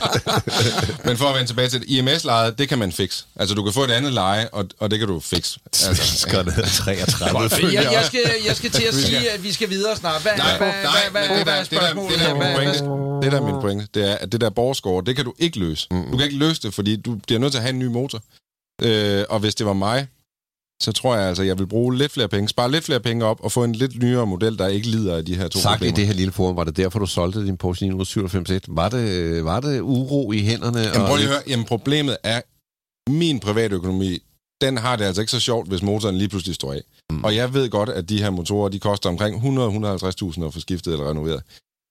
Men 1.06 1.16
for 1.16 1.26
at 1.26 1.34
vende 1.34 1.48
tilbage 1.48 1.68
til 1.68 1.80
det, 1.80 1.88
IMS-lejet, 1.88 2.58
det 2.58 2.68
kan 2.68 2.78
man 2.78 2.92
fikse. 2.92 3.24
Altså, 3.36 3.54
du 3.54 3.62
kan 3.62 3.72
få 3.72 3.84
et 3.84 3.90
andet 3.90 4.12
leje, 4.12 4.48
og, 4.52 4.64
og 4.78 4.90
det 4.90 4.98
kan 4.98 5.08
du 5.08 5.20
fikse. 5.20 5.58
Altså, 5.88 5.94
Svenskerne 5.94 6.52
er 6.56 6.66
33 6.66 7.66
jeg, 7.72 7.92
jeg, 7.92 8.04
skal, 8.06 8.20
jeg 8.46 8.56
skal 8.56 8.70
til 8.70 8.82
at 8.82 8.94
sige, 8.94 9.30
at 9.30 9.42
vi 9.42 9.52
skal 9.52 9.70
videre 9.70 9.96
snart. 9.96 10.22
Hvad, 10.22 10.32
Nej, 10.36 10.58
hvad, 10.58 10.68
nej, 10.68 11.08
hvad, 11.10 11.22
hvad, 11.28 11.36
det 11.36 11.44
hvad 11.44 11.54
der, 11.54 11.60
er 11.60 11.62
det 11.62 11.70
der, 11.70 11.78
spørgsmålet? 11.78 12.18
det 12.18 12.20
der 12.20 12.28
er 12.28 12.34
min 12.34 12.54
pointe, 12.56 12.78
det 13.22 13.32
der 13.32 13.38
er 13.40 13.52
min 13.52 13.60
pointe, 13.60 13.86
det 13.94 14.10
er, 14.10 14.14
at 14.14 14.32
det 14.32 14.40
der 14.40 14.50
borgerskår, 14.50 15.00
det 15.00 15.16
kan 15.16 15.24
du 15.24 15.34
ikke 15.38 15.58
løse. 15.58 15.86
Du 15.90 16.16
kan 16.16 16.20
ikke 16.26 16.36
løse 16.36 16.62
det, 16.62 16.74
fordi 16.74 16.96
du 16.96 17.14
bliver 17.26 17.38
nødt 17.38 17.52
til 17.52 17.59
at 17.60 17.64
have 17.64 17.72
en 17.72 17.78
ny 17.78 17.86
motor. 17.86 18.20
Øh, 18.82 19.24
og 19.28 19.40
hvis 19.40 19.54
det 19.54 19.66
var 19.66 19.72
mig, 19.72 20.08
så 20.82 20.92
tror 20.92 21.16
jeg 21.16 21.28
altså, 21.28 21.42
jeg 21.42 21.58
vil 21.58 21.66
bruge 21.66 21.96
lidt 21.96 22.12
flere 22.12 22.28
penge, 22.28 22.48
spare 22.48 22.70
lidt 22.70 22.84
flere 22.84 23.00
penge 23.00 23.24
op 23.24 23.40
og 23.40 23.52
få 23.52 23.64
en 23.64 23.72
lidt 23.72 24.02
nyere 24.02 24.26
model, 24.26 24.58
der 24.58 24.68
ikke 24.68 24.88
lider 24.88 25.16
af 25.16 25.24
de 25.24 25.34
her 25.36 25.48
to 25.48 25.58
Sagt 25.58 25.74
i 25.74 25.78
problemer. 25.78 25.94
det 25.94 26.06
her 26.06 26.14
lille 26.14 26.32
forum, 26.32 26.56
var 26.56 26.64
det 26.64 26.76
derfor, 26.76 26.98
du 26.98 27.06
solgte 27.06 27.46
din 27.46 27.56
Porsche 27.56 27.86
997 27.86 28.62
Var 28.68 28.88
det, 28.88 29.44
var 29.44 29.60
det 29.60 29.80
uro 29.80 30.32
i 30.32 30.38
hænderne? 30.38 30.80
Jamen, 30.80 31.06
prøv 31.06 31.16
lige 31.16 31.26
at 31.28 31.32
høre. 31.32 31.42
Jamen, 31.48 31.66
problemet 31.66 32.16
er, 32.22 32.40
min 33.10 33.40
private 33.40 33.74
økonomi, 33.74 34.18
den 34.60 34.78
har 34.78 34.96
det 34.96 35.04
altså 35.04 35.22
ikke 35.22 35.30
så 35.30 35.40
sjovt, 35.40 35.68
hvis 35.68 35.82
motoren 35.82 36.18
lige 36.18 36.28
pludselig 36.28 36.54
står 36.54 36.72
af. 36.72 36.80
Mm. 37.10 37.24
Og 37.24 37.36
jeg 37.36 37.54
ved 37.54 37.70
godt, 37.70 37.88
at 37.88 38.08
de 38.08 38.22
her 38.22 38.30
motorer, 38.30 38.68
de 38.68 38.78
koster 38.78 39.08
omkring 39.08 39.36
100-150.000 39.36 40.44
at 40.44 40.54
få 40.54 40.60
skiftet 40.60 40.92
eller 40.92 41.10
renoveret. 41.10 41.42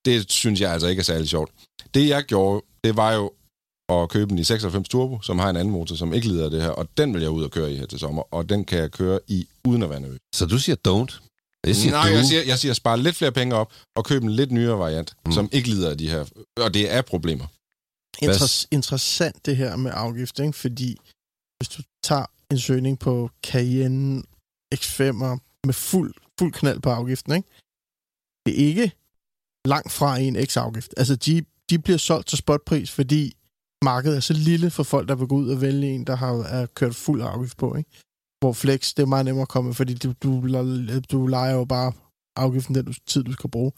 Det 0.05 0.32
synes 0.32 0.61
jeg 0.61 0.72
altså 0.72 0.88
ikke 0.88 0.99
er 0.99 1.03
særlig 1.03 1.30
sjovt. 1.30 1.51
Det 1.93 2.07
jeg 2.07 2.24
gjorde, 2.24 2.65
det 2.84 2.97
var 2.97 3.13
jo 3.13 3.32
at 3.89 4.09
købe 4.09 4.31
en 4.31 4.39
i 4.39 4.43
96 4.43 4.89
Turbo, 4.89 5.21
som 5.21 5.39
har 5.39 5.49
en 5.49 5.55
anden 5.55 5.71
motor, 5.71 5.95
som 5.95 6.13
ikke 6.13 6.27
lider 6.27 6.45
af 6.45 6.51
det 6.51 6.61
her, 6.61 6.69
og 6.69 6.87
den 6.97 7.13
vil 7.13 7.21
jeg 7.21 7.31
ud 7.31 7.43
og 7.43 7.51
køre 7.51 7.71
i 7.73 7.75
her 7.75 7.85
til 7.85 7.99
sommer, 7.99 8.33
og 8.33 8.49
den 8.49 8.65
kan 8.65 8.79
jeg 8.79 8.91
køre 8.91 9.19
i 9.27 9.47
uden 9.67 9.83
at 9.83 9.89
være 9.89 9.99
nervøs. 9.99 10.19
Så 10.35 10.45
du 10.45 10.57
siger 10.57 10.75
don't? 10.87 11.19
Det 11.63 11.75
siger 11.75 11.91
Nej, 11.91 12.09
du. 12.09 12.15
jeg 12.15 12.25
siger, 12.25 12.43
jeg 12.43 12.59
siger 12.59 12.73
spare 12.73 12.99
lidt 12.99 13.15
flere 13.15 13.31
penge 13.31 13.55
op, 13.55 13.73
og 13.95 14.05
købe 14.05 14.25
en 14.25 14.31
lidt 14.31 14.51
nyere 14.51 14.79
variant, 14.79 15.13
mm. 15.25 15.31
som 15.31 15.49
ikke 15.51 15.69
lider 15.69 15.89
af 15.89 15.97
de 15.97 16.09
her, 16.09 16.25
og 16.57 16.73
det 16.73 16.93
er 16.93 17.01
problemer. 17.01 17.45
Inter- 18.23 18.67
interessant 18.71 19.45
det 19.45 19.57
her 19.57 19.75
med 19.75 19.91
afgift, 19.93 20.39
ikke? 20.39 20.53
fordi 20.53 20.97
hvis 21.57 21.69
du 21.69 21.81
tager 22.03 22.25
en 22.51 22.59
søgning 22.59 22.99
på 22.99 23.29
Cayenne 23.45 24.23
X5'er 24.75 25.37
med 25.65 25.73
fuld, 25.73 26.13
fuld 26.39 26.53
knald 26.53 26.79
på 26.79 26.89
afgiften, 26.89 27.33
ikke? 27.33 27.49
det 28.45 28.61
er 28.61 28.67
ikke 28.67 28.91
langt 29.65 29.91
fra 29.91 30.17
en 30.17 30.35
X-afgift. 30.45 30.93
Altså, 30.97 31.15
de, 31.15 31.45
de 31.69 31.79
bliver 31.79 31.97
solgt 31.97 32.27
til 32.27 32.37
spotpris, 32.37 32.91
fordi 32.91 33.35
markedet 33.84 34.15
er 34.15 34.19
så 34.19 34.34
lille 34.34 34.69
for 34.69 34.84
folk, 34.84 35.07
der 35.09 35.15
vil 35.15 35.27
gå 35.27 35.36
ud 35.36 35.49
og 35.49 35.61
vælge 35.61 35.88
en, 35.88 36.07
der 36.07 36.15
har 36.15 36.34
er 36.43 36.65
kørt 36.65 36.95
fuld 36.95 37.21
afgift 37.21 37.57
på. 37.57 37.75
Ikke? 37.75 37.89
Hvor 38.39 38.53
Flex, 38.53 38.93
det 38.93 39.03
er 39.03 39.07
meget 39.07 39.25
nemmere 39.25 39.41
at 39.41 39.47
komme, 39.47 39.73
fordi 39.73 39.93
du, 39.93 40.13
du, 40.23 40.32
du 41.11 41.27
leger 41.27 41.53
jo 41.53 41.65
bare 41.65 41.91
afgiften 42.36 42.75
den 42.75 42.86
du, 42.86 42.93
tid, 43.07 43.23
du 43.23 43.34
skal 43.34 43.49
bruge. 43.49 43.71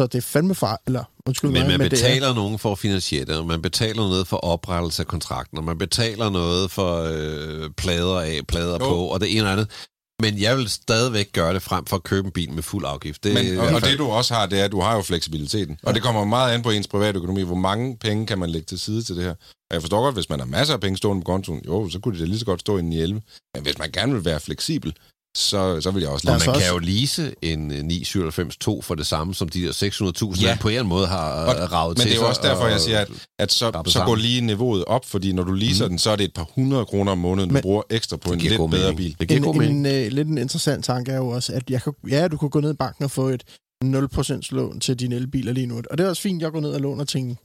Så 0.00 0.06
det 0.06 0.14
er 0.14 0.22
fandme 0.22 0.54
far, 0.54 0.80
eller 0.86 1.04
undskyld 1.26 1.50
Men 1.50 1.60
mig, 1.60 1.70
man 1.70 1.78
men 1.78 1.80
det 1.80 1.86
er, 1.86 1.90
betaler 1.90 2.34
nogen 2.34 2.58
for 2.58 2.72
at 2.72 2.78
finansiere 2.78 3.24
det, 3.24 3.36
og 3.36 3.46
man 3.46 3.62
betaler 3.62 4.02
noget 4.02 4.26
for 4.26 4.36
oprettelse 4.36 5.02
af 5.02 5.06
kontrakten, 5.06 5.58
og 5.58 5.64
man 5.64 5.78
betaler 5.78 6.30
noget 6.30 6.70
for 6.70 7.02
øh, 7.12 7.70
plader 7.70 8.20
af, 8.20 8.40
plader 8.48 8.72
Jo. 8.72 8.88
på, 8.88 8.94
og 8.94 9.20
det 9.20 9.36
ene 9.36 9.46
og 9.46 9.52
andet. 9.52 9.88
Men 10.22 10.40
jeg 10.40 10.56
vil 10.56 10.68
stadigvæk 10.68 11.32
gøre 11.32 11.54
det 11.54 11.62
frem 11.62 11.86
for 11.86 11.96
at 11.96 12.02
købe 12.02 12.26
en 12.26 12.32
bil 12.32 12.52
med 12.52 12.62
fuld 12.62 12.84
afgift. 12.86 13.24
Det, 13.24 13.34
Men, 13.34 13.46
i 13.46 13.56
og, 13.56 13.66
og 13.66 13.80
det 13.80 13.98
du 13.98 14.06
også 14.06 14.34
har, 14.34 14.46
det 14.46 14.60
er, 14.60 14.64
at 14.64 14.72
du 14.72 14.80
har 14.80 14.96
jo 14.96 15.02
fleksibiliteten. 15.02 15.78
Og 15.82 15.94
det 15.94 16.02
kommer 16.02 16.24
meget 16.24 16.54
an 16.54 16.62
på 16.62 16.70
ens 16.70 16.88
private 16.88 17.16
økonomi. 17.16 17.42
Hvor 17.42 17.54
mange 17.54 17.96
penge 17.96 18.26
kan 18.26 18.38
man 18.38 18.50
lægge 18.50 18.66
til 18.66 18.78
side 18.80 19.02
til 19.02 19.16
det 19.16 19.24
her? 19.24 19.34
Og 19.70 19.72
jeg 19.74 19.80
forstår 19.80 20.02
godt, 20.02 20.14
hvis 20.14 20.28
man 20.28 20.38
har 20.38 20.46
masser 20.46 20.74
af 20.74 20.80
penge 20.80 20.96
stående 20.96 21.22
på 21.22 21.26
kontoen, 21.32 21.62
jo, 21.66 21.88
så 21.88 21.98
kunne 21.98 22.12
det 22.12 22.20
da 22.20 22.26
lige 22.26 22.38
så 22.38 22.44
godt 22.44 22.60
stå 22.60 22.76
i 22.76 22.80
en 22.80 22.92
11. 22.92 23.22
Men 23.54 23.62
hvis 23.62 23.78
man 23.78 23.90
gerne 23.92 24.12
vil 24.12 24.24
være 24.24 24.40
fleksibel, 24.40 24.96
så, 25.38 25.80
så 25.80 25.90
vil 25.90 26.00
jeg 26.00 26.10
også 26.10 26.26
Lad 26.26 26.34
Og 26.34 26.40
man 26.40 26.48
også- 26.48 26.60
kan 26.62 26.72
jo 26.72 26.78
lease 26.78 27.34
en 27.42 27.70
øh, 27.72 27.78
997-2 27.78 28.80
for 28.82 28.94
det 28.94 29.06
samme 29.06 29.34
som 29.34 29.48
de 29.48 29.62
der 29.62 29.72
600.000, 29.72 30.40
Ja. 30.42 30.56
på 30.60 30.68
en 30.68 30.72
eller 30.72 30.80
anden 30.80 30.88
måde 30.88 31.06
har 31.06 31.30
Og- 31.32 31.56
og, 31.62 31.72
ravet 31.72 31.98
Men 31.98 32.02
til 32.02 32.10
det 32.10 32.16
er 32.18 32.22
jo 32.22 32.28
også 32.28 32.40
derfor, 32.44 32.62
og- 32.64 32.70
jeg 32.70 32.80
siger, 32.80 32.98
at, 32.98 33.08
at 33.38 33.52
så, 33.52 33.82
så 33.86 34.02
går 34.04 34.14
lige 34.16 34.40
niveauet 34.40 34.84
op, 34.84 35.04
fordi 35.04 35.32
når 35.32 35.42
du 35.42 35.52
leaser 35.52 35.84
mm. 35.84 35.88
den, 35.88 35.98
så 35.98 36.10
er 36.10 36.16
det 36.16 36.24
et 36.24 36.34
par 36.34 36.48
hundrede 36.54 36.84
kroner 36.86 37.12
om 37.12 37.18
måneden, 37.18 37.48
du 37.48 37.52
Men- 37.52 37.62
bruger 37.62 37.82
ekstra 37.90 38.16
på 38.16 38.32
en 38.32 38.38
lidt 38.38 38.56
god 38.56 38.68
bedre 38.68 38.94
bil. 38.94 39.16
Det 39.20 39.28
giver 39.28 39.40
god 39.40 39.54
en, 39.54 39.58
mening. 39.60 39.86
en, 39.86 40.04
øh, 40.06 40.12
lidt 40.12 40.28
en 40.28 40.38
interessant 40.38 40.84
tanke 40.84 41.12
er 41.12 41.16
jo 41.16 41.28
også, 41.28 41.52
at 41.52 41.70
jeg 41.70 41.82
kan, 41.82 41.92
ja, 42.10 42.28
du 42.28 42.36
kunne 42.36 42.50
gå 42.50 42.60
ned 42.60 42.70
i 42.70 42.76
banken 42.76 43.04
og 43.04 43.10
få 43.10 43.28
et 43.28 43.42
0% 43.84 44.52
lån 44.52 44.80
til 44.80 44.96
dine 44.96 45.14
elbiler 45.14 45.52
lige 45.52 45.66
nu. 45.66 45.80
Og 45.90 45.98
det 45.98 46.04
er 46.04 46.08
også 46.08 46.22
fint, 46.22 46.42
jeg 46.42 46.52
går 46.52 46.60
ned 46.60 46.70
og 46.70 46.80
låner 46.80 47.04
til 47.04 47.20
en 47.20 47.38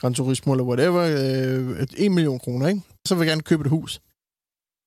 Gran 0.00 0.14
Turismo 0.14 0.52
eller 0.52 0.64
whatever, 0.64 1.02
øh, 1.02 1.82
et 1.82 1.90
1 1.96 2.12
million 2.12 2.38
kroner, 2.38 2.68
ikke? 2.68 2.80
Så 3.08 3.14
vil 3.14 3.20
jeg 3.26 3.30
gerne 3.30 3.42
købe 3.42 3.60
et 3.64 3.70
hus. 3.70 4.00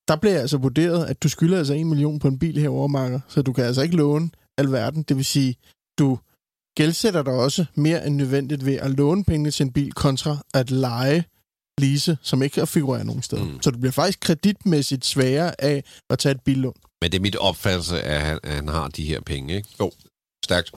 Der 0.07 0.15
bliver 0.15 0.39
altså 0.39 0.57
vurderet, 0.57 1.05
at 1.05 1.23
du 1.23 1.29
skylder 1.29 1.57
altså 1.57 1.73
1 1.73 1.85
million 1.85 2.19
på 2.19 2.27
en 2.27 2.39
bil 2.39 2.57
herovre, 2.57 2.89
Marker. 2.89 3.19
Så 3.27 3.41
du 3.41 3.53
kan 3.53 3.65
altså 3.65 3.81
ikke 3.81 3.95
låne 3.95 4.29
alverden. 4.57 5.03
Det 5.03 5.17
vil 5.17 5.25
sige, 5.25 5.55
du 5.99 6.19
gældsætter 6.77 7.23
dig 7.23 7.33
også 7.33 7.65
mere 7.75 8.07
end 8.07 8.15
nødvendigt 8.15 8.65
ved 8.65 8.73
at 8.73 8.91
låne 8.91 9.23
penge 9.23 9.51
til 9.51 9.65
en 9.65 9.73
bil, 9.73 9.93
kontra 9.93 10.37
at 10.53 10.71
lege 10.71 11.23
lease, 11.77 12.17
som 12.21 12.43
ikke 12.43 12.67
figurerer 12.67 13.03
nogen 13.03 13.21
steder. 13.21 13.43
Mm. 13.43 13.51
Mm. 13.51 13.61
Så 13.61 13.71
du 13.71 13.77
bliver 13.77 13.91
faktisk 13.91 14.19
kreditmæssigt 14.19 15.05
sværere 15.05 15.61
af 15.61 15.83
at 16.09 16.19
tage 16.19 16.35
et 16.35 16.41
billån. 16.41 16.75
Men 17.01 17.11
det 17.11 17.17
er 17.17 17.21
mit 17.21 17.35
opfattelse, 17.35 18.01
at 18.01 18.21
han, 18.21 18.39
at 18.43 18.53
han 18.55 18.67
har 18.67 18.87
de 18.87 19.05
her 19.05 19.21
penge, 19.21 19.55
ikke? 19.55 19.69
Stærkt. 20.45 20.71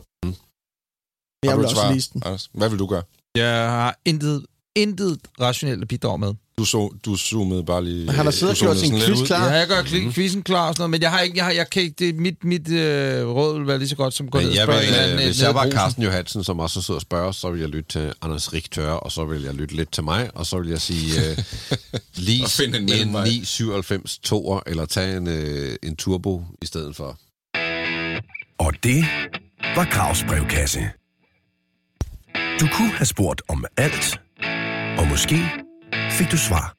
Jeg 1.42 1.50
Har 1.50 1.56
du 1.56 1.60
vil 1.60 1.64
også 1.64 1.92
lease 1.92 2.10
den. 2.12 2.22
Anders? 2.24 2.50
Hvad 2.54 2.68
vil 2.68 2.78
du 2.78 2.86
gøre? 2.86 3.02
Jeg 3.36 3.70
har 3.70 3.98
intet, 4.04 4.46
intet 4.76 5.20
rationelt 5.40 5.82
at 5.82 5.88
bidrage 5.88 6.18
med. 6.18 6.34
Du, 6.58 6.64
så, 6.64 6.94
du 7.04 7.16
zoomede 7.16 7.64
bare 7.64 7.84
lige... 7.84 8.12
Han 8.12 8.24
har 8.24 8.32
siddet 8.32 8.54
og 8.54 8.58
gjort 8.58 8.76
sin 8.76 9.00
quiz 9.00 9.26
klar. 9.26 9.46
Ja, 9.48 9.52
jeg 9.54 9.68
gør 9.68 9.82
kli- 9.82 10.12
quizzen 10.12 10.42
klar 10.42 10.68
og 10.68 10.74
sådan 10.74 10.80
noget, 10.82 10.90
men 10.90 11.02
jeg 11.02 11.10
har 11.10 11.20
ikke, 11.20 11.36
jeg 11.36 11.44
har, 11.44 11.52
jeg 11.52 11.70
kan 11.70 11.82
ikke, 11.82 11.94
det, 12.06 12.14
mit, 12.14 12.44
mit 12.44 12.68
øh, 12.68 13.26
råd 13.28 13.58
vil 13.58 13.66
være 13.66 13.78
lige 13.78 13.88
så 13.88 13.96
godt 13.96 14.14
som 14.14 14.28
gå 14.30 14.38
ned 14.38 14.46
Men 14.46 14.50
og 14.52 14.56
jeg 14.56 14.64
spørge 14.64 14.78
vil, 14.80 14.88
en 14.88 14.94
eller 14.94 15.02
anden, 15.04 15.18
øh, 15.18 15.22
øh, 15.24 15.26
hvis 15.28 15.42
jeg 15.42 15.54
var. 15.54 15.70
Carsten 15.70 16.02
Johansen, 16.02 16.44
som 16.44 16.58
også 16.60 16.82
sidder 16.82 16.98
og 16.98 17.02
spørger, 17.02 17.32
så 17.32 17.50
vil 17.50 17.60
jeg 17.60 17.68
lytte 17.68 17.88
til 17.90 18.12
Anders 18.22 18.52
Richtør, 18.52 18.90
og 18.90 19.12
så 19.12 19.24
vil 19.24 19.42
jeg 19.42 19.54
lytte 19.54 19.76
lidt 19.76 19.92
til 19.92 20.04
mig, 20.04 20.30
og 20.34 20.46
så 20.46 20.58
vil 20.58 20.68
jeg 20.68 20.80
sige, 20.80 21.10
lease 22.26 22.56
finde 22.62 22.76
en 22.78 22.82
en, 22.82 22.90
mellemvej. 22.90 23.24
997 23.24 24.18
toer, 24.18 24.60
eller 24.66 24.86
tage 24.86 25.16
en, 25.16 25.26
uh, 25.26 25.74
en 25.82 25.96
turbo 25.96 26.42
i 26.62 26.66
stedet 26.66 26.96
for. 26.96 27.18
Og 28.58 28.72
det 28.82 29.04
var 29.76 29.88
Gravs 29.90 30.24
brevkasse. 30.28 30.80
Du 32.60 32.66
kunne 32.72 32.90
have 32.92 33.06
spurgt 33.06 33.42
om 33.48 33.64
alt, 33.76 34.20
og 34.98 35.06
måske 35.06 35.36
fik 36.18 36.30
du 36.30 36.38
svar 36.38 36.76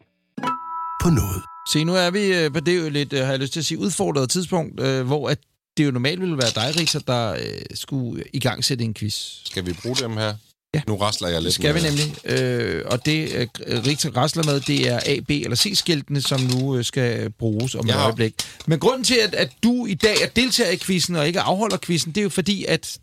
på 1.03 1.09
noget. 1.09 1.41
Se, 1.71 1.83
nu 1.83 1.95
er 1.95 2.09
vi 2.09 2.33
øh, 2.33 2.53
på 2.53 2.59
det 2.59 2.77
jo 2.77 2.89
lidt, 2.89 3.13
øh, 3.13 3.19
har 3.19 3.29
jeg 3.31 3.39
lyst 3.39 3.53
til 3.53 3.59
at 3.59 3.65
sige, 3.65 3.77
udfordret 3.77 4.29
tidspunkt, 4.29 4.79
øh, 4.79 5.05
hvor 5.05 5.29
at 5.29 5.37
det 5.77 5.85
jo 5.85 5.91
normalt 5.91 6.21
ville 6.21 6.37
være 6.37 6.51
dig, 6.55 6.79
Richter, 6.79 6.99
der 6.99 7.33
øh, 7.33 7.39
skulle 7.73 8.23
i 8.33 8.39
gang 8.39 8.65
sætte 8.65 8.83
en 8.83 8.93
quiz. 8.93 9.15
Skal 9.45 9.65
vi 9.65 9.73
bruge 9.73 9.95
dem 9.95 10.17
her? 10.17 10.33
Ja. 10.75 10.81
Nu 10.87 10.95
rasler 10.95 11.27
jeg 11.27 11.35
Det 11.35 11.43
lidt. 11.43 11.53
skal 11.53 11.75
vi 11.75 11.79
nemlig. 11.81 12.15
Øh, 12.25 12.83
og 12.85 13.05
det, 13.05 13.33
øh, 13.35 14.15
rasler 14.15 14.43
med, 14.43 14.59
det 14.59 14.89
er 14.89 14.99
A, 15.05 15.19
B 15.27 15.29
eller 15.31 15.55
C-skiltene, 15.55 16.21
som 16.21 16.41
nu 16.41 16.77
øh, 16.77 16.85
skal 16.85 17.29
bruges 17.29 17.75
om 17.75 17.89
et 17.89 17.95
øjeblik. 17.95 18.33
Men 18.65 18.79
grunden 18.79 19.03
til, 19.03 19.15
at, 19.27 19.35
at 19.35 19.51
du 19.63 19.85
i 19.85 19.93
dag 19.93 20.15
er 20.23 20.27
deltager 20.35 20.71
i 20.71 20.77
quizzen 20.77 21.15
og 21.15 21.27
ikke 21.27 21.39
afholder 21.41 21.77
quizzen, 21.77 22.11
det 22.11 22.21
er 22.21 22.23
jo 22.23 22.29
fordi, 22.29 22.65
at 22.65 22.97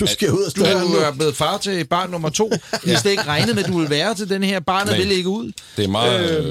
Du 0.00 0.06
skal 0.06 0.32
ud 0.32 0.42
af 0.44 0.52
du 0.52 0.64
døren 0.64 0.90
nu. 0.90 0.96
er 0.96 1.10
blevet 1.12 1.36
far 1.36 1.58
til 1.58 1.84
barn 1.84 2.10
nummer 2.10 2.28
to. 2.28 2.52
Vi 2.84 2.90
har 2.90 2.98
slet 2.98 3.10
ikke 3.10 3.22
regnet 3.26 3.54
med, 3.54 3.64
at 3.64 3.70
du 3.70 3.78
vil 3.78 3.90
være 3.90 4.14
til 4.14 4.28
den 4.28 4.42
her. 4.42 4.60
Barnet 4.60 4.92
Men- 4.92 5.00
vil 5.08 5.10
ikke 5.12 5.28
ud. 5.28 5.52
Det 5.76 5.84
er 5.84 5.88
meget... 5.88 6.38
Øhm, 6.38 6.46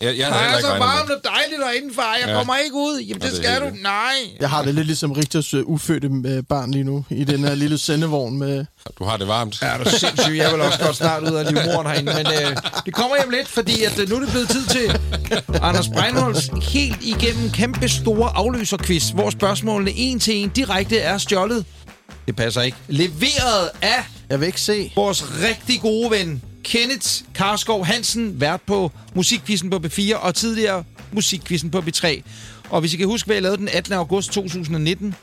Øh, 0.00 0.06
jeg, 0.06 0.18
jeg 0.18 0.26
Det 0.26 0.34
havde 0.34 0.52
er 0.52 0.56
ikke 0.56 0.68
så 0.68 0.78
varmt 0.78 1.10
og 1.10 1.20
dejligt 1.24 1.60
derinde, 1.60 1.94
far. 1.94 2.16
Jeg 2.20 2.28
Ja. 2.28 2.34
kommer 2.38 2.56
ikke 2.64 2.74
ud. 2.76 3.00
Jamen, 3.00 3.22
Ja, 3.22 3.26
det 3.28 3.36
det 3.36 3.44
skal 3.44 3.60
du. 3.60 3.64
vildt. 3.64 3.82
Nej. 3.82 4.14
Jeg 4.40 4.50
har 4.50 4.62
det 4.62 4.74
lidt 4.74 4.86
ligesom 4.86 5.12
Richters 5.12 5.54
øh, 5.54 5.62
ufødte 5.64 6.10
øh, 6.26 6.42
barn 6.48 6.70
lige 6.70 6.84
nu, 6.84 7.04
i 7.10 7.24
den 7.24 7.44
her 7.44 7.54
lille 7.54 7.78
sendevogn 7.78 8.38
med... 8.38 8.64
Du 8.98 9.04
har 9.04 9.16
det 9.16 9.28
varmt. 9.28 9.62
Ja, 9.62 9.74
du 9.78 9.82
er 9.84 9.88
sindssyg. 9.90 10.36
Jeg 10.36 10.52
vil 10.52 10.60
også 10.60 10.78
godt 10.78 10.96
snart 10.96 11.22
ud 11.22 11.34
af 11.36 11.46
livmoren 11.54 11.86
herinde, 11.86 12.12
men 12.14 12.26
øh, 12.26 12.56
det 12.86 12.94
kommer 12.94 13.16
hjem 13.22 13.30
lidt, 13.30 13.48
fordi 13.48 13.82
at, 13.84 13.98
øh, 13.98 14.08
nu 14.08 14.16
er 14.16 14.20
det 14.20 14.28
blevet 14.30 14.48
tid 14.48 14.66
til 14.66 14.98
Anders 15.62 15.88
Breinholds 15.88 16.50
helt 16.62 16.96
igennem 17.02 17.50
kæmpe 17.50 17.88
store 17.88 18.30
afløserquiz, 18.34 19.08
hvor 19.08 19.30
spørgsmålene 19.30 19.90
en 19.96 20.20
til 20.20 20.36
en 20.36 20.48
direkte 20.48 20.98
er 20.98 21.18
stjålet. 21.18 21.64
Det 22.26 22.36
passer 22.36 22.62
ikke. 22.62 22.76
Leveret 22.88 23.70
af 23.82 24.04
Jeg 24.30 24.40
vil 24.40 24.46
ikke 24.46 24.60
se. 24.60 24.92
vores 24.96 25.24
rigtig 25.42 25.80
gode 25.80 26.10
ven, 26.10 26.42
Kenneth 26.64 27.08
Karskov 27.34 27.84
Hansen, 27.86 28.40
vært 28.40 28.60
på 28.66 28.92
Musikquizzen 29.14 29.70
på 29.70 29.76
B4 29.86 30.16
og 30.16 30.34
tidligere 30.34 30.84
Musikquizzen 31.12 31.70
på 31.70 31.78
B3. 31.78 32.22
Og 32.70 32.80
hvis 32.80 32.94
I 32.94 32.96
kan 32.96 33.06
huske, 33.06 33.26
hvad 33.26 33.36
jeg 33.36 33.42
lavede 33.42 33.58
den 33.58 33.68
18. 33.72 33.92
august 33.92 34.30
2019, 34.32 35.14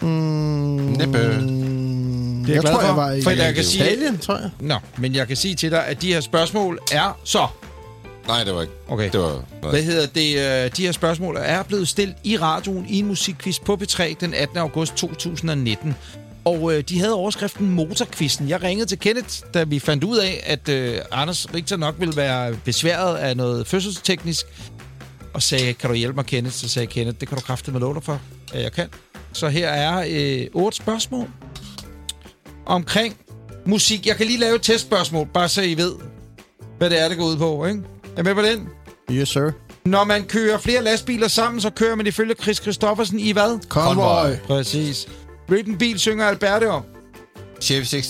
Mm, 0.00 0.08
Næppe. 0.08 1.18
jeg 1.18 2.54
jeg 2.54 2.60
glad 2.60 2.62
tror, 2.72 2.80
for, 2.80 2.86
jeg 2.86 2.96
var 2.96 3.12
i 3.12 3.22
for 3.22 3.30
jeg 3.30 3.54
kan 3.54 3.64
sige- 3.64 3.84
Italien, 3.84 4.18
tror 4.18 4.36
jeg. 4.38 4.50
Nå, 4.60 4.78
men 4.98 5.14
jeg 5.14 5.26
kan 5.28 5.36
sige 5.36 5.54
til 5.54 5.70
dig, 5.70 5.86
at 5.86 6.02
de 6.02 6.12
her 6.12 6.20
spørgsmål 6.20 6.78
er 6.92 7.18
så... 7.24 7.46
Nej, 8.28 8.44
det 8.44 8.54
var 8.54 8.60
ikke. 8.62 8.72
Okay. 8.88 9.10
Det 9.12 9.20
var 9.20 9.44
Hvad 9.70 9.82
hedder 9.82 10.06
det? 10.06 10.64
øh, 10.64 10.70
De 10.76 10.82
her 10.82 10.92
spørgsmål 10.92 11.36
er 11.40 11.62
blevet 11.62 11.88
stillet 11.88 12.16
i 12.24 12.36
radioen 12.38 12.86
i 12.88 12.98
en 12.98 13.06
musikquiz 13.06 13.58
på 13.60 13.78
P3 13.82 14.14
den 14.20 14.34
18. 14.34 14.58
august 14.58 14.94
2019. 14.96 15.94
Og 16.44 16.74
øh, 16.74 16.82
de 16.88 16.98
havde 17.00 17.14
overskriften 17.14 17.70
Motorquizzen. 17.70 18.48
Jeg 18.48 18.62
ringede 18.62 18.88
til 18.88 18.98
Kenneth, 18.98 19.28
da 19.54 19.64
vi 19.64 19.78
fandt 19.78 20.04
ud 20.04 20.18
af, 20.18 20.42
at 20.46 20.68
øh, 20.68 20.98
Anders 21.12 21.54
Richter 21.54 21.76
nok 21.76 21.94
ville 21.98 22.16
være 22.16 22.54
besværet 22.64 23.16
af 23.16 23.36
noget 23.36 23.66
fødselsteknisk. 23.66 24.46
Og 25.34 25.42
sagde, 25.42 25.72
kan 25.74 25.90
du 25.90 25.96
hjælpe 25.96 26.16
mig, 26.16 26.26
Kenneth? 26.26 26.54
Så 26.56 26.68
sagde 26.68 26.86
Kenneth, 26.86 27.18
det 27.20 27.28
kan 27.28 27.38
du 27.38 27.44
kraftigt 27.44 27.76
med 27.80 27.94
dig 27.94 28.02
for, 28.02 28.20
at 28.52 28.62
jeg 28.62 28.72
kan. 28.72 28.88
Så 29.32 29.48
her 29.48 29.68
er 29.68 30.06
øh, 30.10 30.46
otte 30.54 30.76
spørgsmål 30.76 31.28
omkring 32.66 33.16
musik. 33.66 34.06
Jeg 34.06 34.16
kan 34.16 34.26
lige 34.26 34.38
lave 34.38 34.54
et 34.56 34.62
testspørgsmål, 34.62 35.26
bare 35.34 35.48
så 35.48 35.62
I 35.62 35.74
ved, 35.76 35.92
hvad 36.78 36.90
det 36.90 37.00
er, 37.00 37.08
det 37.08 37.18
går 37.18 37.24
ud 37.24 37.36
på. 37.36 37.66
Ikke? 37.66 37.80
Er 38.18 38.22
med 38.22 38.34
på 38.34 38.42
den? 38.42 38.68
Yes, 39.10 39.28
sir. 39.28 39.50
Når 39.84 40.04
man 40.04 40.24
kører 40.24 40.58
flere 40.58 40.84
lastbiler 40.84 41.28
sammen, 41.28 41.60
så 41.60 41.70
kører 41.70 41.94
man 41.96 42.06
ifølge 42.06 42.34
Chris 42.42 42.56
Christoffersen 42.56 43.18
i 43.20 43.32
hvad? 43.32 43.58
Convoy. 43.68 44.36
Præcis. 44.46 45.06
Hvilken 45.48 45.78
bil 45.78 45.98
synger 45.98 46.26
Alberte 46.26 46.70
om? 46.70 46.82
Chevy 47.62 47.84
60 47.84 48.06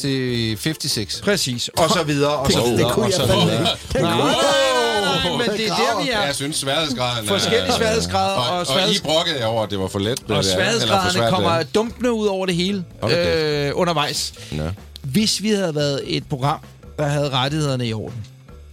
56. 0.61 1.21
Præcis. 1.25 1.69
Og 1.69 1.91
så 1.91 2.03
videre, 2.03 2.31
og 2.33 2.53
så 2.53 2.59
Det- 2.59 2.67
det 2.67 2.73
videre, 2.77 2.93
kunne 2.93 3.05
og 3.05 3.11
jeg 3.11 3.17
så 3.21 3.27
fandme 3.27 3.45
videre. 3.45 3.61
ikke. 3.61 3.71
Det 3.93 4.01
kunne 4.01 4.09
jeg 4.09 5.39
men 5.39 5.47
det 5.57 5.67
er 5.69 5.75
der, 5.75 6.03
vi 6.05 6.11
er. 6.11 6.23
jeg 6.25 6.35
synes, 6.35 6.57
sværhedsgraden 6.57 7.25
er... 7.25 7.29
Forskellige 7.29 7.73
sværhedsgrader, 7.73 8.37
Og, 8.37 8.51
og 8.51 8.59
og, 8.59 8.67
sværheds- 8.67 8.99
I 8.99 9.03
brokkede 9.03 9.45
over, 9.47 9.63
at 9.63 9.71
det 9.71 9.79
var 9.79 9.89
for 9.89 9.99
let. 9.99 10.21
Og 10.21 10.27
for 10.37 10.43
sværhedsgraderne 10.43 11.31
kommer 11.31 11.59
det 11.59 11.75
dumpende 11.75 12.13
ud 12.13 12.27
over 12.27 12.47
det 12.47 12.55
hele 12.55 12.85
øh, 13.03 13.71
undervejs. 13.75 14.33
er. 14.53 14.57
Ja. 14.65 14.71
Hvis 15.03 15.43
vi 15.43 15.51
havde 15.51 15.75
været 15.75 16.01
et 16.07 16.29
program, 16.29 16.59
der 16.99 17.07
havde 17.07 17.31
rettighederne 17.31 17.87
i 17.87 17.93
orden, 17.93 18.25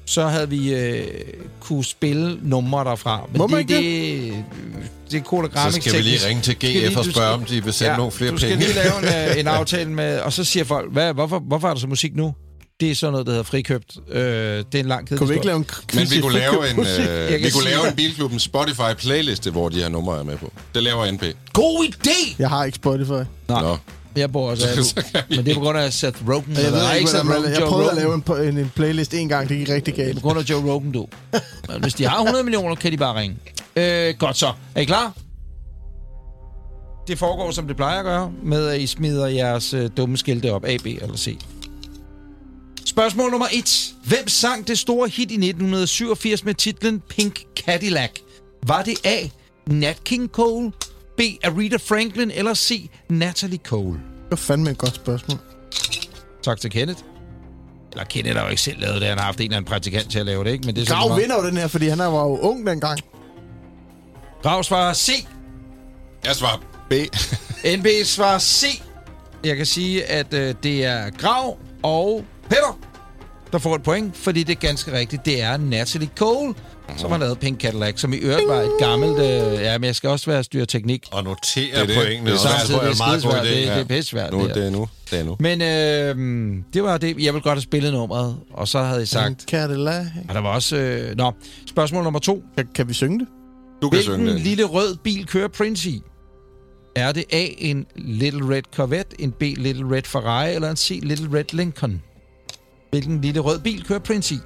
så 0.06 0.28
havde 0.28 0.50
vi 0.50 0.74
øh, 0.74 1.08
kunne 1.60 1.84
spille 1.86 2.40
numre 2.42 2.84
derfra. 2.84 3.22
Men 3.32 3.38
Må 3.38 3.48
man 3.48 3.68
det, 3.68 3.76
ikke 3.80 4.26
det, 4.36 4.44
det 5.12 5.18
er 5.20 5.24
kodagramming 5.24 5.84
Så 5.84 5.90
skal 5.90 6.04
vi 6.04 6.08
lige 6.10 6.28
ringe 6.28 6.42
til 6.42 6.56
GF 6.56 6.98
og 6.98 7.04
du 7.06 7.12
spørge, 7.12 7.12
skal- 7.12 7.24
om 7.24 7.46
de 7.46 7.64
vil 7.64 7.74
sende 7.74 7.92
Ja, 7.92 7.98
nogle 7.98 8.12
flere 8.12 8.32
du 8.32 8.38
penge. 8.38 8.62
skal 8.64 8.74
lige 8.74 8.74
lave 9.04 9.26
en, 9.28 9.30
øh, 9.32 9.40
en 9.40 9.48
aftale 9.58 9.90
med... 9.90 10.20
Og 10.20 10.34
så 10.34 10.44
siger 10.44 10.64
folk, 10.64 10.92
Hvad, 10.94 11.14
hvorfor, 11.14 11.40
hvorfor 11.40 11.68
er 11.70 11.74
der 11.74 11.80
så 11.82 11.88
musik 11.88 12.16
nu? 12.16 12.34
Det 12.80 12.92
er 12.92 12.96
sådan 12.96 13.12
noget, 13.12 13.26
der 13.28 13.32
hedder 13.32 13.44
frikøbt. 13.44 13.98
Øh, 14.12 14.22
det 14.22 14.66
er 14.76 14.80
en 14.80 14.86
lang 14.86 15.08
kæde. 15.08 15.18
Kunne 15.18 15.28
vi 15.30 15.34
ikke 15.34 15.46
lave 15.46 15.58
en 15.58 15.66
Men 15.94 16.12
vi 16.12 16.20
kunne 16.22 16.34
lave 16.34 16.70
en, 16.70 16.80
øh, 16.80 17.44
vi 17.44 17.50
kunne 17.50 17.64
lave 17.64 17.88
en 17.88 17.96
Bilklubben 17.96 18.40
Spotify 18.40 18.94
playliste, 18.98 19.52
hvor 19.52 19.70
de 19.70 19.78
her 19.78 19.90
numre 19.90 20.20
er 20.20 20.24
med 20.24 20.38
på. 20.38 20.52
Det 20.76 20.84
laver 20.84 21.12
NP. 21.12 21.24
God 21.54 21.86
idé! 21.88 22.36
Jeg 22.40 22.50
har 22.50 22.66
ikke 22.66 22.76
Spotify. 22.76 23.12
Nej, 23.48 23.62
Nå. 23.62 23.78
Jeg 24.18 24.32
bor 24.32 24.50
også 24.50 24.68
af 25.14 25.24
Men 25.30 25.38
det 25.46 25.50
er 25.52 25.54
på 25.56 25.60
grund 25.60 25.78
af 25.78 25.94
Seth 25.94 26.30
Rogen. 26.30 26.46
Jeg, 26.50 26.64
ved 26.64 26.72
Nej, 26.72 26.96
ikke, 26.96 27.10
Seth 27.10 27.30
Rogen, 27.30 27.44
jeg 27.52 27.60
Joe 27.60 27.68
prøvede 27.70 27.92
at 27.92 27.98
Rogan. 28.08 28.24
lave 28.28 28.44
en, 28.48 28.54
en, 28.54 28.58
en 28.58 28.72
playlist 28.76 29.14
en 29.14 29.30
gang, 29.30 29.50
det 29.50 29.58
gik 29.58 29.70
rigtig 29.70 29.96
Det 29.96 30.02
er 30.02 30.06
galt. 30.06 30.16
på 30.22 30.22
grund 30.28 30.40
af 30.40 30.44
Joe 30.44 30.72
Rogan, 30.74 30.92
du. 30.92 31.08
Men 31.70 31.82
hvis 31.82 31.94
de 31.94 32.06
har 32.08 32.18
100 32.22 32.44
millioner, 32.44 32.76
kan 32.76 32.92
de 32.92 32.98
bare 32.98 33.20
ringe. 33.20 33.38
Øh, 33.76 34.16
godt 34.20 34.38
så. 34.38 34.52
Er 34.76 34.82
I 34.82 34.86
klar? 34.86 35.14
Det 37.08 37.20
foregår, 37.20 37.52
som 37.52 37.68
det 37.68 37.76
plejer 37.76 38.00
at 38.00 38.06
gøre, 38.06 38.32
med 38.44 38.68
at 38.68 38.82
I 38.82 38.88
smider 38.88 39.28
jeres 39.28 39.74
øh, 39.74 39.90
dumme 39.98 40.18
skilte 40.18 40.52
op. 40.54 40.66
A, 40.66 40.78
B 40.78 40.86
eller 40.86 41.18
C. 41.18 41.38
Spørgsmål 42.86 43.32
nummer 43.32 43.48
1. 43.54 43.94
Hvem 44.06 44.28
sang 44.28 44.68
det 44.68 44.78
store 44.80 45.08
hit 45.10 45.32
i 45.32 45.36
1987 45.36 46.44
med 46.46 46.54
titlen 46.54 47.02
Pink 47.10 47.40
Cadillac? 47.66 48.10
Var 48.68 48.82
det 48.84 48.94
A. 49.04 49.18
Nat 49.68 50.04
King 50.04 50.30
Cole, 50.30 50.72
B. 51.18 51.22
Aretha 51.44 51.78
Franklin 51.78 52.32
eller 52.32 52.54
C. 52.54 52.90
Natalie 53.10 53.60
Cole? 53.66 53.94
Det 53.94 54.32
var 54.32 54.38
fandme 54.38 54.70
et 54.72 54.78
godt 54.78 54.96
spørgsmål. 54.96 55.38
Tak 56.44 56.60
til 56.60 56.72
Kenneth. 56.72 57.00
Eller 57.92 58.04
Kenneth 58.06 58.36
har 58.38 58.44
jo 58.44 58.50
ikke 58.50 58.62
selv 58.62 58.80
lavet 58.82 59.02
det. 59.02 59.10
Han 59.10 59.18
har 59.18 59.26
haft 59.26 59.40
en 59.40 59.44
eller 59.44 59.58
anden 59.58 59.70
praktikant 59.70 60.12
til 60.12 60.20
at 60.20 60.26
lave 60.26 60.44
det, 60.44 60.52
ikke? 60.52 60.66
Men 60.66 60.76
det 60.76 60.90
er 60.90 60.94
Grav 60.96 61.08
meget. 61.08 61.22
vinder 61.22 61.36
jo 61.36 61.48
den 61.48 61.58
her, 61.58 61.68
fordi 61.68 61.88
han 61.88 62.00
var 62.00 62.06
jo 62.24 62.38
ung 62.40 62.68
dengang. 62.68 63.00
Grav 64.44 64.64
svarer 64.64 64.94
C. 64.94 65.10
Jeg 66.26 66.36
svarer 66.36 66.58
B. 66.90 66.94
NB 67.78 67.88
svarer 68.06 68.40
C. 68.40 68.82
Jeg 69.44 69.58
kan 69.58 69.66
sige, 69.66 70.06
at 70.06 70.34
øh, 70.34 70.56
det 70.64 70.86
er 70.86 71.10
Grav 71.10 71.58
og 71.84 72.26
Peter, 72.50 72.80
der 73.52 73.58
får 73.58 73.76
et 73.76 73.84
point, 73.84 74.18
fordi 74.18 74.44
det 74.44 74.56
er 74.56 74.60
ganske 74.68 74.92
rigtigt. 74.92 75.26
Det 75.26 75.42
er 75.42 75.58
Natalie 75.58 76.10
Cole, 76.18 76.54
som 76.98 77.12
har 77.12 77.18
lavet 77.18 77.40
Pink 77.40 77.62
Cadillac, 77.62 78.00
som 78.00 78.14
i 78.14 78.18
øvrigt 78.18 78.48
var 78.48 78.62
et 78.62 78.72
gammelt... 78.80 79.20
Øh, 79.20 79.54
ja, 79.62 79.78
men 79.78 79.84
jeg 79.86 79.96
skal 79.96 80.10
også 80.10 80.32
være 80.32 80.44
styr 80.44 80.66
teknik. 80.66 81.08
Og 81.12 81.24
notere 81.24 81.64
Det 81.72 81.82
er 81.82 81.86
det. 81.86 81.96
pointene. 81.96 82.30
Det 82.32 82.36
er 82.36 82.40
svært. 82.40 82.62
det 82.62 82.70
tror 82.70 82.82
jeg 82.82 82.88
er 82.88 82.92
en 82.92 82.98
meget 82.98 83.24
god 83.24 83.32
idé. 83.32 83.38
Det, 83.48 83.68
det 83.68 83.78
er 83.78 83.84
pisse 83.84 84.10
svært. 84.10 84.34
Nu, 84.34 84.48
det, 84.48 84.56
det 84.56 84.66
er 84.66 84.70
nu. 84.70 84.88
Det 85.12 85.20
er 85.20 85.24
nu. 85.24 85.36
Men 85.40 85.62
øh, 85.62 86.64
det 86.74 86.84
var 86.84 86.98
det. 86.98 87.08
Jeg 87.08 87.16
ville 87.16 87.42
godt 87.42 87.46
have 87.46 87.62
spillet 87.62 87.94
nummeret, 87.94 88.38
og 88.54 88.68
så 88.68 88.80
havde 88.84 89.00
jeg 89.00 89.08
sagt... 89.08 89.46
Cadillac. 89.52 90.06
Og 90.30 90.36
der 90.36 90.42
var 90.42 90.50
også... 90.56 90.76
Øh, 90.78 91.18
nå, 91.18 91.32
spørgsmål 91.70 92.04
nummer 92.04 92.20
to. 92.20 92.44
Kan, 92.58 92.68
kan 92.76 92.88
vi 92.90 92.94
synge 92.94 93.20
det? 93.20 93.28
Du 93.82 93.90
kan 93.90 94.02
synge 94.02 94.18
Hvilken 94.18 94.36
det. 94.36 94.44
lille 94.46 94.64
rød 94.64 94.96
bil 95.04 95.26
kører 95.28 95.48
Prince 95.48 95.90
i? 95.90 96.02
Er 96.96 97.12
det 97.12 97.24
A, 97.32 97.48
en 97.58 97.86
Little 97.96 98.56
Red 98.56 98.62
Corvette, 98.76 99.22
en 99.22 99.32
B, 99.32 99.42
Little 99.42 99.96
Red 99.96 100.04
Ferrari, 100.06 100.54
eller 100.54 100.70
en 100.70 100.76
C, 100.78 101.00
Little 101.04 101.30
Red 101.40 101.46
Lincoln? 101.54 102.02
Hvilken 102.92 103.22
lille 103.22 103.40
rød 103.40 103.60
bil 103.60 103.84
kører 103.84 104.00
Prince 104.00 104.36
i? 104.36 104.38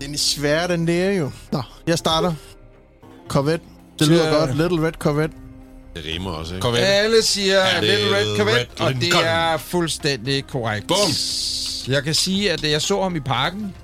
Den 0.00 0.14
er 0.14 0.18
svær, 0.18 0.66
den 0.66 0.86
der 0.88 1.10
jo. 1.12 1.30
Nå, 1.52 1.62
jeg 1.86 1.98
starter. 1.98 2.32
Corvette. 3.28 3.64
Det 3.98 4.08
lyder 4.08 4.38
godt. 4.38 4.56
Little 4.56 4.86
Red 4.86 4.92
Corvette. 4.92 5.36
Det 5.96 6.04
rimer 6.06 6.30
også, 6.30 6.54
ikke? 6.54 6.62
Corvette. 6.62 6.86
Alle 6.86 7.22
siger 7.22 7.56
Er 7.58 7.80
det 7.80 7.88
Little 7.90 8.16
Red 8.16 8.36
Corvette, 8.36 8.60
Red 8.80 8.86
og 8.86 8.94
det 8.94 9.02
Lincoln? 9.02 9.24
er 9.24 9.56
fuldstændig 9.56 10.46
korrekt. 10.46 10.86
Bum! 10.86 10.96
Jeg 11.94 12.02
kan 12.04 12.14
sige, 12.14 12.52
at 12.52 12.70
jeg 12.70 12.82
så 12.82 13.02
ham 13.02 13.16
i 13.16 13.20
parken 13.20 13.74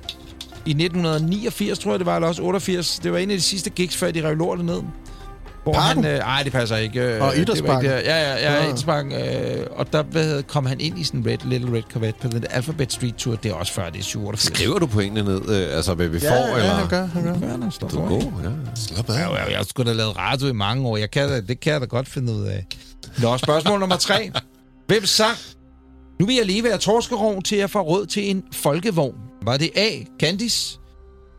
i 0.67 0.71
1989, 0.71 1.79
tror 1.79 1.91
jeg 1.93 1.99
det 1.99 2.07
var, 2.07 2.15
eller 2.17 2.29
også 2.29 2.43
88. 2.43 2.99
Det 3.03 3.13
var 3.13 3.19
en 3.19 3.31
af 3.31 3.37
de 3.37 3.43
sidste 3.43 3.71
gigs, 3.71 3.97
før 3.97 4.11
de 4.11 4.29
rev 4.29 4.35
lortet 4.37 4.65
ned. 4.65 4.83
Hvor 5.65 5.73
Parken? 5.73 6.05
han... 6.05 6.13
Øh, 6.15 6.19
ej, 6.19 6.43
det 6.43 6.53
passer 6.53 6.77
ikke. 6.77 7.01
Øh, 7.01 7.21
Og 7.21 7.27
var 7.27 7.33
Idrætsparken? 7.33 7.91
Ja, 7.91 7.99
ja, 7.99 8.35
ja, 8.53 8.59
Ah. 8.59 8.65
Idrætsparken. 8.67 9.13
Øh, 9.13 9.67
og 9.71 9.93
der 9.93 10.03
hvad, 10.03 10.25
hedder- 10.25 10.43
kom 10.43 10.67
han 10.67 10.81
ind 10.81 10.99
i 10.99 11.05
sådan 11.05 11.21
en 11.21 11.27
red, 11.27 11.39
Little 11.45 11.77
Red 11.77 11.83
Corvette 11.93 12.21
på 12.21 12.29
den 12.29 12.43
der 12.43 12.49
Alphabet 12.49 12.93
Street 12.93 13.15
Tour. 13.15 13.37
Det 13.37 13.51
er 13.51 13.55
også 13.55 13.73
før, 13.73 13.91
det 13.91 13.99
er 13.99 14.03
87. 14.03 14.43
Skriver 14.57 14.79
du 14.79 14.87
pointene 14.87 15.23
ned, 15.23 15.49
øh, 15.49 15.77
altså 15.77 15.95
hvad 15.95 16.09
vi 16.09 16.19
Ja, 16.23 16.31
får, 16.31 16.47
ja, 16.49 16.57
eller? 16.57 16.71
han 16.75 16.89
gør, 16.89 17.07
han 17.07 17.23
gør. 17.25 17.49
Ja, 17.49 17.57
der 17.57 17.71
står 17.71 17.89
Du 17.89 18.01
er 18.05 18.09
god, 18.09 18.23
ja. 18.23 18.51
Slap 18.77 19.11
af. 19.11 19.15
Ja, 19.15 19.35
ja, 19.35 19.45
jeg 19.51 19.57
har 19.57 19.65
sgu 19.65 19.83
da 19.83 19.93
lavet 19.93 20.17
radio 20.17 20.47
i 20.49 20.53
mange 20.53 20.89
år. 20.89 20.97
Jeg 20.97 21.11
kan 21.11 21.29
da, 21.29 21.41
det 21.41 21.61
kan 21.61 21.73
jeg 21.73 21.81
da 21.81 21.87
godt 21.87 22.09
finde 22.09 22.33
ud 22.33 22.45
af. 22.45 22.67
Nå, 23.19 23.37
spørgsmål 23.39 23.81
nummer 23.81 23.97
tre. 23.97 24.31
Hvem 24.87 25.07
sang? 25.07 25.37
Nu 26.21 26.27
vil 26.27 26.35
jeg 26.37 26.47
lige 26.47 26.65
være 26.65 26.79
torskerov 26.79 27.43
til 27.43 27.57
at 27.57 27.71
få 27.71 27.81
råd 27.81 28.07
til 28.07 28.31
en 28.31 28.43
folkevogn. 28.53 29.15
Var 29.43 29.57
det 29.57 29.71
A. 29.77 29.89
Candice, 30.21 30.79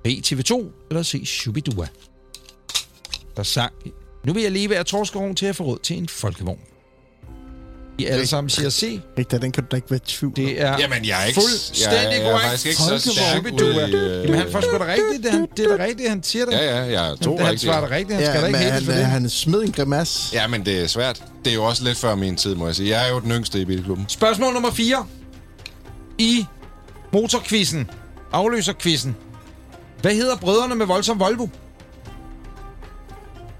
B. 0.04 0.08
TV2 0.08 0.64
eller 0.90 1.04
C. 1.04 1.22
Shubidua? 1.26 1.88
Der 3.38 3.44
sang... 3.44 3.72
Nu 4.26 4.34
vil 4.34 4.44
jeg 4.44 4.52
lige 4.52 4.70
være 4.70 4.84
torskerov 4.84 5.36
til 5.36 5.46
at 5.46 5.56
få 5.56 5.64
råd 5.64 5.78
til 5.84 5.98
en 5.98 6.10
folkevogn. 6.10 6.60
I 7.98 8.06
alle 8.06 8.28
sammen 8.28 8.50
siger 8.50 8.70
C. 8.70 9.00
Rigtig, 9.20 9.42
den 9.42 9.52
kan 9.52 9.64
du 9.64 9.68
da 9.72 9.76
ikke 9.76 9.92
være 9.92 10.00
tvivl. 10.06 10.36
Det 10.36 10.62
er 10.62 10.78
Jamen, 10.80 11.06
jeg 11.06 11.22
er 11.22 11.26
ikke... 11.26 11.42
fuldstændig 11.42 12.02
jeg, 12.04 12.10
jeg 12.12 12.22
er 12.22 12.32
korrekt. 12.32 12.46
faktisk 12.46 12.66
ikke 12.66 12.78
så 12.82 13.12
stærk 13.12 13.54
ud 13.54 13.90
i... 13.90 13.96
øh, 13.96 14.24
Jamen, 14.24 14.40
han 14.40 14.52
får 14.52 14.62
sgu 14.62 14.78
da 14.78 14.86
rigtigt. 14.94 15.24
Det, 15.24 15.32
han, 15.32 15.48
det 15.58 15.66
er 15.72 15.78
da 15.78 15.84
rigtigt, 15.84 16.10
han 16.10 16.24
siger 16.24 16.46
det. 16.46 16.52
Ja, 16.54 16.64
ja, 16.80 16.84
jeg 17.02 17.12
er 17.12 17.16
to 17.16 17.38
han, 17.38 17.58
svarer 17.58 17.88
da 17.88 17.96
rigtigt. 17.96 18.20
Han 18.20 18.26
skal 18.26 18.42
da 18.42 18.48
Ja, 18.48 18.60
ikke 18.60 18.72
han, 18.72 18.84
for 18.84 18.92
det. 18.92 19.06
han 19.06 19.30
smed 19.30 19.62
en 19.62 19.72
grimasse. 19.72 20.36
Ja, 20.36 20.48
men 20.48 20.66
det 20.66 20.84
er 20.84 20.88
svært. 20.88 21.24
Det 21.46 21.52
er 21.52 21.56
jo 21.56 21.64
også 21.64 21.84
lidt 21.84 21.98
før 21.98 22.16
min 22.16 22.36
tid, 22.36 22.56
må 22.56 22.66
jeg 22.66 22.76
sige. 22.76 22.90
Jeg 22.90 23.06
er 23.08 23.14
jo 23.14 23.20
den 23.20 23.32
yngste 23.32 23.62
i 23.62 23.66
bilklubben. 23.66 24.06
Spørgsmål 24.10 24.54
nummer 24.54 24.72
4. 24.72 25.06
I 26.18 26.46
motorquizzen, 27.14 27.90
afløserquizzen. 28.32 29.16
Hvad 30.02 30.14
hedder 30.16 30.36
brødrene 30.36 30.76
med 30.76 30.86
voldsom 30.86 31.20
Volvo? 31.20 31.48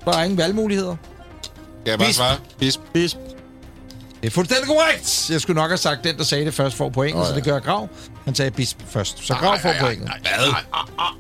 Der 0.06 0.18
er 0.18 0.24
ingen 0.24 0.38
valgmuligheder. 0.38 0.96
Jeg 1.86 1.98
bare 2.00 2.08
Bisp. 2.08 2.18
svare? 2.18 2.38
Bisp. 2.60 2.80
Bisp. 2.94 3.18
Det 4.22 4.28
er 4.32 4.34
fuldstændig 4.34 4.68
korrekt. 4.68 5.30
Jeg 5.30 5.42
skulle 5.42 5.62
nok 5.62 5.70
have 5.70 5.78
sagt, 5.78 6.04
den, 6.04 6.18
der 6.18 6.24
sagde 6.24 6.46
det 6.46 6.54
først, 6.54 6.76
får 6.78 6.90
point, 6.90 7.16
Åh, 7.16 7.22
oh, 7.22 7.26
så 7.28 7.32
ja. 7.32 7.36
det 7.36 7.44
gør 7.44 7.60
Grav. 7.60 7.90
Han 8.26 8.36
sagde 8.36 8.52
Bisp 8.52 8.78
først, 8.90 9.26
så 9.28 9.34
Grav 9.34 9.60
får 9.60 9.74
pointet. 9.80 10.10
Hvad? 10.22 10.54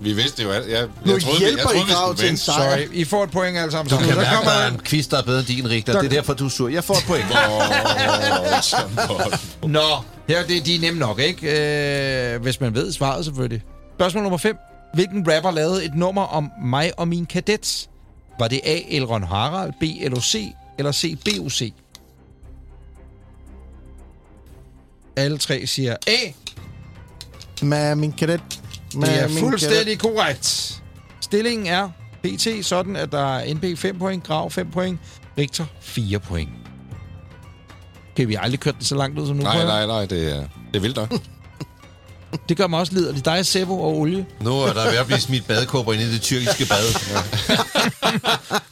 Vi 0.01 0.13
vidste 0.13 0.43
jo 0.43 0.51
alt. 0.51 0.67
Jeg, 0.69 0.77
jeg 0.79 0.87
Nu 1.05 1.19
troede, 1.19 1.39
hjælper 1.39 1.57
jeg 1.59 1.63
troede, 1.63 1.79
I 1.89 1.93
Grav 1.93 2.15
til 2.15 2.29
en 2.29 2.37
sejr. 2.37 2.71
Sorry, 2.71 2.87
I 2.93 3.03
får 3.05 3.23
et 3.23 3.31
point 3.31 3.57
alle 3.57 3.71
sammen. 3.71 3.89
Du 3.89 3.95
Så 3.95 4.01
kan 4.01 4.09
der 4.09 4.15
mærke, 4.15 4.35
kommer 4.35 4.51
der 4.51 4.57
er 4.59 4.67
en- 4.67 4.73
en 4.73 4.79
quiz, 4.79 5.07
der 5.07 5.17
er 5.17 5.21
bedre 5.23 5.39
end 5.39 5.47
din, 5.47 5.69
Richter. 5.69 5.93
Det 6.01 6.05
er 6.05 6.09
derfor, 6.15 6.33
du 6.33 6.45
er 6.45 6.49
sur. 6.49 6.69
Jeg 6.69 6.83
får 6.83 6.93
et 6.93 7.03
point. 7.07 7.25
Nå, 9.73 9.79
her 10.29 10.43
det, 10.47 10.65
de 10.65 10.75
er 10.75 10.79
nemme 10.81 10.99
nok, 10.99 11.19
ikke? 11.19 12.33
Øh, 12.33 12.41
hvis 12.41 12.61
man 12.61 12.75
ved 12.75 12.91
svaret 12.91 13.25
selvfølgelig. 13.25 13.61
Spørgsmål 13.97 14.23
nummer 14.23 14.37
5. 14.37 14.55
Hvilken 14.93 15.25
rapper 15.35 15.51
lavede 15.51 15.85
et 15.85 15.95
nummer 15.95 16.21
om 16.23 16.51
mig 16.65 16.91
og 16.99 17.07
min 17.07 17.25
kadet? 17.25 17.87
Var 18.39 18.47
det 18.47 18.61
A. 18.63 18.79
Elron 18.87 19.23
Harald, 19.23 19.73
B. 19.79 19.83
LOC 20.11 20.35
eller 20.77 20.91
C. 20.91 21.17
BOC? 21.25 21.61
Alle 25.15 25.37
tre 25.37 25.67
siger 25.67 25.95
A. 26.07 26.31
Med 27.65 27.95
min 27.95 28.11
kadet. 28.11 28.61
Med 28.95 29.07
Det 29.07 29.21
er 29.21 29.27
min 29.27 29.37
fuldstændig 29.37 29.99
korrekt. 29.99 30.81
Stillingen 31.21 31.67
er 31.67 31.89
PT 32.23 32.65
sådan, 32.65 32.95
at 32.95 33.11
der 33.11 33.37
er 33.37 33.53
NB 33.53 33.77
5 33.77 33.99
point, 33.99 34.23
Grav 34.23 34.51
5 34.51 34.71
point, 34.71 34.99
Victor, 35.35 35.67
4 35.81 36.19
point. 36.19 36.49
Okay, 38.11 38.25
vi 38.25 38.33
har 38.33 38.41
aldrig 38.41 38.59
kørt 38.59 38.75
den 38.75 38.83
så 38.83 38.95
langt 38.95 39.19
ud 39.19 39.27
som 39.27 39.35
nu. 39.35 39.43
Nej, 39.43 39.65
nej, 39.65 39.85
nej, 39.85 40.05
det 40.05 40.35
er, 40.35 40.39
det 40.67 40.75
er 40.75 40.79
vildt 40.79 40.95
nok. 40.97 41.13
Det 42.49 42.57
gør 42.57 42.67
mig 42.67 42.79
også 42.79 42.93
liderlig. 42.93 43.25
Dig, 43.25 43.45
Sebo 43.45 43.81
og 43.81 43.97
olie. 43.97 44.25
Nu 44.41 44.61
er 44.61 44.73
der 44.73 44.89
ved 44.89 44.97
at 44.97 45.05
blive 45.05 45.19
smidt 45.19 45.47
badekåber 45.47 45.93
ind 45.93 46.01
i 46.01 46.13
det 46.13 46.21
tyrkiske 46.21 46.65
bad. 46.65 46.95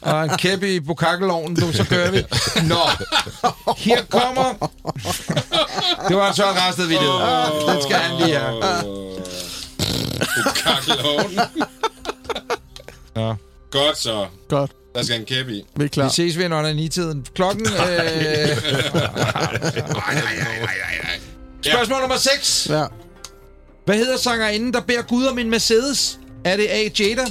Og 0.00 0.24
en 0.24 0.30
kæppe 0.30 0.74
i 0.74 0.80
bukakkeloven, 0.80 1.54
du, 1.54 1.72
så 1.72 1.84
kører 1.84 2.10
vi. 2.10 2.24
Nå, 2.62 2.80
her 3.76 4.02
kommer... 4.10 4.70
Det 6.08 6.16
var 6.16 6.28
en 6.28 6.34
Søren 6.34 6.56
Rasted 6.56 6.86
video. 6.86 7.12
Den 7.72 7.82
skal 7.82 7.96
han 7.96 8.26
lige 8.26 8.38
have. 8.38 8.62
Kakkeloven. 10.56 11.40
Ja. 13.16 13.32
Godt 13.70 13.98
så. 13.98 14.26
Godt. 14.48 14.70
Der 14.94 15.02
skal 15.02 15.20
en 15.20 15.26
kæppe 15.26 15.52
i. 15.52 15.64
Vi 15.76 15.84
er 15.84 15.88
klar. 15.88 16.04
Vi 16.04 16.10
ses 16.10 16.38
ved 16.38 16.44
under 16.44 16.72
ni 16.72 16.88
tiden 16.88 17.26
Klokken... 17.34 17.66
Øh... 17.66 17.72
Spørgsmål 21.62 22.00
nummer 22.00 22.16
6. 22.16 22.66
Ja. 22.70 22.84
Hvad 23.84 23.96
hedder 23.96 24.16
sangerinden, 24.16 24.72
der 24.72 24.80
beder 24.80 25.02
Gud 25.02 25.24
om 25.24 25.38
en 25.38 25.50
Mercedes? 25.50 26.18
Er 26.44 26.56
det 26.56 26.66
A. 26.70 26.88
Jada, 27.00 27.24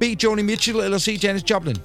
B. 0.00 0.04
Joni 0.24 0.42
Mitchell 0.42 0.78
eller 0.80 0.98
C. 0.98 1.20
Janis 1.22 1.42
Joplin? 1.50 1.76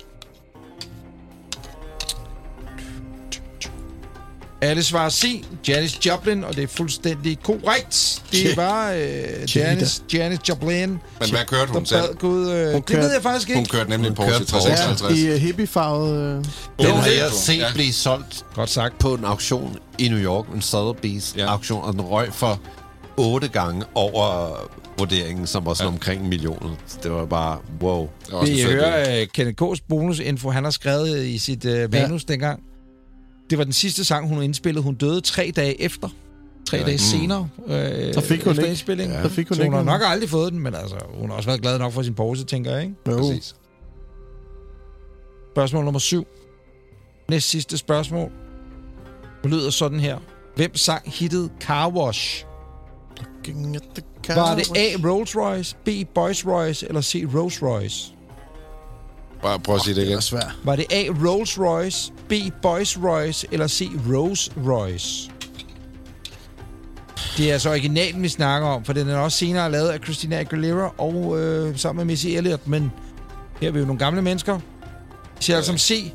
Alle 4.61 4.83
svarer 4.83 5.09
C. 5.09 5.43
Janis 5.67 6.05
Joplin, 6.05 6.43
og 6.43 6.55
det 6.55 6.63
er 6.63 6.67
fuldstændig 6.67 7.39
korrekt. 7.43 8.21
Det 8.31 8.43
Ja. 8.43 8.55
var 8.55 8.91
øh, 8.91 9.55
Janis, 9.55 10.03
Janis 10.13 10.39
Joplin, 10.49 10.89
Men 10.89 10.99
hvad 11.19 11.45
kørte 11.47 11.71
hun 11.71 11.85
selv? 11.85 12.15
Gud... 12.19 12.49
Øh, 12.51 12.55
det 12.73 12.85
kørte- 12.85 12.97
ved 13.01 13.13
jeg 13.13 13.21
faktisk 13.23 13.49
ikke. 13.49 13.59
Hun 13.59 13.65
kørte 13.65 13.89
nemlig 13.89 14.07
en 14.09 14.15
Hun 14.17 14.25
Porsche 14.25 14.39
kørte 14.39 14.51
Porsche. 14.51 14.69
356. 14.75 15.19
I 15.19 15.29
uh, 15.29 15.35
hippiefarvet... 15.35 16.37
Uh... 16.37 16.85
Den 16.85 16.95
har 16.95 17.07
jeg 17.07 17.17
er 17.27 17.29
set 17.31 17.57
Ja. 17.57 17.67
blive 17.73 17.93
solgt 17.93 18.45
Godt 18.55 18.69
sagt. 18.69 18.99
på 18.99 19.13
en 19.13 19.25
auktion 19.25 19.77
i 19.97 20.07
New 20.07 20.19
York, 20.19 20.45
en 20.47 20.59
Sotheby's 20.61 21.33
Ja. 21.37 21.43
ja. 21.43 21.51
auktion, 21.51 21.83
og 21.83 21.93
den 21.93 22.01
røg 22.01 22.33
for 22.33 22.59
otte 23.17 23.47
gange 23.47 23.85
over 23.95 24.49
vurderingen, 24.99 25.47
som 25.47 25.65
var 25.65 25.73
sådan 25.73 25.89
Ja. 25.89 25.93
omkring 25.95 26.21
en 26.23 26.29
million. 26.29 26.77
Det 27.03 27.11
var 27.11 27.25
bare, 27.25 27.59
wow. 27.81 28.07
Det 28.25 28.33
var 28.33 28.43
I 28.43 28.47
sød 28.47 28.55
bil. 28.55 28.75
høre 28.75 29.21
uh, 29.21 29.27
Kenneth 29.33 29.63
K's 29.63 29.85
bonusinfo, 29.89 30.49
han 30.49 30.63
har 30.63 30.71
skrevet 30.71 31.25
i 31.25 31.37
sit 31.37 31.65
uh, 31.65 31.71
manus 31.91 32.25
ja. 32.29 32.33
dengang? 32.33 32.63
Det 33.49 33.57
var 33.57 33.63
den 33.63 33.73
sidste 33.73 34.03
sang, 34.03 34.27
hun 34.29 34.43
indspillede. 34.43 34.83
Hun 34.83 34.95
døde 34.95 35.21
tre 35.21 35.51
dage 35.55 35.81
efter. 35.81 36.09
Tre 36.69 36.77
ja. 36.77 36.83
dage 36.85 36.97
senere. 36.97 37.49
Øh, 37.67 38.13
Så 38.13 38.21
fik 38.21 38.43
hun 38.43 38.53
ikke- 38.53 38.67
indspillingen. 38.67 39.23
så 39.23 39.29
fik 39.29 39.47
hun 39.47 39.55
så 39.55 39.61
hun 39.61 39.65
ikke 39.65 39.77
har 39.77 39.83
nok 39.83 40.01
aldrig 40.05 40.29
fået 40.29 40.51
den, 40.53 40.59
men 40.61 40.75
altså, 40.75 40.95
hun 41.13 41.29
har 41.29 41.37
også 41.37 41.49
været 41.49 41.61
glad 41.61 41.79
nok 41.79 41.91
for 41.93 42.01
sin 42.01 42.13
pose, 42.15 42.43
tænker 42.45 42.71
jeg, 42.71 42.81
ikke? 42.83 42.95
Jo. 43.09 43.17
Præcis. 43.17 43.55
Spørgsmål 45.53 45.83
nummer 45.83 45.99
syv. 45.99 46.27
Næst 47.29 47.49
sidste 47.49 47.77
spørgsmål. 47.77 48.31
Det 49.43 49.51
lyder 49.51 49.69
sådan 49.69 49.99
her. 49.99 50.17
Hvem 50.55 50.75
sang 50.75 51.11
hittet 51.11 51.51
Car 51.61 51.89
Wash? 51.89 52.45
Var 54.27 54.55
det 54.55 54.77
A. 54.77 55.07
Rolls 55.09 55.35
Royce, 55.35 55.75
B. 55.85 55.89
Boys 56.15 56.45
Royce 56.45 56.87
eller 56.87 57.01
C. 57.01 57.25
Rolls 57.35 57.61
Royce? 57.63 58.11
Bare 59.41 59.59
prøv 59.59 59.75
at 59.75 59.81
sige 59.81 59.89
det 59.95 60.01
Det 60.01 60.07
igen. 60.07 60.17
er 60.17 60.21
svært. 60.21 60.51
Var 60.63 60.75
det 60.75 60.85
A. 60.93 61.05
Rolls 61.27 61.59
Royce, 61.59 62.11
B. 62.29 62.33
Boys 62.61 62.97
Royce 63.03 63.47
eller 63.51 63.67
C. 63.67 63.89
Rose 64.13 64.51
Royce? 64.67 65.31
Det 67.37 67.49
er 67.49 67.53
altså 67.53 67.69
originalen, 67.69 68.23
vi 68.23 68.29
snakker 68.29 68.67
om, 68.67 68.85
for 68.85 68.93
den 68.93 69.09
er 69.09 69.17
også 69.17 69.37
senere 69.37 69.71
lavet 69.71 69.89
af 69.89 69.99
Christina 70.03 70.39
Aguilera 70.39 70.93
og 70.97 71.39
øh, 71.39 71.77
sammen 71.77 71.97
med 71.97 72.13
Missy 72.13 72.27
Elliott, 72.27 72.67
men 72.67 72.91
her 73.61 73.67
er 73.67 73.71
vi 73.71 73.79
jo 73.79 73.85
nogle 73.85 73.99
gamle 73.99 74.21
mennesker. 74.21 74.55
Vi 74.57 74.61
siger 75.39 75.57
altså 75.57 75.69
som 75.69 75.77
C. 75.77 76.11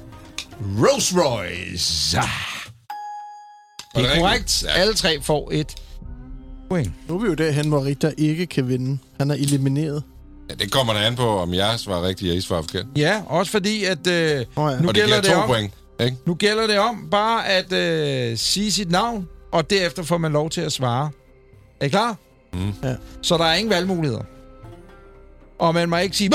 Rolls 0.61 1.15
Royce. 1.17 2.17
Det 3.97 4.07
er 4.07 4.21
korrekt. 4.21 4.63
Ja. 4.67 4.71
Alle 4.73 4.95
tre 4.95 5.23
får 5.23 5.49
et 5.53 5.75
point. 6.69 6.93
Nu 7.09 7.15
er 7.15 7.19
vi 7.23 7.27
jo 7.27 7.35
derhen, 7.35 7.69
hvor 7.69 7.85
Richter 7.85 8.13
ikke 8.19 8.47
kan 8.47 8.69
vinde. 8.69 8.99
Han 9.19 9.31
er 9.31 9.35
elimineret. 9.35 10.03
Ja, 10.51 10.55
det 10.55 10.73
kommer 10.73 10.93
der 10.93 11.01
an 11.01 11.17
på, 11.17 11.23
om 11.39 11.55
jeg 11.55 11.75
svarer 11.81 12.03
rigtigt, 12.07 12.31
og 12.31 12.37
I 12.37 12.41
svarer 12.41 12.63
forkert. 12.63 12.87
Ja, 12.97 13.23
også 13.27 13.53
fordi, 13.53 13.85
at 13.85 14.07
øh, 14.07 14.13
Åh 14.57 14.73
ja. 14.73 14.81
nu, 14.81 14.89
Og 14.89 14.95
det 14.95 14.95
gælder 14.95 15.21
det 15.21 15.31
to 15.31 15.37
om, 15.37 15.47
point, 15.49 15.73
ikke? 16.01 16.17
nu 16.27 16.35
gælder 16.35 16.67
det 16.67 16.79
om 16.79 17.09
bare 17.11 17.47
at 17.49 17.73
øh, 17.73 18.37
sige 18.39 18.73
sit 18.73 18.91
navn, 18.91 19.29
og 19.53 19.71
derefter 19.71 20.03
får 20.03 20.19
man 20.19 20.33
lov 20.33 20.51
til 20.51 20.61
at 20.61 20.73
svare. 20.73 21.11
Er 21.81 21.87
I 21.87 21.89
klar? 21.89 22.17
Mm. 22.53 22.73
Ja. 22.85 22.95
Så 23.23 23.37
der 23.39 23.45
er 23.45 23.55
ingen 23.55 23.71
valgmuligheder. 23.71 24.23
Og 25.59 25.75
man 25.75 25.89
må 25.89 25.97
ikke 25.97 26.17
sige! 26.17 26.31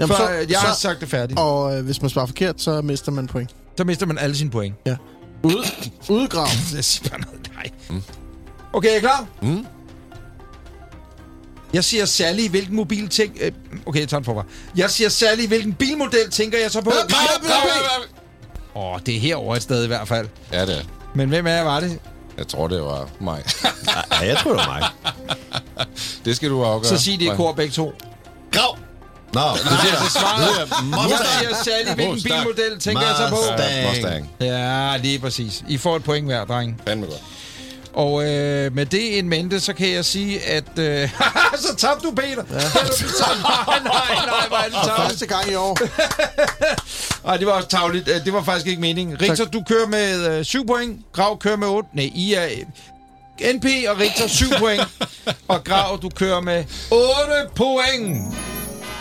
Jamen, 0.00 0.16
før 0.16 0.26
så- 0.26 0.46
jeg 0.50 0.58
har 0.60 0.74
så- 0.74 0.80
sagt 0.80 1.00
det 1.00 1.08
færdigt. 1.08 1.38
Og 1.38 1.78
øh, 1.78 1.84
hvis 1.84 2.02
man 2.02 2.10
svarer 2.10 2.26
forkert, 2.26 2.60
så 2.60 2.82
mister 2.82 3.12
man 3.12 3.26
point. 3.26 3.50
Så 3.76 3.84
mister 3.84 4.06
man 4.06 4.18
alle 4.18 4.36
sine 4.36 4.50
point. 4.50 4.74
Ude, 5.42 5.56
udgrav. 6.08 6.46
Jeg 6.76 6.84
siger 6.84 7.10
bare 7.10 7.20
noget. 7.20 7.50
Nej. 7.54 8.00
Okay, 8.72 8.88
er 8.92 8.96
I 8.96 9.00
klar? 9.00 9.26
Mm. 9.42 9.66
Jeg 11.72 11.84
siger 11.84 12.04
særlig, 12.04 12.50
hvilken 12.50 12.76
mobil 12.76 13.08
ting... 13.08 13.36
Øh, 13.40 13.52
okay, 13.86 14.00
jeg 14.00 14.08
tager 14.08 14.18
den 14.18 14.24
forfra. 14.24 14.44
Jeg 14.76 14.90
siger 14.90 15.08
særlig, 15.08 15.48
hvilken 15.48 15.72
bilmodel 15.72 16.30
tænker 16.30 16.58
jeg 16.58 16.70
så 16.70 16.80
på? 16.80 16.90
Åh, 18.74 18.92
oh, 18.94 19.00
det 19.06 19.16
er 19.16 19.20
herovre 19.20 19.56
et 19.56 19.62
sted 19.62 19.84
i 19.84 19.86
hvert 19.86 20.08
fald. 20.08 20.28
Ja, 20.52 20.66
det 20.66 20.78
er. 20.78 20.82
Men 21.14 21.28
hvem 21.28 21.46
af 21.46 21.56
jer 21.56 21.62
var 21.64 21.80
det? 21.80 21.98
Jeg 22.38 22.48
tror, 22.48 22.68
det 22.68 22.82
var 22.82 23.08
mig. 23.20 23.44
Ja, 24.20 24.26
jeg 24.26 24.36
tror, 24.38 24.50
det 24.50 24.60
var 24.66 24.78
mig. 24.80 24.88
det 26.24 26.36
skal 26.36 26.50
du 26.50 26.64
afgøre. 26.64 26.88
Så 26.88 27.04
sig 27.04 27.20
det 27.20 27.24
i 27.26 27.36
kor 27.36 27.52
begge 27.52 27.72
to. 27.72 27.92
Grav! 28.52 28.78
Nå, 29.32 29.40
Det 29.40 29.90
er 29.92 30.02
det 30.02 30.12
svaret. 30.12 30.70
Jeg 31.10 31.18
siger 31.40 31.54
særlig, 31.64 31.94
hvilken 31.94 32.22
bilmodel 32.22 32.78
tænker 32.80 33.02
jeg 33.02 33.14
så 33.16 33.28
på? 33.28 33.36
Mustang. 33.88 34.30
Ja, 34.40 34.96
lige 34.96 35.18
præcis. 35.18 35.64
I 35.68 35.76
får 35.76 35.96
et 35.96 36.04
point 36.04 36.26
hver, 36.26 36.44
dreng. 36.44 36.80
Fandme 36.86 37.06
godt. 37.06 37.22
Og 37.92 38.24
øh, 38.24 38.74
med 38.74 38.86
det 38.86 38.98
in 38.98 39.28
mente, 39.28 39.60
så 39.60 39.72
kan 39.72 39.90
jeg 39.90 40.04
sige, 40.04 40.40
at... 40.46 40.78
Øh, 40.78 41.10
så 41.66 41.74
tabte 41.78 42.06
du, 42.08 42.14
Peter! 42.14 42.26
Ja. 42.50 42.58
nej, 43.40 43.78
nej, 43.84 44.26
nej, 44.26 44.48
hvor 44.48 44.56
er 44.56 44.64
det 44.64 44.72
tavligt. 44.72 44.96
Første 45.08 45.26
gang 45.26 45.50
i 45.50 45.54
år. 45.54 45.78
Ej, 47.28 47.36
det 47.36 47.46
var 47.46 47.52
også 47.52 47.68
tavligt. 47.68 48.08
Øh, 48.08 48.24
Det 48.24 48.32
var 48.32 48.42
faktisk 48.42 48.66
ikke 48.66 48.80
meningen. 48.80 49.20
Richter, 49.20 49.44
du 49.44 49.62
kører 49.68 49.86
med 49.86 50.38
øh, 50.38 50.44
7 50.44 50.66
point. 50.66 51.00
Grav 51.12 51.38
kører 51.38 51.56
med 51.56 51.68
8. 51.68 51.88
Nej, 51.92 52.10
I 52.14 52.34
er... 52.34 52.44
øh, 52.44 53.54
NP 53.54 53.64
og 53.88 53.98
Richter 53.98 54.26
7 54.28 54.46
point. 54.58 54.82
Og 55.48 55.64
Grav, 55.64 55.98
du 56.02 56.08
kører 56.08 56.40
med 56.40 56.64
8 56.90 57.06
point. 57.56 58.34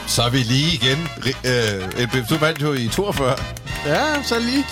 så 0.07 0.21
er 0.23 0.29
vi 0.29 0.37
lige 0.37 0.73
igen. 0.73 1.07
Øh, 1.45 2.03
NB, 2.05 2.29
du 2.29 2.37
vandt 2.37 2.61
jo 2.61 2.73
i 2.73 2.87
42. 2.87 3.35
Ja, 3.85 4.23
så 4.23 4.39
lige. 4.39 4.65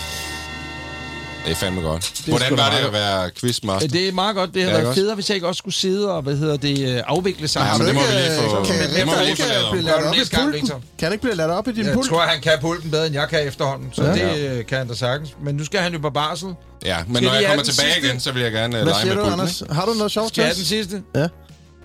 Det 1.45 1.51
er 1.51 1.55
fandme 1.55 1.81
godt. 1.81 2.03
sgu 2.05 2.31
Hvordan 2.31 2.51
da 2.55 2.63
var 2.63 2.69
det 2.69 2.77
at 2.77 2.93
være 2.93 3.31
quizmaster? 3.31 3.87
Det 3.87 4.07
er 4.07 4.11
meget 4.11 4.35
godt. 4.35 4.53
Det 4.53 4.61
havde 4.61 4.71
Ja, 4.75 4.77
været 4.77 4.81
ikke 4.83 4.89
også? 4.89 5.01
federe, 5.01 5.15
hvis 5.15 5.29
jeg 5.29 5.35
ikke 5.35 5.47
også 5.47 5.57
skulle 5.57 5.73
sidde 5.75 6.11
og 6.11 6.21
hvad 6.21 6.35
hedder 6.35 6.57
det, 6.57 6.95
øh, 6.97 7.01
afvikle 7.07 7.47
sig. 7.47 7.59
Ja, 7.71 7.77
men 7.77 7.87
det 7.87 7.95
må 7.95 8.01
vi 8.01 8.07
lige 8.07 8.31
få, 8.49 8.63
Kan 8.63 8.75
det 8.79 8.89
lige 8.89 9.29
ikke 9.29 9.43
blive 9.71 9.83
ladt 9.83 9.97
det 9.99 10.07
op 10.07 10.15
i 10.15 10.19
pulten? 10.35 10.67
Kan 10.67 11.05
han 11.05 11.11
ikke 11.11 11.21
blive 11.21 11.35
ladt 11.35 11.51
op 11.51 11.67
i 11.67 11.71
din 11.71 11.85
Jeg 11.85 11.93
pult? 11.93 12.09
tror, 12.09 12.21
han 12.21 12.41
kan 12.41 12.51
pulten 12.61 12.91
bedre, 12.91 13.05
end 13.05 13.15
jeg 13.15 13.27
kan 13.29 13.47
efterhånden. 13.47 13.89
Så 13.93 14.03
det 14.03 14.37
øh, 14.49 14.65
kan 14.65 14.77
han 14.77 14.87
da 14.87 14.93
sagtens. 14.95 15.35
Men 15.43 15.55
nu 15.55 15.65
skal 15.65 15.79
han 15.79 15.93
jo 15.93 15.99
på 15.99 16.09
barsel. 16.09 16.49
Ja, 16.85 16.97
men 17.07 17.15
Skal 17.15 17.27
når 17.27 17.33
jeg 17.35 17.45
kommer 17.47 17.63
tilbage 17.63 17.93
igen, 18.03 18.19
så 18.19 18.31
vil 18.31 18.41
jeg 18.41 18.51
gerne 18.51 18.77
øh, 18.77 18.83
Hvad 18.83 18.93
lege 18.93 19.01
siger 19.01 19.15
med 19.15 19.23
pulten. 19.23 19.39
Anders? 19.39 19.63
Har 19.71 19.85
du 19.85 19.93
noget 19.93 20.11
sjovt 20.11 20.27
Skal 20.27 20.35
til 20.35 20.41
jeg 20.43 20.51
os? 20.51 20.57
den 20.57 20.65
sidste? 20.65 21.03
Ja. 21.15 21.19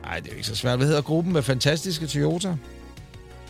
Nej, 0.04 0.16
det 0.16 0.26
er 0.26 0.30
jo 0.32 0.36
ikke 0.36 0.48
så 0.48 0.54
svært. 0.56 0.76
Hvad 0.78 0.86
hedder 0.86 1.02
gruppen 1.02 1.32
med 1.32 1.42
fantastiske 1.42 2.06
Toyota? 2.06 2.48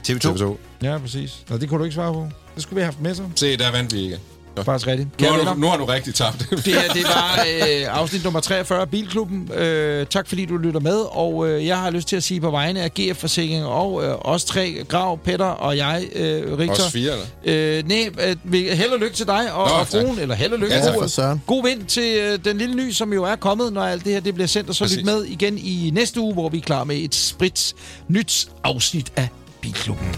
TV2. 0.08 0.26
TV2. 0.28 0.56
Ja, 0.82 0.98
præcis. 0.98 1.36
Nå, 1.48 1.56
det 1.56 1.68
kunne 1.68 1.78
du 1.78 1.84
ikke 1.84 1.94
svare 1.94 2.12
på. 2.12 2.28
Det 2.54 2.62
skulle 2.62 2.76
vi 2.76 2.80
have 2.80 2.92
haft 2.92 3.00
med 3.00 3.14
så. 3.14 3.22
Se, 3.36 3.56
der 3.56 3.72
vandt 3.72 3.94
vi 3.94 4.00
ikke. 4.02 4.18
Faktisk 4.64 4.86
rigtigt. 4.86 5.08
Nu 5.08 5.14
Kære 5.18 5.30
har, 5.30 5.38
venner, 5.38 5.54
du, 5.54 5.60
nu 5.60 5.66
har 5.66 5.76
du 5.76 5.84
rigtig 5.84 6.14
tabt. 6.14 6.38
det, 6.50 6.74
her, 6.74 6.92
det 6.92 7.04
var 7.04 7.44
øh, 7.60 7.98
afsnit 8.00 8.24
nummer 8.24 8.40
43 8.40 8.80
af 8.80 8.88
Bilklubben. 8.90 9.50
Øh, 9.54 10.06
tak 10.06 10.28
fordi 10.28 10.44
du 10.44 10.56
lytter 10.56 10.80
med, 10.80 10.96
og 11.10 11.48
øh, 11.48 11.66
jeg 11.66 11.78
har 11.78 11.90
lyst 11.90 12.08
til 12.08 12.16
at 12.16 12.22
sige 12.22 12.40
på 12.40 12.50
vegne 12.50 12.80
af 12.80 12.94
GF 12.94 13.16
Forsikring 13.16 13.64
og 13.64 14.04
øh, 14.04 14.14
os 14.20 14.44
tre, 14.44 14.84
Grav, 14.88 15.18
Petter 15.18 15.46
og 15.46 15.76
jeg, 15.76 16.04
øh, 16.14 16.58
Richter. 16.58 16.70
Også 16.70 16.90
fire, 16.90 17.12
eller? 17.12 17.78
Øh, 17.78 17.88
nej, 17.88 18.10
øh, 18.28 18.36
vi- 18.44 18.68
held 18.68 18.90
og 18.90 18.98
lykke 18.98 19.16
til 19.16 19.26
dig 19.26 19.52
og, 19.52 19.68
Nå, 19.68 19.74
og 19.74 19.88
tak. 19.88 20.02
fruen, 20.02 20.18
eller 20.18 20.34
held 20.34 20.52
og 20.52 20.58
lykke. 20.58 20.74
Ja, 20.74 20.90
For 20.94 21.06
søren. 21.06 21.42
God 21.46 21.64
vind 21.68 21.84
til 21.86 22.16
øh, 22.18 22.38
den 22.44 22.58
lille 22.58 22.74
ny, 22.74 22.90
som 22.92 23.12
jo 23.12 23.24
er 23.24 23.36
kommet, 23.36 23.72
når 23.72 23.82
alt 23.82 24.04
det 24.04 24.12
her 24.12 24.20
det 24.20 24.34
bliver 24.34 24.46
sendt, 24.48 24.68
og 24.68 24.74
så 24.74 24.84
Præcis. 24.84 24.98
lyt 24.98 25.04
med 25.04 25.24
igen 25.24 25.58
i 25.58 25.90
næste 25.94 26.20
uge, 26.20 26.32
hvor 26.32 26.48
vi 26.48 26.58
er 26.58 26.62
klar 26.62 26.84
med 26.84 26.96
et 26.96 27.14
sprits 27.14 27.74
nyt 28.08 28.48
afsnit 28.64 29.12
af 29.16 29.28
Bilklubben. 29.60 30.08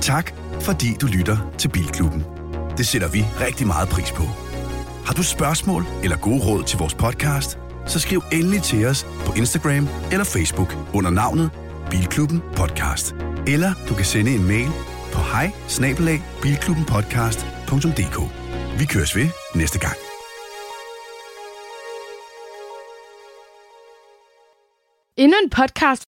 Tak, 0.00 0.32
fordi 0.62 0.96
du 1.00 1.06
lytter 1.06 1.36
til 1.58 1.68
Bilklubben. 1.68 2.24
Det 2.78 2.86
sætter 2.86 3.08
vi 3.08 3.24
rigtig 3.40 3.66
meget 3.66 3.88
pris 3.88 4.10
på. 4.10 4.22
Har 5.06 5.14
du 5.14 5.22
spørgsmål 5.22 5.84
eller 6.02 6.16
gode 6.16 6.42
råd 6.46 6.62
til 6.64 6.78
vores 6.78 6.94
podcast, 6.94 7.58
så 7.86 7.98
skriv 8.00 8.22
endelig 8.32 8.62
til 8.62 8.86
os 8.86 9.06
på 9.26 9.32
Instagram 9.32 9.88
eller 10.12 10.24
Facebook 10.24 10.76
under 10.94 11.10
navnet 11.10 11.50
Bilklubben 11.90 12.42
Podcast. 12.56 13.14
Eller 13.46 13.72
du 13.88 13.94
kan 13.94 14.04
sende 14.04 14.34
en 14.34 14.46
mail 14.46 14.70
på 15.12 15.20
hej 15.32 15.50
Vi 18.78 18.84
køres 18.84 19.16
ved 19.16 19.28
næste 19.54 19.78
gang. 19.78 19.96
Endnu 25.16 25.36
en 25.44 25.50
podcast 25.50 26.00